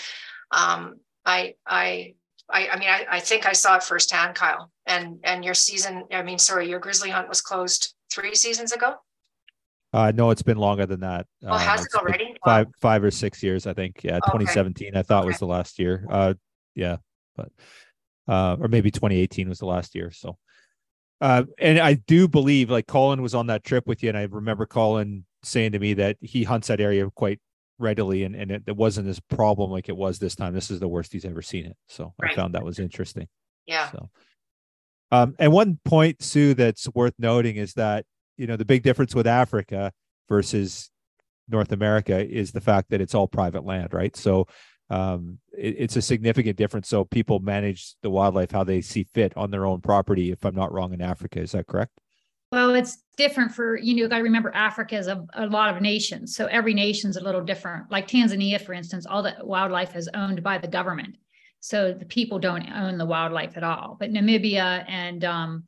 um, 0.51 0.95
I, 1.25 1.55
I, 1.65 2.13
I, 2.49 2.67
I 2.69 2.79
mean, 2.79 2.89
I, 2.89 3.05
I 3.09 3.19
think 3.19 3.45
I 3.45 3.53
saw 3.53 3.77
it 3.77 3.83
firsthand, 3.83 4.35
Kyle. 4.35 4.69
And 4.85 5.19
and 5.23 5.45
your 5.45 5.53
season, 5.53 6.03
I 6.11 6.23
mean, 6.23 6.37
sorry, 6.37 6.69
your 6.69 6.79
grizzly 6.79 7.09
hunt 7.09 7.29
was 7.29 7.41
closed 7.41 7.95
three 8.11 8.35
seasons 8.35 8.73
ago. 8.73 8.95
Uh, 9.93 10.11
no, 10.15 10.31
it's 10.31 10.41
been 10.41 10.57
longer 10.57 10.85
than 10.85 11.01
that. 11.01 11.27
Oh, 11.43 11.49
uh, 11.49 11.57
has 11.57 11.85
it 11.85 11.93
already? 11.95 12.35
Five, 12.43 12.67
five 12.81 13.03
or 13.03 13.11
six 13.11 13.43
years, 13.43 13.67
I 13.67 13.73
think. 13.73 14.03
Yeah, 14.03 14.15
2017, 14.15 14.89
okay. 14.89 14.99
I 14.99 15.03
thought 15.03 15.19
okay. 15.19 15.27
was 15.27 15.37
the 15.37 15.45
last 15.45 15.77
year. 15.77 16.05
Uh, 16.09 16.33
yeah, 16.73 16.97
but 17.35 17.51
uh, 18.27 18.57
or 18.59 18.67
maybe 18.67 18.89
2018 18.89 19.47
was 19.49 19.59
the 19.59 19.67
last 19.67 19.93
year. 19.93 20.11
So, 20.11 20.37
uh, 21.21 21.43
and 21.59 21.79
I 21.79 21.93
do 21.93 22.27
believe 22.27 22.71
like 22.71 22.87
Colin 22.87 23.21
was 23.21 23.35
on 23.35 23.47
that 23.47 23.63
trip 23.63 23.85
with 23.85 24.01
you, 24.01 24.09
and 24.09 24.17
I 24.17 24.23
remember 24.23 24.65
Colin 24.65 25.25
saying 25.43 25.73
to 25.73 25.79
me 25.79 25.93
that 25.95 26.17
he 26.21 26.43
hunts 26.43 26.69
that 26.69 26.81
area 26.81 27.07
quite 27.11 27.39
readily 27.79 28.23
and, 28.23 28.35
and 28.35 28.49
it, 28.49 28.63
it, 28.67 28.77
wasn't 28.77 29.07
as 29.09 29.19
problem 29.19 29.69
like 29.69 29.89
it 29.89 29.97
was 29.97 30.17
this 30.17 30.35
time. 30.35 30.53
This 30.53 30.71
is 30.71 30.79
the 30.79 30.87
worst 30.87 31.11
he's 31.11 31.25
ever 31.25 31.41
seen 31.41 31.65
it. 31.65 31.75
So 31.87 32.13
right. 32.17 32.31
I 32.31 32.35
found 32.35 32.53
that 32.55 32.63
was 32.63 32.79
interesting. 32.79 33.27
Yeah. 33.65 33.91
So 33.91 34.09
um, 35.13 35.35
and 35.37 35.51
one 35.51 35.79
point, 35.85 36.23
Sue, 36.23 36.55
that's 36.55 36.87
worth 36.95 37.13
noting 37.19 37.57
is 37.57 37.75
that, 37.75 38.03
you 38.37 38.47
know, 38.47 38.55
the 38.55 38.65
big 38.65 38.83
difference 38.83 39.13
with 39.15 39.27
Africa 39.27 39.91
versus 40.29 40.89
North 41.49 41.71
America 41.71 42.25
is 42.25 42.51
the 42.51 42.61
fact 42.61 42.89
that 42.89 43.01
it's 43.01 43.13
all 43.13 43.27
private 43.27 43.65
land, 43.65 43.93
right? 43.93 44.15
So 44.15 44.47
um, 44.89 45.39
it, 45.57 45.75
it's 45.79 45.95
a 45.95 46.01
significant 46.01 46.57
difference. 46.57 46.87
So 46.87 47.03
people 47.03 47.39
manage 47.39 47.95
the 48.01 48.09
wildlife 48.09 48.51
how 48.51 48.63
they 48.63 48.81
see 48.81 49.07
fit 49.13 49.33
on 49.35 49.51
their 49.51 49.65
own 49.65 49.81
property. 49.81 50.31
If 50.31 50.45
I'm 50.45 50.55
not 50.55 50.71
wrong, 50.71 50.93
in 50.93 51.01
Africa, 51.01 51.39
is 51.39 51.51
that 51.51 51.67
correct? 51.67 51.91
Well, 52.51 52.75
it's 52.75 53.03
different 53.17 53.51
for 53.51 53.77
you 53.77 53.95
know. 53.95 54.07
Got 54.07 54.17
to 54.17 54.23
remember 54.23 54.51
Africa 54.53 54.95
is 54.95 55.07
a, 55.07 55.25
a 55.33 55.47
lot 55.47 55.75
of 55.75 55.81
nations, 55.81 56.35
so 56.35 56.45
every 56.45 56.75
nation's 56.75 57.17
a 57.17 57.23
little 57.23 57.41
different. 57.41 57.89
Like 57.89 58.07
Tanzania, 58.07 58.61
for 58.61 58.73
instance, 58.73 59.07
all 59.07 59.23
the 59.23 59.35
wildlife 59.41 59.95
is 59.95 60.07
owned 60.13 60.43
by 60.43 60.59
the 60.59 60.67
government, 60.67 61.17
so 61.61 61.93
the 61.93 62.05
people 62.05 62.37
don't 62.37 62.69
own 62.71 62.99
the 62.99 63.07
wildlife 63.07 63.57
at 63.57 63.63
all. 63.63 63.97
But 63.99 64.11
Namibia 64.11 64.85
and 64.87 65.25
um, 65.25 65.63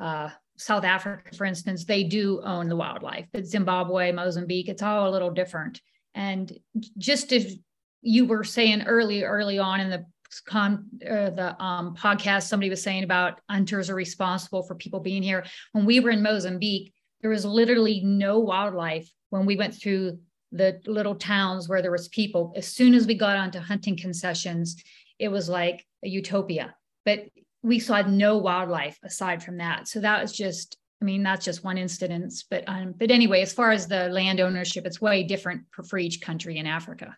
uh, 0.00 0.30
South 0.56 0.84
Africa, 0.84 1.34
for 1.34 1.44
instance, 1.44 1.84
they 1.84 2.04
do 2.04 2.40
own 2.42 2.68
the 2.68 2.76
wildlife. 2.76 3.26
But 3.32 3.46
Zimbabwe, 3.46 4.12
Mozambique, 4.12 4.68
it's 4.68 4.82
all 4.82 5.08
a 5.08 5.10
little 5.10 5.30
different. 5.30 5.80
And 6.14 6.52
just 6.98 7.32
as 7.32 7.56
you 8.02 8.24
were 8.24 8.44
saying 8.44 8.82
early, 8.82 9.24
early 9.24 9.58
on 9.58 9.80
in 9.80 9.90
the 9.90 10.06
con 10.46 10.86
uh, 11.04 11.30
the 11.30 11.62
um, 11.62 11.94
podcast, 11.94 12.44
somebody 12.44 12.70
was 12.70 12.82
saying 12.82 13.04
about 13.04 13.40
hunters 13.48 13.90
are 13.90 13.94
responsible 13.94 14.62
for 14.62 14.74
people 14.74 15.00
being 15.00 15.22
here. 15.22 15.44
When 15.72 15.84
we 15.84 16.00
were 16.00 16.10
in 16.10 16.22
Mozambique, 16.22 16.92
there 17.20 17.30
was 17.30 17.44
literally 17.44 18.00
no 18.02 18.38
wildlife 18.38 19.10
when 19.30 19.46
we 19.46 19.56
went 19.56 19.74
through 19.74 20.18
the 20.52 20.80
little 20.86 21.14
towns 21.14 21.68
where 21.68 21.82
there 21.82 21.90
was 21.90 22.08
people. 22.08 22.52
As 22.56 22.66
soon 22.66 22.94
as 22.94 23.06
we 23.06 23.14
got 23.14 23.36
onto 23.36 23.58
hunting 23.58 23.96
concessions, 23.96 24.82
it 25.18 25.28
was 25.28 25.48
like 25.48 25.84
a 26.04 26.08
utopia. 26.08 26.74
But 27.04 27.24
we 27.66 27.80
saw 27.80 28.00
no 28.02 28.38
wildlife 28.38 28.96
aside 29.02 29.42
from 29.42 29.56
that. 29.58 29.88
So 29.88 29.98
that 30.00 30.22
was 30.22 30.32
just, 30.32 30.76
I 31.02 31.04
mean, 31.04 31.24
that's 31.24 31.44
just 31.44 31.64
one 31.64 31.76
incident. 31.76 32.32
But 32.48 32.62
um, 32.68 32.94
but 32.96 33.10
anyway, 33.10 33.42
as 33.42 33.52
far 33.52 33.72
as 33.72 33.88
the 33.88 34.08
land 34.08 34.38
ownership, 34.38 34.86
it's 34.86 35.00
way 35.00 35.24
different 35.24 35.62
for, 35.72 35.82
for 35.82 35.98
each 35.98 36.20
country 36.20 36.58
in 36.58 36.66
Africa. 36.66 37.16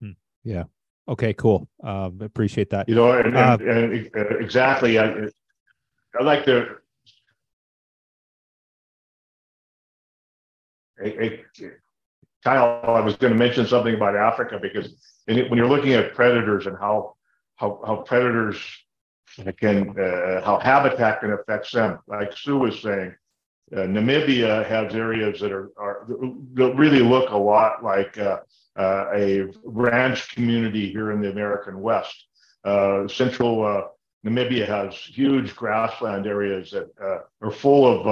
Hmm. 0.00 0.10
Yeah. 0.44 0.64
Okay. 1.08 1.32
Cool. 1.32 1.66
Um, 1.82 2.18
appreciate 2.20 2.68
that. 2.70 2.90
You 2.90 2.94
know, 2.94 3.10
and, 3.12 3.34
uh, 3.34 3.56
and, 3.58 3.94
and 3.94 4.10
uh, 4.14 4.36
exactly. 4.36 4.98
I, 4.98 5.28
I 6.20 6.22
like 6.22 6.44
to. 6.44 6.76
Kyle, 12.44 12.80
I 12.84 13.00
was 13.00 13.16
going 13.16 13.32
to 13.32 13.38
mention 13.38 13.66
something 13.66 13.94
about 13.94 14.14
Africa 14.14 14.58
because 14.60 14.94
when 15.26 15.56
you're 15.56 15.68
looking 15.68 15.94
at 15.94 16.14
predators 16.14 16.66
and 16.66 16.76
how 16.78 17.16
how, 17.56 17.80
how 17.86 17.96
predators 17.96 18.60
can 19.56 19.98
uh, 19.98 20.42
how 20.44 20.58
habitat 20.58 21.20
can 21.20 21.32
affect 21.32 21.72
them. 21.72 21.98
Like 22.06 22.36
Sue 22.36 22.58
was 22.58 22.80
saying, 22.80 23.14
uh, 23.72 23.80
Namibia 23.80 24.66
has 24.66 24.94
areas 24.94 25.40
that 25.40 25.52
are, 25.52 25.70
are 25.76 26.06
that 26.54 26.74
really 26.76 27.00
look 27.00 27.30
a 27.30 27.36
lot 27.36 27.82
like 27.82 28.18
uh, 28.18 28.40
uh 28.76 29.06
a 29.14 29.46
ranch 29.64 30.34
community 30.34 30.90
here 30.90 31.12
in 31.12 31.20
the 31.20 31.30
American 31.30 31.80
West. 31.80 32.26
Uh, 32.64 33.08
central 33.08 33.64
uh, 33.64 33.82
Namibia 34.24 34.66
has 34.66 34.94
huge 34.94 35.56
grassland 35.56 36.26
areas 36.26 36.70
that 36.70 36.88
are 37.00 37.50
full 37.50 38.06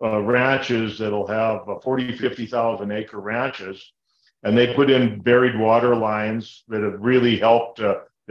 of 0.00 0.26
ranches 0.26 0.98
that'll 0.98 1.26
have 1.26 1.62
40, 1.82 2.18
50,000 2.18 2.92
acre 2.92 3.20
ranches. 3.20 3.92
And 4.42 4.58
they 4.58 4.74
put 4.74 4.90
in 4.90 5.20
buried 5.20 5.58
water 5.58 5.96
lines 5.96 6.64
that 6.68 6.82
have 6.82 7.00
really 7.00 7.38
helped 7.38 7.80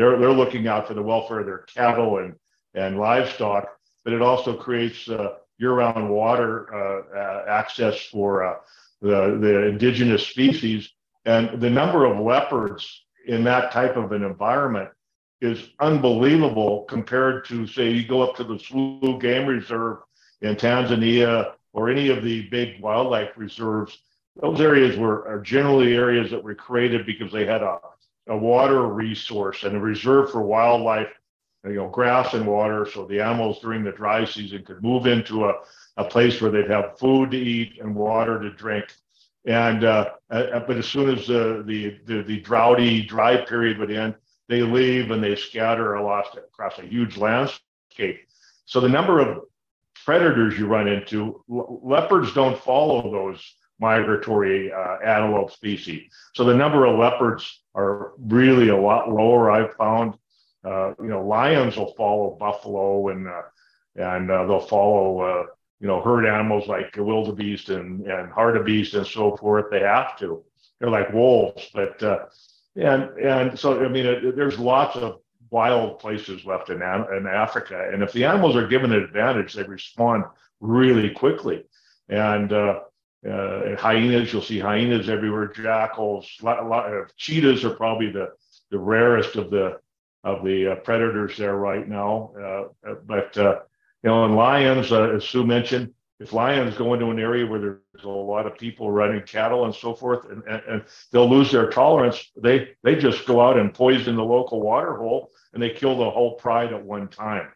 they're 0.02 0.18
they're 0.18 0.32
looking 0.32 0.68
out 0.68 0.88
for 0.88 0.96
the 0.96 1.02
welfare 1.02 1.42
of 1.42 1.46
their 1.46 1.60
cattle 1.60 2.18
and 2.18 2.34
and 2.74 2.98
livestock, 2.98 3.68
but 4.04 4.14
it 4.14 4.22
also 4.22 4.56
creates 4.56 5.08
uh, 5.08 5.36
year-round 5.60 6.10
water 6.10 6.74
uh, 6.74 7.48
access 7.48 8.02
for 8.08 8.44
uh, 8.44 8.56
the 9.02 9.38
the 9.40 9.68
indigenous 9.68 10.28
species. 10.28 10.90
And 11.26 11.62
the 11.62 11.70
number 11.70 12.06
of 12.06 12.20
leopards 12.20 13.04
in 13.28 13.44
that 13.44 13.72
type 13.72 13.96
of 13.96 14.12
an 14.12 14.24
environment 14.24 14.90
is 15.40 15.70
unbelievable 15.80 16.86
compared 16.90 17.46
to 17.46 17.68
say 17.68 17.92
you 17.92 18.08
go 18.08 18.24
up 18.24 18.36
to 18.38 18.44
the 18.44 18.56
Selous 18.56 19.22
Game 19.22 19.46
Reserve 19.46 20.00
in 20.42 20.56
Tanzania 20.56 21.54
or 21.74 21.90
any 21.90 22.10
of 22.10 22.24
the 22.24 22.48
big 22.50 22.82
wildlife 22.82 23.38
reserves. 23.38 24.00
Those 24.42 24.62
areas 24.62 24.98
were 24.98 25.28
are 25.28 25.42
generally 25.42 25.94
areas 25.94 26.32
that 26.32 26.44
were 26.44 26.56
created 26.56 27.06
because 27.06 27.32
they 27.32 27.46
had 27.46 27.62
a 27.62 27.78
a 28.28 28.38
water 28.38 28.88
resource 28.88 29.64
and 29.64 29.76
a 29.76 29.80
reserve 29.80 30.32
for 30.32 30.42
wildlife, 30.42 31.10
you 31.66 31.74
know, 31.74 31.88
grass 31.90 32.34
and 32.34 32.46
water, 32.48 32.88
so 32.92 33.06
the 33.06 33.22
animals 33.22 33.60
during 33.60 33.84
the 33.84 33.92
dry 33.92 34.26
season 34.26 34.64
could 34.64 34.82
move 34.82 35.06
into 35.06 35.46
a, 35.46 35.54
a 35.98 36.04
place 36.04 36.42
where 36.42 36.52
they'd 36.52 36.70
have 36.70 36.98
food 36.98 37.32
to 37.32 37.38
eat 37.38 37.80
and 37.80 37.96
water 37.96 38.40
to 38.40 38.52
drink. 38.52 38.86
And 39.46 39.84
uh, 39.84 40.12
but 40.30 40.78
as 40.78 40.86
soon 40.86 41.18
as 41.18 41.26
the, 41.28 41.64
the 41.66 42.00
the 42.06 42.22
the 42.24 42.40
droughty 42.42 43.02
dry 43.02 43.38
period 43.38 43.80
would 43.80 43.92
end, 43.92 44.16
they 44.48 44.62
leave 44.62 45.10
and 45.12 45.24
they 45.24 45.36
scatter 45.36 45.96
across 45.96 46.78
a 46.78 46.86
huge 46.86 47.18
landscape. 47.18 48.28
So 48.66 48.80
the 48.80 48.90
number 48.90 49.20
of 49.20 49.44
predators 50.06 50.58
you 50.58 50.68
run 50.68 50.88
into, 50.88 51.44
leopards 51.48 52.34
don't 52.34 52.60
follow 52.60 53.12
those 53.12 53.56
migratory 53.82 54.72
uh, 54.72 54.98
antelope 55.04 55.52
species. 55.52 56.12
So 56.36 56.44
the 56.46 56.54
number 56.54 56.86
of 56.86 57.00
leopards 57.00 57.64
are 57.74 58.14
really 58.20 58.70
a 58.70 58.78
lot 58.78 59.12
lower. 59.12 59.50
I've 59.50 59.74
found, 59.74 60.14
uh, 60.64 60.94
you 61.00 61.08
know, 61.08 61.26
lions 61.26 61.76
will 61.76 61.94
follow 61.96 62.38
buffalo 62.40 63.10
and 63.10 63.28
uh, 63.28 63.42
and 63.96 64.32
uh, 64.32 64.46
they'll 64.46 64.60
follow, 64.62 65.20
uh, 65.20 65.46
you 65.82 65.88
know, 65.88 66.00
herd 66.02 66.26
animals 66.26 66.68
like 66.68 66.96
wildebeest 66.96 67.70
and 67.70 68.06
and 68.06 68.32
hartebeest 68.32 68.94
and 68.94 69.06
so 69.06 69.36
forth. 69.36 69.66
They 69.72 69.82
have 69.82 70.18
to. 70.20 70.44
They're 70.80 70.90
like 70.90 71.12
wolves, 71.12 71.70
but 71.74 72.02
uh, 72.02 72.20
and 72.76 73.04
and 73.18 73.60
so 73.60 73.84
I 73.84 73.90
mean, 73.90 74.06
it, 74.06 74.36
there's 74.36 74.60
lots 74.60 74.96
of 74.96 75.20
wild 75.50 76.00
places 76.00 76.46
left 76.46 76.70
in 76.70 76.82
in 77.18 77.28
Africa, 77.28 77.90
and 77.92 78.04
if 78.04 78.14
the 78.14 78.26
animals 78.26 78.56
are 78.56 78.68
given 78.68 78.92
an 78.94 79.04
advantage, 79.04 79.54
they 79.54 79.64
respond 79.64 80.24
really 80.60 81.10
quickly. 81.10 81.64
And 82.10 82.52
uh, 83.30 83.76
hyenas, 83.78 84.34
you'll 84.34 84.42
see 84.42 84.60
hyenas 84.60 85.10
everywhere. 85.10 85.48
Jackals, 85.48 86.30
lot, 86.42 86.68
lot 86.68 86.92
of 86.92 87.16
cheetahs 87.18 87.64
are 87.64 87.76
probably 87.76 88.12
the, 88.12 88.30
the 88.72 88.80
rarest 88.80 89.36
of 89.36 89.50
the 89.50 89.80
of 90.24 90.44
the 90.44 90.74
uh, 90.74 90.76
predators 90.76 91.36
there 91.38 91.56
right 91.56 91.88
now. 91.88 92.32
Uh, 92.40 92.90
uh 92.90 92.96
but 93.06 93.36
uh, 93.38 93.60
you 94.04 94.10
know, 94.10 94.26
and 94.26 94.36
lions, 94.36 94.92
uh, 94.92 95.16
as 95.16 95.26
Sue 95.26 95.46
mentioned, 95.46 95.94
if 96.20 96.34
lions 96.34 96.76
go 96.76 96.94
into 96.94 97.10
an 97.10 97.20
area 97.20 97.46
where 97.46 97.60
there's 97.60 98.04
a 98.04 98.08
lot 98.08 98.46
of 98.46 98.58
people 98.58 98.92
running 98.92 99.24
cattle 99.24 99.66
and 99.66 99.74
so 99.74 99.96
forth, 99.96 100.30
and, 100.30 100.44
and, 100.44 100.62
and, 100.68 100.84
they'll 101.12 101.30
lose 101.30 101.52
their 101.52 101.70
tolerance, 101.70 102.32
they 102.38 102.70
they 102.84 102.96
just 102.96 103.26
go 103.26 103.42
out 103.42 103.58
and 103.58 103.74
poison 103.74 104.16
the 104.16 104.24
local 104.24 104.62
water 104.62 104.96
hole 104.98 105.32
and 105.54 105.62
they 105.62 105.72
kill 105.72 105.98
the 105.98 106.10
whole 106.10 106.36
pride 106.36 106.74
at 106.74 106.84
one 106.84 107.08
time. 107.08 107.48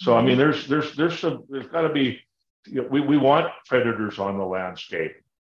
So 0.00 0.16
I 0.16 0.22
mean, 0.22 0.32
mm-hmm. 0.32 0.38
there's 0.38 0.66
there's 0.66 0.96
there's 0.96 1.18
some 1.18 1.44
there's 1.48 1.66
got 1.66 1.82
to 1.82 1.88
be 1.88 2.20
you 2.66 2.82
know, 2.82 2.88
we, 2.88 3.00
we 3.00 3.16
want 3.16 3.50
predators 3.66 4.18
on 4.18 4.38
the 4.38 4.44
landscape. 4.44 5.12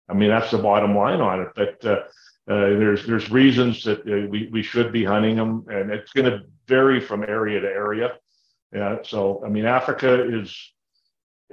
I 0.09 0.13
mean, 0.13 0.29
that's 0.29 0.51
the 0.51 0.57
bottom 0.57 0.95
line 0.95 1.21
on 1.21 1.41
it. 1.41 1.49
But 1.55 1.85
uh, 1.85 1.95
uh, 2.51 2.69
there's 2.77 3.05
there's 3.05 3.31
reasons 3.31 3.83
that 3.83 3.99
uh, 4.01 4.27
we, 4.27 4.49
we 4.51 4.63
should 4.63 4.91
be 4.91 5.03
hunting 5.03 5.37
them, 5.37 5.65
and 5.69 5.91
it's 5.91 6.11
going 6.11 6.29
to 6.29 6.43
vary 6.67 6.99
from 6.99 7.23
area 7.23 7.59
to 7.59 7.67
area. 7.67 8.13
Yeah. 8.73 8.97
So 9.03 9.43
I 9.45 9.49
mean, 9.49 9.65
Africa 9.65 10.27
is 10.39 10.73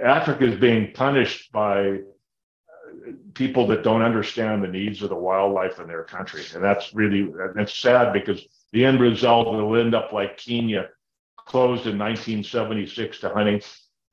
Africa 0.03 0.45
is 0.45 0.59
being 0.59 0.93
punished 0.93 1.53
by 1.53 1.91
uh, 1.91 3.13
people 3.35 3.67
that 3.69 3.85
don't 3.85 4.03
understand 4.03 4.65
the 4.65 4.69
needs 4.69 5.03
of 5.03 5.11
the 5.11 5.17
wildlife 5.17 5.79
in 5.79 5.87
their 5.87 6.05
country, 6.05 6.43
and 6.55 6.65
that's 6.65 6.93
really 6.95 7.33
that's 7.55 7.79
sad 7.79 8.13
because 8.13 8.45
the 8.73 8.85
end 8.85 9.01
result 9.01 9.47
will 9.47 9.77
end 9.77 9.95
up 9.95 10.13
like 10.13 10.39
Kenya, 10.39 10.89
closed 11.37 11.87
in 11.87 11.99
1976 11.99 13.21
to 13.21 13.29
hunting 13.29 13.61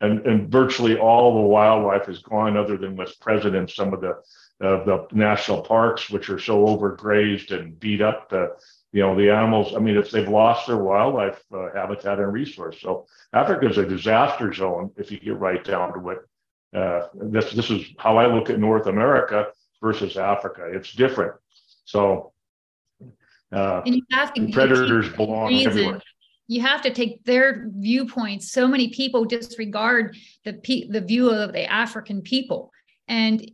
and, 0.02 0.26
and 0.26 0.52
virtually 0.52 0.98
all 0.98 1.36
the 1.36 1.48
wildlife 1.48 2.08
is 2.08 2.20
gone 2.20 2.56
other 2.56 2.78
than 2.78 2.96
what's 2.96 3.16
present 3.16 3.56
in 3.56 3.68
some 3.68 3.94
of 3.94 4.02
the 4.02 4.22
of 4.60 4.86
the 4.88 5.06
national 5.16 5.62
parks, 5.62 6.10
which 6.10 6.30
are 6.32 6.40
so 6.40 6.66
overgrazed 6.66 7.52
and 7.52 7.80
beat 7.80 8.02
up. 8.02 8.30
The, 8.30 8.56
you 8.92 9.02
know, 9.02 9.16
the 9.16 9.30
animals, 9.30 9.76
I 9.76 9.80
mean, 9.80 9.98
if 9.98 10.10
they've 10.10 10.28
lost 10.28 10.66
their 10.66 10.78
wildlife 10.78 11.40
uh, 11.54 11.68
habitat 11.76 12.18
and 12.18 12.34
resource. 12.34 12.78
So 12.82 13.06
Africa 13.34 13.70
is 13.70 13.78
a 13.78 13.86
disaster 13.86 14.52
zone 14.52 14.92
if 14.98 15.12
you 15.12 15.20
get 15.20 15.38
right 15.38 15.64
down 15.64 15.94
to 15.94 16.10
it. 16.10 16.20
Uh, 16.76 17.08
this, 17.14 17.52
this 17.52 17.70
is 17.70 17.86
how 18.00 18.18
I 18.18 18.34
look 18.34 18.50
at 18.50 18.60
North 18.60 18.88
America 18.88 19.48
versus 19.80 20.18
Africa. 20.18 20.68
It's 20.74 20.92
different. 20.94 21.36
So 21.86 22.34
uh, 23.52 23.84
predators 24.52 25.10
belong 25.10 25.54
everywhere 25.54 26.02
you 26.48 26.62
have 26.62 26.82
to 26.82 26.94
take 26.94 27.24
their 27.26 27.68
viewpoints. 27.76 28.52
So 28.52 28.68
many 28.68 28.90
people 28.90 29.26
disregard 29.26 30.16
the 30.46 30.54
pe- 30.54 30.88
the 30.88 31.02
view 31.02 31.30
of 31.30 31.54
the 31.54 31.66
African 31.66 32.22
people, 32.22 32.72
and 33.08 33.50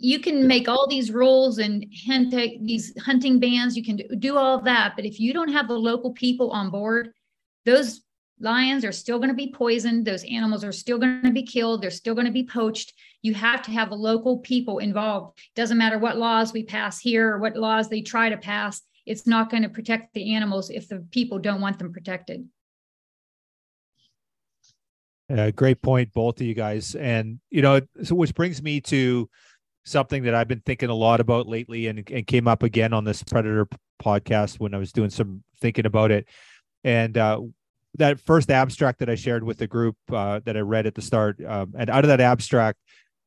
you 0.00 0.20
can 0.20 0.46
make 0.46 0.68
all 0.68 0.86
these 0.88 1.10
rules 1.10 1.58
and 1.58 1.84
hunt 2.06 2.30
these 2.30 2.96
hunting 3.00 3.40
bans. 3.40 3.76
You 3.76 3.84
can 3.84 3.96
do, 3.96 4.04
do 4.16 4.36
all 4.36 4.60
that, 4.62 4.94
but 4.96 5.04
if 5.04 5.18
you 5.20 5.32
don't 5.32 5.52
have 5.52 5.68
the 5.68 5.78
local 5.78 6.12
people 6.12 6.50
on 6.50 6.70
board, 6.70 7.12
those 7.66 8.02
lions 8.40 8.84
are 8.84 8.92
still 8.92 9.18
going 9.18 9.30
to 9.30 9.34
be 9.34 9.52
poisoned. 9.52 10.06
Those 10.06 10.24
animals 10.24 10.64
are 10.64 10.72
still 10.72 10.98
going 10.98 11.22
to 11.24 11.32
be 11.32 11.42
killed. 11.42 11.82
They're 11.82 11.90
still 11.90 12.14
going 12.14 12.26
to 12.26 12.32
be 12.32 12.44
poached. 12.44 12.92
You 13.22 13.34
have 13.34 13.62
to 13.62 13.72
have 13.72 13.90
the 13.90 13.96
local 13.96 14.38
people 14.38 14.78
involved. 14.78 15.38
Doesn't 15.56 15.78
matter 15.78 15.98
what 15.98 16.16
laws 16.16 16.52
we 16.52 16.62
pass 16.62 17.00
here 17.00 17.34
or 17.34 17.38
what 17.38 17.56
laws 17.56 17.88
they 17.88 18.00
try 18.00 18.28
to 18.28 18.36
pass 18.36 18.80
it's 19.08 19.26
not 19.26 19.50
going 19.50 19.62
to 19.62 19.68
protect 19.68 20.14
the 20.14 20.34
animals 20.34 20.70
if 20.70 20.88
the 20.88 21.04
people 21.10 21.38
don't 21.38 21.60
want 21.60 21.78
them 21.78 21.92
protected 21.92 22.46
uh, 25.30 25.50
great 25.50 25.80
point 25.82 26.12
both 26.12 26.40
of 26.40 26.46
you 26.46 26.54
guys 26.54 26.94
and 26.94 27.40
you 27.50 27.62
know 27.62 27.80
so 28.02 28.14
which 28.14 28.34
brings 28.34 28.62
me 28.62 28.80
to 28.80 29.28
something 29.88 30.22
that 30.24 30.34
I've 30.34 30.48
been 30.48 30.60
thinking 30.60 30.90
a 30.90 30.94
lot 30.94 31.20
about 31.20 31.48
lately 31.48 31.86
and, 31.86 32.08
and 32.10 32.26
came 32.26 32.46
up 32.46 32.62
again 32.62 32.92
on 32.92 33.04
this 33.04 33.22
Predator 33.22 33.66
podcast 34.02 34.60
when 34.60 34.74
I 34.74 34.78
was 34.78 34.92
doing 34.92 35.10
some 35.10 35.42
thinking 35.60 35.86
about 35.86 36.10
it. 36.10 36.28
And 36.84 37.16
uh, 37.16 37.40
that 37.94 38.20
first 38.20 38.50
abstract 38.50 39.00
that 39.00 39.10
I 39.10 39.14
shared 39.14 39.42
with 39.42 39.58
the 39.58 39.66
group 39.66 39.96
uh, 40.12 40.40
that 40.44 40.56
I 40.56 40.60
read 40.60 40.86
at 40.86 40.94
the 40.94 41.02
start, 41.02 41.42
um, 41.44 41.74
and 41.76 41.90
out 41.90 42.04
of 42.04 42.08
that 42.08 42.20
abstract, 42.20 42.78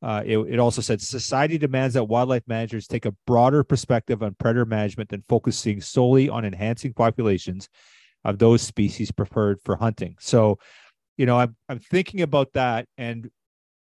uh, 0.02 0.24
it, 0.26 0.38
it, 0.38 0.60
also 0.60 0.82
said 0.82 1.00
society 1.00 1.58
demands 1.58 1.94
that 1.94 2.06
wildlife 2.06 2.44
managers 2.48 2.88
take 2.88 3.06
a 3.06 3.14
broader 3.28 3.64
perspective 3.64 4.24
on 4.24 4.36
predator 4.40 4.66
management 4.66 5.10
than 5.10 5.24
focusing 5.30 5.80
solely 5.80 6.28
on 6.28 6.44
enhancing 6.44 6.92
populations 6.92 7.70
of 8.26 8.40
those 8.40 8.62
species 8.62 9.12
preferred 9.12 9.60
for 9.64 9.76
hunting. 9.76 10.16
So, 10.20 10.58
you 11.18 11.26
know, 11.26 11.38
I'm 11.38 11.56
I'm 11.70 11.80
thinking 11.80 12.22
about 12.22 12.54
that, 12.54 12.88
and 12.98 13.30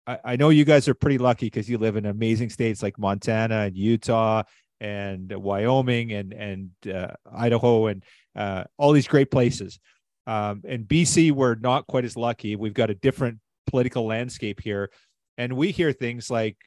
I, 0.07 0.19
I 0.23 0.35
know 0.37 0.49
you 0.49 0.63
guys 0.63 0.87
are 0.87 0.93
pretty 0.93 1.17
lucky 1.17 1.47
because 1.47 1.69
you 1.69 1.77
live 1.77 1.97
in 1.97 2.05
amazing 2.05 2.49
states 2.49 2.81
like 2.81 2.97
Montana 2.97 3.61
and 3.61 3.75
Utah 3.75 4.43
and 4.79 5.31
Wyoming 5.31 6.13
and 6.13 6.33
and 6.33 6.69
uh, 6.93 7.13
Idaho 7.33 7.87
and 7.87 8.03
uh, 8.35 8.65
all 8.77 8.91
these 8.91 9.07
great 9.07 9.31
places. 9.31 9.79
Um, 10.27 10.63
and 10.67 10.85
BC, 10.85 11.31
we're 11.31 11.55
not 11.55 11.87
quite 11.87 12.05
as 12.05 12.17
lucky. 12.17 12.55
We've 12.55 12.73
got 12.73 12.89
a 12.89 12.95
different 12.95 13.39
political 13.67 14.05
landscape 14.05 14.59
here, 14.61 14.89
and 15.37 15.53
we 15.53 15.71
hear 15.71 15.91
things 15.91 16.29
like 16.29 16.57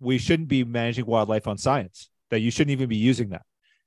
we 0.00 0.18
shouldn't 0.18 0.48
be 0.48 0.64
managing 0.64 1.06
wildlife 1.06 1.46
on 1.46 1.58
science. 1.58 2.10
That 2.30 2.40
you 2.40 2.50
shouldn't 2.50 2.72
even 2.72 2.88
be 2.88 2.96
using 2.96 3.28
that. 3.30 3.42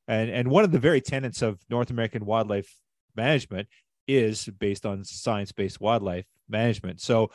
And 0.08 0.30
and 0.30 0.48
one 0.50 0.64
of 0.64 0.72
the 0.72 0.80
very 0.80 1.02
tenets 1.02 1.42
of 1.42 1.60
North 1.70 1.90
American 1.90 2.26
wildlife 2.26 2.74
management 3.16 3.68
is 4.08 4.46
based 4.60 4.86
on 4.86 5.04
science-based 5.04 5.80
wildlife 5.80 6.26
management. 6.48 7.02
So 7.02 7.32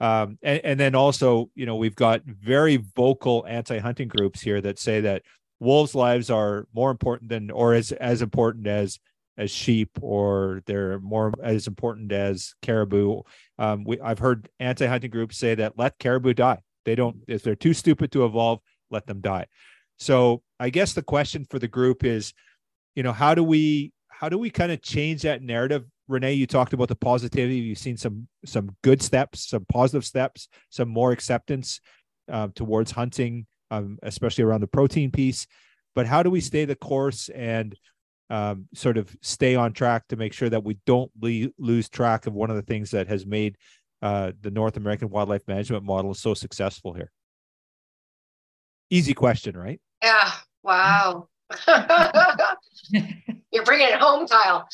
um, 0.00 0.38
and, 0.42 0.60
and 0.64 0.80
then 0.80 0.94
also, 0.94 1.50
you 1.54 1.66
know, 1.66 1.76
we've 1.76 1.96
got 1.96 2.22
very 2.24 2.76
vocal 2.96 3.44
anti-hunting 3.48 4.08
groups 4.08 4.40
here 4.40 4.60
that 4.60 4.78
say 4.78 5.00
that 5.00 5.22
wolves' 5.58 5.94
lives 5.94 6.30
are 6.30 6.66
more 6.72 6.90
important 6.90 7.30
than, 7.30 7.50
or 7.50 7.74
as 7.74 7.92
as 7.92 8.22
important 8.22 8.66
as 8.66 8.98
as 9.38 9.50
sheep, 9.50 9.90
or 10.02 10.62
they're 10.66 10.98
more 11.00 11.32
as 11.42 11.66
important 11.66 12.12
as 12.12 12.54
caribou. 12.60 13.22
Um, 13.58 13.84
we, 13.84 14.00
I've 14.00 14.18
heard 14.18 14.48
anti-hunting 14.60 15.10
groups 15.10 15.38
say 15.38 15.54
that 15.54 15.78
let 15.78 15.98
caribou 15.98 16.34
die. 16.34 16.58
They 16.84 16.94
don't 16.94 17.18
if 17.28 17.42
they're 17.42 17.54
too 17.54 17.72
stupid 17.72 18.12
to 18.12 18.24
evolve, 18.24 18.60
let 18.90 19.06
them 19.06 19.20
die. 19.20 19.46
So 19.98 20.42
I 20.60 20.70
guess 20.70 20.92
the 20.92 21.02
question 21.02 21.46
for 21.48 21.58
the 21.58 21.68
group 21.68 22.04
is, 22.04 22.34
you 22.94 23.02
know, 23.02 23.12
how 23.12 23.34
do 23.34 23.42
we 23.42 23.92
how 24.08 24.28
do 24.28 24.36
we 24.36 24.50
kind 24.50 24.72
of 24.72 24.82
change 24.82 25.22
that 25.22 25.42
narrative 25.42 25.84
Renée, 26.08 26.36
you 26.36 26.46
talked 26.46 26.72
about 26.72 26.88
the 26.88 26.96
positivity. 26.96 27.56
You've 27.56 27.78
seen 27.78 27.96
some 27.96 28.28
some 28.44 28.74
good 28.82 29.02
steps, 29.02 29.48
some 29.50 29.66
positive 29.66 30.04
steps, 30.04 30.48
some 30.70 30.88
more 30.88 31.12
acceptance 31.12 31.80
uh, 32.32 32.48
towards 32.54 32.90
hunting, 32.90 33.46
um, 33.70 33.98
especially 34.02 34.44
around 34.44 34.60
the 34.60 34.66
protein 34.66 35.10
piece. 35.10 35.46
But 35.94 36.06
how 36.06 36.22
do 36.22 36.30
we 36.30 36.40
stay 36.40 36.64
the 36.64 36.76
course 36.76 37.28
and 37.28 37.76
um, 38.30 38.68
sort 38.74 38.98
of 38.98 39.14
stay 39.22 39.54
on 39.54 39.72
track 39.72 40.06
to 40.08 40.16
make 40.16 40.32
sure 40.32 40.50
that 40.50 40.64
we 40.64 40.78
don't 40.86 41.10
le- 41.20 41.50
lose 41.58 41.88
track 41.88 42.26
of 42.26 42.34
one 42.34 42.50
of 42.50 42.56
the 42.56 42.62
things 42.62 42.90
that 42.90 43.08
has 43.08 43.26
made 43.26 43.56
uh, 44.02 44.32
the 44.40 44.50
North 44.50 44.76
American 44.76 45.08
wildlife 45.10 45.46
management 45.48 45.84
model 45.84 46.14
so 46.14 46.34
successful 46.34 46.92
here? 46.92 47.10
Easy 48.90 49.14
question, 49.14 49.56
right? 49.56 49.80
Yeah. 50.02 50.30
Wow. 50.62 51.28
You're 53.52 53.64
bringing 53.64 53.88
it 53.88 53.98
home, 54.00 54.26
Kyle. 54.26 54.68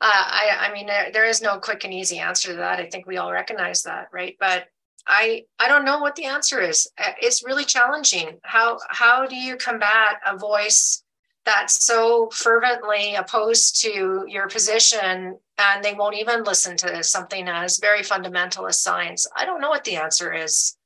Uh, 0.00 0.10
I, 0.10 0.56
I 0.60 0.72
mean, 0.72 0.86
there, 0.86 1.24
is 1.26 1.42
no 1.42 1.58
quick 1.58 1.84
and 1.84 1.94
easy 1.94 2.18
answer 2.18 2.52
to 2.52 2.56
that. 2.56 2.80
I 2.80 2.86
think 2.86 3.06
we 3.06 3.18
all 3.18 3.32
recognize 3.32 3.82
that, 3.82 4.08
right? 4.12 4.36
But 4.40 4.66
I, 5.06 5.44
I 5.58 5.68
don't 5.68 5.84
know 5.84 5.98
what 5.98 6.16
the 6.16 6.24
answer 6.24 6.60
is. 6.60 6.88
Uh, 6.98 7.12
it's 7.20 7.44
really 7.44 7.64
challenging. 7.64 8.38
How, 8.42 8.78
how 8.88 9.26
do 9.26 9.36
you 9.36 9.56
combat 9.56 10.16
a 10.26 10.36
voice 10.36 11.04
that's 11.44 11.84
so 11.84 12.28
fervently 12.32 13.14
opposed 13.14 13.80
to 13.82 14.24
your 14.28 14.48
position 14.48 15.38
and 15.58 15.84
they 15.84 15.94
won't 15.94 16.16
even 16.16 16.44
listen 16.44 16.76
to 16.78 17.02
something 17.02 17.48
as 17.48 17.78
very 17.78 18.02
fundamental 18.02 18.66
as 18.66 18.80
science? 18.80 19.26
I 19.36 19.44
don't 19.44 19.60
know 19.60 19.70
what 19.70 19.84
the 19.84 19.96
answer 19.96 20.32
is. 20.32 20.76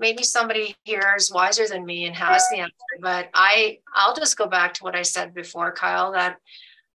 Maybe 0.00 0.24
somebody 0.24 0.74
here 0.82 1.14
is 1.16 1.32
wiser 1.32 1.68
than 1.68 1.86
me 1.86 2.06
and 2.06 2.16
has 2.16 2.44
the 2.50 2.58
answer, 2.58 2.74
but 3.00 3.28
I, 3.32 3.78
I'll 3.94 4.14
just 4.14 4.36
go 4.36 4.46
back 4.46 4.74
to 4.74 4.84
what 4.84 4.96
I 4.96 5.02
said 5.02 5.32
before, 5.32 5.70
Kyle, 5.72 6.12
that 6.12 6.38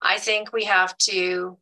I 0.01 0.17
think 0.17 0.53
we 0.53 0.63
have 0.63 0.97
to 0.99 1.57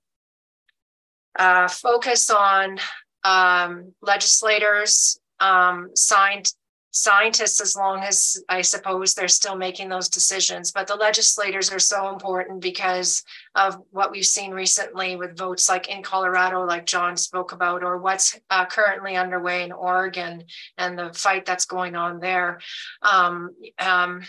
uh, 1.37 1.67
focus 1.67 2.29
on 2.29 2.77
um, 3.23 3.93
legislators, 4.01 5.19
um, 5.39 5.89
signed, 5.95 6.53
scientists, 6.93 7.59
as 7.59 7.75
long 7.75 8.03
as 8.03 8.41
I 8.47 8.61
suppose 8.61 9.13
they're 9.13 9.27
still 9.27 9.55
making 9.55 9.89
those 9.89 10.07
decisions. 10.07 10.71
But 10.71 10.85
the 10.85 10.95
legislators 10.95 11.71
are 11.71 11.79
so 11.79 12.09
important 12.09 12.61
because 12.61 13.23
of 13.55 13.81
what 13.89 14.11
we've 14.11 14.25
seen 14.25 14.51
recently 14.51 15.15
with 15.15 15.35
votes 15.35 15.67
like 15.67 15.89
in 15.89 16.03
Colorado, 16.03 16.63
like 16.65 16.85
John 16.85 17.17
spoke 17.17 17.51
about, 17.51 17.83
or 17.83 17.97
what's 17.97 18.39
uh, 18.51 18.65
currently 18.67 19.15
underway 19.15 19.63
in 19.63 19.71
Oregon 19.71 20.43
and 20.77 20.97
the 20.97 21.11
fight 21.13 21.45
that's 21.45 21.65
going 21.65 21.95
on 21.95 22.19
there. 22.19 22.59
Um, 23.01 23.49
um 23.79 24.21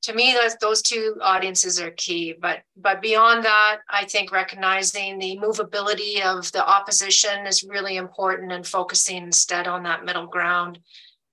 to 0.00 0.14
me 0.14 0.32
those, 0.32 0.54
those 0.60 0.80
two 0.80 1.16
audiences 1.20 1.80
are 1.80 1.90
key 1.90 2.32
but 2.40 2.60
but 2.76 3.02
beyond 3.02 3.44
that 3.44 3.78
i 3.90 4.04
think 4.04 4.30
recognizing 4.30 5.18
the 5.18 5.36
movability 5.42 6.22
of 6.22 6.50
the 6.52 6.64
opposition 6.64 7.46
is 7.48 7.64
really 7.64 7.96
important 7.96 8.52
and 8.52 8.64
focusing 8.64 9.24
instead 9.24 9.66
on 9.66 9.82
that 9.82 10.04
middle 10.04 10.26
ground 10.26 10.78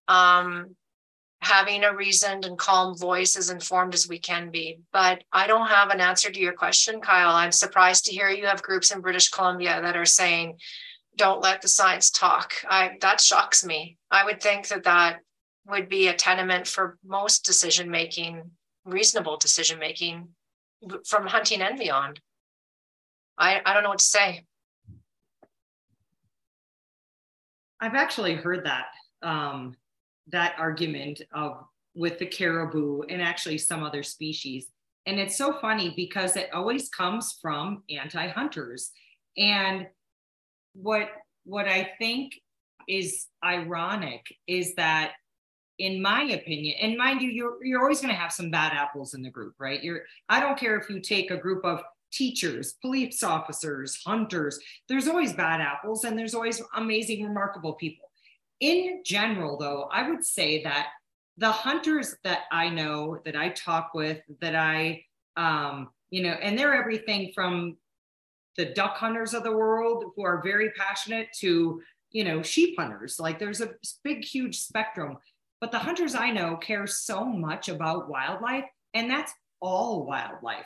um, 0.07 0.76
having 1.41 1.84
a 1.84 1.95
reasoned 1.95 2.45
and 2.45 2.57
calm 2.57 2.98
voice 2.98 3.36
as 3.36 3.49
informed 3.49 3.94
as 3.94 4.07
we 4.07 4.18
can 4.18 4.49
be 4.49 4.80
but 4.91 5.23
i 5.32 5.45
don't 5.45 5.68
have 5.68 5.90
an 5.90 6.02
answer 6.02 6.32
to 6.32 6.40
your 6.40 6.53
question 6.53 6.99
kyle 7.02 7.36
i'm 7.36 7.52
surprised 7.52 8.06
to 8.06 8.11
hear 8.11 8.30
you 8.30 8.48
have 8.48 8.64
groups 8.64 8.90
in 8.91 9.02
british 9.02 9.30
columbia 9.30 9.80
that 9.82 9.95
are 9.98 10.06
saying 10.06 10.57
don't 11.18 11.44
let 11.44 11.61
the 11.61 11.68
science 11.68 12.10
talk 12.10 12.53
i 12.68 12.91
that 13.02 13.22
shocks 13.22 13.64
me 13.64 13.98
i 14.10 14.26
would 14.26 14.41
think 14.41 14.68
that 14.69 14.86
that 14.86 15.19
would 15.68 15.90
be 15.90 16.07
a 16.07 16.14
tenement 16.14 16.68
for 16.68 16.98
most 17.03 17.44
decision 17.44 17.90
making, 17.90 18.52
reasonable 18.86 19.38
decision 19.38 19.80
making 19.80 20.30
from 21.06 21.26
hunting 21.27 21.61
and 21.61 21.80
beyond. 21.80 22.19
I, 23.38 23.61
I 23.65 23.73
don't 23.73 23.84
know 23.84 23.90
what 23.90 23.99
to 23.99 24.06
say. 24.06 24.45
I've 27.80 27.95
actually 27.95 28.36
heard 28.36 28.65
that 28.65 28.86
um, 29.22 29.76
that 30.31 30.56
argument 30.57 31.22
of 31.34 31.65
with 31.95 32.19
the 32.19 32.26
caribou 32.26 33.02
and 33.03 33.22
actually 33.22 33.57
some 33.57 33.84
other 33.84 34.03
species. 34.03 34.68
And 35.06 35.19
it's 35.19 35.38
so 35.38 35.53
funny 35.60 35.93
because 35.95 36.35
it 36.35 36.49
always 36.53 36.89
comes 36.89 37.38
from 37.41 37.84
anti-hunters. 37.89 38.91
And 39.38 39.88
what 40.73 41.10
what 41.45 41.68
I 41.68 41.91
think 41.99 42.34
is 42.88 43.27
ironic 43.43 44.26
is 44.47 44.76
that 44.76 45.14
in 45.77 46.02
my 46.02 46.23
opinion, 46.23 46.76
and 46.81 46.97
mind 46.97 47.22
you, 47.22 47.30
you're 47.30 47.64
you're 47.64 47.81
always 47.81 48.02
going 48.02 48.14
to 48.14 48.19
have 48.19 48.31
some 48.31 48.49
bad 48.49 48.72
apples 48.73 49.14
in 49.14 49.22
the 49.22 49.30
group, 49.30 49.56
right? 49.60 49.84
You're 49.84 50.03
I 50.30 50.39
don't 50.39 50.57
care 50.57 50.77
if 50.77 50.89
you 50.89 50.99
take 50.99 51.31
a 51.31 51.38
group 51.38 51.65
of 51.65 51.81
teachers, 52.11 52.73
police 52.81 53.23
officers, 53.23 53.99
hunters, 54.06 54.60
there's 54.88 55.07
always 55.07 55.34
bad 55.34 55.60
apples 55.60 56.06
and 56.06 56.18
there's 56.18 56.34
always 56.34 56.61
amazing, 56.76 57.23
remarkable 57.23 57.73
people. 57.73 58.05
In 58.60 59.02
general, 59.06 59.57
though, 59.57 59.90
I 59.91 60.10
would 60.10 60.23
say 60.23 60.64
that 60.64 60.90
the 61.38 61.52
hunters 61.52 62.15
that 62.23 62.44
I 62.52 62.69
know, 62.69 63.19
that 63.26 63.36
I 63.36 63.49
talk 63.49 63.94
with, 63.94 64.22
that 64.40 64.56
I, 64.56 65.03
um, 65.36 65.90
you 66.10 66.23
know, 66.23 66.32
and 66.32 66.57
they're 66.57 66.76
everything 66.76 67.32
from 67.36 67.77
the 68.56 68.65
duck 68.65 68.95
hunters 68.95 69.34
of 69.34 69.44
the 69.44 69.56
world 69.56 70.06
who 70.15 70.23
are 70.23 70.41
very 70.41 70.72
passionate 70.72 71.27
to, 71.40 71.82
you 72.11 72.23
know, 72.23 72.41
sheep 72.41 72.76
hunters. 72.80 73.19
Like 73.19 73.38
there's 73.38 73.61
a 73.61 73.73
big, 74.03 74.23
huge 74.23 74.60
spectrum. 74.60 75.18
But 75.60 75.72
the 75.72 75.80
hunters 75.80 76.15
I 76.15 76.32
know 76.32 76.56
care 76.57 76.88
so 76.88 77.26
much 77.26 77.68
about 77.69 78.10
wildlife, 78.10 78.65
and 78.94 79.10
that's 79.10 79.34
all 79.61 80.06
wildlife. 80.06 80.65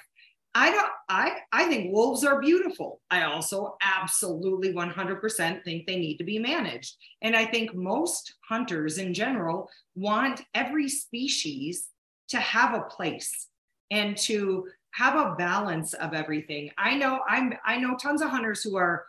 I 0.56 0.72
don't 0.72 0.90
I 1.10 1.38
I 1.52 1.66
think 1.66 1.94
wolves 1.94 2.24
are 2.24 2.42
beautiful. 2.42 3.02
I 3.12 3.24
also 3.24 3.78
absolutely 3.82 4.74
100% 4.74 5.64
think 5.64 5.86
they 5.86 5.98
need 5.98 6.18
to 6.18 6.24
be 6.24 6.40
managed. 6.40 6.96
And 7.22 7.36
I 7.36 7.46
think 7.46 7.76
most 7.76 8.36
hunters 8.48 8.98
in 8.98 9.14
general 9.14 9.70
want 9.96 10.42
every 10.54 10.90
species 10.90 11.88
to 12.30 12.38
have 12.38 12.74
a 12.74 12.84
place 12.84 13.48
and 13.92 14.18
to 14.18 14.68
have 14.92 15.16
a 15.16 15.36
balance 15.36 15.94
of 15.94 16.14
everything. 16.14 16.72
I 16.78 16.96
know 16.96 17.20
I'm 17.28 17.54
I 17.66 17.78
know 17.78 17.96
tons 17.96 18.22
of 18.22 18.30
hunters 18.30 18.64
who 18.64 18.76
are 18.76 19.06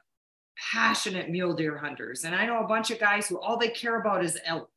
passionate 0.73 1.31
mule 1.31 1.55
deer 1.55 1.79
hunters. 1.79 2.25
And 2.25 2.35
I 2.35 2.47
know 2.47 2.63
a 2.63 2.69
bunch 2.69 2.91
of 2.91 3.01
guys 3.01 3.29
who 3.29 3.41
all 3.41 3.57
they 3.57 3.71
care 3.71 4.01
about 4.01 4.25
is 4.25 4.39
elk. 4.45 4.71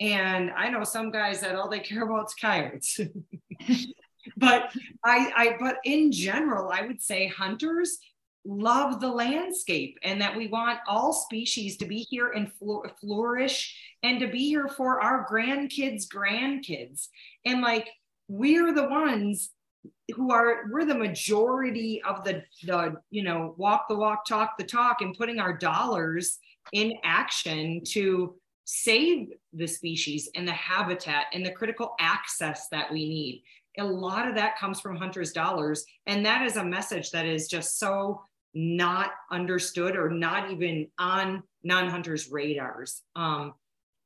And 0.00 0.50
I 0.50 0.68
know 0.68 0.84
some 0.84 1.10
guys 1.10 1.40
that 1.40 1.54
all 1.56 1.68
they 1.68 1.80
care 1.80 2.04
about 2.04 2.26
is 2.26 2.34
coyotes. 2.34 3.00
but 4.36 4.72
I, 5.04 5.32
I, 5.36 5.56
but 5.60 5.78
in 5.84 6.12
general, 6.12 6.70
I 6.70 6.86
would 6.86 7.02
say 7.02 7.26
hunters 7.26 7.98
love 8.46 9.00
the 9.00 9.08
landscape 9.08 9.98
and 10.02 10.20
that 10.20 10.36
we 10.36 10.48
want 10.48 10.78
all 10.86 11.12
species 11.12 11.78
to 11.78 11.86
be 11.86 12.00
here 12.10 12.30
and 12.30 12.52
flourish 13.00 13.74
and 14.02 14.20
to 14.20 14.28
be 14.28 14.48
here 14.48 14.68
for 14.68 15.00
our 15.00 15.26
grandkids 15.26 16.06
grandkids. 16.06 17.08
And 17.44 17.62
like 17.62 17.88
we're 18.28 18.74
the 18.74 18.88
ones 18.88 19.50
who 20.14 20.30
are 20.30 20.64
we're 20.70 20.84
the 20.84 20.94
majority 20.94 22.02
of 22.02 22.24
the 22.24 22.42
the 22.64 22.96
you 23.10 23.22
know 23.22 23.54
walk 23.56 23.86
the 23.88 23.94
walk 23.94 24.26
talk 24.26 24.56
the 24.58 24.64
talk 24.64 25.00
and 25.00 25.16
putting 25.16 25.38
our 25.38 25.56
dollars 25.56 26.38
in 26.72 26.92
action 27.04 27.82
to 27.84 28.34
save 28.64 29.28
the 29.52 29.66
species 29.66 30.28
and 30.34 30.48
the 30.48 30.52
habitat 30.52 31.26
and 31.32 31.44
the 31.44 31.50
critical 31.50 31.94
access 32.00 32.68
that 32.68 32.90
we 32.90 33.08
need 33.08 33.42
a 33.78 33.84
lot 33.84 34.28
of 34.28 34.34
that 34.36 34.58
comes 34.58 34.80
from 34.80 34.96
hunters 34.96 35.32
dollars. 35.32 35.84
And 36.06 36.24
that 36.26 36.42
is 36.42 36.56
a 36.56 36.64
message 36.64 37.10
that 37.10 37.26
is 37.26 37.48
just 37.48 37.78
so 37.78 38.22
not 38.54 39.10
understood 39.32 39.96
or 39.96 40.08
not 40.08 40.50
even 40.50 40.88
on 40.98 41.42
non-hunters 41.64 42.30
radars. 42.30 43.02
Um, 43.16 43.54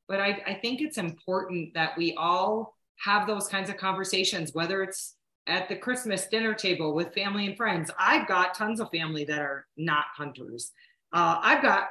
but 0.09 0.21
I, 0.21 0.41
I 0.47 0.55
think 0.55 0.81
it's 0.81 0.99
important 0.99 1.75
that 1.75 1.97
we 1.99 2.15
all 2.15 2.75
have 3.05 3.27
those 3.27 3.47
kinds 3.47 3.71
of 3.71 3.77
conversations 3.77 4.53
whether 4.55 4.83
it's 4.83 5.15
at 5.47 5.69
the 5.69 5.77
christmas 5.77 6.27
dinner 6.27 6.53
table 6.53 6.95
with 6.95 7.15
family 7.15 7.47
and 7.47 7.57
friends. 7.57 7.91
I've 7.99 8.27
got 8.27 8.55
tons 8.55 8.81
of 8.81 8.91
family 8.91 9.25
that 9.25 9.39
are 9.39 9.67
not 9.77 10.05
hunters. 10.17 10.73
Uh, 11.13 11.39
i've 11.43 11.63
got 11.63 11.89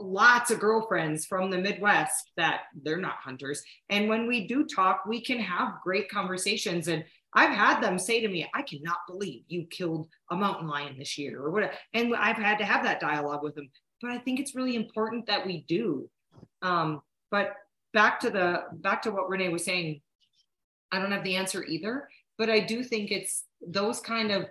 lots 0.00 0.50
of 0.50 0.60
girlfriends 0.60 1.26
from 1.26 1.50
the 1.50 1.58
midwest 1.58 2.30
that 2.36 2.62
they're 2.82 3.00
not 3.00 3.16
hunters 3.16 3.62
and 3.90 4.08
when 4.08 4.26
we 4.26 4.46
do 4.46 4.64
talk 4.64 5.04
we 5.06 5.20
can 5.20 5.38
have 5.38 5.80
great 5.82 6.08
conversations 6.08 6.88
and 6.88 7.04
I've 7.34 7.54
had 7.54 7.80
them 7.80 7.98
say 7.98 8.20
to 8.20 8.28
me, 8.28 8.48
I 8.54 8.62
cannot 8.62 8.98
believe 9.08 9.44
you 9.48 9.64
killed 9.70 10.08
a 10.30 10.36
mountain 10.36 10.68
lion 10.68 10.96
this 10.98 11.16
year 11.16 11.40
or 11.40 11.50
whatever. 11.50 11.72
And 11.94 12.14
I've 12.14 12.36
had 12.36 12.58
to 12.58 12.64
have 12.64 12.84
that 12.84 13.00
dialogue 13.00 13.42
with 13.42 13.54
them. 13.54 13.70
But 14.02 14.10
I 14.10 14.18
think 14.18 14.38
it's 14.38 14.54
really 14.54 14.76
important 14.76 15.26
that 15.26 15.46
we 15.46 15.64
do. 15.66 16.10
Um, 16.60 17.00
but 17.30 17.54
back 17.92 18.20
to 18.20 18.30
the 18.30 18.64
back 18.72 19.02
to 19.02 19.10
what 19.10 19.30
Renée 19.30 19.50
was 19.50 19.64
saying, 19.64 20.00
I 20.90 20.98
don't 20.98 21.12
have 21.12 21.24
the 21.24 21.36
answer 21.36 21.64
either, 21.64 22.08
but 22.36 22.50
I 22.50 22.60
do 22.60 22.82
think 22.82 23.10
it's 23.10 23.44
those 23.66 24.00
kind 24.00 24.30
of 24.30 24.46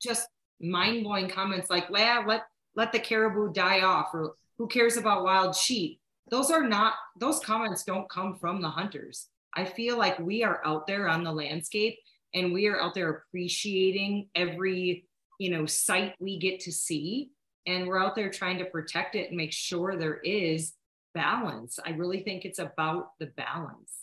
just 0.00 0.28
mind-blowing 0.60 1.28
comments 1.28 1.68
like, 1.68 1.90
well, 1.90 2.24
let 2.26 2.42
let 2.74 2.92
the 2.92 2.98
caribou 2.98 3.52
die 3.52 3.80
off, 3.80 4.14
or 4.14 4.34
who 4.58 4.66
cares 4.66 4.96
about 4.96 5.24
wild 5.24 5.54
sheep? 5.54 6.00
Those 6.30 6.50
are 6.50 6.66
not 6.66 6.94
those 7.18 7.40
comments 7.40 7.84
don't 7.84 8.08
come 8.10 8.36
from 8.36 8.60
the 8.60 8.68
hunters. 8.68 9.28
I 9.54 9.64
feel 9.64 9.96
like 9.96 10.18
we 10.18 10.42
are 10.42 10.60
out 10.64 10.86
there 10.86 11.08
on 11.08 11.24
the 11.24 11.32
landscape 11.32 11.98
and 12.34 12.52
we 12.52 12.66
are 12.66 12.80
out 12.80 12.94
there 12.94 13.10
appreciating 13.10 14.28
every 14.34 15.06
you 15.38 15.50
know 15.50 15.66
sight 15.66 16.14
we 16.20 16.38
get 16.38 16.60
to 16.60 16.72
see 16.72 17.30
and 17.66 17.86
we're 17.86 17.98
out 17.98 18.14
there 18.14 18.30
trying 18.30 18.58
to 18.58 18.64
protect 18.66 19.14
it 19.14 19.28
and 19.28 19.36
make 19.36 19.52
sure 19.52 19.96
there 19.96 20.18
is 20.18 20.74
balance 21.14 21.78
i 21.84 21.90
really 21.90 22.20
think 22.20 22.44
it's 22.44 22.58
about 22.58 23.10
the 23.18 23.26
balance 23.36 24.02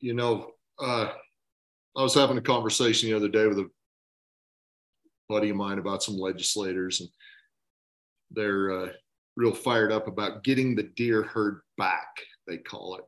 you 0.00 0.14
know 0.14 0.50
uh, 0.80 1.12
i 1.96 2.02
was 2.02 2.14
having 2.14 2.38
a 2.38 2.42
conversation 2.42 3.08
the 3.08 3.16
other 3.16 3.28
day 3.28 3.46
with 3.46 3.58
a 3.58 3.70
buddy 5.28 5.50
of 5.50 5.56
mine 5.56 5.78
about 5.78 6.02
some 6.02 6.16
legislators 6.16 7.00
and 7.00 7.08
they're 8.30 8.72
uh, 8.72 8.88
real 9.36 9.52
fired 9.52 9.92
up 9.92 10.06
about 10.06 10.44
getting 10.44 10.74
the 10.74 10.82
deer 10.82 11.22
herd 11.22 11.60
back 11.78 12.08
they 12.46 12.58
call 12.58 12.96
it. 12.96 13.04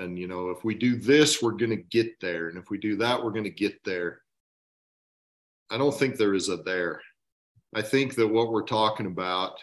And 0.00 0.18
you 0.18 0.26
know 0.26 0.50
if 0.50 0.64
we 0.64 0.74
do 0.74 0.96
this 0.96 1.42
we're 1.42 1.52
going 1.52 1.70
to 1.70 1.76
get 1.76 2.18
there 2.20 2.48
and 2.48 2.58
if 2.58 2.70
we 2.70 2.78
do 2.78 2.96
that 2.96 3.22
we're 3.22 3.30
going 3.30 3.44
to 3.44 3.50
get 3.50 3.82
there. 3.84 4.22
I 5.70 5.78
don't 5.78 5.96
think 5.96 6.16
there 6.16 6.34
is 6.34 6.48
a 6.48 6.58
there. 6.58 7.00
I 7.74 7.82
think 7.82 8.14
that 8.14 8.28
what 8.28 8.52
we're 8.52 8.62
talking 8.62 9.06
about 9.06 9.58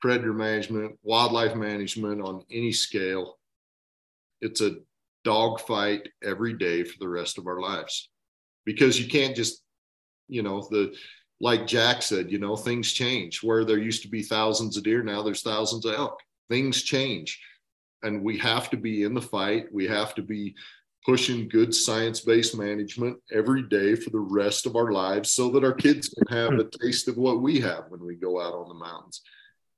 predator 0.00 0.32
management 0.32 0.98
wildlife 1.02 1.54
management 1.54 2.20
on 2.22 2.44
any 2.50 2.72
scale 2.72 3.38
it's 4.40 4.60
a 4.60 4.76
dogfight 5.24 6.08
every 6.22 6.54
day 6.54 6.84
for 6.84 6.96
the 7.00 7.08
rest 7.08 7.38
of 7.38 7.46
our 7.46 7.60
lives. 7.60 8.08
Because 8.64 9.00
you 9.00 9.08
can't 9.08 9.34
just 9.34 9.62
you 10.28 10.42
know 10.42 10.66
the 10.70 10.94
like 11.40 11.66
jack 11.66 12.02
said 12.02 12.30
you 12.30 12.38
know 12.38 12.56
things 12.56 12.92
change 12.92 13.42
where 13.42 13.64
there 13.64 13.78
used 13.78 14.02
to 14.02 14.08
be 14.08 14.22
thousands 14.22 14.76
of 14.76 14.82
deer 14.82 15.02
now 15.02 15.22
there's 15.22 15.42
thousands 15.42 15.84
of 15.84 15.94
elk 15.94 16.20
things 16.48 16.82
change 16.82 17.40
and 18.02 18.22
we 18.22 18.36
have 18.38 18.70
to 18.70 18.76
be 18.76 19.02
in 19.02 19.14
the 19.14 19.22
fight. 19.22 19.66
We 19.72 19.86
have 19.86 20.14
to 20.14 20.22
be 20.22 20.54
pushing 21.04 21.48
good 21.48 21.74
science 21.74 22.20
based 22.20 22.56
management 22.56 23.18
every 23.32 23.62
day 23.62 23.94
for 23.94 24.10
the 24.10 24.18
rest 24.18 24.66
of 24.66 24.76
our 24.76 24.92
lives 24.92 25.32
so 25.32 25.50
that 25.50 25.64
our 25.64 25.72
kids 25.72 26.08
can 26.08 26.36
have 26.36 26.52
a 26.58 26.68
taste 26.80 27.08
of 27.08 27.16
what 27.16 27.40
we 27.40 27.60
have 27.60 27.84
when 27.88 28.04
we 28.04 28.14
go 28.14 28.40
out 28.40 28.54
on 28.54 28.68
the 28.68 28.74
mountains. 28.74 29.22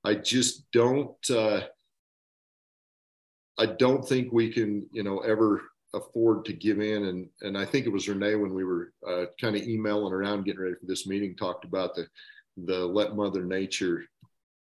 I 0.03 0.15
just 0.15 0.69
don't. 0.71 1.15
Uh, 1.29 1.61
I 3.57 3.67
don't 3.67 4.07
think 4.07 4.31
we 4.31 4.51
can, 4.51 4.87
you 4.91 5.03
know, 5.03 5.19
ever 5.19 5.61
afford 5.93 6.45
to 6.45 6.53
give 6.53 6.79
in. 6.79 7.05
And 7.05 7.29
and 7.41 7.57
I 7.57 7.65
think 7.65 7.85
it 7.85 7.91
was 7.91 8.07
Renée 8.07 8.39
when 8.39 8.53
we 8.53 8.63
were 8.63 8.93
uh, 9.07 9.25
kind 9.39 9.55
of 9.55 9.63
emailing 9.63 10.13
around, 10.13 10.45
getting 10.45 10.61
ready 10.61 10.75
for 10.75 10.85
this 10.85 11.07
meeting, 11.07 11.35
talked 11.35 11.65
about 11.65 11.95
the 11.95 12.07
the 12.57 12.85
let 12.85 13.15
Mother 13.15 13.43
Nature 13.43 14.05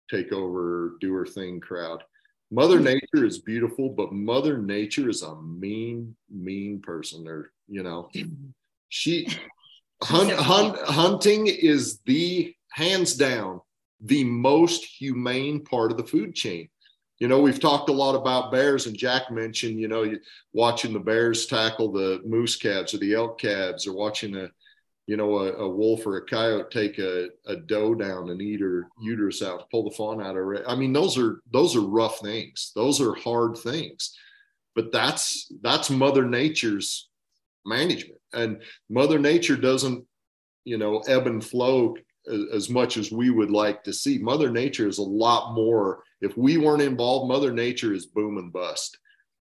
take 0.09 0.31
over, 0.31 0.97
do 1.01 1.13
her 1.13 1.25
thing 1.25 1.59
crowd. 1.59 2.03
Mother 2.49 2.79
Nature 2.79 3.25
is 3.25 3.39
beautiful, 3.39 3.89
but 3.89 4.13
Mother 4.13 4.57
Nature 4.57 5.09
is 5.09 5.21
a 5.21 5.35
mean, 5.41 6.15
mean 6.29 6.81
person. 6.81 7.27
Or 7.27 7.51
you 7.67 7.83
know, 7.83 8.09
she 8.89 9.27
hunt, 10.03 10.31
hunt, 10.31 10.77
hunting 10.77 11.47
is 11.47 11.99
the 12.05 12.53
hands 12.71 13.15
down 13.15 13.61
the 14.01 14.23
most 14.23 14.85
humane 14.85 15.63
part 15.63 15.91
of 15.91 15.97
the 15.97 16.03
food 16.03 16.35
chain. 16.35 16.69
You 17.19 17.27
know, 17.27 17.41
we've 17.41 17.59
talked 17.59 17.89
a 17.89 17.93
lot 17.93 18.15
about 18.15 18.51
bears, 18.51 18.85
and 18.85 18.95
Jack 18.95 19.31
mentioned, 19.31 19.79
you 19.79 19.87
know, 19.87 20.13
watching 20.53 20.93
the 20.93 20.99
bears 20.99 21.47
tackle 21.47 21.91
the 21.91 22.21
moose 22.25 22.55
calves 22.55 22.93
or 22.93 22.99
the 22.99 23.15
elk 23.15 23.39
calves, 23.39 23.87
or 23.87 23.93
watching 23.93 24.35
a 24.35 24.49
you 25.07 25.15
know, 25.15 25.37
a, 25.37 25.53
a, 25.53 25.69
wolf 25.69 26.05
or 26.05 26.17
a 26.17 26.25
coyote 26.25 26.69
take 26.69 26.99
a, 26.99 27.29
a 27.45 27.55
doe 27.55 27.95
down 27.95 28.29
and 28.29 28.41
eat 28.41 28.59
her 28.59 28.89
uterus 29.01 29.41
out, 29.41 29.69
pull 29.71 29.89
the 29.89 29.95
fawn 29.95 30.21
out 30.21 30.31
of 30.31 30.35
her. 30.35 30.69
I 30.69 30.75
mean, 30.75 30.91
those 30.91 31.17
are 31.17 31.41
those 31.51 31.77
are 31.77 31.81
rough 31.81 32.19
things. 32.19 32.73
Those 32.75 32.99
are 32.99 33.15
hard 33.15 33.57
things. 33.57 34.15
But 34.75 34.91
that's 34.91 35.51
that's 35.61 35.89
Mother 35.89 36.25
Nature's 36.25 37.09
management. 37.65 38.19
And 38.33 38.61
Mother 38.89 39.17
Nature 39.17 39.55
doesn't, 39.55 40.05
you 40.65 40.77
know, 40.77 40.99
ebb 41.07 41.25
and 41.25 41.43
flow 41.43 41.95
as 42.53 42.69
much 42.69 42.97
as 42.97 43.09
we 43.09 43.29
would 43.29 43.49
like 43.49 43.85
to 43.85 43.93
see. 43.93 44.17
Mother 44.17 44.51
Nature 44.51 44.89
is 44.89 44.97
a 44.97 45.03
lot 45.03 45.53
more. 45.53 46.03
If 46.21 46.37
we 46.37 46.57
weren't 46.57 46.81
involved, 46.81 47.27
Mother 47.27 47.51
Nature 47.51 47.93
is 47.93 48.05
boom 48.05 48.37
and 48.37 48.51
bust. 48.51 48.97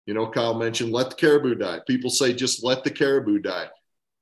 You 0.06 0.14
know, 0.14 0.30
Kyle 0.30 0.54
mentioned 0.54 0.92
let 0.92 1.10
the 1.10 1.16
caribou 1.16 1.54
die. 1.54 1.80
People 1.86 2.10
say 2.10 2.32
just 2.32 2.64
let 2.64 2.84
the 2.84 2.90
caribou 2.90 3.38
die 3.38 3.68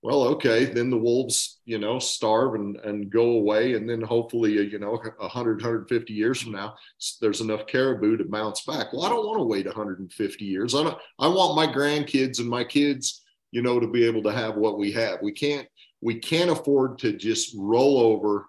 well, 0.02 0.24
okay, 0.24 0.64
then 0.64 0.90
the 0.90 0.98
wolves, 0.98 1.60
you 1.64 1.78
know, 1.78 2.00
starve 2.00 2.54
and, 2.54 2.76
and 2.78 3.08
go 3.08 3.30
away. 3.30 3.74
And 3.74 3.88
then 3.88 4.02
hopefully, 4.02 4.58
uh, 4.58 4.62
you 4.62 4.80
know, 4.80 4.96
100, 5.18 5.62
150 5.62 6.12
years 6.12 6.42
from 6.42 6.52
now, 6.52 6.74
there's 7.20 7.40
enough 7.40 7.68
caribou 7.68 8.16
to 8.16 8.24
bounce 8.24 8.64
back. 8.64 8.92
Well, 8.92 9.04
I 9.04 9.08
don't 9.08 9.24
want 9.24 9.38
to 9.38 9.44
wait 9.44 9.66
150 9.66 10.44
years. 10.44 10.74
I, 10.74 10.82
don't, 10.82 10.98
I 11.20 11.28
want 11.28 11.54
my 11.54 11.72
grandkids 11.72 12.40
and 12.40 12.48
my 12.48 12.64
kids, 12.64 13.22
you 13.52 13.62
know, 13.62 13.78
to 13.78 13.86
be 13.86 14.04
able 14.04 14.24
to 14.24 14.32
have 14.32 14.56
what 14.56 14.76
we 14.76 14.90
have. 14.90 15.20
We 15.22 15.30
can't, 15.30 15.68
we 16.00 16.18
can't 16.18 16.50
afford 16.50 16.98
to 16.98 17.12
just 17.12 17.54
roll 17.56 17.98
over 17.98 18.48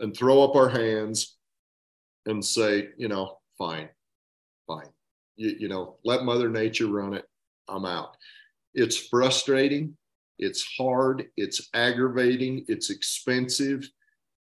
and 0.00 0.16
throw 0.16 0.42
up 0.42 0.56
our 0.56 0.70
hands 0.70 1.36
and 2.26 2.44
say, 2.44 2.88
you 2.96 3.08
know, 3.08 3.38
fine, 3.58 3.88
fine. 4.66 4.88
You, 5.36 5.56
you 5.60 5.68
know, 5.68 5.96
let 6.04 6.24
Mother 6.24 6.48
Nature 6.48 6.88
run 6.88 7.14
it. 7.14 7.24
I'm 7.68 7.84
out. 7.84 8.16
It's 8.74 8.96
frustrating 8.96 9.96
it's 10.42 10.74
hard, 10.76 11.28
it's 11.36 11.68
aggravating, 11.72 12.64
it's 12.66 12.90
expensive. 12.90 13.88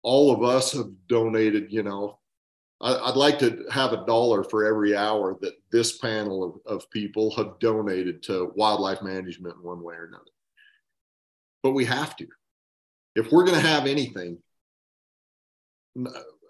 All 0.02 0.30
of 0.30 0.42
us 0.42 0.72
have 0.72 0.88
donated, 1.08 1.70
you 1.70 1.82
know, 1.82 2.20
I, 2.80 3.06
would 3.06 3.16
like 3.16 3.38
to 3.40 3.64
have 3.70 3.92
a 3.92 4.04
dollar 4.06 4.44
for 4.44 4.64
every 4.64 4.96
hour 4.96 5.36
that 5.42 5.54
this 5.70 5.98
panel 5.98 6.42
of, 6.66 6.80
of 6.80 6.90
people 6.90 7.34
have 7.36 7.58
donated 7.58 8.22
to 8.24 8.52
wildlife 8.56 9.02
management 9.02 9.56
in 9.56 9.62
one 9.62 9.82
way 9.82 9.94
or 9.94 10.06
another. 10.06 10.24
But 11.62 11.72
we 11.72 11.84
have 11.84 12.16
to. 12.16 12.26
If 13.14 13.30
we're 13.30 13.44
going 13.44 13.60
to 13.60 13.66
have 13.66 13.86
anything, 13.86 14.38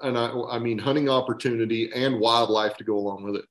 and 0.03 0.19
I, 0.19 0.29
I 0.51 0.59
mean 0.59 0.79
hunting 0.79 1.09
opportunity 1.09 1.91
and 1.95 2.21
wildlife 2.21 2.77
to 2.79 2.85
go 2.85 2.97
along 2.97 3.25
with 3.25 3.37
it, 3.37 3.45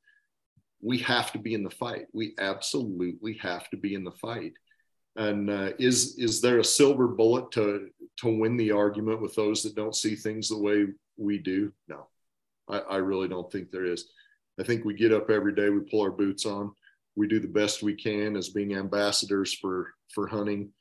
we 0.82 0.98
have 1.00 1.32
to 1.34 1.40
be 1.40 1.54
in 1.54 1.64
the 1.64 1.70
fight. 1.70 2.08
We 2.14 2.34
absolutely 2.40 3.38
have 3.42 3.70
to 3.70 3.78
be 3.78 3.96
in 3.96 4.04
the 4.04 4.12
fight 4.12 4.54
And 5.16 5.50
uh, 5.50 5.72
is 5.80 6.18
is 6.18 6.42
there 6.42 6.60
a 6.60 6.64
silver 6.66 7.08
bullet 7.08 7.52
to 7.52 7.90
to 8.22 8.40
win 8.40 8.58
the 8.58 8.72
argument 8.72 9.22
with 9.22 9.36
those 9.36 9.64
that 9.64 9.76
don't 9.76 9.96
see 9.96 10.16
things 10.16 10.50
the 10.50 10.58
way 10.58 10.88
we 11.18 11.38
do? 11.40 11.72
No, 11.88 12.08
I, 12.70 12.80
I 12.80 12.98
really 12.98 13.28
don't 13.28 13.52
think 13.52 13.72
there 13.72 13.86
is. 13.86 14.08
I 14.60 14.64
think 14.64 14.86
we 14.86 14.96
get 14.96 15.14
up 15.14 15.30
every 15.30 15.54
day, 15.56 15.70
we 15.70 15.82
pull 15.82 16.02
our 16.02 16.12
boots 16.12 16.46
on, 16.46 16.72
we 17.16 17.28
do 17.28 17.40
the 17.40 17.48
best 17.48 17.84
we 17.84 17.96
can 17.96 18.36
as 18.36 18.50
being 18.50 18.76
ambassadors 18.76 19.54
for 19.54 19.94
for 20.14 20.28
hunting, 20.28 20.72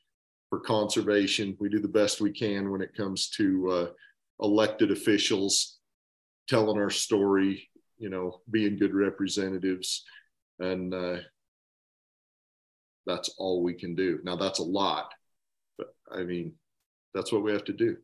for 0.49 0.59
conservation. 0.59 1.57
We 1.59 1.69
do 1.69 1.79
the 1.79 1.87
best 1.87 2.21
we 2.21 2.31
can 2.31 2.71
when 2.71 2.81
it 2.81 2.95
comes 2.95 3.29
to 3.31 3.69
uh, 3.71 3.87
elected 4.41 4.91
officials 4.91 5.79
telling 6.47 6.77
our 6.77 6.89
story, 6.89 7.69
you 7.97 8.09
know, 8.09 8.41
being 8.51 8.77
good 8.77 8.93
representatives, 8.93 10.03
and 10.59 10.93
uh, 10.93 11.17
that's 13.05 13.29
all 13.37 13.63
we 13.63 13.73
can 13.73 13.95
do. 13.95 14.19
Now 14.23 14.35
that's 14.35 14.59
a 14.59 14.63
lot, 14.63 15.13
but 15.77 15.93
I 16.11 16.23
mean, 16.23 16.53
that's 17.13 17.31
what 17.31 17.43
we 17.43 17.51
have 17.51 17.65
to 17.65 17.73
do. 17.73 17.97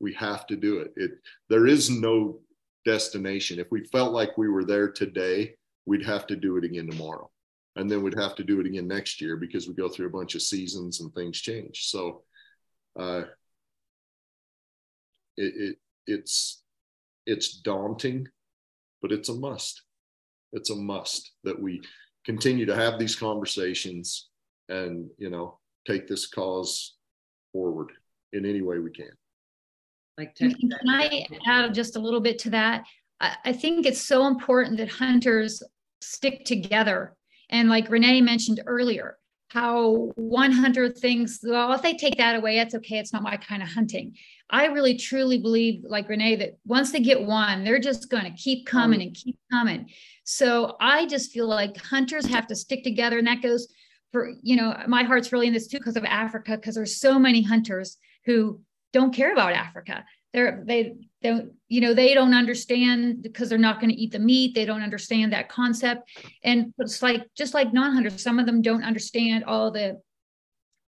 We 0.00 0.12
have 0.14 0.46
to 0.48 0.56
do 0.56 0.78
it. 0.78 0.92
It 0.96 1.12
there 1.48 1.66
is 1.66 1.90
no 1.90 2.40
destination. 2.84 3.58
If 3.58 3.70
we 3.70 3.84
felt 3.84 4.12
like 4.12 4.36
we 4.36 4.48
were 4.48 4.64
there 4.64 4.90
today, 4.90 5.54
we'd 5.86 6.04
have 6.04 6.26
to 6.28 6.36
do 6.36 6.56
it 6.56 6.64
again 6.64 6.88
tomorrow. 6.88 7.30
And 7.76 7.90
then 7.90 8.02
we'd 8.02 8.18
have 8.18 8.36
to 8.36 8.44
do 8.44 8.60
it 8.60 8.66
again 8.66 8.86
next 8.86 9.20
year 9.20 9.36
because 9.36 9.66
we 9.66 9.74
go 9.74 9.88
through 9.88 10.06
a 10.06 10.10
bunch 10.10 10.34
of 10.34 10.42
seasons 10.42 11.00
and 11.00 11.12
things 11.12 11.40
change. 11.40 11.86
So 11.86 12.22
uh, 12.98 13.22
it, 15.36 15.54
it 15.56 15.76
it's 16.06 16.62
it's 17.26 17.60
daunting, 17.60 18.26
but 19.00 19.12
it's 19.12 19.28
a 19.28 19.34
must. 19.34 19.82
It's 20.52 20.70
a 20.70 20.76
must 20.76 21.32
that 21.44 21.60
we 21.60 21.80
continue 22.24 22.66
to 22.66 22.74
have 22.74 22.98
these 22.98 23.16
conversations 23.16 24.28
and 24.68 25.08
you 25.18 25.30
know 25.30 25.58
take 25.86 26.06
this 26.08 26.26
cause 26.26 26.96
forward 27.52 27.92
in 28.32 28.46
any 28.46 28.62
way 28.62 28.78
we 28.78 28.90
can. 28.90 29.10
Like 30.16 30.34
can 30.36 30.54
i 30.88 31.26
add 31.46 31.74
just 31.74 31.96
a 31.96 32.00
little 32.00 32.20
bit 32.20 32.38
to 32.40 32.50
that? 32.50 32.84
I 33.20 33.52
think 33.52 33.86
it's 33.86 34.02
so 34.02 34.26
important 34.26 34.76
that 34.78 34.88
hunters 34.88 35.62
stick 36.02 36.44
together. 36.44 37.16
And 37.50 37.68
like 37.68 37.88
Renée 37.88 38.22
mentioned 38.22 38.60
earlier 38.66 39.16
how 39.54 40.10
one 40.16 40.52
hunter 40.52 40.90
thinks 40.90 41.38
well 41.42 41.72
if 41.72 41.80
they 41.80 41.94
take 41.94 42.18
that 42.18 42.36
away 42.36 42.56
that's 42.56 42.74
okay 42.74 42.98
it's 42.98 43.12
not 43.12 43.22
my 43.22 43.36
kind 43.36 43.62
of 43.62 43.68
hunting 43.68 44.12
i 44.50 44.66
really 44.66 44.96
truly 44.96 45.38
believe 45.38 45.82
like 45.86 46.08
Renée 46.08 46.38
that 46.38 46.58
once 46.66 46.90
they 46.90 47.00
get 47.00 47.22
one 47.22 47.64
they're 47.64 47.78
just 47.78 48.10
going 48.10 48.24
to 48.24 48.32
keep 48.32 48.66
coming 48.66 49.00
and 49.00 49.14
keep 49.14 49.38
coming 49.50 49.88
so 50.24 50.76
I 50.80 51.06
just 51.06 51.32
feel 51.32 51.46
like 51.46 51.76
hunters 51.76 52.26
have 52.26 52.46
to 52.48 52.56
stick 52.56 52.82
together. 52.82 53.18
And 53.18 53.26
that 53.26 53.42
goes 53.42 53.68
for, 54.10 54.32
you 54.42 54.56
know, 54.56 54.74
my 54.88 55.02
heart's 55.02 55.32
really 55.32 55.46
in 55.46 55.52
this 55.52 55.68
too 55.68 55.78
because 55.78 55.96
of 55.96 56.04
Africa, 56.04 56.56
because 56.56 56.74
there's 56.74 56.98
so 56.98 57.18
many 57.18 57.42
hunters 57.42 57.98
who 58.24 58.60
don't 58.92 59.14
care 59.14 59.32
about 59.32 59.52
Africa. 59.52 60.04
They're, 60.34 60.62
they 60.66 60.96
don't, 61.22 61.52
you 61.68 61.80
know, 61.80 61.94
they 61.94 62.12
don't 62.12 62.34
understand 62.34 63.22
because 63.22 63.48
they're 63.48 63.56
not 63.56 63.80
going 63.80 63.90
to 63.90 63.96
eat 63.96 64.12
the 64.12 64.18
meat. 64.18 64.54
They 64.54 64.66
don't 64.66 64.82
understand 64.82 65.32
that 65.32 65.48
concept. 65.48 66.10
And 66.42 66.74
it's 66.78 67.02
like, 67.02 67.22
just 67.34 67.54
like 67.54 67.72
non-hunters, 67.72 68.22
some 68.22 68.38
of 68.38 68.44
them 68.44 68.60
don't 68.60 68.82
understand 68.82 69.44
all 69.44 69.70
the, 69.70 70.02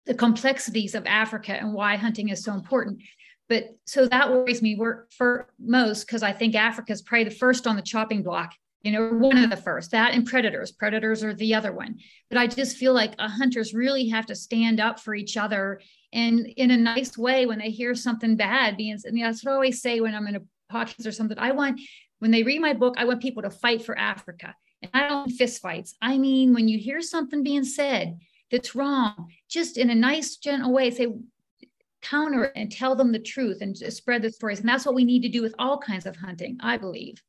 the 0.06 0.14
complexities 0.14 0.94
of 0.94 1.06
Africa 1.06 1.52
and 1.52 1.72
why 1.72 1.96
hunting 1.96 2.30
is 2.30 2.42
so 2.42 2.54
important. 2.54 3.02
But 3.48 3.76
so 3.84 4.08
that 4.08 4.32
worries 4.32 4.62
me 4.62 4.76
for 5.16 5.48
most 5.58 6.06
because 6.06 6.22
I 6.22 6.32
think 6.32 6.54
Africa 6.54 6.92
is 6.92 7.02
probably 7.02 7.24
the 7.24 7.30
first 7.30 7.66
on 7.66 7.76
the 7.76 7.82
chopping 7.82 8.22
block 8.22 8.54
you 8.84 8.92
know, 8.92 9.08
one 9.08 9.38
of 9.38 9.48
the 9.48 9.56
first, 9.56 9.90
that 9.92 10.12
and 10.12 10.26
predators. 10.26 10.70
Predators 10.70 11.24
are 11.24 11.34
the 11.34 11.54
other 11.54 11.72
one. 11.72 11.98
But 12.28 12.38
I 12.38 12.46
just 12.46 12.76
feel 12.76 12.92
like 12.92 13.14
uh, 13.18 13.28
hunters 13.28 13.72
really 13.72 14.08
have 14.10 14.26
to 14.26 14.34
stand 14.34 14.78
up 14.78 15.00
for 15.00 15.14
each 15.14 15.38
other 15.38 15.80
and 16.12 16.46
in 16.46 16.70
a 16.70 16.76
nice 16.76 17.18
way 17.18 17.46
when 17.46 17.58
they 17.58 17.70
hear 17.70 17.94
something 17.94 18.36
bad 18.36 18.76
being, 18.76 18.98
and 19.04 19.20
that's 19.20 19.44
what 19.44 19.52
I 19.52 19.54
always 19.54 19.82
say 19.82 20.00
when 20.00 20.14
I'm 20.14 20.28
in 20.28 20.36
a 20.36 20.42
podcast 20.72 21.06
or 21.06 21.12
something. 21.12 21.38
I 21.38 21.52
want, 21.52 21.80
when 22.20 22.30
they 22.30 22.42
read 22.42 22.60
my 22.60 22.74
book, 22.74 22.94
I 22.98 23.06
want 23.06 23.22
people 23.22 23.42
to 23.42 23.50
fight 23.50 23.82
for 23.82 23.98
Africa. 23.98 24.54
And 24.82 24.90
I 24.92 25.08
don't 25.08 25.30
fist 25.30 25.62
fights. 25.62 25.96
I 26.02 26.18
mean, 26.18 26.52
when 26.52 26.68
you 26.68 26.78
hear 26.78 27.00
something 27.00 27.42
being 27.42 27.64
said 27.64 28.18
that's 28.50 28.74
wrong, 28.74 29.32
just 29.48 29.78
in 29.78 29.88
a 29.88 29.94
nice, 29.94 30.36
gentle 30.36 30.72
way, 30.72 30.90
say, 30.90 31.08
counter 32.02 32.44
and 32.54 32.70
tell 32.70 32.94
them 32.94 33.12
the 33.12 33.18
truth 33.18 33.62
and 33.62 33.76
spread 33.76 34.20
the 34.20 34.30
stories. 34.30 34.60
And 34.60 34.68
that's 34.68 34.84
what 34.84 34.94
we 34.94 35.04
need 35.04 35.22
to 35.22 35.30
do 35.30 35.40
with 35.40 35.54
all 35.58 35.78
kinds 35.78 36.04
of 36.04 36.16
hunting, 36.16 36.58
I 36.60 36.76
believe. 36.76 37.22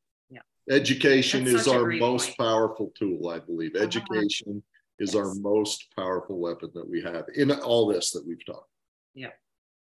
Education 0.70 1.44
That's 1.44 1.62
is 1.62 1.68
our 1.68 1.86
most 1.86 2.28
point. 2.28 2.38
powerful 2.38 2.92
tool, 2.98 3.30
I 3.30 3.40
believe. 3.40 3.76
Uh-huh. 3.76 3.86
Education 3.86 4.64
is 5.00 5.14
yes. 5.14 5.16
our 5.16 5.34
most 5.36 5.86
powerful 5.96 6.40
weapon 6.40 6.72
that 6.74 6.90
we 6.90 7.02
have 7.02 7.26
in 7.36 7.52
all 7.52 7.88
this 7.88 8.12
that 8.12 8.26
we've 8.26 8.44
talked. 8.46 8.70
Yeah. 9.14 9.32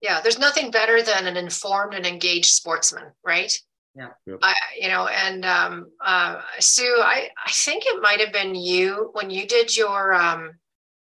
Yeah. 0.02 0.20
There's 0.22 0.40
nothing 0.40 0.72
better 0.72 1.02
than 1.02 1.28
an 1.28 1.38
informed 1.38 1.94
and 1.94 2.06
engaged 2.06 2.48
sportsman, 2.50 3.12
right? 3.24 3.54
Yeah. 3.96 4.10
Yep. 4.26 4.40
I, 4.42 4.54
you 4.80 4.90
know, 4.90 5.08
and 5.08 5.46
um, 5.46 5.92
uh, 6.04 6.42
Sue, 6.60 6.98
I, 7.00 7.30
I 7.46 7.52
think 7.52 7.84
it 7.86 8.02
might 8.02 8.20
have 8.20 8.34
been 8.34 8.56
you 8.56 9.12
when 9.14 9.30
you 9.30 9.48
did 9.48 9.76
your 9.78 10.14
um, 10.14 10.54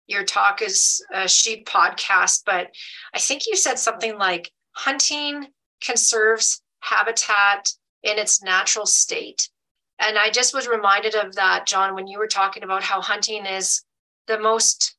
your 0.05 0.25
talk 0.25 0.61
as 0.61 1.01
a 1.13 1.27
sheep 1.27 1.65
podcast, 1.65 2.43
but 2.45 2.67
I 3.13 3.19
think 3.19 3.43
you 3.47 3.55
said 3.55 3.79
something 3.79 4.17
like 4.17 4.51
hunting 4.73 5.47
conserves 5.81 6.61
habitat 6.81 7.71
in 8.03 8.19
its 8.19 8.43
natural 8.43 8.85
state 8.85 9.49
and 9.99 10.17
I 10.17 10.29
just 10.29 10.53
was 10.53 10.67
reminded 10.67 11.15
of 11.15 11.35
that, 11.35 11.65
John, 11.67 11.95
when 11.95 12.07
you 12.07 12.17
were 12.17 12.27
talking 12.27 12.63
about 12.63 12.83
how 12.83 13.01
hunting 13.01 13.45
is 13.45 13.83
the 14.27 14.39
most 14.39 14.95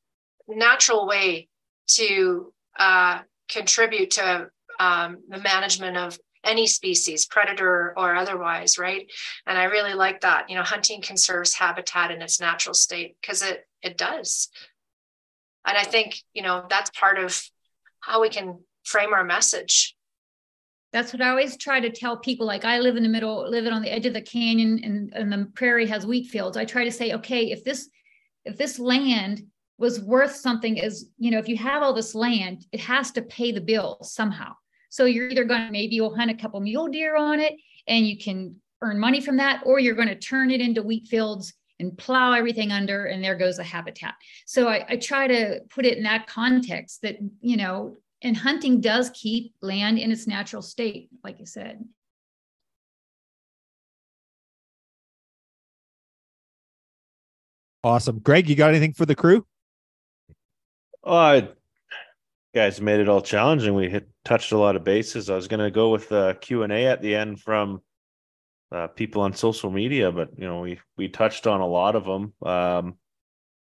natural 0.48 1.06
way 1.06 1.48
to 1.86 2.52
uh, 2.78 3.20
contribute 3.48 4.12
to 4.12 4.48
um, 4.78 5.18
the 5.28 5.38
management 5.38 5.96
of 5.96 6.18
any 6.44 6.66
species, 6.66 7.26
predator 7.26 7.94
or 7.96 8.14
otherwise, 8.14 8.78
right? 8.78 9.10
And 9.46 9.58
I 9.58 9.64
really 9.64 9.94
like 9.94 10.20
that. 10.20 10.50
You 10.50 10.56
know, 10.56 10.62
hunting 10.62 11.00
conserves 11.00 11.54
habitat 11.54 12.10
in 12.10 12.22
its 12.22 12.40
natural 12.40 12.74
state 12.74 13.16
because 13.20 13.42
it 13.42 13.66
it 13.82 13.96
does. 13.96 14.48
And 15.66 15.76
I 15.76 15.84
think 15.84 16.16
you 16.34 16.42
know 16.42 16.66
that's 16.68 16.90
part 16.90 17.18
of 17.18 17.42
how 18.00 18.20
we 18.20 18.28
can 18.28 18.60
frame 18.84 19.14
our 19.14 19.24
message 19.24 19.93
that's 20.94 21.12
what 21.12 21.20
I 21.20 21.30
always 21.30 21.56
try 21.56 21.80
to 21.80 21.90
tell 21.90 22.16
people. 22.16 22.46
Like 22.46 22.64
I 22.64 22.78
live 22.78 22.96
in 22.96 23.02
the 23.02 23.08
middle, 23.08 23.50
living 23.50 23.72
on 23.72 23.82
the 23.82 23.92
edge 23.92 24.06
of 24.06 24.14
the 24.14 24.22
canyon 24.22 24.80
and, 24.84 25.12
and 25.12 25.32
the 25.32 25.50
prairie 25.56 25.88
has 25.88 26.06
wheat 26.06 26.28
fields. 26.28 26.56
I 26.56 26.64
try 26.64 26.84
to 26.84 26.92
say, 26.92 27.14
okay, 27.14 27.50
if 27.50 27.64
this, 27.64 27.90
if 28.44 28.56
this 28.56 28.78
land 28.78 29.42
was 29.76 30.00
worth 30.00 30.36
something 30.36 30.80
as, 30.80 31.06
you 31.18 31.32
know, 31.32 31.40
if 31.40 31.48
you 31.48 31.56
have 31.56 31.82
all 31.82 31.94
this 31.94 32.14
land, 32.14 32.64
it 32.70 32.78
has 32.78 33.10
to 33.10 33.22
pay 33.22 33.50
the 33.50 33.60
bills 33.60 34.14
somehow. 34.14 34.52
So 34.88 35.06
you're 35.06 35.28
either 35.28 35.42
going 35.42 35.66
to, 35.66 35.72
maybe 35.72 35.96
you'll 35.96 36.14
hunt 36.14 36.30
a 36.30 36.34
couple 36.34 36.60
mule 36.60 36.86
deer 36.86 37.16
on 37.16 37.40
it 37.40 37.54
and 37.88 38.06
you 38.06 38.16
can 38.16 38.54
earn 38.80 39.00
money 39.00 39.20
from 39.20 39.38
that, 39.38 39.64
or 39.66 39.80
you're 39.80 39.96
going 39.96 40.06
to 40.06 40.14
turn 40.14 40.52
it 40.52 40.60
into 40.60 40.80
wheat 40.80 41.08
fields 41.08 41.52
and 41.80 41.98
plow 41.98 42.30
everything 42.34 42.70
under 42.70 43.06
and 43.06 43.24
there 43.24 43.34
goes 43.34 43.56
the 43.56 43.64
habitat. 43.64 44.14
So 44.46 44.68
I, 44.68 44.84
I 44.90 44.96
try 44.96 45.26
to 45.26 45.58
put 45.70 45.86
it 45.86 45.98
in 45.98 46.04
that 46.04 46.28
context 46.28 47.02
that, 47.02 47.16
you 47.40 47.56
know, 47.56 47.96
and 48.24 48.36
hunting 48.36 48.80
does 48.80 49.10
keep 49.10 49.54
land 49.60 49.98
in 49.98 50.10
its 50.10 50.26
natural 50.26 50.62
state, 50.62 51.10
like 51.22 51.38
you 51.38 51.46
said. 51.46 51.84
Awesome. 57.84 58.18
Greg, 58.18 58.48
you 58.48 58.56
got 58.56 58.70
anything 58.70 58.94
for 58.94 59.04
the 59.04 59.14
crew? 59.14 59.46
Uh, 61.04 61.42
guys 62.54 62.80
made 62.80 62.98
it 62.98 63.10
all 63.10 63.20
challenging. 63.20 63.74
We 63.74 63.90
hit 63.90 64.08
touched 64.24 64.52
a 64.52 64.58
lot 64.58 64.74
of 64.74 64.84
bases. 64.84 65.28
I 65.28 65.34
was 65.34 65.48
going 65.48 65.60
to 65.60 65.70
go 65.70 65.90
with 65.90 66.08
the 66.08 66.38
Q 66.40 66.62
and 66.62 66.72
A 66.72 66.86
at 66.86 67.02
the 67.02 67.14
end 67.14 67.42
from 67.42 67.82
uh, 68.72 68.86
people 68.86 69.20
on 69.20 69.34
social 69.34 69.70
media, 69.70 70.10
but 70.10 70.30
you 70.38 70.46
know 70.46 70.60
we 70.60 70.80
we 70.96 71.08
touched 71.08 71.46
on 71.46 71.60
a 71.60 71.66
lot 71.66 71.94
of 71.94 72.06
them. 72.06 72.32
Um, 72.42 72.94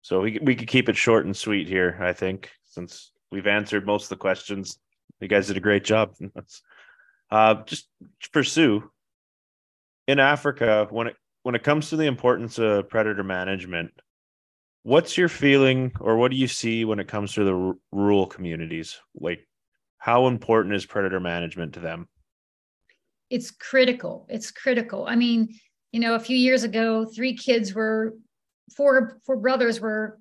so 0.04 0.22
we 0.22 0.38
we 0.44 0.54
could 0.54 0.68
keep 0.68 0.90
it 0.90 0.96
short 0.96 1.26
and 1.26 1.36
sweet 1.36 1.68
here. 1.68 1.98
I 2.00 2.14
think 2.14 2.52
since 2.66 3.13
we've 3.34 3.48
answered 3.48 3.86
most 3.86 4.04
of 4.04 4.10
the 4.10 4.16
questions. 4.18 4.78
You 5.20 5.28
guys 5.28 5.48
did 5.48 5.58
a 5.58 5.62
great 5.62 5.84
job. 5.84 6.16
uh, 7.32 7.56
just 7.66 7.90
pursue 8.32 8.92
in 10.08 10.20
Africa 10.20 10.88
when 10.92 11.08
it 11.08 11.16
when 11.42 11.56
it 11.56 11.64
comes 11.64 11.90
to 11.90 11.98
the 11.98 12.06
importance 12.06 12.60
of 12.60 12.88
predator 12.90 13.24
management. 13.24 13.92
What's 14.84 15.18
your 15.18 15.30
feeling, 15.30 15.94
or 16.00 16.18
what 16.18 16.30
do 16.32 16.38
you 16.38 16.48
see 16.48 16.86
when 16.86 17.00
it 17.00 17.08
comes 17.08 17.34
to 17.34 17.44
the 17.44 17.56
r- 17.56 17.74
rural 17.92 18.28
communities? 18.28 19.00
Like, 19.16 19.48
how 19.98 20.28
important 20.28 20.76
is 20.76 20.86
predator 20.86 21.20
management 21.20 21.74
to 21.74 21.80
them? 21.80 22.08
It's 23.30 23.50
critical. 23.50 24.28
It's 24.30 24.52
critical. 24.52 25.06
I 25.08 25.16
mean, 25.16 25.58
you 25.92 26.02
know, 26.02 26.16
a 26.16 26.20
few 26.20 26.38
years 26.38 26.64
ago, 26.64 27.06
three 27.06 27.36
kids 27.36 27.74
were 27.74 28.14
four 28.76 29.20
four 29.26 29.38
brothers 29.38 29.80
were 29.82 30.20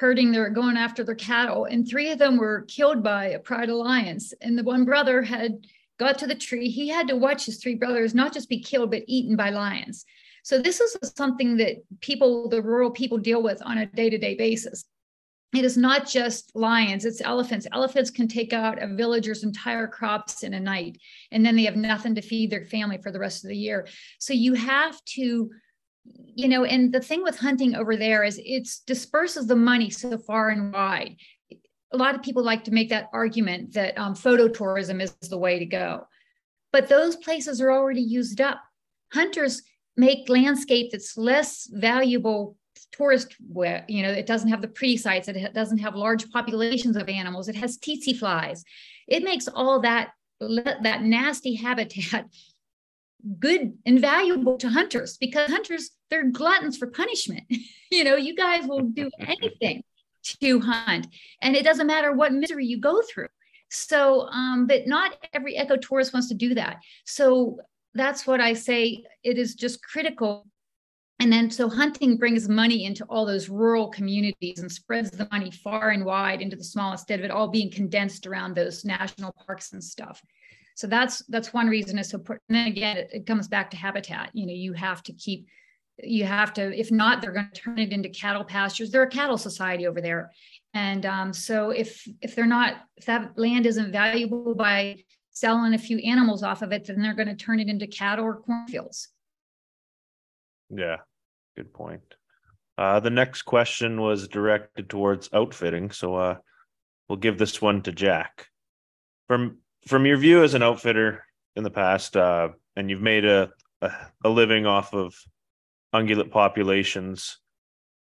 herding 0.00 0.32
their 0.32 0.48
going 0.48 0.78
after 0.78 1.04
their 1.04 1.14
cattle 1.14 1.66
and 1.66 1.86
three 1.86 2.10
of 2.10 2.18
them 2.18 2.38
were 2.38 2.64
killed 2.68 3.02
by 3.02 3.26
a 3.26 3.38
pride 3.38 3.68
alliance. 3.68 4.32
And 4.40 4.56
the 4.56 4.62
one 4.62 4.86
brother 4.86 5.20
had 5.20 5.66
got 5.98 6.16
to 6.18 6.26
the 6.26 6.34
tree. 6.34 6.70
He 6.70 6.88
had 6.88 7.06
to 7.08 7.16
watch 7.16 7.44
his 7.44 7.58
three 7.58 7.74
brothers 7.74 8.14
not 8.14 8.32
just 8.32 8.48
be 8.48 8.62
killed 8.62 8.92
but 8.92 9.02
eaten 9.06 9.36
by 9.36 9.50
lions. 9.50 10.06
So 10.42 10.58
this 10.58 10.80
is 10.80 10.96
something 11.14 11.58
that 11.58 11.84
people 12.00 12.48
the 12.48 12.62
rural 12.62 12.90
people 12.90 13.18
deal 13.18 13.42
with 13.42 13.60
on 13.62 13.76
a 13.76 13.84
day-to-day 13.84 14.36
basis. 14.36 14.86
It 15.54 15.66
is 15.66 15.76
not 15.76 16.08
just 16.08 16.50
lions 16.54 17.04
it's 17.04 17.20
elephants. 17.20 17.66
Elephants 17.70 18.10
can 18.10 18.26
take 18.26 18.54
out 18.54 18.82
a 18.82 18.86
villager's 18.86 19.44
entire 19.44 19.86
crops 19.86 20.44
in 20.44 20.54
a 20.54 20.60
night 20.60 20.98
and 21.30 21.44
then 21.44 21.56
they 21.56 21.64
have 21.64 21.76
nothing 21.76 22.14
to 22.14 22.22
feed 22.22 22.50
their 22.50 22.64
family 22.64 22.96
for 23.02 23.12
the 23.12 23.18
rest 23.18 23.44
of 23.44 23.50
the 23.50 23.56
year. 23.56 23.86
So 24.18 24.32
you 24.32 24.54
have 24.54 24.98
to 25.16 25.50
you 26.04 26.48
know 26.48 26.64
and 26.64 26.92
the 26.92 27.00
thing 27.00 27.22
with 27.22 27.38
hunting 27.38 27.74
over 27.74 27.96
there 27.96 28.24
is 28.24 28.40
it 28.42 28.68
disperses 28.86 29.46
the 29.46 29.56
money 29.56 29.90
so 29.90 30.18
far 30.18 30.50
and 30.50 30.72
wide. 30.72 31.16
A 31.92 31.96
lot 31.96 32.14
of 32.14 32.22
people 32.22 32.44
like 32.44 32.64
to 32.64 32.70
make 32.70 32.88
that 32.90 33.08
argument 33.12 33.74
that 33.74 33.98
um, 33.98 34.14
photo 34.14 34.46
tourism 34.48 35.00
is 35.00 35.12
the 35.28 35.38
way 35.38 35.58
to 35.58 35.66
go. 35.66 36.06
But 36.72 36.88
those 36.88 37.16
places 37.16 37.60
are 37.60 37.72
already 37.72 38.00
used 38.00 38.40
up. 38.40 38.60
Hunters 39.12 39.62
make 39.96 40.28
landscape 40.28 40.92
that's 40.92 41.16
less 41.18 41.68
valuable 41.72 42.56
tourist 42.92 43.36
you 43.88 44.02
know 44.02 44.10
it 44.10 44.26
doesn't 44.26 44.48
have 44.48 44.62
the 44.62 44.68
pretty 44.68 44.96
sites 44.96 45.28
it 45.28 45.54
doesn't 45.54 45.78
have 45.78 45.94
large 45.94 46.28
populations 46.30 46.96
of 46.96 47.08
animals 47.08 47.48
it 47.48 47.56
has 47.56 47.78
tsetse 47.78 48.18
flies. 48.18 48.64
It 49.06 49.22
makes 49.22 49.48
all 49.48 49.80
that 49.80 50.10
that 50.40 51.02
nasty 51.02 51.54
habitat 51.54 52.26
good 53.38 53.76
and 53.86 54.00
valuable 54.00 54.56
to 54.58 54.68
hunters 54.68 55.16
because 55.16 55.50
hunters 55.50 55.90
they're 56.10 56.30
gluttons 56.30 56.76
for 56.76 56.86
punishment. 56.88 57.44
You 57.92 58.04
know 58.04 58.14
you 58.14 58.36
guys 58.36 58.68
will 58.68 58.82
do 58.82 59.10
anything 59.18 59.82
to 60.42 60.60
hunt 60.60 61.08
and 61.42 61.56
it 61.56 61.64
doesn't 61.64 61.88
matter 61.88 62.12
what 62.12 62.32
misery 62.32 62.64
you 62.64 62.78
go 62.78 63.02
through. 63.02 63.26
So 63.68 64.28
um 64.28 64.68
but 64.68 64.86
not 64.86 65.16
every 65.32 65.56
ecotourist 65.56 66.12
wants 66.12 66.28
to 66.28 66.34
do 66.34 66.54
that. 66.54 66.76
So 67.04 67.58
that's 67.94 68.28
what 68.28 68.40
i 68.40 68.52
say 68.52 69.02
it 69.24 69.38
is 69.38 69.56
just 69.56 69.82
critical. 69.82 70.46
And 71.18 71.32
then 71.32 71.50
so 71.50 71.68
hunting 71.68 72.16
brings 72.16 72.48
money 72.48 72.84
into 72.84 73.04
all 73.06 73.26
those 73.26 73.48
rural 73.48 73.88
communities 73.88 74.60
and 74.60 74.70
spreads 74.70 75.10
the 75.10 75.28
money 75.32 75.50
far 75.50 75.90
and 75.90 76.04
wide 76.04 76.40
into 76.40 76.56
the 76.56 76.64
small 76.64 76.92
instead 76.92 77.18
of 77.18 77.24
it 77.24 77.32
all 77.32 77.48
being 77.48 77.72
condensed 77.72 78.26
around 78.28 78.54
those 78.54 78.84
national 78.84 79.34
parks 79.44 79.72
and 79.72 79.82
stuff 79.82 80.22
so 80.80 80.86
that's 80.86 81.22
that's 81.26 81.52
one 81.52 81.66
reason 81.66 81.98
is 81.98 82.08
so 82.08 82.16
important 82.16 82.42
and 82.48 82.56
then 82.56 82.66
again 82.66 82.96
it, 82.96 83.10
it 83.12 83.26
comes 83.26 83.48
back 83.48 83.70
to 83.70 83.76
habitat. 83.76 84.30
You 84.32 84.46
know 84.46 84.54
you 84.54 84.72
have 84.72 85.02
to 85.02 85.12
keep 85.12 85.46
you 86.02 86.24
have 86.24 86.54
to 86.54 86.74
if 86.74 86.90
not 86.90 87.20
they're 87.20 87.32
going 87.32 87.50
to 87.52 87.60
turn 87.60 87.78
it 87.78 87.92
into 87.92 88.08
cattle 88.08 88.44
pastures. 88.44 88.90
They're 88.90 89.02
a 89.02 89.10
cattle 89.10 89.36
society 89.36 89.86
over 89.86 90.00
there. 90.00 90.30
And 90.72 91.04
um, 91.04 91.34
so 91.34 91.68
if 91.68 92.08
if 92.22 92.34
they're 92.34 92.46
not 92.46 92.76
if 92.96 93.04
that 93.04 93.38
land 93.38 93.66
isn't 93.66 93.92
valuable 93.92 94.54
by 94.54 95.04
selling 95.32 95.74
a 95.74 95.78
few 95.78 95.98
animals 95.98 96.42
off 96.42 96.62
of 96.62 96.72
it 96.72 96.86
then 96.86 97.02
they're 97.02 97.14
going 97.14 97.28
to 97.28 97.36
turn 97.36 97.60
it 97.60 97.68
into 97.68 97.86
cattle 97.86 98.24
or 98.24 98.40
cornfields. 98.40 99.08
Yeah 100.70 100.96
good 101.56 101.74
point. 101.74 102.14
Uh, 102.78 103.00
the 103.00 103.10
next 103.10 103.42
question 103.42 104.00
was 104.00 104.28
directed 104.28 104.88
towards 104.88 105.28
outfitting, 105.34 105.90
so 105.90 106.14
uh, 106.14 106.36
we'll 107.06 107.18
give 107.18 107.36
this 107.36 107.60
one 107.60 107.82
to 107.82 107.92
Jack. 107.92 108.46
From 109.28 109.58
from 109.86 110.06
your 110.06 110.16
view 110.16 110.42
as 110.42 110.54
an 110.54 110.62
outfitter 110.62 111.24
in 111.56 111.64
the 111.64 111.70
past, 111.70 112.16
uh, 112.16 112.48
and 112.76 112.90
you've 112.90 113.02
made 113.02 113.24
a, 113.24 113.50
a, 113.80 113.92
a 114.24 114.28
living 114.28 114.66
off 114.66 114.94
of 114.94 115.14
ungulate 115.94 116.30
populations. 116.30 117.38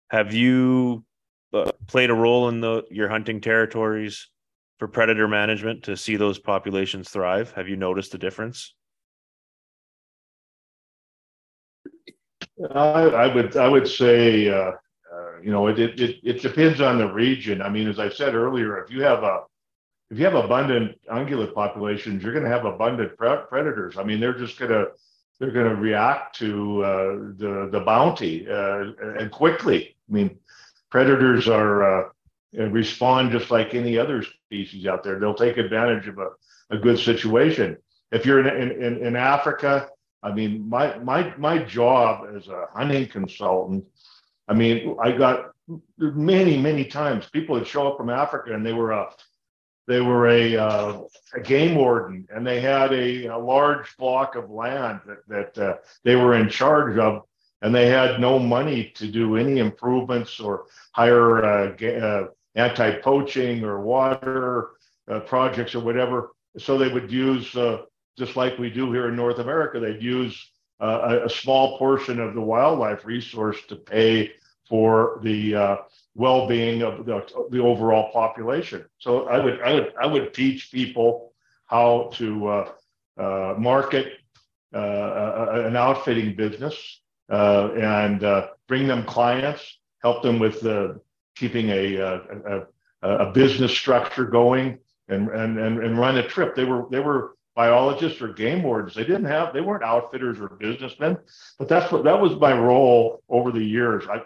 Have 0.09 0.33
you 0.33 1.05
uh, 1.53 1.71
played 1.87 2.09
a 2.09 2.15
role 2.15 2.49
in 2.49 2.61
the 2.61 2.83
your 2.89 3.09
hunting 3.09 3.41
territories 3.41 4.27
for 4.79 4.87
predator 4.87 5.27
management 5.27 5.83
to 5.83 5.97
see 5.97 6.15
those 6.15 6.39
populations 6.39 7.09
thrive? 7.09 7.51
Have 7.53 7.67
you 7.67 7.75
noticed 7.75 8.13
a 8.13 8.17
difference? 8.17 8.73
I, 12.73 12.79
I 12.79 13.33
would 13.33 13.55
I 13.55 13.67
would 13.67 13.87
say 13.87 14.49
uh, 14.49 14.71
uh, 15.13 15.39
you 15.41 15.51
know 15.51 15.67
it, 15.67 15.79
it 15.79 15.99
it 16.23 16.41
depends 16.41 16.81
on 16.81 16.97
the 16.97 17.11
region. 17.11 17.61
I 17.61 17.69
mean, 17.69 17.87
as 17.87 17.99
I 17.99 18.09
said 18.09 18.35
earlier, 18.35 18.83
if 18.83 18.91
you 18.91 19.03
have 19.03 19.23
a 19.23 19.43
if 20.09 20.17
you 20.17 20.25
have 20.25 20.35
abundant 20.35 20.97
ungulate 21.11 21.53
populations, 21.53 22.23
you're 22.23 22.33
going 22.33 22.45
to 22.45 22.49
have 22.49 22.65
abundant 22.65 23.17
pre- 23.17 23.43
predators. 23.49 23.97
I 23.97 24.03
mean, 24.03 24.19
they're 24.19 24.37
just 24.37 24.57
going 24.57 24.71
to 24.71 24.87
they're 25.39 25.51
going 25.51 25.69
to 25.69 25.75
react 25.75 26.37
to 26.37 26.83
uh, 26.83 27.05
the 27.37 27.69
the 27.71 27.79
bounty 27.81 28.47
uh, 28.49 28.91
and 29.19 29.31
quickly. 29.31 29.95
I 30.09 30.13
mean, 30.13 30.39
predators 30.89 31.47
are 31.47 32.07
uh, 32.07 32.09
respond 32.53 33.31
just 33.31 33.51
like 33.51 33.75
any 33.75 33.97
other 33.97 34.23
species 34.23 34.87
out 34.87 35.03
there. 35.03 35.19
They'll 35.19 35.35
take 35.35 35.57
advantage 35.57 36.07
of 36.07 36.17
a, 36.17 36.29
a 36.69 36.77
good 36.77 36.99
situation. 36.99 37.77
If 38.11 38.25
you're 38.25 38.47
in, 38.47 38.71
in, 38.81 39.05
in 39.05 39.15
Africa, 39.15 39.89
I 40.23 40.31
mean, 40.31 40.67
my 40.67 40.97
my 40.99 41.35
my 41.37 41.59
job 41.59 42.27
as 42.35 42.47
a 42.47 42.67
hunting 42.73 43.07
consultant. 43.07 43.85
I 44.47 44.53
mean, 44.53 44.95
I 45.01 45.11
got 45.11 45.51
many 45.97 46.57
many 46.57 46.85
times 46.85 47.29
people 47.29 47.55
would 47.55 47.67
show 47.67 47.89
up 47.89 47.97
from 47.97 48.09
Africa 48.09 48.53
and 48.53 48.65
they 48.65 48.73
were 48.73 48.91
a 48.91 49.09
they 49.87 50.01
were 50.01 50.27
a 50.27 50.57
uh, 50.57 51.01
a 51.33 51.39
game 51.39 51.75
warden 51.75 52.27
and 52.29 52.45
they 52.45 52.59
had 52.59 52.93
a, 52.93 53.27
a 53.27 53.37
large 53.37 53.95
block 53.97 54.35
of 54.35 54.49
land 54.49 54.99
that 55.05 55.27
that 55.27 55.57
uh, 55.57 55.77
they 56.03 56.15
were 56.15 56.35
in 56.35 56.49
charge 56.49 56.97
of 56.97 57.23
and 57.61 57.73
they 57.73 57.87
had 57.87 58.19
no 58.19 58.37
money 58.37 58.91
to 58.95 59.07
do 59.07 59.37
any 59.37 59.59
improvements 59.59 60.39
or 60.39 60.65
hire 60.91 61.43
uh, 61.43 61.85
uh 61.85 62.27
anti-poaching 62.55 63.63
or 63.63 63.81
water 63.81 64.69
uh, 65.11 65.19
projects 65.21 65.75
or 65.75 65.79
whatever. 65.79 66.31
So 66.57 66.77
they 66.77 66.89
would 66.89 67.11
use 67.11 67.55
uh, 67.55 67.83
just 68.17 68.35
like 68.35 68.57
we 68.57 68.69
do 68.69 68.91
here 68.91 69.09
in 69.09 69.15
North 69.15 69.37
America, 69.37 69.79
they'd 69.79 70.01
use 70.01 70.51
a, 70.79 71.25
a, 71.25 71.29
small 71.29 71.77
portion 71.77 72.19
of 72.19 72.33
the 72.33 72.41
wildlife 72.41 73.05
resource 73.05 73.57
to 73.67 73.75
pay 73.75 74.31
for 74.67 75.19
the 75.23 75.55
uh, 75.55 75.77
well-being 76.15 76.81
of 76.81 77.05
the, 77.05 77.47
the, 77.51 77.59
overall 77.59 78.11
population. 78.11 78.85
So 78.99 79.27
I 79.27 79.39
would 79.43 79.61
I 79.61 79.73
would 79.73 79.93
I 80.01 80.05
would 80.05 80.33
teach 80.33 80.71
people 80.71 81.33
how 81.65 82.11
to 82.15 82.47
uh, 82.47 82.71
uh 83.17 83.55
market 83.57 84.13
uh, 84.73 85.63
an 85.65 85.75
outfitting 85.75 86.35
business 86.35 87.01
uh, 87.29 87.69
and 87.73 88.47
bring 88.67 88.87
them 88.87 89.05
clients, 89.05 89.79
help 90.03 90.21
them 90.23 90.39
with 90.39 90.61
keeping 91.35 91.69
a, 91.69 91.95
a, 91.95 92.67
a, 93.01 93.31
business 93.31 93.71
structure 93.71 94.25
going, 94.25 94.77
and, 95.07 95.29
and 95.29 95.57
and 95.57 95.83
and 95.83 95.97
run 95.97 96.17
a 96.17 96.27
trip. 96.27 96.55
They 96.55 96.65
were 96.65 96.85
they 96.91 96.99
were 96.99 97.36
biologists 97.57 98.21
or 98.21 98.27
game 98.27 98.61
wardens. 98.61 98.93
They 98.93 99.03
didn't 99.03 99.25
have, 99.25 99.51
they 99.51 99.61
weren't 99.61 99.83
outfitters 99.83 100.39
or 100.39 100.47
businessmen, 100.49 101.17
but 101.57 101.67
that's 101.67 101.91
what, 101.91 102.03
that 102.03 102.21
was 102.21 102.35
my 102.35 102.55
role 102.55 103.23
over 103.29 103.51
the 103.51 103.63
years. 103.63 104.03
I, 104.07 104.21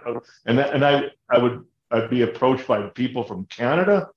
and, 0.45 0.59
and 0.59 0.83
I, 0.85 1.05
I 1.29 1.37
would, 1.37 1.63
I'd 1.91 2.09
be 2.09 2.23
approached 2.23 2.67
by 2.67 2.81
people 2.89 3.23
from 3.23 3.45
Canada 3.45 4.09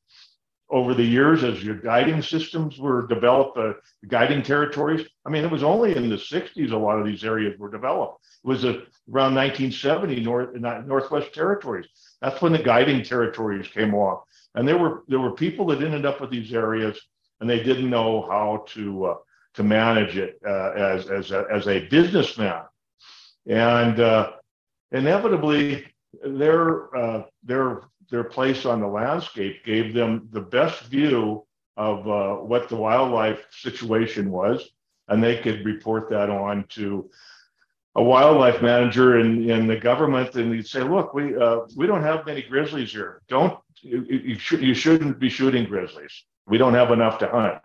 over 0.68 0.94
the 0.94 1.04
years 1.04 1.44
as 1.44 1.62
your 1.62 1.76
guiding 1.76 2.22
systems 2.22 2.78
were 2.78 3.06
developed, 3.06 3.56
uh, 3.56 3.74
guiding 4.08 4.42
territories. 4.42 5.06
I 5.24 5.30
mean, 5.30 5.44
it 5.44 5.50
was 5.50 5.62
only 5.62 5.94
in 5.94 6.08
the 6.08 6.16
60s 6.16 6.72
a 6.72 6.76
lot 6.76 6.98
of 6.98 7.06
these 7.06 7.22
areas 7.22 7.56
were 7.56 7.70
developed. 7.70 8.26
It 8.42 8.48
was 8.48 8.64
a, 8.64 8.82
around 9.12 9.36
1970 9.36 10.20
North, 10.22 10.56
Northwest 10.56 11.32
Territories. 11.32 11.86
That's 12.20 12.42
when 12.42 12.50
the 12.50 12.58
guiding 12.58 13.04
territories 13.04 13.68
came 13.68 13.94
along. 13.94 14.22
And 14.56 14.66
there 14.66 14.78
were 14.78 15.02
there 15.08 15.20
were 15.20 15.32
people 15.32 15.66
that 15.66 15.82
ended 15.82 16.06
up 16.06 16.20
with 16.20 16.30
these 16.30 16.52
areas 16.52 17.00
and 17.44 17.50
they 17.50 17.62
didn't 17.62 17.90
know 17.90 18.22
how 18.22 18.64
to 18.68 19.04
uh, 19.04 19.16
to 19.52 19.62
manage 19.62 20.16
it 20.16 20.40
uh, 20.46 20.70
as 20.70 21.10
as 21.10 21.30
a, 21.30 21.44
as 21.52 21.68
a 21.68 21.86
businessman, 21.88 22.62
and 23.46 24.00
uh, 24.00 24.32
inevitably 24.92 25.84
their 26.24 26.96
uh, 26.96 27.22
their 27.42 27.82
their 28.10 28.24
place 28.24 28.64
on 28.64 28.80
the 28.80 28.86
landscape 28.86 29.62
gave 29.62 29.92
them 29.92 30.26
the 30.32 30.40
best 30.40 30.84
view 30.84 31.44
of 31.76 32.08
uh, 32.08 32.36
what 32.36 32.70
the 32.70 32.76
wildlife 32.76 33.44
situation 33.50 34.30
was, 34.30 34.66
and 35.08 35.22
they 35.22 35.36
could 35.36 35.66
report 35.66 36.08
that 36.08 36.30
on 36.30 36.64
to 36.68 37.10
a 37.94 38.02
wildlife 38.02 38.62
manager 38.62 39.18
in, 39.20 39.50
in 39.50 39.66
the 39.66 39.76
government, 39.76 40.34
and 40.36 40.54
he'd 40.54 40.66
say, 40.66 40.80
"Look, 40.80 41.12
we 41.12 41.36
uh, 41.36 41.58
we 41.76 41.86
don't 41.86 42.02
have 42.02 42.24
many 42.24 42.40
grizzlies 42.40 42.90
here. 42.90 43.20
Don't 43.28 43.58
you, 43.82 44.02
you, 44.08 44.38
should, 44.38 44.62
you 44.62 44.72
shouldn't 44.72 45.18
be 45.18 45.28
shooting 45.28 45.66
grizzlies." 45.66 46.24
We 46.46 46.58
don't 46.58 46.74
have 46.74 46.90
enough 46.90 47.18
to 47.18 47.28
hunt. 47.28 47.58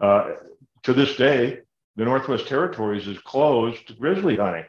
Uh, 0.00 0.34
to 0.82 0.92
this 0.92 1.16
day, 1.16 1.60
the 1.96 2.04
Northwest 2.04 2.48
Territories 2.48 3.06
is 3.06 3.18
closed 3.18 3.86
to 3.88 3.94
grizzly 3.94 4.36
hunting 4.36 4.64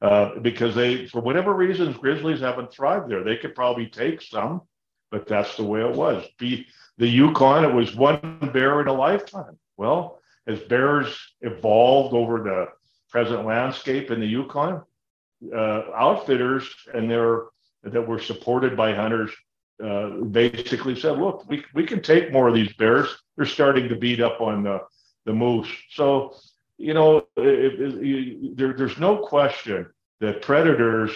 uh, 0.00 0.38
because 0.40 0.74
they, 0.74 1.06
for 1.06 1.20
whatever 1.20 1.54
reasons, 1.54 1.96
grizzlies 1.96 2.40
haven't 2.40 2.72
thrived 2.72 3.10
there. 3.10 3.24
They 3.24 3.36
could 3.36 3.54
probably 3.54 3.86
take 3.86 4.20
some, 4.20 4.62
but 5.10 5.26
that's 5.26 5.56
the 5.56 5.64
way 5.64 5.80
it 5.80 5.94
was. 5.94 6.26
Be, 6.38 6.66
the 6.98 7.08
Yukon, 7.08 7.64
it 7.64 7.72
was 7.72 7.94
one 7.94 8.50
bear 8.52 8.80
in 8.80 8.88
a 8.88 8.92
lifetime. 8.92 9.58
Well, 9.76 10.20
as 10.46 10.60
bears 10.60 11.16
evolved 11.40 12.14
over 12.14 12.42
the 12.42 12.68
present 13.10 13.46
landscape 13.46 14.10
in 14.10 14.20
the 14.20 14.26
Yukon, 14.26 14.82
uh, 15.54 15.82
outfitters 15.94 16.68
and 16.94 17.10
their 17.10 17.44
that 17.82 18.06
were 18.06 18.20
supported 18.20 18.76
by 18.76 18.94
hunters 18.94 19.32
uh, 19.82 20.10
basically 20.24 20.98
said, 20.98 21.18
look, 21.18 21.48
we, 21.48 21.64
we 21.74 21.84
can 21.84 22.00
take 22.00 22.32
more 22.32 22.48
of 22.48 22.54
these 22.54 22.72
bears. 22.74 23.08
They're 23.36 23.46
starting 23.46 23.88
to 23.88 23.96
beat 23.96 24.20
up 24.20 24.40
on 24.40 24.62
the, 24.62 24.80
the 25.24 25.32
moose. 25.32 25.68
So, 25.90 26.36
you 26.78 26.94
know, 26.94 27.26
it, 27.36 27.80
it, 27.80 28.04
you, 28.04 28.54
there, 28.54 28.72
there's 28.74 28.98
no 28.98 29.16
question 29.18 29.86
that 30.20 30.42
predators 30.42 31.10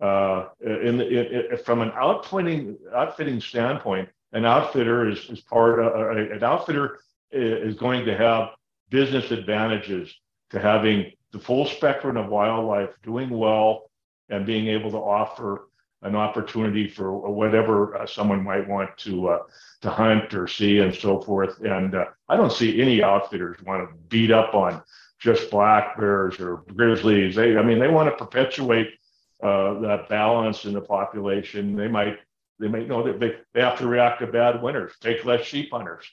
uh, 0.00 0.46
in, 0.60 1.00
in, 1.00 1.58
from 1.64 1.80
an 1.80 1.90
outfitting 1.94 2.76
outfitting 2.94 3.40
standpoint, 3.40 4.08
an 4.32 4.44
outfitter 4.44 5.08
is, 5.08 5.18
is 5.30 5.40
part 5.40 5.80
of 5.80 5.92
uh, 5.92 6.10
an 6.10 6.44
outfitter 6.44 7.00
is 7.30 7.74
going 7.76 8.04
to 8.04 8.16
have 8.16 8.50
business 8.90 9.30
advantages 9.30 10.14
to 10.50 10.60
having 10.60 11.12
the 11.32 11.38
full 11.38 11.66
spectrum 11.66 12.16
of 12.16 12.28
wildlife 12.28 12.90
doing 13.02 13.28
well 13.28 13.90
and 14.30 14.46
being 14.46 14.68
able 14.68 14.90
to 14.90 14.96
offer 14.96 15.67
an 16.02 16.14
opportunity 16.14 16.88
for 16.88 17.18
whatever 17.30 17.96
uh, 17.96 18.06
someone 18.06 18.44
might 18.44 18.68
want 18.68 18.96
to 18.98 19.28
uh, 19.28 19.38
to 19.80 19.90
hunt 19.90 20.32
or 20.34 20.46
see 20.46 20.78
and 20.78 20.94
so 20.94 21.20
forth. 21.20 21.60
And 21.60 21.94
uh, 21.94 22.06
I 22.28 22.36
don't 22.36 22.52
see 22.52 22.80
any 22.80 23.02
outfitters 23.02 23.60
want 23.62 23.88
to 23.88 23.96
beat 24.08 24.30
up 24.30 24.54
on 24.54 24.82
just 25.18 25.50
black 25.50 25.98
bears 25.98 26.38
or 26.38 26.62
grizzlies. 26.74 27.34
They, 27.34 27.56
I 27.56 27.62
mean, 27.62 27.78
they 27.78 27.88
want 27.88 28.08
to 28.08 28.24
perpetuate 28.24 28.90
uh, 29.42 29.80
that 29.80 30.08
balance 30.08 30.64
in 30.64 30.72
the 30.72 30.80
population. 30.80 31.76
They 31.76 31.88
might 31.88 32.18
they 32.60 32.68
might 32.68 32.88
know 32.88 33.04
that 33.04 33.20
they, 33.20 33.36
they 33.54 33.60
have 33.60 33.78
to 33.78 33.86
react 33.86 34.20
to 34.20 34.26
bad 34.26 34.60
winters, 34.60 34.92
take 35.00 35.24
less 35.24 35.44
sheep 35.44 35.70
hunters. 35.72 36.04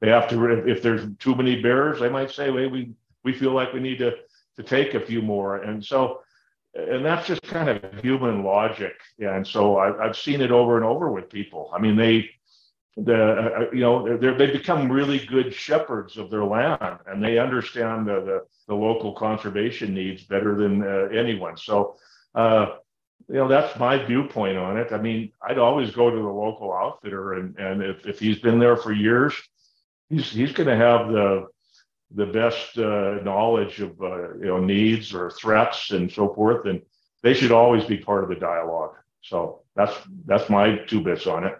They 0.00 0.08
have 0.08 0.28
to 0.30 0.68
if 0.68 0.82
there's 0.82 1.06
too 1.18 1.34
many 1.34 1.60
bears, 1.60 2.00
they 2.00 2.08
might 2.08 2.30
say, 2.30 2.50
"Well, 2.50 2.70
we 2.70 2.92
we 3.22 3.32
feel 3.32 3.52
like 3.52 3.72
we 3.72 3.80
need 3.80 3.98
to 3.98 4.16
to 4.56 4.62
take 4.62 4.94
a 4.94 5.00
few 5.00 5.20
more." 5.20 5.56
And 5.56 5.84
so 5.84 6.22
and 6.74 7.04
that's 7.04 7.26
just 7.26 7.42
kind 7.42 7.68
of 7.68 8.00
human 8.00 8.44
logic. 8.44 8.94
And 9.18 9.46
so 9.46 9.78
I, 9.78 10.06
have 10.06 10.16
seen 10.16 10.40
it 10.40 10.50
over 10.50 10.76
and 10.76 10.84
over 10.84 11.10
with 11.10 11.28
people. 11.28 11.70
I 11.74 11.78
mean, 11.78 11.96
they, 11.96 12.30
the 12.96 13.16
uh, 13.16 13.70
you 13.72 13.80
know, 13.80 14.16
they 14.16 14.50
become 14.50 14.90
really 14.90 15.24
good 15.26 15.54
shepherds 15.54 16.16
of 16.16 16.30
their 16.30 16.44
land, 16.44 16.98
and 17.06 17.22
they 17.22 17.38
understand 17.38 18.06
the 18.06 18.20
the, 18.20 18.40
the 18.68 18.74
local 18.74 19.12
conservation 19.14 19.94
needs 19.94 20.24
better 20.24 20.56
than 20.56 20.82
uh, 20.82 21.08
anyone. 21.12 21.56
So, 21.56 21.96
uh, 22.34 22.76
you 23.28 23.36
know, 23.36 23.48
that's 23.48 23.78
my 23.78 24.04
viewpoint 24.04 24.58
on 24.58 24.76
it. 24.76 24.92
I 24.92 24.98
mean, 24.98 25.32
I'd 25.40 25.58
always 25.58 25.92
go 25.92 26.10
to 26.10 26.16
the 26.16 26.22
local 26.22 26.72
outfitter, 26.72 27.34
and 27.34 27.56
and 27.58 27.82
if 27.82 28.06
if 28.06 28.18
he's 28.18 28.38
been 28.38 28.58
there 28.58 28.76
for 28.76 28.92
years, 28.92 29.34
he's 30.08 30.30
he's 30.30 30.52
going 30.52 30.68
to 30.68 30.76
have 30.76 31.08
the 31.08 31.46
the 32.14 32.26
best 32.26 32.76
uh, 32.78 33.18
knowledge 33.22 33.80
of 33.80 34.00
uh, 34.00 34.34
you 34.34 34.46
know 34.46 34.58
needs 34.58 35.14
or 35.14 35.30
threats 35.30 35.90
and 35.92 36.10
so 36.10 36.34
forth, 36.34 36.66
and 36.66 36.82
they 37.22 37.34
should 37.34 37.52
always 37.52 37.84
be 37.84 37.96
part 37.96 38.24
of 38.24 38.30
the 38.30 38.36
dialogue. 38.36 38.94
So 39.22 39.62
that's 39.76 39.94
that's 40.26 40.48
my 40.50 40.76
two 40.86 41.02
bits 41.02 41.26
on 41.26 41.44
it. 41.44 41.54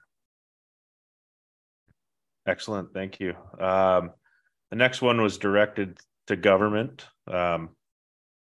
Excellent, 2.47 2.93
thank 2.93 3.21
you. 3.21 3.35
Um, 3.59 4.11
the 4.71 4.77
next 4.77 5.03
one 5.03 5.21
was 5.21 5.39
directed 5.39 5.99
to 6.27 6.37
government, 6.37 7.07
um, 7.29 7.71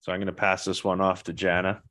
so 0.01 0.13
I'm 0.13 0.19
going 0.19 0.27
to 0.27 0.33
pass 0.33 0.65
this 0.65 0.85
one 0.85 1.01
off 1.01 1.25
to 1.25 1.33
Jana, 1.33 1.83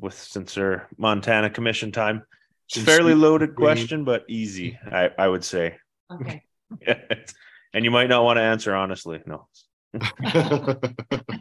with 0.00 0.14
since 0.14 0.54
her 0.54 0.88
Montana 0.96 1.50
Commission 1.50 1.92
time. 1.92 2.22
It's 2.70 2.84
fairly 2.84 3.14
loaded 3.14 3.54
question, 3.54 4.04
but 4.04 4.24
easy, 4.28 4.78
I, 4.84 5.10
I 5.18 5.28
would 5.28 5.44
say. 5.44 5.78
Okay. 6.12 6.42
and 7.74 7.84
you 7.84 7.90
might 7.90 8.08
not 8.08 8.24
want 8.24 8.38
to 8.38 8.42
answer 8.42 8.74
honestly. 8.74 9.22
No. 9.26 9.48
um, 9.94 10.02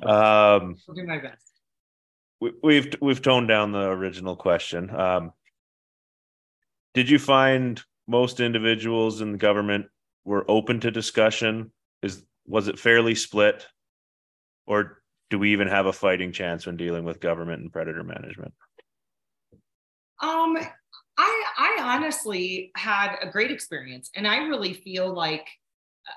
I'll 0.01 0.95
do 0.95 1.05
my 1.05 1.19
best. 1.19 1.51
We, 2.39 2.51
we've 2.63 2.95
we've 3.01 3.21
toned 3.21 3.47
down 3.47 3.71
the 3.71 3.89
original 3.89 4.35
question. 4.35 4.89
Um, 4.95 5.31
did 6.93 7.09
you 7.09 7.19
find 7.19 7.81
most 8.07 8.39
individuals 8.39 9.21
in 9.21 9.31
the 9.31 9.37
government 9.37 9.87
were 10.23 10.49
open 10.49 10.79
to 10.81 10.91
discussion? 10.91 11.71
Is 12.01 12.23
was 12.45 12.67
it 12.67 12.79
fairly 12.79 13.15
split, 13.15 13.67
or 14.65 15.01
do 15.29 15.39
we 15.39 15.51
even 15.51 15.67
have 15.67 15.87
a 15.87 15.93
fighting 15.93 16.31
chance 16.31 16.65
when 16.65 16.77
dealing 16.77 17.03
with 17.03 17.19
government 17.19 17.61
and 17.61 17.71
predator 17.71 18.03
management? 18.03 18.53
Um, 20.21 20.57
I 21.17 21.43
I 21.57 21.77
honestly 21.81 22.71
had 22.75 23.17
a 23.21 23.29
great 23.29 23.51
experience, 23.51 24.09
and 24.15 24.27
I 24.27 24.45
really 24.47 24.73
feel 24.73 25.13
like 25.13 25.47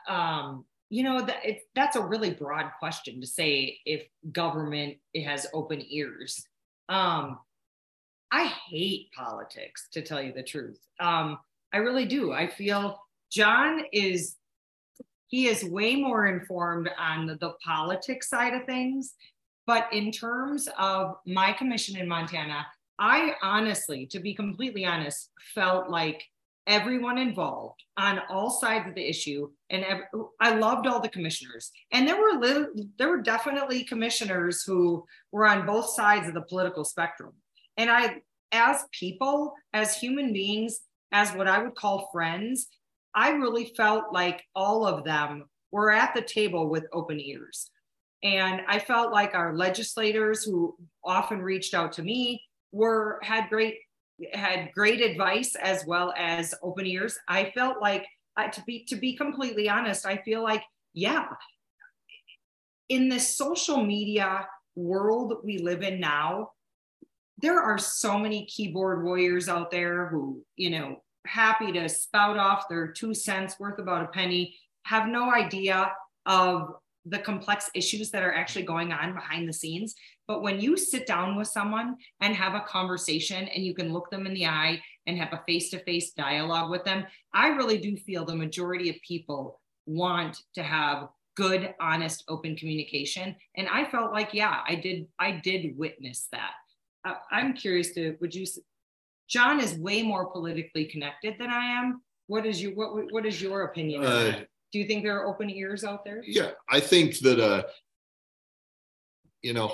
um, 0.09 0.65
you 0.89 1.05
know 1.05 1.21
that 1.25 1.45
it, 1.45 1.63
that's 1.75 1.97
a 1.97 2.03
really 2.03 2.31
broad 2.31 2.71
question 2.79 3.21
to 3.21 3.27
say 3.27 3.79
if 3.85 4.03
government 4.33 4.97
has 5.25 5.47
open 5.55 5.83
ears. 5.89 6.45
Um, 6.89 7.39
i 8.33 8.45
hate 8.45 9.09
politics 9.17 9.89
to 9.93 10.03
tell 10.03 10.23
you 10.23 10.33
the 10.33 10.43
truth. 10.43 10.81
Um, 10.99 11.39
i 11.73 11.79
really 11.79 12.07
do. 12.07 12.33
I 12.33 12.49
feel 12.49 13.01
john 13.31 13.85
is 13.93 14.37
he 15.29 15.47
is 15.47 15.63
way 15.63 15.95
more 15.95 16.27
informed 16.27 16.91
on 16.99 17.27
the, 17.27 17.37
the 17.37 17.53
politics 17.65 18.29
side 18.29 18.53
of 18.55 18.65
things. 18.67 19.15
But 19.67 19.87
in 19.93 20.11
terms 20.11 20.69
of 20.77 21.15
my 21.27 21.53
commission 21.53 21.97
in 21.97 22.09
montana 22.09 22.67
i 23.01 23.35
honestly 23.43 24.07
to 24.07 24.21
be 24.21 24.35
completely 24.35 24.85
honest 24.85 25.31
felt 25.55 25.89
like 25.89 26.23
everyone 26.67 27.19
involved 27.19 27.83
on 27.97 28.21
all 28.29 28.51
sides 28.51 28.87
of 28.89 28.95
the 28.95 29.09
issue 29.09 29.49
and 29.71 29.85
i 30.41 30.55
loved 30.55 30.87
all 30.87 31.01
the 31.01 31.09
commissioners. 31.09 31.71
And 31.93 32.07
there 32.07 32.21
were 32.21 32.39
little, 32.39 32.67
there 32.99 33.09
were 33.09 33.23
definitely 33.23 33.85
commissioners 33.85 34.63
who 34.63 35.05
were 35.33 35.47
on 35.47 35.67
both 35.67 35.91
sides 35.91 36.29
of 36.29 36.35
the 36.35 36.43
political 36.43 36.85
spectrum. 36.85 37.33
And 37.77 37.91
i 37.91 38.21
as 38.53 38.85
people 38.93 39.55
as 39.73 39.97
human 39.97 40.33
beings 40.33 40.81
as 41.13 41.33
what 41.33 41.47
i 41.47 41.63
would 41.63 41.77
call 41.77 42.09
friends 42.13 42.67
i 43.15 43.31
really 43.31 43.73
felt 43.77 44.13
like 44.13 44.43
all 44.57 44.85
of 44.85 45.05
them 45.05 45.45
were 45.71 45.93
at 45.93 46.15
the 46.15 46.23
table 46.23 46.69
with 46.69 46.87
open 46.93 47.21
ears. 47.21 47.71
And 48.23 48.63
i 48.69 48.79
felt 48.79 49.13
like 49.13 49.35
our 49.35 49.57
legislators 49.57 50.45
who 50.45 50.77
often 51.05 51.41
reached 51.41 51.75
out 51.75 51.93
to 51.93 52.03
me 52.03 52.43
were 52.73 53.21
had 53.23 53.49
great 53.49 53.77
had 54.33 54.71
great 54.75 55.01
advice 55.01 55.55
as 55.55 55.85
well 55.87 56.13
as 56.17 56.55
open 56.63 56.87
ears. 56.87 57.19
I 57.29 57.53
felt 57.55 57.81
like 57.81 58.07
to 58.53 58.63
be 58.67 58.85
to 58.85 58.97
be 58.97 59.17
completely 59.17 59.69
honest, 59.69 60.07
I 60.07 60.19
feel 60.19 60.43
like 60.43 60.63
yeah, 60.93 61.27
in 62.89 63.09
this 63.09 63.37
social 63.37 63.83
media 63.83 64.47
world 64.75 65.35
we 65.45 65.59
live 65.59 65.83
in 65.83 66.01
now, 66.01 66.51
there 67.39 67.61
are 67.61 67.79
so 67.79 68.19
many 68.19 68.47
keyboard 68.47 69.05
warriors 69.05 69.49
out 69.49 69.71
there 69.71 70.09
who, 70.09 70.43
you 70.57 70.71
know, 70.71 71.03
happy 71.27 71.73
to 71.73 71.89
spout 71.89 72.39
off 72.39 72.69
their 72.69 72.89
two 72.89 73.15
cents 73.15 73.59
worth 73.59 73.79
about 73.79 74.05
a 74.05 74.09
penny, 74.09 74.57
have 74.85 75.07
no 75.07 75.33
idea 75.33 75.93
of 76.27 76.75
the 77.07 77.19
complex 77.19 77.71
issues 77.75 78.11
that 78.11 78.23
are 78.23 78.35
actually 78.35 78.65
going 78.65 78.93
on 78.93 79.15
behind 79.15 79.49
the 79.49 79.53
scenes. 79.53 79.95
But 80.29 80.43
when 80.43 80.61
you 80.61 80.77
sit 80.77 81.07
down 81.07 81.37
with 81.37 81.49
someone 81.49 81.97
and 82.21 82.35
have 82.35 82.55
a 82.55 82.61
conversation 82.61 83.49
and 83.49 83.65
you 83.65 83.75
can 83.75 83.93
look 83.93 84.11
them 84.11 84.27
in 84.27 84.35
the 84.35 84.47
eye 84.47 84.83
and 85.11 85.19
have 85.19 85.33
a 85.33 85.43
face 85.47 85.69
to 85.71 85.79
face 85.81 86.13
dialogue 86.13 86.71
with 86.71 86.85
them, 86.85 87.05
I 87.35 87.49
really 87.49 87.79
do 87.79 87.97
feel 87.97 88.25
the 88.25 88.35
majority 88.35 88.89
of 88.89 88.97
people 89.07 89.61
want 89.87 90.39
to 90.55 90.63
have 90.63 91.09
good, 91.37 91.75
honest, 91.81 92.25
open 92.29 92.57
communication. 92.57 93.37
And 93.57 93.69
I 93.69 93.85
felt 93.91 94.13
like, 94.13 94.33
yeah, 94.33 94.61
I 94.67 94.75
did, 94.77 95.07
I 95.19 95.33
did 95.33 95.77
witness 95.77 96.29
that. 96.33 96.53
Uh, 97.05 97.15
I'm 97.31 97.55
curious 97.55 97.93
to, 97.95 98.17
would 98.21 98.35
you, 98.35 98.47
John 99.29 99.61
is 99.61 99.75
way 99.79 100.03
more 100.03 100.27
politically 100.27 100.85
connected 100.87 101.37
than 101.39 101.51
I 101.51 101.65
am. 101.67 102.03
What 102.27 102.47
is 102.47 102.63
your, 102.63 102.75
what, 102.75 103.13
what 103.13 103.27
is 103.27 103.43
your 103.43 103.63
opinion? 103.63 104.05
Uh, 104.05 104.41
do 104.73 104.79
you 104.79 104.87
think 104.87 105.03
there 105.03 105.19
are 105.19 105.27
open 105.27 105.51
ears 105.51 105.83
out 105.83 106.05
there? 106.05 106.23
Yeah, 106.25 106.51
I 106.69 106.79
think 106.79 107.19
that 107.21 107.41
uh, 107.41 107.63
you 109.43 109.53
know, 109.53 109.73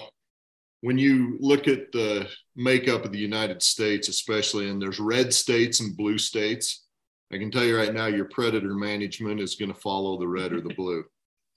when 0.87 0.99
you 0.99 1.37
look 1.41 1.67
at 1.67 1.91
the 1.91 2.29
makeup 2.55 3.05
of 3.05 3.11
the 3.11 3.19
United 3.19 3.61
States, 3.61 4.09
especially, 4.09 4.71
and 4.71 4.81
there's 4.81 5.01
red 5.01 5.35
states 5.35 5.81
and 5.81 5.97
blue 5.97 6.17
states, 6.17 6.87
I 7.33 7.39
can 7.39 7.51
tell 7.51 7.65
you 7.65 7.77
right 7.77 7.93
now, 7.93 8.07
your 8.07 8.27
predator 8.27 8.73
management 8.73 9.41
is 9.41 9.57
going 9.57 9.73
to 9.73 9.81
follow 9.81 10.17
the 10.17 10.29
red 10.29 10.53
or 10.53 10.61
the 10.61 10.75
blue. 10.77 11.03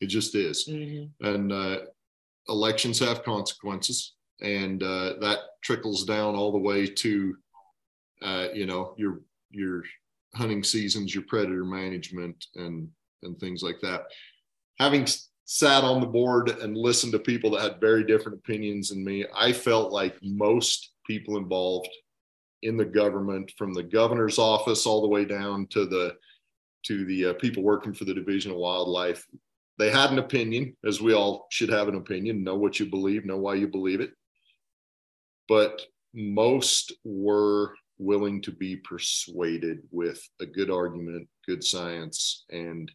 It 0.02 0.08
just 0.08 0.34
is. 0.34 0.68
Mm-hmm. 0.68 1.28
And 1.28 1.52
uh, 1.54 1.78
elections 2.48 2.98
have 2.98 3.24
consequences, 3.24 4.16
and 4.42 4.82
uh, 4.82 5.14
that 5.22 5.38
trickles 5.62 6.06
down 6.06 6.34
all 6.34 6.52
the 6.52 6.58
way 6.58 6.88
to, 6.88 7.36
uh, 8.24 8.48
you 8.52 8.66
know, 8.66 8.96
your 8.98 9.22
your 9.52 9.84
hunting 10.34 10.64
seasons, 10.64 11.14
your 11.14 11.26
predator 11.28 11.66
management, 11.66 12.48
and 12.56 12.90
and 13.22 13.40
things 13.40 13.62
like 13.62 13.80
that. 13.82 14.06
Having 14.80 15.06
sat 15.52 15.84
on 15.84 16.00
the 16.00 16.06
board 16.06 16.48
and 16.48 16.78
listened 16.78 17.12
to 17.12 17.18
people 17.18 17.50
that 17.50 17.62
had 17.62 17.82
very 17.82 18.04
different 18.04 18.38
opinions 18.38 18.90
than 18.90 19.04
me, 19.04 19.26
I 19.36 19.52
felt 19.52 19.92
like 19.92 20.16
most 20.22 20.92
people 21.08 21.38
involved 21.38 21.90
in 22.62 22.78
the 22.78 22.86
government, 22.86 23.52
from 23.58 23.74
the 23.74 23.82
governor's 23.82 24.38
office 24.38 24.86
all 24.86 25.02
the 25.02 25.08
way 25.08 25.26
down 25.26 25.66
to 25.72 25.88
the 25.88 26.16
to 26.86 27.04
the 27.06 27.26
uh, 27.26 27.34
people 27.34 27.64
working 27.64 27.96
for 27.96 28.06
the 28.06 28.14
Division 28.14 28.52
of 28.52 28.58
Wildlife, 28.58 29.26
they 29.80 29.90
had 29.90 30.12
an 30.12 30.20
opinion, 30.20 30.78
as 30.86 31.02
we 31.02 31.14
all 31.14 31.48
should 31.50 31.70
have 31.70 31.88
an 31.88 31.96
opinion, 31.96 32.44
know 32.44 32.56
what 32.56 32.80
you 32.80 32.86
believe, 32.86 33.26
know 33.26 33.38
why 33.38 33.56
you 33.56 33.68
believe 33.68 34.02
it. 34.02 34.12
But 35.48 35.82
most 36.14 36.94
were 37.04 37.74
willing 37.98 38.44
to 38.44 38.52
be 38.52 38.76
persuaded 38.76 39.80
with 39.90 40.22
a 40.40 40.46
good 40.46 40.70
argument, 40.70 41.28
good 41.48 41.64
science, 41.64 42.46
and 42.52 42.92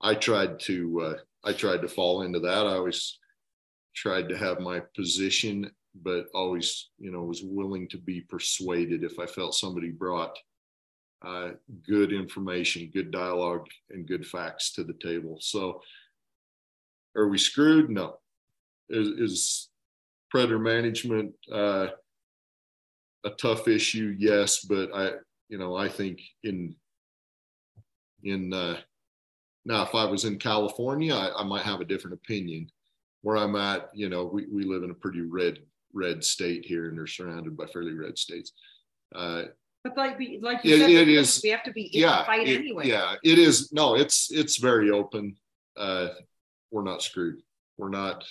I 0.00 0.14
tried 0.14 0.58
to 0.60 1.00
uh, 1.02 1.14
I 1.44 1.52
tried 1.52 1.82
to 1.82 1.88
fall 1.88 2.22
into 2.22 2.40
that. 2.40 2.66
I 2.66 2.74
always 2.74 3.18
tried 3.94 4.28
to 4.28 4.38
have 4.38 4.60
my 4.60 4.80
position 4.94 5.70
but 6.02 6.26
always, 6.34 6.90
you 6.98 7.10
know, 7.10 7.22
was 7.22 7.42
willing 7.42 7.88
to 7.88 7.98
be 7.98 8.20
persuaded 8.20 9.02
if 9.02 9.18
I 9.18 9.26
felt 9.26 9.54
somebody 9.54 9.90
brought 9.90 10.36
uh, 11.22 11.50
good 11.86 12.12
information, 12.12 12.90
good 12.92 13.10
dialogue, 13.10 13.66
and 13.90 14.06
good 14.06 14.26
facts 14.26 14.72
to 14.72 14.84
the 14.84 14.94
table. 14.94 15.38
So, 15.40 15.80
are 17.16 17.28
we 17.28 17.38
screwed? 17.38 17.90
No. 17.90 18.18
Is, 18.88 19.08
is 19.08 19.68
predator 20.30 20.58
management 20.58 21.34
uh, 21.52 21.88
a 23.24 23.30
tough 23.40 23.66
issue? 23.66 24.14
Yes, 24.18 24.64
but 24.64 24.90
I, 24.94 25.12
you 25.48 25.58
know, 25.58 25.76
I 25.76 25.88
think 25.88 26.20
in 26.44 26.74
in 28.22 28.52
uh, 28.52 28.78
now 29.68 29.82
if 29.82 29.94
I 29.94 30.04
was 30.06 30.24
in 30.24 30.38
California, 30.38 31.14
I, 31.14 31.42
I 31.42 31.44
might 31.44 31.62
have 31.62 31.80
a 31.80 31.84
different 31.84 32.14
opinion. 32.14 32.68
Where 33.22 33.36
I'm 33.36 33.56
at, 33.56 33.90
you 33.92 34.08
know, 34.08 34.24
we, 34.24 34.46
we 34.46 34.64
live 34.64 34.84
in 34.84 34.90
a 34.90 34.94
pretty 34.94 35.20
red 35.20 35.58
red 35.92 36.24
state 36.24 36.64
here, 36.64 36.88
and 36.88 36.96
they're 36.96 37.06
surrounded 37.06 37.56
by 37.56 37.66
fairly 37.66 37.92
red 37.92 38.16
states. 38.16 38.52
Uh, 39.14 39.42
but 39.84 39.96
like, 39.96 40.18
like 40.40 40.64
you 40.64 40.76
it, 40.76 40.80
said, 40.80 40.90
it 40.90 41.08
is, 41.08 41.40
we 41.42 41.50
have 41.50 41.64
to 41.64 41.72
be 41.72 41.86
in 41.94 42.02
yeah, 42.02 42.20
the 42.20 42.24
fight 42.24 42.48
it, 42.48 42.60
anyway. 42.60 42.86
Yeah, 42.86 43.14
it 43.22 43.38
is. 43.38 43.72
No, 43.72 43.94
it's 43.94 44.30
it's 44.32 44.56
very 44.56 44.90
open. 44.90 45.36
Uh, 45.76 46.08
we're 46.70 46.84
not 46.84 47.02
screwed. 47.02 47.42
We're 47.76 47.90
not. 47.90 48.24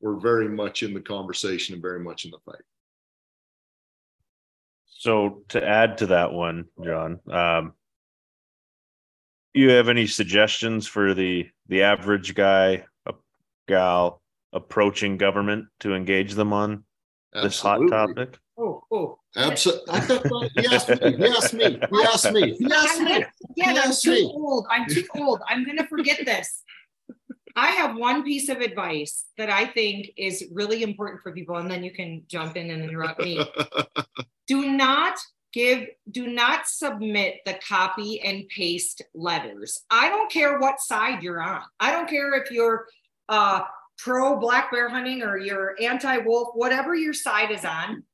We're 0.00 0.20
very 0.20 0.48
much 0.48 0.82
in 0.82 0.92
the 0.92 1.00
conversation 1.00 1.74
and 1.74 1.82
very 1.82 2.00
much 2.00 2.24
in 2.24 2.30
the 2.30 2.38
fight. 2.44 2.62
So 4.86 5.42
to 5.50 5.66
add 5.66 5.98
to 5.98 6.06
that 6.06 6.32
one, 6.32 6.66
John, 6.84 7.20
um, 7.30 7.72
you 9.54 9.70
have 9.70 9.88
any 9.88 10.06
suggestions 10.06 10.86
for 10.86 11.14
the 11.14 11.48
the 11.68 11.82
average 11.82 12.34
guy, 12.34 12.84
a 13.06 13.14
gal 13.66 14.22
approaching 14.52 15.16
government 15.16 15.66
to 15.80 15.94
engage 15.94 16.34
them 16.34 16.52
on 16.52 16.84
this 17.32 17.60
hot 17.60 17.80
topic? 17.88 18.38
Oh, 18.58 18.82
oh. 18.90 19.18
Absolutely. 19.36 20.50
He 20.56 20.66
asked 20.72 20.88
me. 20.88 21.16
He 21.16 21.26
asked 21.26 21.54
me. 21.54 21.78
He 21.90 22.02
asked 22.02 22.32
me. 22.32 22.56
He 22.58 22.72
asked 22.72 23.00
me. 23.00 23.24
Yeah, 23.56 23.80
I'm 23.84 23.92
too 23.92 24.10
me. 24.10 24.32
old. 24.34 24.66
I'm 24.70 24.86
too 24.88 25.04
old. 25.16 25.40
I'm 25.48 25.64
going 25.64 25.76
to 25.76 25.86
forget 25.86 26.24
this. 26.24 26.62
I 27.54 27.70
have 27.72 27.96
one 27.96 28.22
piece 28.22 28.48
of 28.48 28.58
advice 28.58 29.26
that 29.36 29.50
I 29.50 29.66
think 29.66 30.10
is 30.16 30.44
really 30.52 30.82
important 30.82 31.22
for 31.22 31.32
people, 31.32 31.56
and 31.56 31.70
then 31.70 31.82
you 31.82 31.92
can 31.92 32.22
jump 32.28 32.56
in 32.56 32.70
and 32.70 32.82
interrupt 32.82 33.20
me. 33.20 33.44
do 34.46 34.70
not 34.72 35.18
give, 35.52 35.86
do 36.10 36.26
not 36.26 36.66
submit 36.66 37.36
the 37.46 37.58
copy 37.66 38.20
and 38.20 38.48
paste 38.48 39.02
letters. 39.14 39.84
I 39.90 40.08
don't 40.08 40.30
care 40.30 40.58
what 40.58 40.80
side 40.80 41.22
you're 41.22 41.42
on. 41.42 41.62
I 41.80 41.92
don't 41.92 42.08
care 42.08 42.34
if 42.34 42.50
you're 42.50 42.86
uh, 43.28 43.62
pro 43.98 44.38
black 44.38 44.70
bear 44.70 44.88
hunting 44.88 45.22
or 45.22 45.38
you're 45.38 45.74
anti 45.80 46.18
wolf, 46.18 46.50
whatever 46.54 46.94
your 46.94 47.12
side 47.12 47.50
is 47.50 47.64
on. 47.64 48.04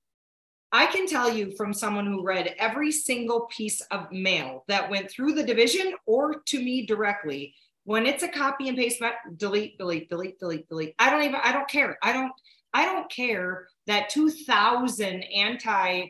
I 0.73 0.87
can 0.87 1.07
tell 1.07 1.33
you 1.33 1.55
from 1.57 1.73
someone 1.73 2.07
who 2.07 2.25
read 2.25 2.55
every 2.59 2.91
single 2.91 3.43
piece 3.43 3.81
of 3.93 4.11
mail 4.11 4.65
that 4.67 4.91
went 4.91 5.09
through 5.09 5.35
the 5.35 5.45
division 5.45 5.95
or 6.05 6.41
to 6.47 6.59
me 6.59 6.85
directly. 6.85 7.55
When 7.85 8.07
it's 8.07 8.23
a 8.23 8.29
copy 8.29 8.69
and 8.69 8.77
paste, 8.77 9.01
delete, 9.37 9.79
delete, 9.79 10.09
delete, 10.09 10.39
delete, 10.41 10.69
delete. 10.69 10.95
I 10.99 11.11
don't 11.11 11.23
even, 11.23 11.37
I 11.37 11.53
don't 11.53 11.69
care. 11.69 11.99
I 12.03 12.13
don't, 12.13 12.33
I 12.73 12.87
don't 12.87 13.09
care 13.11 13.69
that 13.87 14.09
2000 14.09 15.23
anti 15.23 16.09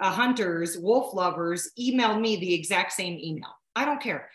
uh, 0.00 0.10
hunters, 0.10 0.78
wolf 0.78 1.14
lovers 1.14 1.70
emailed 1.78 2.20
me 2.20 2.36
the 2.36 2.54
exact 2.54 2.92
same 2.92 3.18
email. 3.18 3.50
I 3.76 3.84
don't 3.84 4.02
care. 4.02 4.30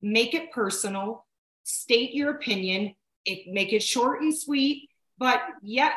Make 0.00 0.34
it 0.34 0.50
personal, 0.52 1.26
state 1.62 2.14
your 2.14 2.30
opinion, 2.30 2.94
it, 3.24 3.52
make 3.52 3.72
it 3.72 3.82
short 3.82 4.22
and 4.22 4.36
sweet 4.36 4.88
but 5.18 5.42
yeah 5.62 5.92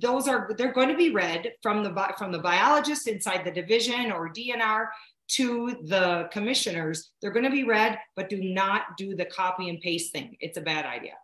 those 0.00 0.28
are 0.28 0.50
they're 0.56 0.72
going 0.72 0.88
to 0.88 0.96
be 0.96 1.10
read 1.10 1.52
from 1.60 1.82
the 1.82 2.14
from 2.16 2.32
the 2.32 2.38
biologist 2.38 3.06
inside 3.08 3.44
the 3.44 3.50
division 3.50 4.10
or 4.10 4.32
dnr 4.32 4.86
to 5.32 5.76
the 5.84 6.28
commissioners. 6.30 7.10
They're 7.20 7.30
going 7.30 7.44
to 7.44 7.50
be 7.50 7.64
read 7.64 7.98
but 8.16 8.28
do 8.28 8.42
not 8.42 8.96
do 8.98 9.16
the 9.16 9.24
copy 9.24 9.68
and 9.68 9.80
paste 9.80 10.12
thing. 10.12 10.36
It's 10.40 10.58
a 10.58 10.60
bad 10.60 10.84
idea. 10.84 11.14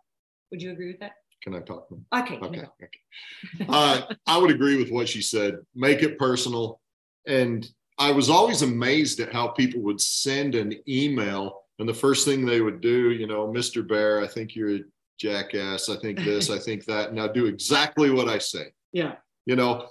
Would 0.51 0.61
you 0.61 0.71
agree 0.71 0.87
with 0.87 0.99
that? 1.01 1.13
Can 1.43 1.55
i 1.55 1.59
talk? 1.59 1.87
Okay 2.13 2.37
okay, 2.37 2.63
okay. 2.83 3.67
uh, 3.69 4.01
i 4.27 4.37
would 4.37 4.51
agree 4.51 4.77
with 4.77 4.91
what 4.91 5.07
she 5.07 5.21
said. 5.21 5.57
Make 5.75 6.03
it 6.03 6.17
personal 6.17 6.81
and 7.27 7.69
i 7.97 8.11
was 8.11 8.29
always 8.29 8.61
amazed 8.61 9.19
at 9.19 9.33
how 9.33 9.47
people 9.47 9.81
would 9.81 10.01
send 10.01 10.55
an 10.55 10.73
email 10.87 11.61
and 11.79 11.87
the 11.87 11.93
first 11.93 12.25
thing 12.25 12.45
they 12.45 12.61
would 12.61 12.81
do 12.81 13.11
you 13.11 13.27
know 13.27 13.47
mr 13.47 13.87
Bair 13.87 14.21
i 14.21 14.27
think 14.27 14.55
you're 14.55 14.75
a 14.75 14.79
jackass. 15.19 15.89
I 15.89 15.97
think 15.97 16.19
this, 16.19 16.49
I 16.49 16.57
think 16.57 16.85
that. 16.85 17.13
Now 17.13 17.27
do 17.27 17.45
exactly 17.45 18.09
what 18.09 18.27
I 18.27 18.39
say. 18.39 18.67
Yeah. 18.91 19.15
You 19.45 19.55
know, 19.55 19.87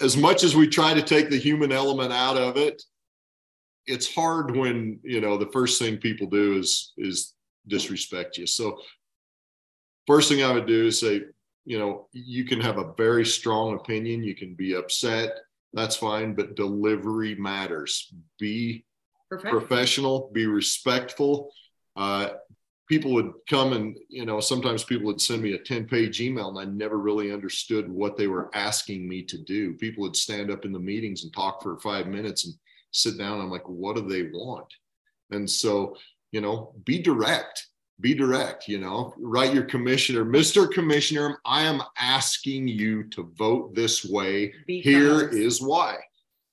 as 0.00 0.16
much 0.16 0.44
as 0.44 0.56
we 0.56 0.68
try 0.68 0.94
to 0.94 1.02
take 1.02 1.28
the 1.28 1.38
human 1.38 1.72
element 1.72 2.12
out 2.12 2.36
of 2.36 2.56
it, 2.56 2.82
it's 3.86 4.14
hard 4.14 4.56
when, 4.56 4.98
you 5.02 5.20
know, 5.20 5.36
the 5.36 5.50
first 5.52 5.78
thing 5.78 5.98
people 5.98 6.26
do 6.28 6.56
is 6.56 6.92
is 6.96 7.34
disrespect 7.66 8.38
you. 8.38 8.46
So 8.46 8.78
first 10.06 10.28
thing 10.28 10.42
I 10.42 10.52
would 10.52 10.66
do 10.66 10.86
is 10.86 11.00
say, 11.00 11.22
you 11.66 11.78
know, 11.78 12.08
you 12.12 12.44
can 12.44 12.60
have 12.60 12.78
a 12.78 12.92
very 12.96 13.26
strong 13.26 13.74
opinion, 13.74 14.22
you 14.22 14.34
can 14.34 14.54
be 14.54 14.74
upset, 14.74 15.30
that's 15.74 15.96
fine, 15.96 16.34
but 16.34 16.54
delivery 16.54 17.34
matters. 17.34 18.12
Be 18.38 18.84
professional, 19.28 20.30
be 20.32 20.46
respectful. 20.46 21.50
Uh, 21.96 22.30
people 22.88 23.12
would 23.12 23.32
come 23.48 23.72
and 23.72 23.96
you 24.08 24.24
know 24.24 24.40
sometimes 24.40 24.84
people 24.84 25.06
would 25.06 25.20
send 25.20 25.42
me 25.42 25.54
a 25.54 25.58
10 25.58 25.86
page 25.86 26.20
email 26.20 26.50
and 26.50 26.58
i 26.58 26.70
never 26.70 26.98
really 26.98 27.32
understood 27.32 27.90
what 27.90 28.16
they 28.16 28.26
were 28.26 28.50
asking 28.54 29.08
me 29.08 29.22
to 29.22 29.38
do. 29.38 29.74
People 29.74 30.02
would 30.02 30.16
stand 30.16 30.50
up 30.50 30.64
in 30.64 30.72
the 30.72 30.78
meetings 30.78 31.24
and 31.24 31.32
talk 31.32 31.62
for 31.62 31.78
five 31.78 32.06
minutes 32.06 32.44
and 32.44 32.54
sit 32.90 33.18
down. 33.18 33.40
I'm 33.40 33.50
like 33.50 33.68
what 33.68 33.96
do 33.96 34.02
they 34.02 34.24
want? 34.32 34.66
And 35.30 35.48
so 35.48 35.96
you 36.32 36.40
know 36.40 36.74
be 36.84 37.00
direct 37.00 37.66
be 38.00 38.14
direct 38.14 38.66
you 38.66 38.78
know 38.78 39.14
write 39.18 39.54
your 39.54 39.62
commissioner 39.62 40.24
mr 40.24 40.70
commissioner 40.70 41.38
i 41.44 41.62
am 41.62 41.80
asking 41.98 42.66
you 42.66 43.04
to 43.10 43.32
vote 43.36 43.74
this 43.74 44.04
way. 44.04 44.52
Because. 44.66 44.92
here 44.92 45.28
is 45.28 45.62
why. 45.62 45.98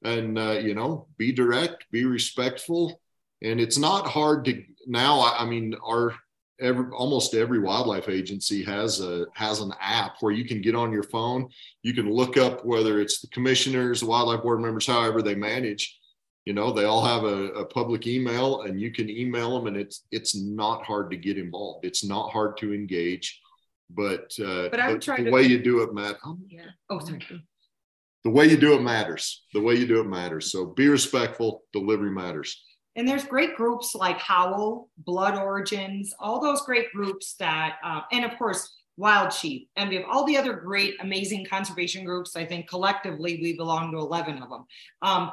And 0.03 0.37
uh, 0.37 0.59
you 0.61 0.73
know 0.73 1.07
be 1.17 1.31
direct 1.31 1.85
be 1.91 2.05
respectful. 2.05 3.01
And 3.43 3.59
it's 3.59 3.77
not 3.77 4.07
hard 4.07 4.45
to 4.45 4.63
now 4.87 5.19
i, 5.19 5.37
I 5.39 5.45
mean 5.45 5.75
our 5.85 6.13
every 6.59 6.85
almost 6.91 7.33
every 7.33 7.59
wildlife 7.59 8.07
agency 8.07 8.63
has 8.63 8.99
a 9.01 9.25
has 9.33 9.61
an 9.61 9.73
app 9.79 10.17
where 10.21 10.31
you 10.31 10.45
can 10.45 10.61
get 10.61 10.75
on 10.75 10.91
your 10.91 11.03
phone. 11.03 11.49
You 11.81 11.93
can 11.93 12.11
look 12.11 12.37
up 12.37 12.65
whether 12.65 12.99
it's 12.99 13.19
the 13.19 13.27
commissioners 13.27 14.01
the 14.01 14.07
wildlife 14.07 14.43
board 14.43 14.61
members 14.61 14.87
however 14.87 15.21
they 15.21 15.35
manage 15.35 15.99
you 16.45 16.53
know 16.53 16.71
they 16.71 16.85
all 16.85 17.03
have 17.05 17.23
a, 17.23 17.47
a 17.53 17.65
public 17.65 18.07
email 18.07 18.61
and 18.63 18.79
you 18.79 18.91
can 18.91 19.09
email 19.09 19.55
them 19.55 19.67
and 19.67 19.77
it's 19.77 20.05
it's 20.11 20.35
not 20.35 20.83
hard 20.83 21.11
to 21.11 21.17
get 21.17 21.37
involved. 21.37 21.85
It's 21.85 22.03
not 22.03 22.31
hard 22.31 22.57
to 22.57 22.73
engage 22.73 23.39
but 23.93 24.31
uh 24.39 24.69
but 24.69 24.79
I'm 24.79 24.99
trying 24.99 25.25
the 25.25 25.31
to 25.31 25.35
way 25.35 25.43
you 25.43 25.61
do 25.61 25.81
it 25.81 25.93
matt 25.93 26.15
oh 26.25 26.37
yeah. 26.47 26.69
Oh 26.89 26.99
sorry. 26.99 27.21
The 28.23 28.29
way 28.29 28.45
you 28.47 28.57
do 28.57 28.73
it 28.73 28.81
matters. 28.81 29.43
The 29.53 29.61
way 29.61 29.75
you 29.75 29.87
do 29.87 29.99
it 29.99 30.07
matters. 30.07 30.51
So 30.51 30.67
be 30.67 30.87
respectful. 30.87 31.63
Delivery 31.73 32.11
matters. 32.11 32.63
And 32.95 33.07
there's 33.07 33.23
great 33.23 33.55
groups 33.55 33.95
like 33.95 34.19
Howl, 34.19 34.89
Blood 34.97 35.35
Origins, 35.35 36.13
all 36.19 36.41
those 36.41 36.61
great 36.61 36.91
groups 36.91 37.35
that, 37.39 37.77
uh, 37.83 38.01
and 38.11 38.25
of 38.25 38.37
course, 38.37 38.77
Wild 38.97 39.31
Sheep, 39.33 39.69
and 39.77 39.89
we 39.89 39.95
have 39.95 40.05
all 40.11 40.25
the 40.25 40.37
other 40.37 40.53
great, 40.53 40.97
amazing 40.99 41.45
conservation 41.45 42.03
groups. 42.03 42.35
I 42.35 42.45
think 42.45 42.69
collectively 42.69 43.39
we 43.41 43.55
belong 43.55 43.91
to 43.93 43.97
11 43.97 44.43
of 44.43 44.49
them. 44.49 44.65
Um, 45.01 45.31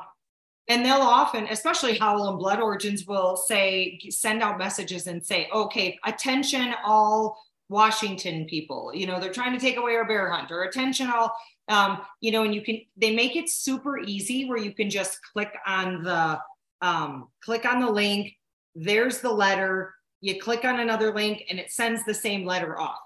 and 0.68 0.84
they'll 0.84 0.96
often, 0.96 1.46
especially 1.48 1.96
Howl 1.96 2.28
and 2.28 2.38
Blood 2.38 2.60
Origins, 2.60 3.06
will 3.06 3.36
say, 3.36 3.98
send 4.10 4.42
out 4.42 4.58
messages 4.58 5.06
and 5.06 5.24
say, 5.24 5.48
okay, 5.52 5.98
attention, 6.04 6.74
all 6.84 7.42
Washington 7.68 8.46
people. 8.46 8.92
You 8.94 9.06
know, 9.06 9.18
they're 9.18 9.32
trying 9.32 9.52
to 9.52 9.60
take 9.60 9.76
away 9.76 9.96
our 9.96 10.06
bear 10.06 10.30
hunt, 10.30 10.50
or 10.50 10.64
attention, 10.64 11.10
all, 11.10 11.34
um, 11.68 12.02
you 12.20 12.32
know, 12.32 12.42
and 12.42 12.54
you 12.54 12.62
can, 12.62 12.80
they 12.96 13.14
make 13.14 13.36
it 13.36 13.48
super 13.48 13.98
easy 13.98 14.46
where 14.46 14.58
you 14.58 14.74
can 14.74 14.90
just 14.90 15.18
click 15.32 15.54
on 15.66 16.02
the 16.02 16.38
um, 16.80 17.28
click 17.42 17.64
on 17.64 17.80
the 17.80 17.90
link. 17.90 18.36
There's 18.74 19.18
the 19.18 19.32
letter. 19.32 19.94
You 20.20 20.40
click 20.40 20.64
on 20.64 20.80
another 20.80 21.12
link 21.12 21.44
and 21.50 21.58
it 21.58 21.72
sends 21.72 22.04
the 22.04 22.14
same 22.14 22.44
letter 22.44 22.78
off. 22.78 22.98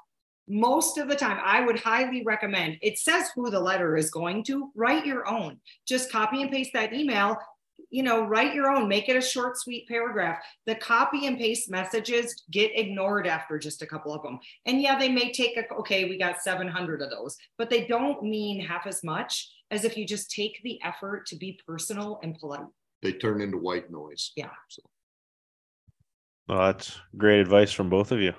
Most 0.49 0.99
of 0.99 1.09
the 1.09 1.17
time, 1.17 1.39
I 1.43 1.65
would 1.65 1.79
highly 1.79 2.23
recommend 2.25 2.77
it 2.83 2.99
says 2.99 3.31
who 3.35 3.49
the 3.51 3.61
letter 3.61 3.97
is 3.97 4.11
going 4.11 4.45
to. 4.45 4.71
Write 4.75 5.07
your 5.07 5.27
own. 5.29 5.59
Just 5.87 6.11
copy 6.11 6.43
and 6.43 6.51
paste 6.51 6.73
that 6.75 6.93
email. 6.93 7.39
You 7.93 8.03
know, 8.03 8.25
write 8.25 8.55
your 8.55 8.71
own, 8.71 8.89
make 8.89 9.09
it 9.09 9.17
a 9.17 9.21
short, 9.21 9.57
sweet 9.57 9.87
paragraph. 9.87 10.39
The 10.67 10.75
copy 10.75 11.27
and 11.27 11.39
paste 11.39 11.71
messages 11.71 12.43
get 12.51 12.77
ignored 12.77 13.29
after 13.29 13.59
just 13.59 13.83
a 13.83 13.87
couple 13.87 14.13
of 14.13 14.23
them. 14.23 14.41
And 14.67 14.83
yeah, 14.83 14.99
they 14.99 15.09
may 15.09 15.31
take 15.31 15.57
a, 15.57 15.73
okay, 15.75 16.07
we 16.07 16.19
got 16.19 16.43
700 16.43 17.03
of 17.03 17.11
those, 17.11 17.37
but 17.59 17.71
they 17.71 17.87
don't 17.87 18.25
mean 18.25 18.61
half 18.61 18.87
as 18.87 19.05
much 19.05 19.49
as 19.71 19.85
if 19.85 19.97
you 19.97 20.07
just 20.07 20.31
take 20.31 20.61
the 20.65 20.81
effort 20.83 21.27
to 21.27 21.37
be 21.37 21.61
personal 21.65 22.19
and 22.25 22.37
polite 22.39 22.67
they 23.03 23.13
turn 23.13 23.41
into 23.41 23.59
white 23.59 23.91
noise. 23.91 24.33
Yeah. 24.37 24.51
So. 24.69 24.83
Well, 26.49 26.73
that's 26.73 26.99
great 27.17 27.41
advice 27.41 27.73
from 27.73 27.91
both 27.91 28.13
of 28.13 28.21
you. 28.21 28.33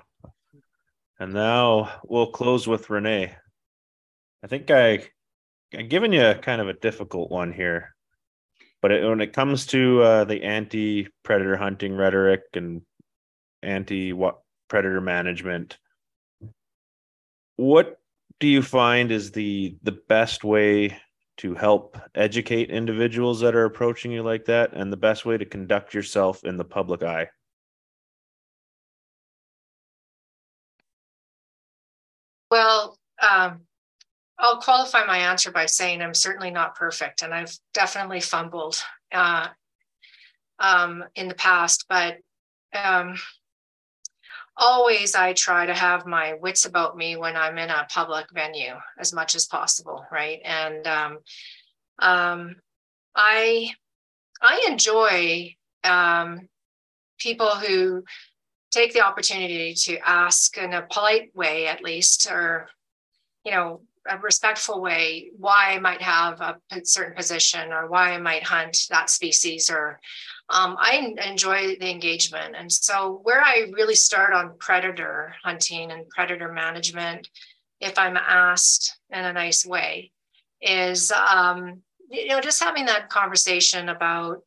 And 1.19 1.33
now 1.33 1.91
we'll 2.05 2.31
close 2.31 2.67
with 2.67 2.87
Renée. 2.87 3.33
I 4.43 4.47
think 4.47 4.71
I 4.71 5.03
I'm 5.77 5.87
giving 5.87 6.13
you 6.13 6.33
kind 6.41 6.61
of 6.61 6.69
a 6.69 6.73
difficult 6.73 7.31
one 7.31 7.51
here, 7.51 7.92
but 8.83 8.91
it, 8.91 9.07
when 9.07 9.21
it 9.21 9.31
comes 9.31 9.65
to 9.67 10.01
uh, 10.03 10.23
the 10.25 10.43
anti-predator 10.43 11.55
hunting 11.55 11.95
rhetoric 11.95 12.41
and 12.53 12.81
anti-predator 13.63 14.99
management, 14.99 15.77
what 17.55 17.97
do 18.41 18.47
you 18.47 18.61
find 18.61 19.09
is 19.09 19.31
the 19.31 19.77
the 19.83 19.93
best 20.09 20.43
way 20.43 20.97
to 21.37 21.55
help 21.55 21.97
educate 22.13 22.69
individuals 22.69 23.39
that 23.39 23.55
are 23.55 23.63
approaching 23.63 24.11
you 24.11 24.21
like 24.21 24.43
that, 24.45 24.73
and 24.73 24.91
the 24.91 24.97
best 24.97 25.25
way 25.25 25.37
to 25.37 25.45
conduct 25.45 25.93
yourself 25.93 26.43
in 26.43 26.57
the 26.57 26.65
public 26.65 27.03
eye? 27.03 27.29
Well, 32.51 32.97
um, 33.21 33.61
I'll 34.43 34.57
qualify 34.57 35.05
my 35.05 35.19
answer 35.19 35.51
by 35.51 35.67
saying 35.67 36.01
I'm 36.01 36.13
certainly 36.13 36.51
not 36.51 36.75
perfect, 36.75 37.21
and 37.21 37.33
I've 37.33 37.57
definitely 37.73 38.19
fumbled 38.19 38.83
uh, 39.13 39.47
um, 40.59 41.05
in 41.15 41.29
the 41.29 41.33
past. 41.33 41.85
But 41.87 42.17
um, 42.73 43.15
always, 44.57 45.15
I 45.15 45.31
try 45.31 45.65
to 45.65 45.73
have 45.73 46.05
my 46.05 46.33
wits 46.33 46.65
about 46.65 46.97
me 46.97 47.15
when 47.15 47.37
I'm 47.37 47.57
in 47.57 47.69
a 47.69 47.87
public 47.89 48.25
venue 48.33 48.73
as 48.99 49.13
much 49.13 49.33
as 49.33 49.45
possible, 49.45 50.05
right? 50.11 50.41
And 50.43 50.85
um, 50.87 51.17
um, 51.99 52.55
I 53.15 53.71
I 54.41 54.67
enjoy 54.69 55.55
um, 55.85 56.49
people 57.17 57.51
who 57.51 58.03
take 58.71 58.91
the 58.91 59.05
opportunity 59.05 59.73
to 59.73 59.97
ask 59.99 60.57
in 60.57 60.73
a 60.73 60.81
polite 60.81 61.33
way, 61.33 61.67
at 61.67 61.81
least, 61.81 62.29
or 62.29 62.67
you 63.45 63.51
know 63.53 63.83
a 64.09 64.17
respectful 64.19 64.81
way 64.81 65.31
why 65.37 65.73
I 65.73 65.79
might 65.79 66.01
have 66.01 66.41
a 66.41 66.57
certain 66.83 67.15
position 67.15 67.71
or 67.71 67.87
why 67.87 68.11
I 68.11 68.17
might 68.17 68.43
hunt 68.43 68.87
that 68.89 69.09
species 69.09 69.69
or 69.69 69.99
um, 70.49 70.75
I 70.77 71.13
enjoy 71.25 71.77
the 71.77 71.89
engagement. 71.89 72.55
And 72.57 72.71
so 72.71 73.21
where 73.23 73.41
I 73.41 73.71
really 73.73 73.95
start 73.95 74.33
on 74.33 74.57
predator 74.59 75.33
hunting 75.43 75.91
and 75.91 76.07
predator 76.09 76.51
management, 76.51 77.29
if 77.79 77.97
I'm 77.97 78.17
asked 78.17 78.97
in 79.09 79.23
a 79.23 79.33
nice 79.33 79.65
way, 79.65 80.11
is 80.61 81.11
um, 81.11 81.81
you 82.09 82.27
know 82.27 82.41
just 82.41 82.63
having 82.63 82.85
that 82.85 83.09
conversation 83.09 83.89
about 83.89 84.43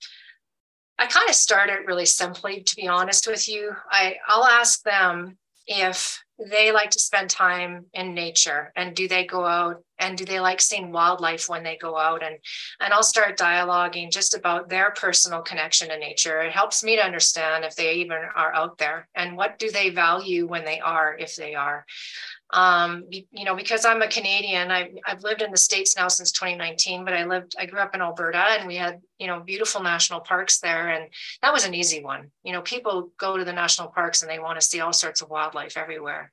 I 0.99 1.07
kind 1.07 1.29
of 1.29 1.35
start 1.35 1.69
it 1.69 1.87
really 1.87 2.07
simply, 2.07 2.63
to 2.63 2.77
be 2.77 2.89
honest 2.89 3.27
with 3.27 3.49
you. 3.49 3.73
I, 3.91 4.17
I'll 4.27 4.47
ask 4.47 4.83
them 4.83 5.37
if 5.67 6.23
they 6.39 6.71
like 6.71 6.91
to 6.91 7.01
spend 7.01 7.31
time 7.31 7.87
in 7.95 8.15
nature 8.15 8.73
and 8.77 8.95
do 8.95 9.09
they 9.09 9.25
go 9.27 9.45
out 9.45 9.83
and 9.99 10.19
do 10.19 10.27
they 10.27 10.39
like 10.41 10.61
seeing 10.61 10.93
wildlife 10.93 11.49
when 11.49 11.63
they 11.63 11.79
go 11.79 11.97
out? 11.97 12.23
And 12.23 12.37
and 12.81 12.93
I'll 12.93 13.03
start 13.03 13.39
dialoguing 13.39 14.11
just 14.11 14.35
about 14.35 14.69
their 14.69 14.91
personal 14.91 15.41
connection 15.41 15.89
to 15.89 15.99
nature. 15.99 16.43
It 16.43 16.53
helps 16.53 16.85
me 16.85 16.97
to 16.97 17.03
understand 17.03 17.65
if 17.65 17.75
they 17.75 17.95
even 17.95 18.19
are 18.35 18.55
out 18.55 18.77
there 18.77 19.09
and 19.15 19.37
what 19.37 19.59
do 19.59 19.71
they 19.71 19.91
value 19.91 20.47
when 20.47 20.65
they 20.65 20.81
are 20.81 21.17
if 21.19 21.37
they 21.37 21.55
are 21.55 21.87
um, 22.53 23.05
you 23.11 23.45
know, 23.45 23.57
because 23.57 23.85
I'm 23.85 24.03
a 24.03 24.09
Canadian, 24.09 24.71
I, 24.71 24.93
I've 25.05 25.25
lived 25.25 25.43
in 25.43 25.51
the 25.51 25.57
States 25.57 25.97
now 25.97 26.09
since 26.09 26.31
2019, 26.31 27.05
but 27.05 27.13
I 27.13 27.25
lived, 27.25 27.57
I 27.59 27.67
grew 27.67 27.81
up 27.81 27.95
in 27.95 28.01
Alberta 28.01 28.39
and 28.39 28.69
we 28.69 28.77
had, 28.77 29.01
you 29.19 29.27
know, 29.27 29.41
beautiful 29.41 29.83
national 29.83 30.21
parks 30.21 30.61
there. 30.61 30.91
And 30.91 31.11
that 31.43 31.53
was 31.53 31.67
an 31.67 31.75
easy 31.75 32.05
one. 32.05 32.31
You 32.45 32.53
know, 32.53 32.63
people 32.63 33.11
go 33.19 33.37
to 33.37 33.45
the 33.45 33.53
national 33.53 33.89
parks 33.89 34.23
and 34.23 34.31
they 34.31 34.39
want 34.39 34.61
to 34.61 34.67
see 34.67 34.81
all 34.81 34.93
sorts 34.93 35.23
of 35.23 35.29
wildlife 35.29 35.77
everywhere. 35.77 36.33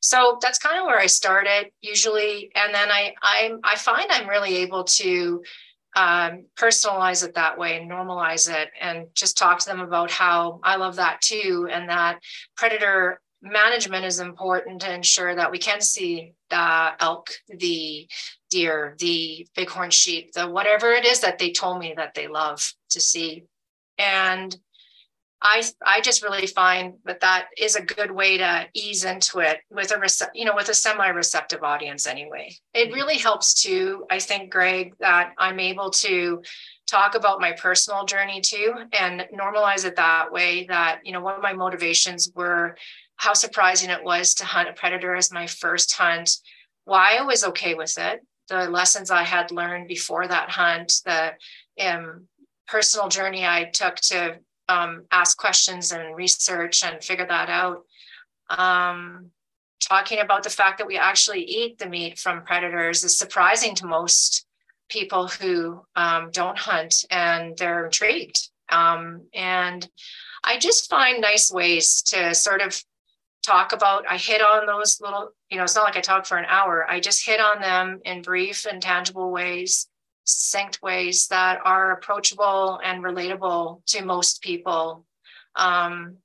So 0.00 0.38
that's 0.40 0.58
kind 0.58 0.78
of 0.78 0.86
where 0.86 0.98
I 0.98 1.06
started 1.06 1.72
usually. 1.80 2.52
And 2.54 2.72
then 2.72 2.90
I, 2.90 3.14
I, 3.20 3.52
I 3.64 3.76
find 3.76 4.06
I'm 4.10 4.28
really 4.28 4.58
able 4.58 4.84
to 4.84 5.42
um, 5.96 6.46
personalize 6.56 7.24
it 7.24 7.34
that 7.34 7.58
way 7.58 7.76
and 7.76 7.90
normalize 7.90 8.48
it 8.48 8.70
and 8.80 9.08
just 9.14 9.36
talk 9.36 9.58
to 9.58 9.66
them 9.66 9.80
about 9.80 10.10
how 10.10 10.60
I 10.62 10.76
love 10.76 10.96
that 10.96 11.20
too. 11.20 11.68
And 11.70 11.88
that 11.88 12.20
predator 12.56 13.20
management 13.42 14.04
is 14.04 14.20
important 14.20 14.80
to 14.82 14.92
ensure 14.92 15.34
that 15.34 15.50
we 15.50 15.58
can 15.58 15.80
see 15.80 16.34
the 16.50 16.92
elk, 17.00 17.30
the 17.48 18.08
deer, 18.50 18.96
the 18.98 19.46
bighorn 19.56 19.90
sheep, 19.90 20.32
the 20.32 20.48
whatever 20.48 20.92
it 20.92 21.04
is 21.04 21.20
that 21.20 21.38
they 21.38 21.52
told 21.52 21.78
me 21.78 21.94
that 21.96 22.14
they 22.14 22.28
love 22.28 22.72
to 22.90 23.00
see. 23.00 23.44
And 23.98 24.56
I 25.42 25.62
I 25.84 26.00
just 26.02 26.22
really 26.22 26.46
find 26.46 26.94
that 27.04 27.20
that 27.20 27.46
is 27.56 27.74
a 27.74 27.82
good 27.82 28.10
way 28.10 28.36
to 28.38 28.66
ease 28.74 29.04
into 29.04 29.38
it 29.38 29.60
with 29.70 29.90
a 29.90 30.28
you 30.34 30.44
know 30.44 30.54
with 30.54 30.68
a 30.68 30.74
semi-receptive 30.74 31.62
audience 31.62 32.06
anyway. 32.06 32.54
It 32.74 32.86
mm-hmm. 32.86 32.94
really 32.94 33.16
helps 33.16 33.54
too. 33.54 34.04
I 34.10 34.18
think 34.18 34.52
Greg 34.52 34.94
that 35.00 35.32
I'm 35.38 35.58
able 35.58 35.90
to 35.90 36.42
talk 36.86 37.14
about 37.14 37.40
my 37.40 37.52
personal 37.52 38.04
journey 38.04 38.40
too 38.42 38.74
and 38.92 39.26
normalize 39.34 39.84
it 39.84 39.96
that 39.96 40.30
way 40.30 40.66
that 40.66 41.00
you 41.04 41.12
know 41.12 41.20
what 41.20 41.40
my 41.40 41.54
motivations 41.54 42.30
were 42.34 42.76
how 43.20 43.34
surprising 43.34 43.90
it 43.90 44.02
was 44.02 44.32
to 44.32 44.46
hunt 44.46 44.70
a 44.70 44.72
predator 44.72 45.14
as 45.14 45.30
my 45.30 45.46
first 45.46 45.94
hunt, 45.94 46.38
why 46.86 47.18
I 47.18 47.22
was 47.22 47.44
okay 47.44 47.74
with 47.74 47.98
it, 47.98 48.26
the 48.48 48.70
lessons 48.70 49.10
I 49.10 49.24
had 49.24 49.50
learned 49.50 49.88
before 49.88 50.26
that 50.26 50.48
hunt, 50.48 51.02
the 51.04 51.34
um, 51.78 52.28
personal 52.66 53.08
journey 53.08 53.44
I 53.44 53.64
took 53.64 53.96
to 53.96 54.38
um, 54.70 55.04
ask 55.10 55.36
questions 55.36 55.92
and 55.92 56.16
research 56.16 56.82
and 56.82 57.04
figure 57.04 57.26
that 57.26 57.50
out. 57.50 57.82
Um, 58.48 59.26
talking 59.86 60.20
about 60.20 60.42
the 60.42 60.48
fact 60.48 60.78
that 60.78 60.86
we 60.86 60.96
actually 60.96 61.42
eat 61.42 61.78
the 61.78 61.90
meat 61.90 62.18
from 62.18 62.44
predators 62.44 63.04
is 63.04 63.18
surprising 63.18 63.74
to 63.74 63.86
most 63.86 64.46
people 64.88 65.28
who 65.28 65.82
um, 65.94 66.30
don't 66.32 66.58
hunt 66.58 67.04
and 67.10 67.54
they're 67.58 67.84
intrigued. 67.84 68.48
Um, 68.70 69.26
and 69.34 69.86
I 70.42 70.58
just 70.58 70.88
find 70.88 71.20
nice 71.20 71.52
ways 71.52 72.00
to 72.06 72.34
sort 72.34 72.62
of 72.62 72.82
talk 73.50 73.72
about 73.72 74.04
i 74.08 74.16
hit 74.16 74.40
on 74.40 74.66
those 74.66 75.00
little 75.00 75.30
you 75.50 75.56
know 75.56 75.64
it's 75.64 75.74
not 75.74 75.84
like 75.84 75.96
i 75.96 76.00
talk 76.00 76.24
for 76.26 76.38
an 76.38 76.44
hour. 76.48 76.86
I 76.88 77.00
just 77.00 77.26
hit 77.26 77.40
on 77.40 77.60
them 77.60 78.00
in 78.04 78.22
brief 78.22 78.66
and 78.66 78.80
tangible 78.80 79.30
ways 79.30 79.88
succinct 80.24 80.80
ways 80.82 81.26
that 81.28 81.58
are 81.64 81.92
approachable 81.92 82.80
and 82.84 83.02
relatable 83.02 83.84
to 83.86 84.04
most 84.04 84.42
people. 84.42 85.04
Um, 85.56 86.18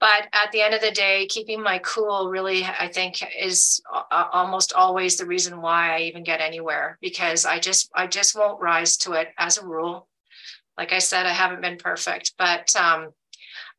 but 0.00 0.28
at 0.32 0.50
the 0.52 0.60
end 0.60 0.74
of 0.74 0.80
the 0.80 0.90
day 0.90 1.26
keeping 1.26 1.62
my 1.62 1.78
cool 1.78 2.30
really 2.30 2.64
i 2.64 2.88
think 2.88 3.22
is 3.38 3.82
almost 4.10 4.72
always 4.72 5.16
the 5.16 5.26
reason 5.26 5.60
why 5.60 5.94
i 5.94 6.00
even 6.00 6.22
get 6.22 6.40
anywhere 6.40 6.98
because 7.02 7.44
i 7.44 7.58
just 7.58 7.90
i 7.94 8.06
just 8.06 8.36
won't 8.36 8.62
rise 8.62 8.96
to 8.96 9.12
it 9.12 9.28
as 9.38 9.58
a 9.58 9.66
rule. 9.66 10.08
Like 10.78 10.92
i 10.92 10.98
said 10.98 11.26
i 11.26 11.32
haven't 11.32 11.60
been 11.60 11.76
perfect 11.76 12.32
but 12.38 12.74
um, 12.76 13.10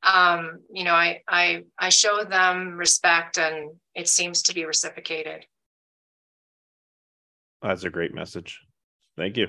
um, 0.03 0.59
you 0.73 0.83
know, 0.83 0.93
I, 0.93 1.21
I, 1.27 1.63
I 1.77 1.89
show 1.89 2.23
them 2.23 2.77
respect 2.77 3.37
and 3.37 3.71
it 3.93 4.07
seems 4.07 4.43
to 4.43 4.53
be 4.53 4.65
reciprocated. 4.65 5.45
That's 7.61 7.83
a 7.83 7.89
great 7.89 8.13
message. 8.13 8.59
Thank 9.17 9.37
you. 9.37 9.47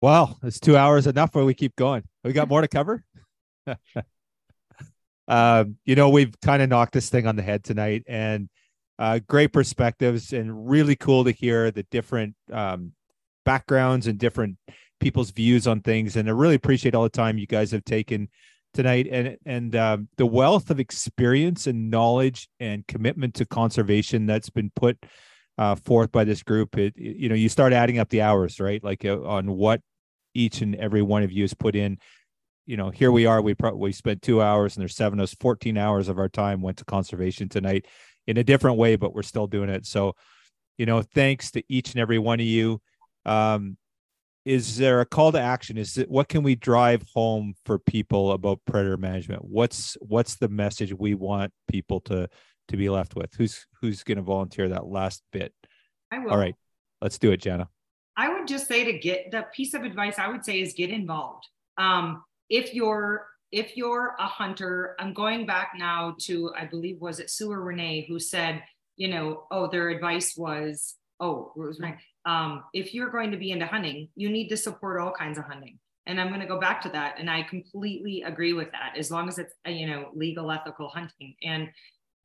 Wow, 0.00 0.36
it's 0.42 0.60
two 0.60 0.76
hours 0.76 1.06
enough 1.06 1.34
where 1.34 1.44
we 1.44 1.54
keep 1.54 1.74
going. 1.74 2.04
We 2.22 2.32
got 2.32 2.48
more 2.48 2.60
to 2.60 2.68
cover. 2.68 3.02
um, 5.28 5.76
you 5.84 5.96
know, 5.96 6.10
we've 6.10 6.38
kind 6.40 6.62
of 6.62 6.68
knocked 6.68 6.92
this 6.92 7.08
thing 7.08 7.26
on 7.26 7.34
the 7.34 7.42
head 7.42 7.64
tonight, 7.64 8.04
and 8.06 8.48
uh, 8.98 9.18
great 9.26 9.52
perspectives, 9.52 10.32
and 10.32 10.68
really 10.68 10.94
cool 10.94 11.24
to 11.24 11.32
hear 11.32 11.72
the 11.72 11.82
different 11.84 12.36
um, 12.52 12.92
backgrounds 13.44 14.06
and 14.06 14.18
different 14.18 14.56
people's 15.00 15.30
views 15.30 15.66
on 15.66 15.80
things. 15.80 16.16
And 16.16 16.28
I 16.28 16.32
really 16.32 16.54
appreciate 16.54 16.94
all 16.94 17.02
the 17.02 17.08
time 17.08 17.38
you 17.38 17.46
guys 17.46 17.70
have 17.72 17.84
taken 17.84 18.28
tonight 18.74 19.08
and 19.10 19.36
and 19.46 19.74
um, 19.76 20.08
the 20.16 20.26
wealth 20.26 20.70
of 20.70 20.78
experience 20.78 21.66
and 21.66 21.90
knowledge 21.90 22.48
and 22.60 22.86
commitment 22.86 23.34
to 23.34 23.46
conservation 23.46 24.26
that's 24.26 24.50
been 24.50 24.70
put 24.76 24.98
uh, 25.56 25.74
forth 25.74 26.12
by 26.12 26.24
this 26.24 26.42
group. 26.42 26.76
It, 26.76 26.94
it, 26.96 27.16
you 27.16 27.28
know 27.28 27.34
you 27.34 27.48
start 27.48 27.72
adding 27.72 27.98
up 27.98 28.08
the 28.08 28.22
hours, 28.22 28.60
right? 28.60 28.82
Like 28.82 29.04
uh, 29.04 29.22
on 29.22 29.50
what 29.50 29.80
each 30.34 30.60
and 30.60 30.74
every 30.76 31.02
one 31.02 31.22
of 31.22 31.32
you 31.32 31.42
has 31.42 31.54
put 31.54 31.74
in. 31.74 31.98
You 32.66 32.76
know, 32.76 32.90
here 32.90 33.10
we 33.10 33.24
are. 33.24 33.40
We 33.40 33.54
probably 33.54 33.92
spent 33.92 34.20
two 34.20 34.42
hours, 34.42 34.76
and 34.76 34.82
there's 34.82 34.94
seven 34.94 35.18
of 35.18 35.24
us. 35.24 35.34
Fourteen 35.34 35.78
hours 35.78 36.08
of 36.08 36.18
our 36.18 36.28
time 36.28 36.60
went 36.60 36.76
to 36.78 36.84
conservation 36.84 37.48
tonight, 37.48 37.86
in 38.28 38.36
a 38.36 38.44
different 38.44 38.76
way, 38.76 38.94
but 38.96 39.14
we're 39.14 39.22
still 39.22 39.46
doing 39.46 39.70
it. 39.70 39.86
So, 39.86 40.14
you 40.76 40.84
know, 40.84 41.00
thanks 41.00 41.50
to 41.52 41.62
each 41.68 41.92
and 41.92 42.00
every 42.00 42.18
one 42.18 42.40
of 42.40 42.46
you. 42.46 42.80
Um, 43.24 43.78
is 44.48 44.76
there 44.76 45.00
a 45.00 45.06
call 45.06 45.32
to 45.32 45.40
action? 45.40 45.76
Is 45.76 45.98
it 45.98 46.10
what 46.10 46.28
can 46.28 46.42
we 46.42 46.54
drive 46.54 47.02
home 47.14 47.54
for 47.64 47.78
people 47.78 48.32
about 48.32 48.60
predator 48.66 48.96
management? 48.96 49.44
What's 49.44 49.96
what's 50.00 50.36
the 50.36 50.48
message 50.48 50.92
we 50.94 51.14
want 51.14 51.52
people 51.68 52.00
to 52.02 52.28
to 52.68 52.76
be 52.76 52.88
left 52.88 53.14
with? 53.14 53.34
Who's 53.34 53.66
who's 53.80 54.02
going 54.02 54.16
to 54.16 54.22
volunteer 54.22 54.68
that 54.70 54.86
last 54.86 55.22
bit? 55.32 55.52
I 56.10 56.20
will. 56.20 56.30
all 56.30 56.38
right 56.38 56.54
let's 57.02 57.18
do 57.18 57.32
it 57.32 57.42
jana. 57.42 57.68
I 58.16 58.30
would 58.30 58.48
just 58.48 58.66
say 58.66 58.84
to 58.84 58.98
get 58.98 59.30
the 59.30 59.44
piece 59.54 59.74
of 59.74 59.84
advice 59.84 60.18
i 60.18 60.26
would 60.26 60.44
say 60.44 60.60
is 60.60 60.72
get 60.72 60.90
involved. 60.90 61.46
Um, 61.76 62.24
if 62.48 62.74
you're 62.74 63.26
if 63.52 63.76
you're 63.76 64.16
a 64.18 64.26
hunter 64.26 64.96
i'm 64.98 65.12
going 65.12 65.46
back 65.46 65.72
now 65.76 66.16
to 66.20 66.52
i 66.58 66.64
believe 66.64 67.00
was 67.00 67.20
it 67.20 67.30
sue 67.30 67.52
or 67.52 67.60
Renée 67.60 68.08
who 68.08 68.18
said 68.18 68.62
you 68.98 69.08
know, 69.08 69.44
oh, 69.50 69.68
their 69.68 69.88
advice 69.88 70.36
was, 70.36 70.96
oh, 71.20 71.52
Rosemary, 71.56 71.98
um, 72.28 72.64
if 72.74 72.92
you're 72.92 73.08
going 73.08 73.30
to 73.30 73.38
be 73.38 73.52
into 73.52 73.64
hunting, 73.64 74.08
you 74.14 74.28
need 74.28 74.48
to 74.48 74.56
support 74.56 75.00
all 75.00 75.12
kinds 75.12 75.38
of 75.38 75.44
hunting. 75.44 75.78
And 76.06 76.20
I'm 76.20 76.28
going 76.28 76.40
to 76.40 76.46
go 76.46 76.60
back 76.60 76.82
to 76.82 76.90
that. 76.90 77.14
And 77.18 77.30
I 77.30 77.42
completely 77.42 78.22
agree 78.22 78.52
with 78.52 78.70
that, 78.72 78.98
as 78.98 79.10
long 79.10 79.28
as 79.28 79.38
it's, 79.38 79.54
uh, 79.66 79.70
you 79.70 79.86
know, 79.86 80.10
legal, 80.14 80.52
ethical 80.52 80.88
hunting. 80.88 81.34
And, 81.42 81.70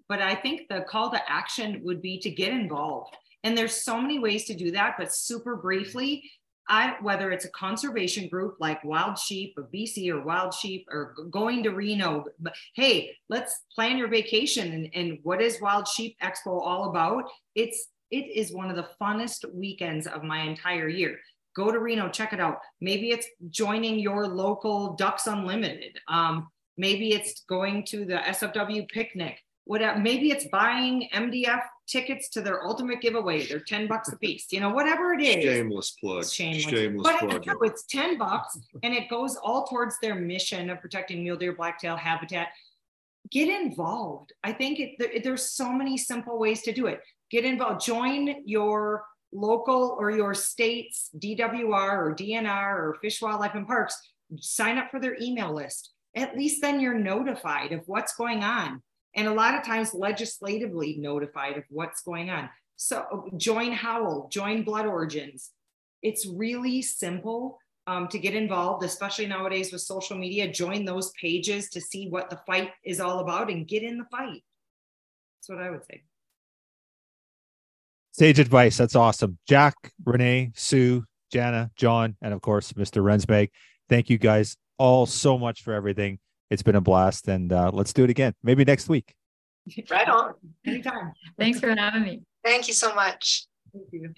but 0.09 0.21
I 0.21 0.35
think 0.35 0.67
the 0.67 0.81
call 0.89 1.09
to 1.11 1.31
action 1.31 1.79
would 1.85 2.01
be 2.01 2.19
to 2.19 2.29
get 2.29 2.51
involved. 2.51 3.15
And 3.45 3.57
there's 3.57 3.83
so 3.83 4.01
many 4.01 4.19
ways 4.19 4.43
to 4.45 4.53
do 4.53 4.71
that, 4.71 4.95
but 4.97 5.15
super 5.15 5.55
briefly, 5.55 6.29
I, 6.67 6.95
whether 7.01 7.31
it's 7.31 7.45
a 7.45 7.51
conservation 7.51 8.27
group 8.27 8.55
like 8.59 8.83
Wild 8.83 9.17
Sheep 9.17 9.53
or 9.57 9.69
BC 9.73 10.09
or 10.09 10.21
Wild 10.21 10.53
Sheep 10.53 10.85
or 10.91 11.15
going 11.31 11.63
to 11.63 11.71
Reno, 11.71 12.25
but 12.39 12.53
hey, 12.75 13.15
let's 13.29 13.61
plan 13.73 13.97
your 13.97 14.07
vacation. 14.09 14.73
And, 14.73 14.89
and 14.93 15.19
what 15.23 15.41
is 15.41 15.61
Wild 15.61 15.87
Sheep 15.87 16.17
Expo 16.21 16.61
all 16.61 16.89
about? 16.89 17.25
It's 17.55 17.87
it 18.13 18.29
is 18.39 18.53
one 18.53 18.69
of 18.69 18.75
the 18.75 18.87
funnest 19.01 19.43
weekends 19.53 20.05
of 20.05 20.23
my 20.23 20.41
entire 20.41 20.87
year. 20.87 21.17
Go 21.55 21.71
to 21.71 21.79
Reno, 21.79 22.09
check 22.09 22.31
it 22.31 22.39
out. 22.39 22.59
Maybe 22.79 23.09
it's 23.09 23.27
joining 23.49 23.97
your 23.97 24.27
local 24.27 24.93
Ducks 24.93 25.25
Unlimited. 25.25 25.99
Um, 26.07 26.47
maybe 26.77 27.13
it's 27.13 27.43
going 27.49 27.85
to 27.85 28.05
the 28.05 28.17
SFW 28.17 28.87
picnic. 28.89 29.39
Whatever. 29.65 29.99
Maybe 29.99 30.29
it's 30.29 30.45
buying 30.49 31.09
MDF 31.13 31.61
tickets 31.87 32.29
to 32.29 32.41
their 32.41 32.63
ultimate 32.63 33.01
giveaway. 33.01 33.47
They're 33.47 33.59
10 33.59 33.87
bucks 33.87 34.11
a 34.11 34.17
piece, 34.17 34.47
you 34.51 34.59
know, 34.59 34.69
whatever 34.69 35.13
it 35.13 35.21
is. 35.21 35.43
Shameless 35.43 35.91
plug. 35.91 36.25
Shameless. 36.25 36.63
Shameless 36.65 37.07
but 37.07 37.19
plug. 37.19 37.63
It's, 37.63 37.83
it's 37.83 37.85
10 37.85 38.17
bucks 38.19 38.59
and 38.83 38.93
it 38.93 39.09
goes 39.09 39.37
all 39.37 39.65
towards 39.65 39.95
their 40.01 40.15
mission 40.15 40.69
of 40.69 40.81
protecting 40.81 41.23
mule 41.23 41.37
deer, 41.37 41.53
blacktail 41.53 41.95
habitat. 41.95 42.49
Get 43.31 43.47
involved. 43.47 44.33
I 44.43 44.51
think 44.51 44.79
it, 44.79 44.91
there, 44.99 45.09
there's 45.23 45.49
so 45.49 45.71
many 45.71 45.97
simple 45.97 46.37
ways 46.37 46.61
to 46.63 46.73
do 46.73 46.87
it. 46.87 46.99
Get 47.33 47.45
involved. 47.45 47.83
Join 47.83 48.43
your 48.45 49.05
local 49.31 49.97
or 49.99 50.11
your 50.11 50.35
state's 50.35 51.09
DWR 51.17 51.97
or 51.97 52.15
DNR 52.15 52.75
or 52.75 52.97
Fish, 53.01 53.19
Wildlife, 53.23 53.55
and 53.55 53.65
Parks. 53.65 53.97
Sign 54.37 54.77
up 54.77 54.91
for 54.91 54.99
their 54.99 55.17
email 55.19 55.51
list. 55.51 55.93
At 56.15 56.37
least 56.37 56.61
then 56.61 56.79
you're 56.79 56.93
notified 56.93 57.71
of 57.71 57.81
what's 57.87 58.15
going 58.15 58.43
on 58.43 58.83
and 59.15 59.27
a 59.27 59.33
lot 59.33 59.55
of 59.55 59.65
times 59.65 59.95
legislatively 59.95 60.97
notified 60.99 61.57
of 61.57 61.63
what's 61.69 62.03
going 62.03 62.29
on. 62.29 62.51
So 62.75 63.27
join 63.35 63.71
Howl, 63.71 64.27
join 64.31 64.61
Blood 64.61 64.85
Origins. 64.85 65.49
It's 66.03 66.27
really 66.27 66.83
simple 66.83 67.57
um, 67.87 68.09
to 68.09 68.19
get 68.19 68.35
involved, 68.35 68.85
especially 68.85 69.25
nowadays 69.25 69.71
with 69.71 69.81
social 69.81 70.19
media. 70.19 70.51
Join 70.51 70.85
those 70.85 71.11
pages 71.19 71.69
to 71.69 71.81
see 71.81 72.09
what 72.09 72.29
the 72.29 72.39
fight 72.45 72.69
is 72.85 72.99
all 72.99 73.21
about 73.21 73.49
and 73.49 73.67
get 73.67 73.81
in 73.81 73.97
the 73.97 74.05
fight. 74.11 74.43
That's 75.39 75.49
what 75.49 75.61
I 75.61 75.71
would 75.71 75.83
say. 75.85 76.03
Sage 78.13 78.39
advice. 78.39 78.77
That's 78.77 78.95
awesome. 78.95 79.39
Jack, 79.47 79.75
Renée, 80.03 80.51
Sue, 80.55 81.03
Jana, 81.31 81.71
John, 81.75 82.15
and 82.21 82.33
of 82.33 82.41
course, 82.41 82.71
Mr. 82.73 83.03
Rensberg. 83.03 83.49
Thank 83.89 84.09
you 84.09 84.19
guys 84.19 84.55
all 84.77 85.05
so 85.07 85.37
much 85.37 85.63
for 85.63 85.73
everything. 85.73 86.19
It's 86.51 86.61
been 86.61 86.75
a 86.75 86.81
blast, 86.81 87.27
and 87.27 87.51
uh, 87.51 87.71
let's 87.73 87.91
do 87.91 88.03
it 88.03 88.11
again. 88.11 88.33
Maybe 88.43 88.63
next 88.63 88.87
week. 88.87 89.15
Right 89.89 90.07
on. 90.07 90.33
Anytime. 90.65 91.13
Thanks 91.39 91.59
for 91.59 91.73
having 91.75 92.03
me. 92.03 92.21
Thank 92.43 92.67
you 92.67 92.73
so 92.73 92.93
much. 92.93 93.47
Thank 93.73 93.87
you. 93.91 94.13